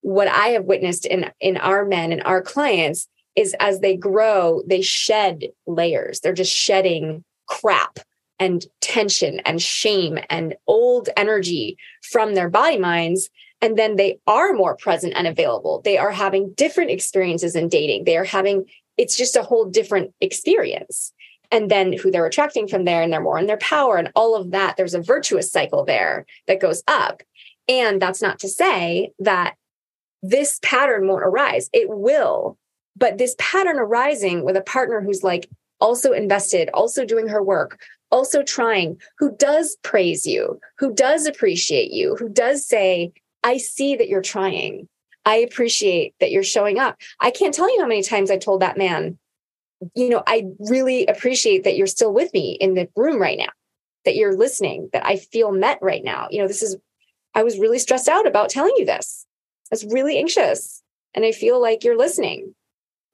what 0.00 0.28
i 0.28 0.48
have 0.48 0.64
witnessed 0.64 1.04
in 1.06 1.30
in 1.40 1.56
our 1.58 1.84
men 1.84 2.12
and 2.12 2.22
our 2.24 2.40
clients 2.40 3.08
is 3.36 3.54
as 3.60 3.80
they 3.80 3.96
grow 3.96 4.62
they 4.66 4.82
shed 4.82 5.48
layers. 5.66 6.20
They're 6.20 6.32
just 6.32 6.52
shedding 6.52 7.24
crap 7.52 7.98
and 8.38 8.64
tension 8.80 9.40
and 9.40 9.60
shame 9.60 10.18
and 10.30 10.54
old 10.66 11.10
energy 11.16 11.76
from 12.02 12.34
their 12.34 12.48
body 12.48 12.78
minds. 12.78 13.28
And 13.60 13.76
then 13.78 13.96
they 13.96 14.18
are 14.26 14.52
more 14.52 14.76
present 14.76 15.12
and 15.14 15.26
available. 15.26 15.82
They 15.84 15.98
are 15.98 16.10
having 16.10 16.54
different 16.54 16.90
experiences 16.90 17.54
in 17.54 17.68
dating. 17.68 18.04
They 18.04 18.16
are 18.16 18.24
having 18.24 18.64
it's 18.98 19.16
just 19.16 19.36
a 19.36 19.42
whole 19.42 19.64
different 19.66 20.12
experience. 20.20 21.12
And 21.50 21.70
then 21.70 21.92
who 21.92 22.10
they're 22.10 22.26
attracting 22.26 22.68
from 22.68 22.84
there 22.84 23.02
and 23.02 23.12
they're 23.12 23.20
more 23.20 23.38
in 23.38 23.46
their 23.46 23.58
power 23.58 23.96
and 23.96 24.10
all 24.14 24.34
of 24.34 24.50
that. 24.52 24.76
There's 24.76 24.94
a 24.94 25.02
virtuous 25.02 25.52
cycle 25.52 25.84
there 25.84 26.26
that 26.46 26.60
goes 26.60 26.82
up. 26.88 27.22
And 27.68 28.00
that's 28.00 28.22
not 28.22 28.38
to 28.40 28.48
say 28.48 29.12
that 29.18 29.54
this 30.22 30.58
pattern 30.62 31.06
won't 31.06 31.24
arise. 31.24 31.68
It 31.72 31.88
will. 31.88 32.58
But 32.96 33.18
this 33.18 33.34
pattern 33.38 33.78
arising 33.78 34.44
with 34.44 34.56
a 34.56 34.62
partner 34.62 35.00
who's 35.00 35.22
like 35.22 35.48
also 35.82 36.12
invested 36.12 36.70
also 36.72 37.04
doing 37.04 37.28
her 37.28 37.42
work 37.42 37.78
also 38.10 38.42
trying 38.42 38.98
who 39.18 39.34
does 39.36 39.76
praise 39.82 40.24
you 40.24 40.58
who 40.78 40.94
does 40.94 41.26
appreciate 41.26 41.90
you 41.90 42.16
who 42.16 42.28
does 42.30 42.66
say 42.66 43.12
I 43.42 43.58
see 43.58 43.96
that 43.96 44.08
you're 44.08 44.22
trying. 44.22 44.88
I 45.24 45.36
appreciate 45.36 46.14
that 46.20 46.30
you're 46.30 46.42
showing 46.42 46.78
up. 46.78 46.96
I 47.20 47.30
can't 47.30 47.54
tell 47.54 47.72
you 47.72 47.80
how 47.80 47.86
many 47.86 48.02
times 48.02 48.30
I 48.30 48.38
told 48.38 48.62
that 48.62 48.78
man, 48.78 49.18
you 49.94 50.08
know, 50.08 50.22
I 50.26 50.46
really 50.58 51.06
appreciate 51.06 51.64
that 51.64 51.76
you're 51.76 51.86
still 51.86 52.12
with 52.12 52.32
me 52.32 52.56
in 52.60 52.74
the 52.74 52.88
room 52.96 53.20
right 53.20 53.38
now, 53.38 53.50
that 54.04 54.16
you're 54.16 54.36
listening, 54.36 54.90
that 54.92 55.04
I 55.04 55.16
feel 55.16 55.52
met 55.52 55.78
right 55.80 56.02
now. 56.02 56.28
You 56.30 56.40
know, 56.40 56.48
this 56.48 56.62
is, 56.62 56.76
I 57.34 57.42
was 57.42 57.58
really 57.58 57.78
stressed 57.78 58.08
out 58.08 58.26
about 58.26 58.48
telling 58.48 58.74
you 58.76 58.84
this. 58.84 59.26
I 59.70 59.74
was 59.74 59.84
really 59.86 60.18
anxious 60.18 60.82
and 61.14 61.24
I 61.24 61.32
feel 61.32 61.60
like 61.60 61.84
you're 61.84 61.98
listening. 61.98 62.54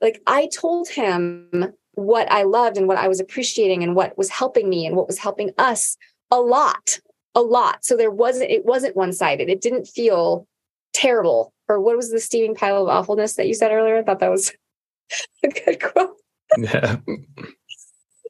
Like 0.01 0.23
I 0.27 0.49
told 0.55 0.89
him 0.89 1.73
what 1.99 2.31
I 2.31 2.45
loved 2.45 2.77
and 2.77 2.87
what 2.87 2.99
I 2.99 3.09
was 3.09 3.21
appreciating 3.21 3.83
and 3.83 3.95
what 3.95 4.17
was 4.17 4.31
helping 4.31 4.69
me 4.69 4.87
and 4.87 4.97
what 4.97 5.07
was 5.07 5.19
helping 5.19 5.51
us 5.59 5.97
a 6.31 6.41
lot 6.41 7.01
a 7.35 7.41
lot. 7.41 7.85
So 7.85 7.97
there 7.97 8.11
wasn't, 8.11 8.51
it 8.51 8.65
wasn't 8.65 8.97
one 8.97 9.13
sided. 9.13 9.49
It 9.49 9.61
didn't 9.61 9.87
feel 9.87 10.47
terrible. 10.93 11.53
Or 11.69 11.81
what 11.81 11.97
was 11.97 12.11
the 12.11 12.21
steaming 12.21 12.55
pile 12.55 12.83
of 12.83 12.89
awfulness 12.89 13.35
that 13.35 13.47
you 13.47 13.55
said 13.55 13.71
earlier? 13.71 13.99
I 13.99 14.03
thought 14.03 14.19
that 14.21 14.31
was 14.31 14.53
a 15.45 15.49
good 15.49 15.81
quote. 15.81 16.17
Yeah. 16.57 16.97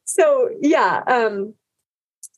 so 0.04 0.50
yeah. 0.60 1.02
Um, 1.06 1.54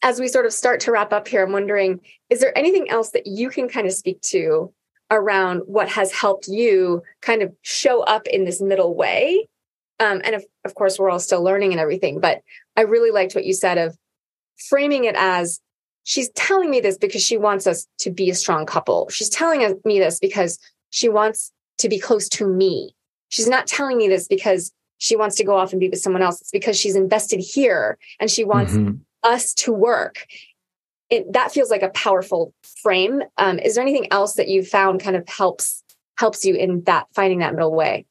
as 0.03 0.21
we 0.21 0.29
sort 0.29 0.47
of 0.47 0.53
start 0.53 0.81
to 0.81 0.93
wrap 0.93 1.13
up 1.13 1.27
here, 1.27 1.45
I'm 1.45 1.53
wondering, 1.53 2.01
is 2.29 2.41
there 2.41 2.57
anything 2.57 2.89
else 2.89 3.11
that 3.11 3.27
you 3.27 3.51
can 3.51 3.69
kind 3.69 3.87
of 3.87 3.93
speak 3.93 4.21
to 4.23 4.73
around 5.11 5.63
what 5.67 5.89
has 5.89 6.13
helped 6.13 6.47
you 6.47 7.03
kind 7.21 7.43
of 7.43 7.53
show 7.63 8.03
up 8.03 8.27
in 8.27 8.45
this 8.45 8.61
middle 8.61 8.95
way? 8.95 9.49
Um, 10.01 10.21
and 10.25 10.35
of, 10.35 10.45
of 10.65 10.75
course, 10.75 10.99
we're 10.99 11.11
all 11.11 11.21
still 11.21 11.43
learning 11.43 11.73
and 11.73 11.81
everything, 11.81 12.21
but 12.21 12.41
I 12.77 12.83
really 12.83 13.11
liked 13.11 13.35
what 13.35 13.45
you 13.45 13.53
said 13.53 13.79
of 13.79 13.97
framing 14.57 15.05
it 15.05 15.15
as 15.17 15.61
she's 16.05 16.31
telling 16.31 16.71
me 16.71 16.81
this 16.81 16.99
because 16.99 17.23
she 17.23 17.37
wants 17.37 17.67
us 17.67 17.87
to 17.99 18.11
be 18.11 18.31
a 18.31 18.35
strong 18.35 18.67
couple. 18.67 19.09
She's 19.11 19.29
telling 19.29 19.79
me 19.85 19.99
this 19.99 20.19
because 20.19 20.59
she 20.91 21.09
wants 21.09 21.53
to 21.79 21.89
be 21.89 21.99
close 21.99 22.29
to 22.31 22.47
me. 22.47 22.95
She's 23.29 23.49
not 23.49 23.67
telling 23.67 23.97
me 23.97 24.09
this 24.09 24.27
because 24.27 24.73
she 24.99 25.17
wants 25.17 25.37
to 25.37 25.45
go 25.45 25.57
off 25.57 25.73
and 25.73 25.81
be 25.81 25.89
with 25.89 26.01
someone 26.01 26.23
else. 26.23 26.41
It's 26.41 26.51
because 26.51 26.79
she's 26.79 26.97
invested 26.97 27.41
here 27.41 27.97
and 28.19 28.31
she 28.31 28.45
wants 28.45 28.73
mm-hmm. 28.73 28.97
us 29.23 29.55
to 29.55 29.73
work. 29.73 30.27
It, 31.09 31.33
that 31.33 31.53
feels 31.53 31.71
like 31.71 31.83
a 31.83 31.91
powerful 31.91 32.55
frame. 32.83 33.23
Um, 33.37 33.59
is 33.59 33.75
there 33.75 33.83
anything 33.83 34.09
else 34.11 34.35
that 34.35 34.49
you 34.49 34.63
found 34.65 35.01
kind 35.01 35.17
of 35.17 35.29
helps 35.29 35.83
helps 36.19 36.45
you 36.45 36.55
in 36.55 36.83
that 36.85 37.07
finding 37.15 37.39
that 37.39 37.55
middle 37.55 37.75
way? 37.75 38.05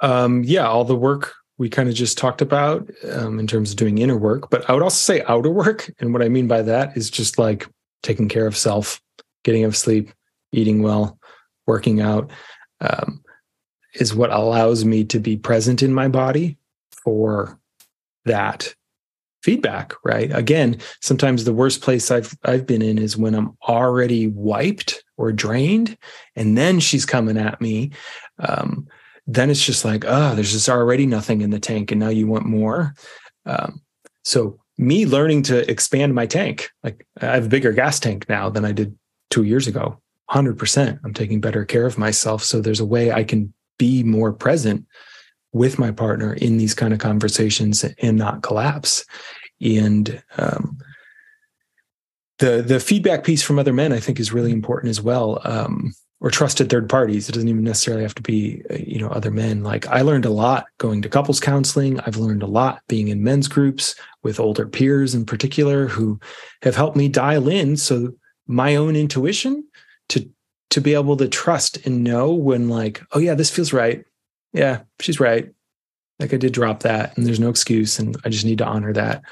Um, 0.00 0.42
yeah, 0.44 0.66
all 0.66 0.84
the 0.84 0.96
work 0.96 1.34
we 1.58 1.70
kind 1.70 1.88
of 1.88 1.94
just 1.94 2.18
talked 2.18 2.42
about 2.42 2.88
um, 3.12 3.38
in 3.38 3.46
terms 3.46 3.70
of 3.70 3.76
doing 3.76 3.98
inner 3.98 4.16
work. 4.16 4.50
But 4.50 4.68
I 4.68 4.74
would 4.74 4.82
also 4.82 4.96
say 4.96 5.24
outer 5.26 5.50
work. 5.50 5.90
And 5.98 6.12
what 6.12 6.22
I 6.22 6.28
mean 6.28 6.48
by 6.48 6.62
that 6.62 6.96
is 6.96 7.08
just 7.10 7.38
like 7.38 7.66
taking 8.02 8.28
care 8.28 8.46
of 8.46 8.56
self, 8.56 9.00
getting 9.42 9.62
enough 9.62 9.76
sleep, 9.76 10.12
eating 10.52 10.82
well, 10.82 11.18
working 11.66 12.00
out 12.00 12.30
um, 12.80 13.22
is 13.94 14.14
what 14.14 14.30
allows 14.30 14.84
me 14.84 15.04
to 15.04 15.18
be 15.18 15.36
present 15.36 15.82
in 15.82 15.92
my 15.92 16.08
body 16.08 16.58
for 16.90 17.58
that 18.24 18.74
feedback 19.42 19.94
right 20.04 20.34
again 20.34 20.76
sometimes 21.00 21.44
the 21.44 21.52
worst 21.52 21.80
place 21.80 22.10
i've 22.10 22.36
i've 22.42 22.66
been 22.66 22.82
in 22.82 22.98
is 22.98 23.16
when 23.16 23.32
i'm 23.32 23.56
already 23.68 24.26
wiped 24.26 25.04
or 25.16 25.30
drained 25.30 25.96
and 26.34 26.58
then 26.58 26.80
she's 26.80 27.06
coming 27.06 27.38
at 27.38 27.60
me 27.60 27.92
um, 28.40 28.88
then 29.26 29.50
it's 29.50 29.64
just 29.64 29.84
like, 29.84 30.04
oh, 30.06 30.34
there's 30.34 30.52
just 30.52 30.68
already 30.68 31.06
nothing 31.06 31.40
in 31.40 31.50
the 31.50 31.58
tank, 31.58 31.90
and 31.90 32.00
now 32.00 32.08
you 32.08 32.26
want 32.26 32.46
more. 32.46 32.94
Um, 33.44 33.80
so 34.24 34.58
me 34.78 35.06
learning 35.06 35.42
to 35.44 35.68
expand 35.70 36.14
my 36.14 36.26
tank, 36.26 36.70
like 36.82 37.06
I 37.20 37.26
have 37.26 37.46
a 37.46 37.48
bigger 37.48 37.72
gas 37.72 37.98
tank 37.98 38.28
now 38.28 38.50
than 38.50 38.64
I 38.64 38.72
did 38.72 38.96
two 39.30 39.44
years 39.44 39.66
ago. 39.66 40.00
100%. 40.30 40.98
I'm 41.04 41.14
taking 41.14 41.40
better 41.40 41.64
care 41.64 41.86
of 41.86 41.98
myself. 41.98 42.42
So 42.42 42.60
there's 42.60 42.80
a 42.80 42.86
way 42.86 43.12
I 43.12 43.24
can 43.24 43.52
be 43.78 44.02
more 44.02 44.32
present 44.32 44.84
with 45.52 45.78
my 45.78 45.90
partner 45.90 46.34
in 46.34 46.58
these 46.58 46.74
kind 46.74 46.92
of 46.92 46.98
conversations 46.98 47.84
and 47.84 48.18
not 48.18 48.42
collapse. 48.42 49.04
And 49.60 50.22
um, 50.36 50.78
the 52.38 52.62
the 52.62 52.80
feedback 52.80 53.24
piece 53.24 53.42
from 53.42 53.58
other 53.58 53.72
men, 53.72 53.92
I 53.92 54.00
think, 54.00 54.20
is 54.20 54.32
really 54.32 54.52
important 54.52 54.90
as 54.90 55.00
well. 55.00 55.40
Um, 55.44 55.94
or 56.20 56.30
trusted 56.30 56.70
third 56.70 56.88
parties. 56.88 57.28
It 57.28 57.32
doesn't 57.32 57.48
even 57.48 57.64
necessarily 57.64 58.02
have 58.02 58.14
to 58.14 58.22
be, 58.22 58.62
uh, 58.70 58.76
you 58.76 58.98
know, 58.98 59.08
other 59.08 59.30
men. 59.30 59.62
Like 59.62 59.86
I 59.86 60.00
learned 60.00 60.24
a 60.24 60.30
lot 60.30 60.66
going 60.78 61.02
to 61.02 61.08
couples 61.08 61.40
counseling. 61.40 62.00
I've 62.00 62.16
learned 62.16 62.42
a 62.42 62.46
lot 62.46 62.80
being 62.88 63.08
in 63.08 63.22
men's 63.22 63.48
groups 63.48 63.94
with 64.22 64.40
older 64.40 64.66
peers 64.66 65.14
in 65.14 65.26
particular 65.26 65.88
who 65.88 66.18
have 66.62 66.76
helped 66.76 66.96
me 66.96 67.08
dial 67.08 67.48
in 67.48 67.76
so 67.76 68.14
my 68.46 68.76
own 68.76 68.96
intuition 68.96 69.64
to 70.08 70.28
to 70.70 70.80
be 70.80 70.94
able 70.94 71.16
to 71.16 71.28
trust 71.28 71.86
and 71.86 72.02
know 72.02 72.32
when 72.32 72.68
like, 72.68 73.02
oh 73.12 73.18
yeah, 73.18 73.34
this 73.34 73.50
feels 73.50 73.72
right. 73.72 74.04
Yeah, 74.52 74.82
she's 75.00 75.20
right. 75.20 75.50
Like 76.18 76.32
I 76.32 76.38
did 76.38 76.52
drop 76.52 76.80
that 76.80 77.16
and 77.16 77.26
there's 77.26 77.40
no 77.40 77.50
excuse 77.50 77.98
and 77.98 78.16
I 78.24 78.30
just 78.30 78.44
need 78.44 78.58
to 78.58 78.66
honor 78.66 78.92
that. 78.94 79.22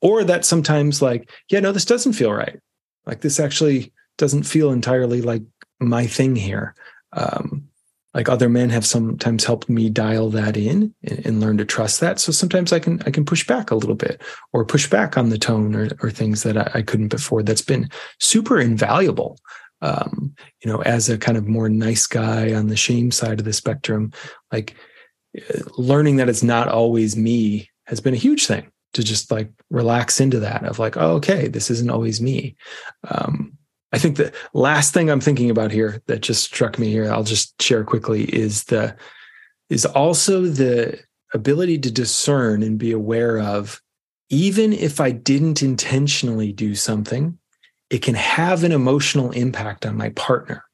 Or 0.00 0.24
that 0.24 0.46
sometimes 0.46 1.02
like, 1.02 1.30
yeah, 1.50 1.60
no, 1.60 1.72
this 1.72 1.84
doesn't 1.84 2.14
feel 2.14 2.32
right. 2.32 2.58
Like 3.04 3.20
this 3.20 3.38
actually 3.38 3.92
doesn't 4.16 4.44
feel 4.44 4.72
entirely 4.72 5.20
like 5.20 5.42
my 5.80 6.06
thing 6.06 6.36
here. 6.36 6.74
Um, 7.12 7.70
like 8.14 8.28
other 8.28 8.48
men 8.48 8.70
have 8.70 8.84
sometimes 8.84 9.44
helped 9.44 9.68
me 9.68 9.88
dial 9.88 10.30
that 10.30 10.56
in 10.56 10.92
and, 11.04 11.26
and, 11.26 11.40
learn 11.40 11.58
to 11.58 11.64
trust 11.64 12.00
that. 12.00 12.18
So 12.18 12.32
sometimes 12.32 12.72
I 12.72 12.80
can 12.80 13.00
I 13.06 13.10
can 13.10 13.24
push 13.24 13.46
back 13.46 13.70
a 13.70 13.76
little 13.76 13.94
bit 13.94 14.20
or 14.52 14.64
push 14.64 14.88
back 14.90 15.16
on 15.16 15.28
the 15.28 15.38
tone 15.38 15.76
or, 15.76 15.88
or 16.02 16.10
things 16.10 16.42
that 16.42 16.56
I, 16.56 16.80
I 16.80 16.82
couldn't 16.82 17.08
before. 17.08 17.42
That's 17.42 17.62
been 17.62 17.88
super 18.18 18.58
invaluable. 18.58 19.38
Um, 19.80 20.34
you 20.62 20.70
know, 20.70 20.82
as 20.82 21.08
a 21.08 21.18
kind 21.18 21.38
of 21.38 21.46
more 21.46 21.68
nice 21.68 22.06
guy 22.06 22.52
on 22.52 22.66
the 22.66 22.76
shame 22.76 23.10
side 23.12 23.38
of 23.38 23.44
the 23.44 23.52
spectrum, 23.52 24.12
like 24.52 24.74
uh, 25.38 25.60
learning 25.78 26.16
that 26.16 26.28
it's 26.28 26.42
not 26.42 26.68
always 26.68 27.16
me 27.16 27.70
has 27.86 28.00
been 28.00 28.14
a 28.14 28.18
huge 28.18 28.46
thing 28.46 28.70
to 28.92 29.02
just 29.04 29.30
like 29.30 29.50
relax 29.70 30.20
into 30.20 30.40
that 30.40 30.64
of 30.64 30.78
like, 30.78 30.96
oh, 30.96 31.12
okay, 31.12 31.48
this 31.48 31.70
isn't 31.70 31.90
always 31.90 32.20
me. 32.20 32.56
Um, 33.08 33.56
I 33.92 33.98
think 33.98 34.16
the 34.16 34.32
last 34.54 34.94
thing 34.94 35.10
I'm 35.10 35.20
thinking 35.20 35.50
about 35.50 35.72
here 35.72 36.00
that 36.06 36.20
just 36.20 36.44
struck 36.44 36.78
me 36.78 36.90
here, 36.90 37.10
I'll 37.10 37.24
just 37.24 37.60
share 37.60 37.84
quickly, 37.84 38.24
is 38.24 38.64
the 38.64 38.96
is 39.68 39.86
also 39.86 40.42
the 40.42 41.00
ability 41.32 41.78
to 41.78 41.90
discern 41.90 42.62
and 42.62 42.78
be 42.78 42.90
aware 42.90 43.38
of 43.38 43.80
even 44.30 44.72
if 44.72 45.00
I 45.00 45.10
didn't 45.10 45.62
intentionally 45.62 46.52
do 46.52 46.74
something, 46.74 47.36
it 47.90 48.02
can 48.02 48.14
have 48.14 48.62
an 48.62 48.72
emotional 48.72 49.32
impact 49.32 49.84
on 49.84 49.96
my 49.96 50.10
partner. 50.10 50.64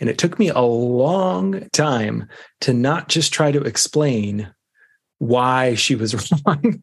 And 0.00 0.08
it 0.08 0.18
took 0.18 0.38
me 0.38 0.48
a 0.48 0.60
long 0.60 1.68
time 1.72 2.28
to 2.60 2.72
not 2.72 3.08
just 3.08 3.32
try 3.32 3.50
to 3.50 3.62
explain 3.62 4.52
why 5.18 5.74
she 5.74 5.94
was 5.94 6.14
wrong 6.46 6.82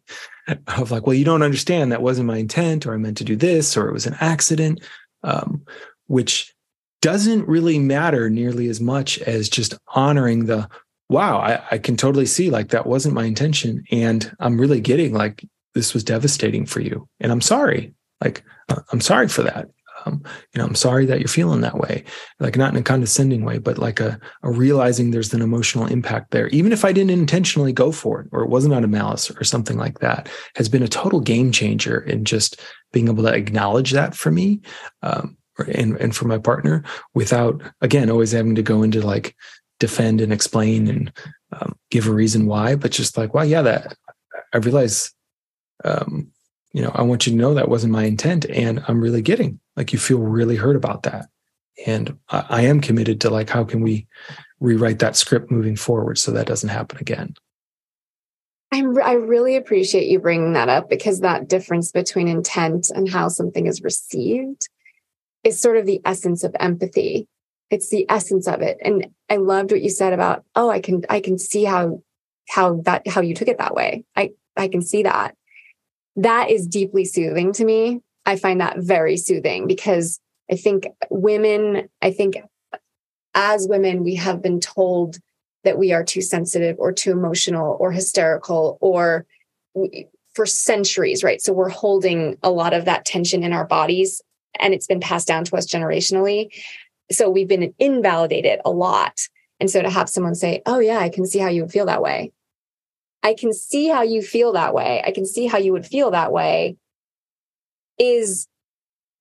of 0.67 0.91
like, 0.91 1.05
well, 1.05 1.13
you 1.13 1.25
don't 1.25 1.43
understand 1.43 1.91
that 1.91 2.01
wasn't 2.01 2.27
my 2.27 2.37
intent, 2.37 2.85
or 2.85 2.93
I 2.93 2.97
meant 2.97 3.17
to 3.17 3.23
do 3.23 3.35
this, 3.35 3.77
or 3.77 3.87
it 3.87 3.93
was 3.93 4.05
an 4.05 4.17
accident, 4.19 4.81
um, 5.23 5.63
which 6.07 6.53
doesn't 7.01 7.47
really 7.47 7.79
matter 7.79 8.29
nearly 8.29 8.67
as 8.67 8.79
much 8.79 9.17
as 9.19 9.49
just 9.49 9.77
honoring 9.87 10.45
the 10.45 10.69
wow, 11.09 11.39
I, 11.39 11.61
I 11.71 11.77
can 11.77 11.97
totally 11.97 12.25
see 12.25 12.49
like 12.49 12.69
that 12.69 12.87
wasn't 12.87 13.15
my 13.15 13.25
intention. 13.25 13.83
And 13.91 14.33
I'm 14.39 14.59
really 14.59 14.79
getting 14.79 15.13
like 15.13 15.45
this 15.73 15.93
was 15.93 16.05
devastating 16.05 16.65
for 16.65 16.79
you. 16.79 17.07
And 17.19 17.31
I'm 17.31 17.41
sorry. 17.41 17.93
Like, 18.23 18.43
uh, 18.69 18.81
I'm 18.91 19.01
sorry 19.01 19.27
for 19.27 19.43
that. 19.43 19.67
Um, 20.05 20.23
you 20.53 20.59
know, 20.59 20.65
I'm 20.65 20.75
sorry 20.75 21.05
that 21.05 21.19
you're 21.19 21.27
feeling 21.27 21.61
that 21.61 21.77
way, 21.77 22.03
like 22.39 22.57
not 22.57 22.73
in 22.73 22.79
a 22.79 22.83
condescending 22.83 23.43
way, 23.43 23.59
but 23.59 23.77
like 23.77 23.99
a, 23.99 24.19
a, 24.41 24.51
realizing 24.51 25.11
there's 25.11 25.33
an 25.33 25.41
emotional 25.41 25.85
impact 25.85 26.31
there. 26.31 26.47
Even 26.47 26.71
if 26.71 26.83
I 26.83 26.91
didn't 26.91 27.11
intentionally 27.11 27.71
go 27.71 27.91
for 27.91 28.21
it 28.21 28.27
or 28.31 28.41
it 28.41 28.49
wasn't 28.49 28.73
out 28.73 28.83
of 28.83 28.89
malice 28.89 29.29
or 29.29 29.43
something 29.43 29.77
like 29.77 29.99
that, 29.99 30.27
has 30.55 30.69
been 30.69 30.81
a 30.81 30.87
total 30.87 31.19
game 31.19 31.51
changer 31.51 31.99
in 31.99 32.25
just 32.25 32.59
being 32.91 33.07
able 33.07 33.23
to 33.23 33.33
acknowledge 33.33 33.91
that 33.91 34.15
for 34.15 34.31
me 34.31 34.61
um, 35.01 35.37
and, 35.67 35.97
and 35.97 36.15
for 36.15 36.25
my 36.25 36.37
partner 36.37 36.83
without, 37.13 37.61
again, 37.81 38.09
always 38.09 38.31
having 38.31 38.55
to 38.55 38.61
go 38.61 38.83
into 38.83 39.01
like 39.01 39.35
defend 39.79 40.21
and 40.21 40.33
explain 40.33 40.87
and 40.87 41.11
um, 41.53 41.75
give 41.89 42.07
a 42.07 42.13
reason 42.13 42.45
why, 42.45 42.75
but 42.75 42.91
just 42.91 43.17
like, 43.17 43.33
well, 43.33 43.45
yeah, 43.45 43.61
that 43.61 43.95
I 44.53 44.57
realize 44.57 45.11
um, 45.83 46.31
you 46.73 46.81
know, 46.81 46.91
I 46.93 47.01
want 47.01 47.25
you 47.25 47.33
to 47.33 47.37
know 47.37 47.53
that 47.53 47.69
wasn't 47.69 47.93
my 47.93 48.05
intent. 48.05 48.45
And 48.45 48.83
I'm 48.87 49.01
really 49.01 49.21
getting 49.21 49.59
like 49.75 49.91
you 49.93 49.99
feel 49.99 50.19
really 50.19 50.55
hurt 50.55 50.75
about 50.75 51.03
that. 51.03 51.27
And 51.85 52.17
I, 52.29 52.45
I 52.49 52.61
am 52.63 52.81
committed 52.81 53.21
to 53.21 53.29
like, 53.29 53.49
how 53.49 53.63
can 53.63 53.81
we 53.81 54.07
rewrite 54.59 54.99
that 54.99 55.15
script 55.15 55.51
moving 55.51 55.75
forward 55.75 56.17
so 56.17 56.31
that 56.31 56.47
doesn't 56.47 56.69
happen 56.69 56.97
again? 56.99 57.35
I, 58.71 58.83
I 59.03 59.13
really 59.13 59.55
appreciate 59.55 60.07
you 60.07 60.19
bringing 60.19 60.53
that 60.53 60.69
up 60.69 60.89
because 60.89 61.19
that 61.19 61.47
difference 61.49 61.91
between 61.91 62.27
intent 62.27 62.89
and 62.89 63.09
how 63.09 63.27
something 63.27 63.67
is 63.67 63.81
received 63.81 64.69
is 65.43 65.59
sort 65.59 65.77
of 65.77 65.85
the 65.85 66.01
essence 66.05 66.43
of 66.43 66.55
empathy. 66.59 67.27
It's 67.69 67.89
the 67.89 68.05
essence 68.09 68.47
of 68.47 68.61
it. 68.61 68.77
And 68.81 69.07
I 69.29 69.37
loved 69.37 69.71
what 69.71 69.81
you 69.81 69.89
said 69.89 70.13
about, 70.13 70.43
oh, 70.55 70.69
I 70.69 70.79
can, 70.79 71.03
I 71.09 71.19
can 71.19 71.37
see 71.37 71.63
how, 71.63 72.01
how 72.49 72.81
that, 72.85 73.07
how 73.07 73.21
you 73.21 73.33
took 73.33 73.47
it 73.47 73.57
that 73.57 73.75
way. 73.75 74.05
I, 74.15 74.31
I 74.55 74.67
can 74.67 74.81
see 74.81 75.03
that 75.03 75.35
that 76.15 76.49
is 76.49 76.67
deeply 76.67 77.05
soothing 77.05 77.53
to 77.53 77.65
me. 77.65 78.01
I 78.25 78.35
find 78.35 78.61
that 78.61 78.77
very 78.79 79.17
soothing 79.17 79.67
because 79.67 80.19
I 80.51 80.55
think 80.55 80.87
women, 81.09 81.89
I 82.01 82.11
think 82.11 82.35
as 83.33 83.67
women, 83.67 84.03
we 84.03 84.15
have 84.15 84.41
been 84.41 84.59
told 84.59 85.17
that 85.63 85.77
we 85.77 85.91
are 85.91 86.03
too 86.03 86.21
sensitive 86.21 86.75
or 86.79 86.91
too 86.91 87.11
emotional 87.11 87.77
or 87.79 87.91
hysterical 87.91 88.77
or 88.81 89.25
we, 89.73 90.07
for 90.33 90.45
centuries, 90.45 91.23
right? 91.23 91.41
So 91.41 91.53
we're 91.53 91.69
holding 91.69 92.37
a 92.41 92.49
lot 92.49 92.73
of 92.73 92.85
that 92.85 93.05
tension 93.05 93.43
in 93.43 93.53
our 93.53 93.65
bodies 93.65 94.21
and 94.59 94.73
it's 94.73 94.87
been 94.87 94.99
passed 94.99 95.27
down 95.27 95.43
to 95.45 95.55
us 95.55 95.65
generationally. 95.65 96.53
So 97.11 97.29
we've 97.29 97.47
been 97.47 97.73
invalidated 97.79 98.59
a 98.65 98.71
lot. 98.71 99.19
And 99.59 99.69
so 99.69 99.81
to 99.81 99.89
have 99.89 100.09
someone 100.09 100.35
say, 100.35 100.61
Oh, 100.65 100.79
yeah, 100.79 100.99
I 100.99 101.09
can 101.09 101.25
see 101.25 101.39
how 101.39 101.49
you 101.49 101.63
would 101.63 101.71
feel 101.71 101.85
that 101.85 102.01
way. 102.01 102.31
I 103.23 103.33
can 103.33 103.53
see 103.53 103.87
how 103.87 104.01
you 104.01 104.21
feel 104.21 104.53
that 104.53 104.73
way. 104.73 105.03
I 105.05 105.11
can 105.11 105.25
see 105.25 105.45
how 105.45 105.57
you 105.57 105.71
would 105.73 105.85
feel 105.85 106.11
that 106.11 106.31
way 106.31 106.77
is 107.99 108.47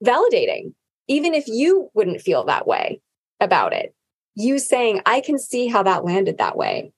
validating, 0.02 0.72
even 1.06 1.34
if 1.34 1.46
you 1.46 1.90
wouldn't 1.92 2.22
feel 2.22 2.44
that 2.44 2.66
way 2.66 3.00
about 3.40 3.74
it. 3.74 3.94
You 4.34 4.58
saying, 4.58 5.02
I 5.06 5.20
can 5.20 5.38
see 5.38 5.68
how 5.68 5.82
that 5.82 6.04
landed 6.04 6.38
that 6.38 6.56
way. 6.56 6.92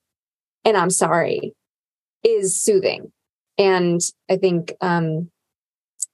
And 0.64 0.76
I'm 0.76 0.90
sorry 0.90 1.54
is 2.22 2.60
soothing. 2.60 3.10
And 3.58 4.00
I 4.30 4.36
think, 4.36 4.72
um, 4.80 5.30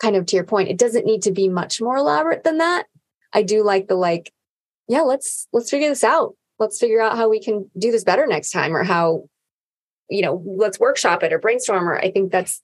kind 0.00 0.16
of 0.16 0.26
to 0.26 0.36
your 0.36 0.44
point, 0.44 0.70
it 0.70 0.78
doesn't 0.78 1.04
need 1.04 1.22
to 1.22 1.32
be 1.32 1.48
much 1.48 1.80
more 1.80 1.96
elaborate 1.96 2.44
than 2.44 2.58
that. 2.58 2.86
I 3.32 3.42
do 3.42 3.62
like 3.62 3.88
the 3.88 3.94
like, 3.94 4.32
yeah, 4.86 5.02
let's, 5.02 5.48
let's 5.52 5.68
figure 5.68 5.88
this 5.88 6.04
out. 6.04 6.34
Let's 6.58 6.78
figure 6.78 7.00
out 7.00 7.16
how 7.16 7.28
we 7.28 7.40
can 7.40 7.70
do 7.78 7.90
this 7.92 8.04
better 8.04 8.26
next 8.26 8.50
time 8.50 8.74
or 8.74 8.84
how 8.84 9.24
you 10.08 10.22
know, 10.22 10.42
let's 10.44 10.80
workshop 10.80 11.22
it 11.22 11.32
or 11.32 11.38
brainstorm. 11.38 11.88
Or 11.88 11.98
I 11.98 12.10
think 12.10 12.32
that's 12.32 12.62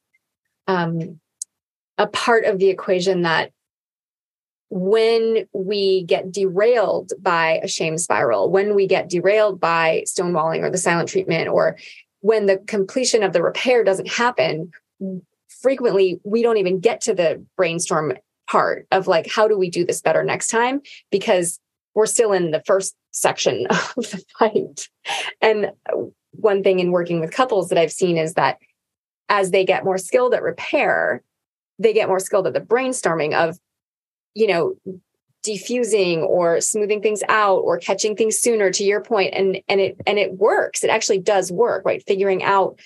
um, 0.66 1.20
a 1.98 2.06
part 2.06 2.44
of 2.44 2.58
the 2.58 2.70
equation 2.70 3.22
that 3.22 3.52
when 4.76 5.46
we 5.52 6.02
get 6.02 6.32
derailed 6.32 7.12
by 7.20 7.60
a 7.62 7.68
shame 7.68 7.96
spiral, 7.96 8.50
when 8.50 8.74
we 8.74 8.88
get 8.88 9.08
derailed 9.08 9.60
by 9.60 10.02
stonewalling 10.04 10.64
or 10.64 10.70
the 10.70 10.76
silent 10.76 11.08
treatment, 11.08 11.46
or 11.46 11.78
when 12.22 12.46
the 12.46 12.56
completion 12.56 13.22
of 13.22 13.32
the 13.32 13.40
repair 13.40 13.84
doesn't 13.84 14.08
happen, 14.08 14.72
frequently 15.48 16.20
we 16.24 16.42
don't 16.42 16.56
even 16.56 16.80
get 16.80 17.00
to 17.02 17.14
the 17.14 17.40
brainstorm 17.56 18.14
part 18.50 18.88
of 18.90 19.06
like, 19.06 19.30
how 19.30 19.46
do 19.46 19.56
we 19.56 19.70
do 19.70 19.84
this 19.84 20.00
better 20.00 20.24
next 20.24 20.48
time? 20.48 20.80
Because 21.12 21.60
we're 21.94 22.04
still 22.06 22.32
in 22.32 22.50
the 22.50 22.62
first 22.66 22.96
section 23.12 23.66
of 23.70 23.94
the 23.94 24.24
fight. 24.36 24.88
And 25.40 25.70
one 26.32 26.64
thing 26.64 26.80
in 26.80 26.90
working 26.90 27.20
with 27.20 27.30
couples 27.30 27.68
that 27.68 27.78
I've 27.78 27.92
seen 27.92 28.18
is 28.18 28.34
that 28.34 28.58
as 29.28 29.52
they 29.52 29.64
get 29.64 29.84
more 29.84 29.98
skilled 29.98 30.34
at 30.34 30.42
repair, 30.42 31.22
they 31.78 31.92
get 31.92 32.08
more 32.08 32.18
skilled 32.18 32.48
at 32.48 32.54
the 32.54 32.60
brainstorming 32.60 33.34
of, 33.34 33.56
you 34.34 34.46
know, 34.46 34.74
diffusing 35.42 36.20
or 36.22 36.60
smoothing 36.60 37.02
things 37.02 37.22
out 37.28 37.58
or 37.58 37.78
catching 37.78 38.16
things 38.16 38.38
sooner 38.38 38.70
to 38.70 38.82
your 38.82 39.02
point 39.02 39.34
and 39.34 39.60
and 39.68 39.80
it 39.80 40.00
and 40.06 40.18
it 40.18 40.34
works. 40.38 40.82
It 40.82 40.90
actually 40.90 41.18
does 41.18 41.52
work 41.52 41.84
right? 41.84 42.02
Figuring 42.06 42.42
out 42.42 42.78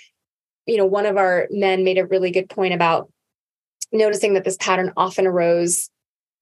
you 0.67 0.77
know 0.77 0.87
one 0.87 1.07
of 1.07 1.17
our 1.17 1.47
men 1.51 1.85
made 1.85 1.99
a 1.99 2.07
really 2.07 2.31
good 2.31 2.51
point 2.51 2.75
about 2.75 3.11
noticing 3.93 4.35
that 4.35 4.45
this 4.45 4.57
pattern 4.59 4.93
often 4.97 5.27
arose 5.27 5.89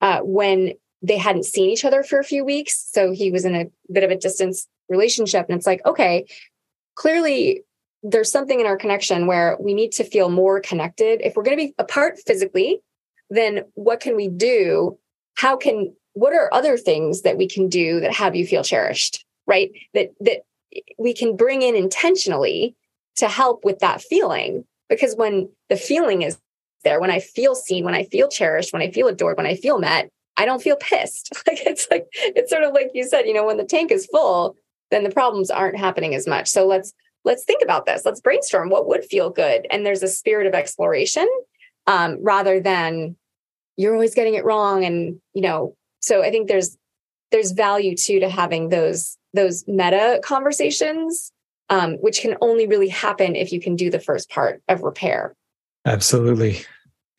uh, 0.01 0.21
when 0.21 0.73
they 1.03 1.19
hadn't 1.19 1.45
seen 1.45 1.71
each 1.71 1.85
other 1.85 2.03
for 2.03 2.19
a 2.19 2.25
few 2.25 2.45
weeks. 2.45 2.89
So 2.93 3.13
he 3.13 3.31
was 3.31 3.45
in 3.45 3.55
a 3.55 3.67
bit 3.93 4.03
of 4.03 4.11
a 4.11 4.17
distance 4.17 4.67
relationship 4.89 5.47
and 5.49 5.59
it's 5.59 5.67
like 5.67 5.85
okay 5.85 6.27
clearly 6.97 7.63
there's 8.03 8.31
something 8.31 8.61
in 8.61 8.67
our 8.67 8.77
connection 8.77 9.27
where 9.27 9.57
we 9.61 9.75
need 9.75 9.93
to 9.93 10.05
feel 10.05 10.29
more 10.29 10.61
connected. 10.61 11.21
If 11.23 11.35
we're 11.35 11.43
going 11.43 11.59
to 11.59 11.65
be 11.67 11.75
apart 11.79 12.19
physically, 12.27 12.81
then 13.31 13.65
what 13.75 14.01
can 14.01 14.17
we 14.17 14.29
do? 14.29 14.99
How 15.37 15.57
can 15.57 15.95
what 16.13 16.33
are 16.33 16.53
other 16.53 16.79
things 16.79 17.23
that 17.23 17.37
we 17.37 17.47
can 17.47 17.69
do 17.69 18.01
that 18.01 18.13
have 18.13 18.35
you 18.35 18.47
feel 18.47 18.65
cherished, 18.65 19.25
right? 19.47 19.71
That 19.95 20.13
that 20.21 20.43
we 20.99 21.15
can 21.15 21.37
bring 21.37 21.63
in 21.63 21.75
intentionally 21.75 22.75
to 23.17 23.29
help 23.29 23.65
with 23.65 23.79
that 23.81 24.03
feeling 24.03 24.65
because 24.89 25.15
when 25.17 25.49
the 25.69 25.77
feeling 25.77 26.23
is 26.23 26.39
there, 26.85 27.01
when 27.01 27.11
I 27.11 27.21
feel 27.21 27.55
seen, 27.55 27.85
when 27.85 27.95
I 27.95 28.05
feel 28.05 28.29
cherished, 28.29 28.73
when 28.73 28.83
I 28.83 28.91
feel 28.91 29.09
adored, 29.09 29.37
when 29.37 29.47
I 29.47 29.57
feel 29.57 29.79
met, 29.79 30.09
I 30.37 30.45
don't 30.45 30.63
feel 30.63 30.77
pissed. 30.77 31.33
Like 31.47 31.67
it's 31.67 31.87
like 31.91 32.07
it's 32.13 32.51
sort 32.51 32.65
of 32.65 32.73
like 32.73 32.91
you 32.95 33.05
said, 33.05 33.27
you 33.27 33.35
know, 33.35 33.47
when 33.47 33.57
the 33.57 33.65
tank 33.65 33.91
is 33.91 34.07
full, 34.07 34.57
then 34.91 35.05
the 35.05 35.11
problems 35.11 35.51
aren't 35.51 35.79
happening 35.79 36.15
as 36.15 36.27
much. 36.27 36.49
So 36.49 36.67
let's 36.67 36.93
let's 37.25 37.45
think 37.45 37.63
about 37.63 37.87
this. 37.87 38.05
Let's 38.05 38.21
brainstorm 38.21 38.71
what 38.71 38.87
would 38.89 39.05
feel 39.05 39.31
good. 39.31 39.67
And 39.71 39.85
there's 39.85 40.03
a 40.03 40.09
spirit 40.09 40.47
of 40.47 40.55
exploration 40.55 41.29
um, 41.87 42.19
rather 42.23 42.61
than 42.61 43.17
you're 43.77 43.95
always 43.95 44.15
getting 44.15 44.35
it 44.35 44.45
wrong. 44.45 44.85
And 44.85 45.21
you 45.35 45.43
know, 45.43 45.77
so 46.01 46.23
I 46.23 46.31
think 46.31 46.49
there's 46.49 46.77
there's 47.31 47.53
value 47.53 47.97
too 47.97 48.21
to 48.21 48.29
having 48.29 48.69
those 48.69 49.17
those 49.35 49.65
meta 49.67 50.21
conversations, 50.23 51.33
um, 51.69 51.95
which 51.95 52.21
can 52.21 52.37
only 52.41 52.67
really 52.67 52.89
happen 52.89 53.37
if 53.37 53.53
you 53.53 53.61
can 53.61 53.77
do 53.77 53.91
the 53.91 54.01
first 54.01 54.31
part 54.31 54.63
of 54.69 54.83
repair. 54.83 55.35
Absolutely, 55.85 56.61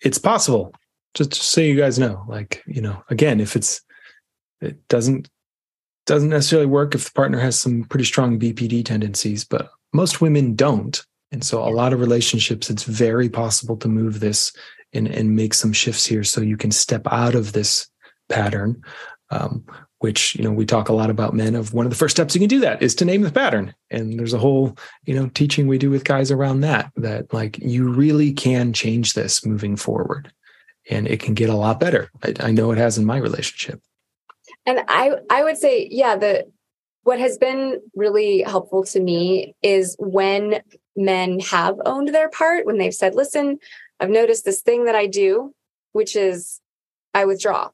it's 0.01 0.17
possible. 0.17 0.73
Just, 1.13 1.31
just 1.31 1.49
so 1.49 1.61
you 1.61 1.75
guys 1.75 1.97
know, 1.97 2.23
like 2.27 2.63
you 2.67 2.81
know, 2.81 3.03
again, 3.09 3.39
if 3.39 3.55
it's 3.55 3.81
it 4.61 4.87
doesn't 4.87 5.29
doesn't 6.05 6.29
necessarily 6.29 6.67
work 6.67 6.95
if 6.95 7.05
the 7.05 7.11
partner 7.11 7.39
has 7.39 7.59
some 7.59 7.83
pretty 7.83 8.05
strong 8.05 8.39
BPD 8.39 8.83
tendencies, 8.83 9.43
but 9.43 9.69
most 9.93 10.21
women 10.21 10.55
don't. 10.55 11.05
And 11.31 11.43
so 11.43 11.61
a 11.61 11.69
lot 11.69 11.93
of 11.93 11.99
relationships, 11.99 12.69
it's 12.69 12.83
very 12.83 13.29
possible 13.29 13.77
to 13.77 13.87
move 13.87 14.19
this 14.19 14.53
and, 14.93 15.07
and 15.07 15.35
make 15.35 15.53
some 15.53 15.73
shifts 15.73 16.05
here 16.05 16.23
so 16.23 16.41
you 16.41 16.57
can 16.57 16.71
step 16.71 17.01
out 17.11 17.35
of 17.35 17.53
this 17.53 17.87
pattern. 18.29 18.81
Um, 19.29 19.65
which, 19.99 20.35
you 20.35 20.43
know, 20.43 20.51
we 20.51 20.63
talk 20.63 20.89
a 20.89 20.93
lot 20.93 21.09
about 21.09 21.33
men 21.33 21.55
of 21.55 21.73
one 21.73 21.87
of 21.87 21.89
the 21.89 21.97
first 21.97 22.15
steps 22.15 22.35
you 22.35 22.39
can 22.39 22.47
do 22.47 22.59
that 22.59 22.83
is 22.83 22.93
to 22.93 23.03
name 23.03 23.23
the 23.23 23.31
pattern. 23.31 23.73
And 23.89 24.17
there's 24.17 24.33
a 24.33 24.37
whole, 24.37 24.77
you 25.05 25.15
know, 25.15 25.27
teaching 25.29 25.67
we 25.67 25.79
do 25.79 25.89
with 25.89 26.03
guys 26.03 26.29
around 26.29 26.61
that, 26.61 26.91
that 26.97 27.33
like 27.33 27.57
you 27.57 27.89
really 27.91 28.31
can 28.31 28.73
change 28.73 29.15
this 29.15 29.43
moving 29.43 29.75
forward 29.75 30.31
and 30.87 31.07
it 31.07 31.19
can 31.19 31.33
get 31.33 31.49
a 31.49 31.55
lot 31.55 31.79
better. 31.79 32.11
I, 32.23 32.33
I 32.41 32.51
know 32.51 32.71
it 32.71 32.77
has 32.77 32.99
in 32.99 33.05
my 33.05 33.17
relationship 33.17 33.81
and 34.67 34.83
i 34.87 35.11
i 35.29 35.43
would 35.43 35.57
say 35.57 35.87
yeah 35.89 36.15
the 36.15 36.45
what 37.03 37.19
has 37.19 37.37
been 37.37 37.79
really 37.95 38.41
helpful 38.41 38.83
to 38.83 38.99
me 38.99 39.55
is 39.63 39.95
when 39.97 40.61
men 40.97 41.39
have 41.39 41.75
owned 41.85 42.09
their 42.09 42.29
part, 42.29 42.65
when 42.65 42.77
they've 42.77 42.93
said, 42.93 43.15
listen, 43.15 43.59
I've 43.99 44.09
noticed 44.09 44.45
this 44.45 44.61
thing 44.61 44.85
that 44.85 44.95
I 44.95 45.07
do, 45.07 45.53
which 45.93 46.15
is 46.15 46.59
I 47.13 47.25
withdraw. 47.25 47.69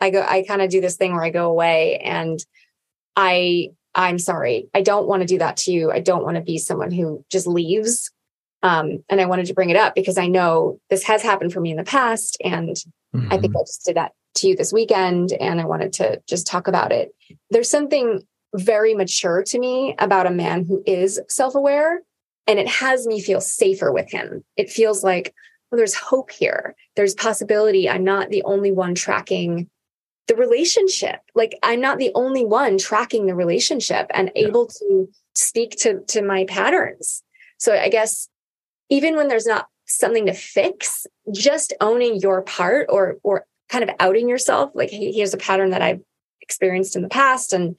I 0.00 0.10
go, 0.10 0.22
I 0.22 0.42
kind 0.42 0.62
of 0.62 0.70
do 0.70 0.80
this 0.80 0.96
thing 0.96 1.12
where 1.12 1.24
I 1.24 1.30
go 1.30 1.50
away 1.50 1.98
and 1.98 2.44
I, 3.14 3.70
I'm 3.94 4.18
sorry. 4.18 4.68
I 4.74 4.82
don't 4.82 5.08
want 5.08 5.22
to 5.22 5.26
do 5.26 5.38
that 5.38 5.56
to 5.58 5.72
you. 5.72 5.90
I 5.90 6.00
don't 6.00 6.24
want 6.24 6.36
to 6.36 6.42
be 6.42 6.58
someone 6.58 6.90
who 6.90 7.24
just 7.30 7.46
leaves. 7.46 8.10
Um, 8.62 9.02
and 9.08 9.20
I 9.20 9.26
wanted 9.26 9.46
to 9.46 9.54
bring 9.54 9.70
it 9.70 9.76
up 9.76 9.94
because 9.94 10.18
I 10.18 10.26
know 10.26 10.80
this 10.90 11.04
has 11.04 11.22
happened 11.22 11.52
for 11.52 11.60
me 11.60 11.70
in 11.70 11.76
the 11.76 11.84
past. 11.84 12.36
And 12.44 12.76
mm-hmm. 13.14 13.26
I 13.32 13.38
think 13.38 13.52
mm-hmm. 13.52 13.58
I 13.58 13.62
just 13.62 13.84
did 13.86 13.96
that 13.96 14.12
to 14.36 14.48
you 14.48 14.56
this 14.56 14.72
weekend. 14.72 15.32
And 15.32 15.60
I 15.60 15.64
wanted 15.64 15.94
to 15.94 16.20
just 16.28 16.46
talk 16.46 16.68
about 16.68 16.92
it. 16.92 17.14
There's 17.50 17.70
something 17.70 18.22
very 18.54 18.94
mature 18.94 19.42
to 19.44 19.58
me 19.58 19.94
about 19.98 20.26
a 20.26 20.30
man 20.30 20.64
who 20.64 20.82
is 20.86 21.20
self 21.28 21.54
aware. 21.54 22.02
And 22.46 22.58
it 22.58 22.68
has 22.68 23.06
me 23.06 23.20
feel 23.20 23.40
safer 23.40 23.92
with 23.92 24.10
him. 24.10 24.44
It 24.56 24.70
feels 24.70 25.02
like, 25.02 25.34
well, 25.70 25.78
there's 25.78 25.94
hope 25.94 26.30
here. 26.30 26.76
There's 26.94 27.14
possibility. 27.14 27.88
I'm 27.88 28.04
not 28.04 28.30
the 28.30 28.42
only 28.44 28.70
one 28.70 28.94
tracking 28.94 29.68
the 30.28 30.36
relationship. 30.36 31.20
Like 31.34 31.58
I'm 31.62 31.80
not 31.80 31.98
the 31.98 32.10
only 32.14 32.44
one 32.44 32.78
tracking 32.78 33.26
the 33.26 33.34
relationship 33.34 34.06
and 34.14 34.30
yeah. 34.34 34.48
able 34.48 34.66
to 34.66 35.08
speak 35.34 35.76
to, 35.78 36.00
to 36.08 36.22
my 36.22 36.44
patterns. 36.44 37.22
So 37.58 37.74
I 37.74 37.88
guess 37.88 38.28
even 38.90 39.16
when 39.16 39.28
there's 39.28 39.46
not 39.46 39.68
something 39.86 40.26
to 40.26 40.32
fix, 40.32 41.06
just 41.32 41.72
owning 41.80 42.16
your 42.16 42.42
part 42.42 42.86
or, 42.90 43.16
or 43.22 43.46
kind 43.68 43.84
of 43.84 43.90
outing 44.00 44.28
yourself, 44.28 44.70
like, 44.74 44.90
hey, 44.90 45.12
here's 45.12 45.34
a 45.34 45.38
pattern 45.38 45.70
that 45.70 45.82
I've 45.82 46.00
experienced 46.40 46.96
in 46.96 47.02
the 47.02 47.08
past 47.08 47.52
and 47.52 47.76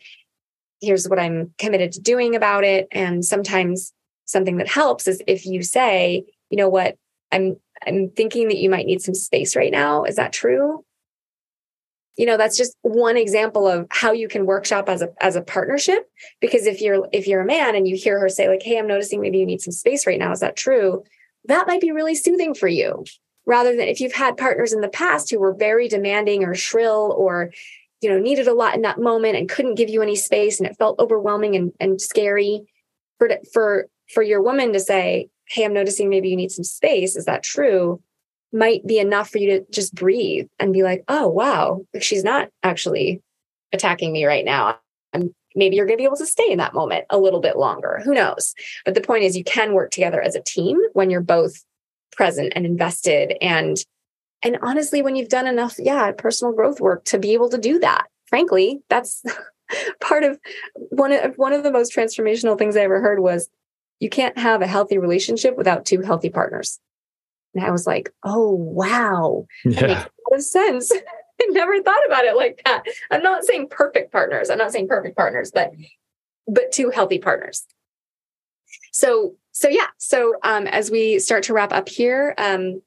here's 0.82 1.08
what 1.08 1.20
I'm 1.20 1.54
committed 1.58 1.94
to 1.94 2.02
doing 2.02 2.36
about 2.36 2.64
it. 2.64 2.88
And 2.92 3.26
sometimes 3.26 3.94
something 4.28 4.58
that 4.58 4.68
helps 4.68 5.08
is 5.08 5.22
if 5.26 5.46
you 5.46 5.64
say, 5.64 6.26
you 6.50 6.58
know 6.58 6.70
what, 6.70 6.96
I'm 7.32 7.58
I'm 7.86 8.10
thinking 8.10 8.48
that 8.50 8.58
you 8.58 8.70
might 8.70 8.86
need 8.86 9.02
some 9.02 9.16
space 9.16 9.56
right 9.56 9.72
now. 9.72 10.04
Is 10.04 10.16
that 10.16 10.34
true? 10.34 10.84
You 12.16 12.26
know, 12.26 12.38
that's 12.38 12.58
just 12.58 12.76
one 12.82 13.16
example 13.16 13.68
of 13.68 13.86
how 13.92 14.12
you 14.12 14.28
can 14.28 14.46
workshop 14.46 14.90
as 14.90 15.02
a 15.02 15.10
as 15.22 15.36
a 15.36 15.42
partnership. 15.42 16.10
Because 16.42 16.66
if 16.66 16.82
you're 16.82 17.08
if 17.12 17.28
you're 17.28 17.42
a 17.42 17.46
man 17.46 17.76
and 17.76 17.88
you 17.88 17.96
hear 17.96 18.20
her 18.20 18.30
say, 18.30 18.48
like, 18.48 18.64
hey, 18.64 18.78
I'm 18.78 18.88
noticing 18.88 19.22
maybe 19.22 19.40
you 19.40 19.46
need 19.46 19.62
some 19.62 19.72
space 19.72 20.06
right 20.08 20.20
now, 20.20 20.32
is 20.32 20.40
that 20.40 20.56
true? 20.56 21.04
That 21.46 21.68
might 21.68 21.82
be 21.82 21.92
really 21.92 22.16
soothing 22.16 22.54
for 22.54 22.68
you. 22.68 23.06
Rather 23.46 23.72
than 23.72 23.88
if 23.88 24.02
you've 24.02 24.14
had 24.14 24.36
partners 24.36 24.74
in 24.74 24.82
the 24.82 24.90
past 24.90 25.32
who 25.32 25.40
were 25.40 25.54
very 25.54 25.88
demanding 25.88 26.44
or 26.44 26.54
shrill 26.54 27.16
or 27.18 27.52
you 28.02 28.10
know 28.10 28.20
needed 28.20 28.48
a 28.48 28.54
lot 28.54 28.76
in 28.76 28.82
that 28.82 29.00
moment 29.00 29.38
and 29.38 29.50
couldn't 29.50 29.76
give 29.76 29.90
you 29.90 30.02
any 30.02 30.16
space 30.16 30.60
and 30.60 30.68
it 30.68 30.78
felt 30.78 31.00
overwhelming 31.00 31.56
and, 31.56 31.72
and 31.80 32.02
scary 32.02 32.64
for 33.18 33.30
for 33.54 33.88
for 34.10 34.24
your 34.24 34.42
woman 34.42 34.74
to 34.74 34.80
say 34.80 35.30
hey 35.50 35.64
i'm 35.64 35.74
noticing 35.74 36.10
maybe 36.10 36.30
you 36.30 36.36
need 36.36 36.52
some 36.52 36.64
space. 36.64 37.16
Is 37.16 37.26
that 37.26 37.44
true? 37.44 38.02
might 38.54 38.88
be 38.88 38.98
enough 38.98 39.30
for 39.30 39.40
you 39.40 39.48
to 39.48 39.66
just 39.72 39.94
breathe 39.94 40.48
and 40.58 40.72
be 40.72 40.84
like 40.84 41.04
oh 41.08 41.28
wow. 41.28 41.86
She's 42.00 42.24
not 42.24 42.50
actually 42.64 43.22
attacking 43.74 44.14
me 44.14 44.26
right 44.26 44.46
now. 44.46 44.80
Maybe 45.56 45.76
you're 45.76 45.86
going 45.86 45.98
to 45.98 46.02
be 46.02 46.06
able 46.06 46.18
to 46.18 46.26
stay 46.26 46.52
in 46.52 46.60
that 46.60 46.74
moment 46.74 47.06
a 47.10 47.18
little 47.18 47.42
bit 47.42 47.58
longer. 47.58 48.00
Who 48.04 48.14
knows? 48.14 48.54
But 48.86 48.94
the 48.94 49.02
point 49.02 49.24
is 49.24 49.36
you 49.36 49.44
can 49.44 49.74
work 49.74 49.90
together 49.90 50.22
as 50.22 50.36
a 50.36 50.42
team 50.42 50.78
when 50.94 51.10
you're 51.10 51.20
both 51.20 51.64
present 52.12 52.54
and 52.56 52.66
invested. 52.66 53.34
And 53.42 53.78
and 54.44 54.60
honestly, 54.62 55.02
when 55.02 55.16
you've 55.16 55.30
done 55.30 55.48
enough, 55.48 55.76
yeah, 55.80 56.12
personal 56.12 56.54
growth 56.54 56.80
work 56.80 57.06
to 57.06 57.18
be 57.18 57.34
able 57.34 57.50
to 57.50 57.58
do 57.58 57.80
that, 57.80 58.06
frankly, 58.28 58.82
that's 58.88 59.24
part 60.00 60.24
of 60.24 60.40
one 60.90 61.12
of 61.12 61.36
one 61.36 61.54
of 61.54 61.64
the 61.64 61.72
most 61.72 61.94
transformational 61.94 62.58
things 62.58 62.78
I 62.78 62.82
ever 62.82 63.02
heard 63.02 63.20
was 63.20 63.50
you 64.00 64.10
can't 64.10 64.38
have 64.38 64.62
a 64.62 64.68
healthy 64.68 64.98
relationship 64.98 65.58
without 65.58 65.86
two 65.86 66.02
healthy 66.02 66.30
partners. 66.30 66.80
And 67.54 67.64
I 67.64 67.72
was 67.72 67.88
like, 67.88 68.14
oh 68.24 68.52
wow. 68.52 69.46
Yeah. 69.66 69.82
That 69.82 69.88
makes 69.88 70.00
a 70.00 70.32
lot 70.32 70.38
of 70.38 70.44
sense. 70.44 70.94
I 71.42 71.46
never 71.50 71.82
thought 71.84 72.06
about 72.08 72.26
it 72.26 72.36
like 72.36 72.62
that. 72.66 72.84
I'm 73.12 73.22
not 73.22 73.44
saying 73.44 73.68
perfect 73.70 74.12
partners. 74.12 74.50
I'm 74.50 74.58
not 74.58 74.72
saying 74.72 74.88
perfect 74.88 75.16
partners, 75.16 75.52
but 75.54 75.72
but 76.48 76.72
two 76.72 76.90
healthy 76.90 77.20
partners. 77.20 77.66
So 78.92 79.36
so 79.52 79.68
yeah. 79.68 79.88
So 79.98 80.36
um, 80.44 80.68
as 80.68 80.90
we 80.90 81.20
start 81.20 81.44
to 81.44 81.54
wrap 81.54 81.74
up 81.74 81.90
here, 81.90 82.34
um, 82.38 82.82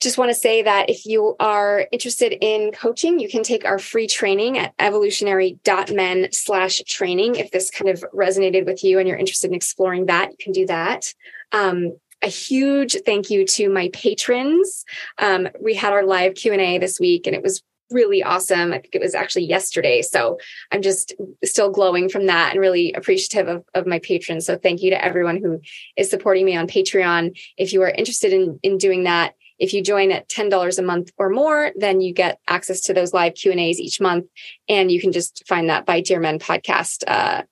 just 0.00 0.18
want 0.18 0.30
to 0.30 0.34
say 0.34 0.62
that 0.62 0.88
if 0.88 1.06
you 1.06 1.34
are 1.40 1.86
interested 1.90 2.36
in 2.40 2.70
coaching, 2.72 3.18
you 3.18 3.28
can 3.28 3.42
take 3.42 3.64
our 3.64 3.78
free 3.78 4.06
training 4.06 4.58
at 4.58 4.72
evolutionary.men 4.78 6.28
slash 6.32 6.82
training. 6.86 7.34
If 7.36 7.50
this 7.50 7.70
kind 7.70 7.88
of 7.88 8.04
resonated 8.14 8.64
with 8.64 8.84
you 8.84 8.98
and 8.98 9.08
you're 9.08 9.18
interested 9.18 9.50
in 9.50 9.56
exploring 9.56 10.06
that, 10.06 10.30
you 10.30 10.36
can 10.38 10.52
do 10.52 10.66
that. 10.66 11.12
Um, 11.52 11.96
a 12.22 12.28
huge 12.28 12.96
thank 13.04 13.30
you 13.30 13.44
to 13.46 13.68
my 13.68 13.90
patrons. 13.92 14.84
Um, 15.18 15.48
we 15.60 15.74
had 15.74 15.92
our 15.92 16.04
live 16.04 16.34
Q&A 16.34 16.78
this 16.78 16.98
week 16.98 17.26
and 17.26 17.34
it 17.34 17.42
was 17.42 17.62
really 17.90 18.22
awesome. 18.22 18.72
I 18.72 18.78
think 18.78 18.94
it 18.94 19.00
was 19.00 19.14
actually 19.14 19.46
yesterday. 19.46 20.02
So 20.02 20.38
I'm 20.70 20.82
just 20.82 21.14
still 21.44 21.70
glowing 21.70 22.08
from 22.08 22.26
that 22.26 22.52
and 22.52 22.60
really 22.60 22.92
appreciative 22.92 23.48
of, 23.48 23.64
of 23.74 23.86
my 23.86 23.98
patrons. 24.00 24.46
So 24.46 24.56
thank 24.56 24.82
you 24.82 24.90
to 24.90 25.02
everyone 25.02 25.38
who 25.38 25.60
is 25.96 26.10
supporting 26.10 26.44
me 26.44 26.56
on 26.56 26.66
Patreon. 26.66 27.38
If 27.56 27.72
you 27.72 27.82
are 27.82 27.90
interested 27.90 28.32
in, 28.32 28.58
in 28.62 28.78
doing 28.78 29.04
that, 29.04 29.34
if 29.58 29.72
you 29.72 29.82
join 29.82 30.12
at 30.12 30.28
$10 30.28 30.78
a 30.78 30.82
month 30.82 31.10
or 31.18 31.30
more, 31.30 31.72
then 31.76 32.00
you 32.00 32.12
get 32.12 32.40
access 32.48 32.80
to 32.82 32.94
those 32.94 33.12
live 33.12 33.34
Q&As 33.34 33.80
each 33.80 34.00
month. 34.00 34.26
And 34.68 34.90
you 34.90 35.00
can 35.00 35.12
just 35.12 35.46
find 35.46 35.68
that 35.70 35.86
by 35.86 36.00
Dear 36.00 36.20
Men 36.20 36.38
podcast 36.38 37.04
uh, 37.06 37.42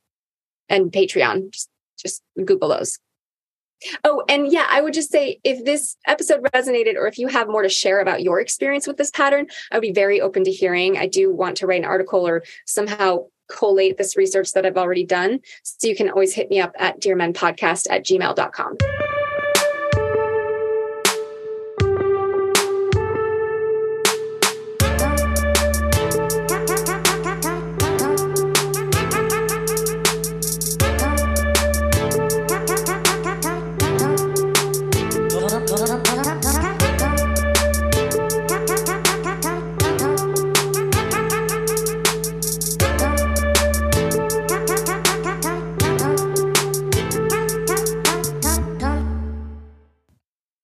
and 0.69 0.93
Patreon. 0.93 1.53
Just, 1.53 1.71
just 1.99 2.23
Google 2.45 2.69
those. 2.69 2.99
Oh, 4.05 4.25
and 4.29 4.51
yeah, 4.51 4.67
I 4.71 4.81
would 4.81 4.95
just 4.95 5.11
say 5.11 5.39
if 5.45 5.65
this 5.65 5.97
episode 6.07 6.43
resonated 6.55 6.95
or 6.97 7.07
if 7.07 7.19
you 7.19 7.29
have 7.29 7.49
more 7.49 7.63
to 7.63 7.69
share 7.69 8.01
about 8.01 8.23
your 8.23 8.41
experience 8.41 8.87
with 8.87 8.97
this 8.97 9.11
pattern, 9.11 9.47
I 9.71 9.77
would 9.77 9.83
be 9.83 9.93
very 9.93 10.21
open 10.21 10.45
to 10.45 10.51
hearing. 10.51 10.97
I 10.97 11.07
do 11.07 11.33
want 11.33 11.59
to 11.59 11.67
write 11.67 11.81
an 11.81 11.85
article 11.85 12.27
or 12.27 12.43
somehow 12.65 13.27
collate 13.49 13.97
this 13.99 14.17
research 14.17 14.53
that 14.53 14.67
I've 14.67 14.79
already 14.79 15.05
done. 15.05 15.41
So 15.63 15.89
you 15.89 15.97
can 15.97 16.11
always 16.11 16.35
hit 16.35 16.51
me 16.51 16.61
up 16.61 16.75
at 16.79 17.01
dearmenpodcast 17.01 17.87
at 17.91 18.05
gmail.com. 18.05 18.77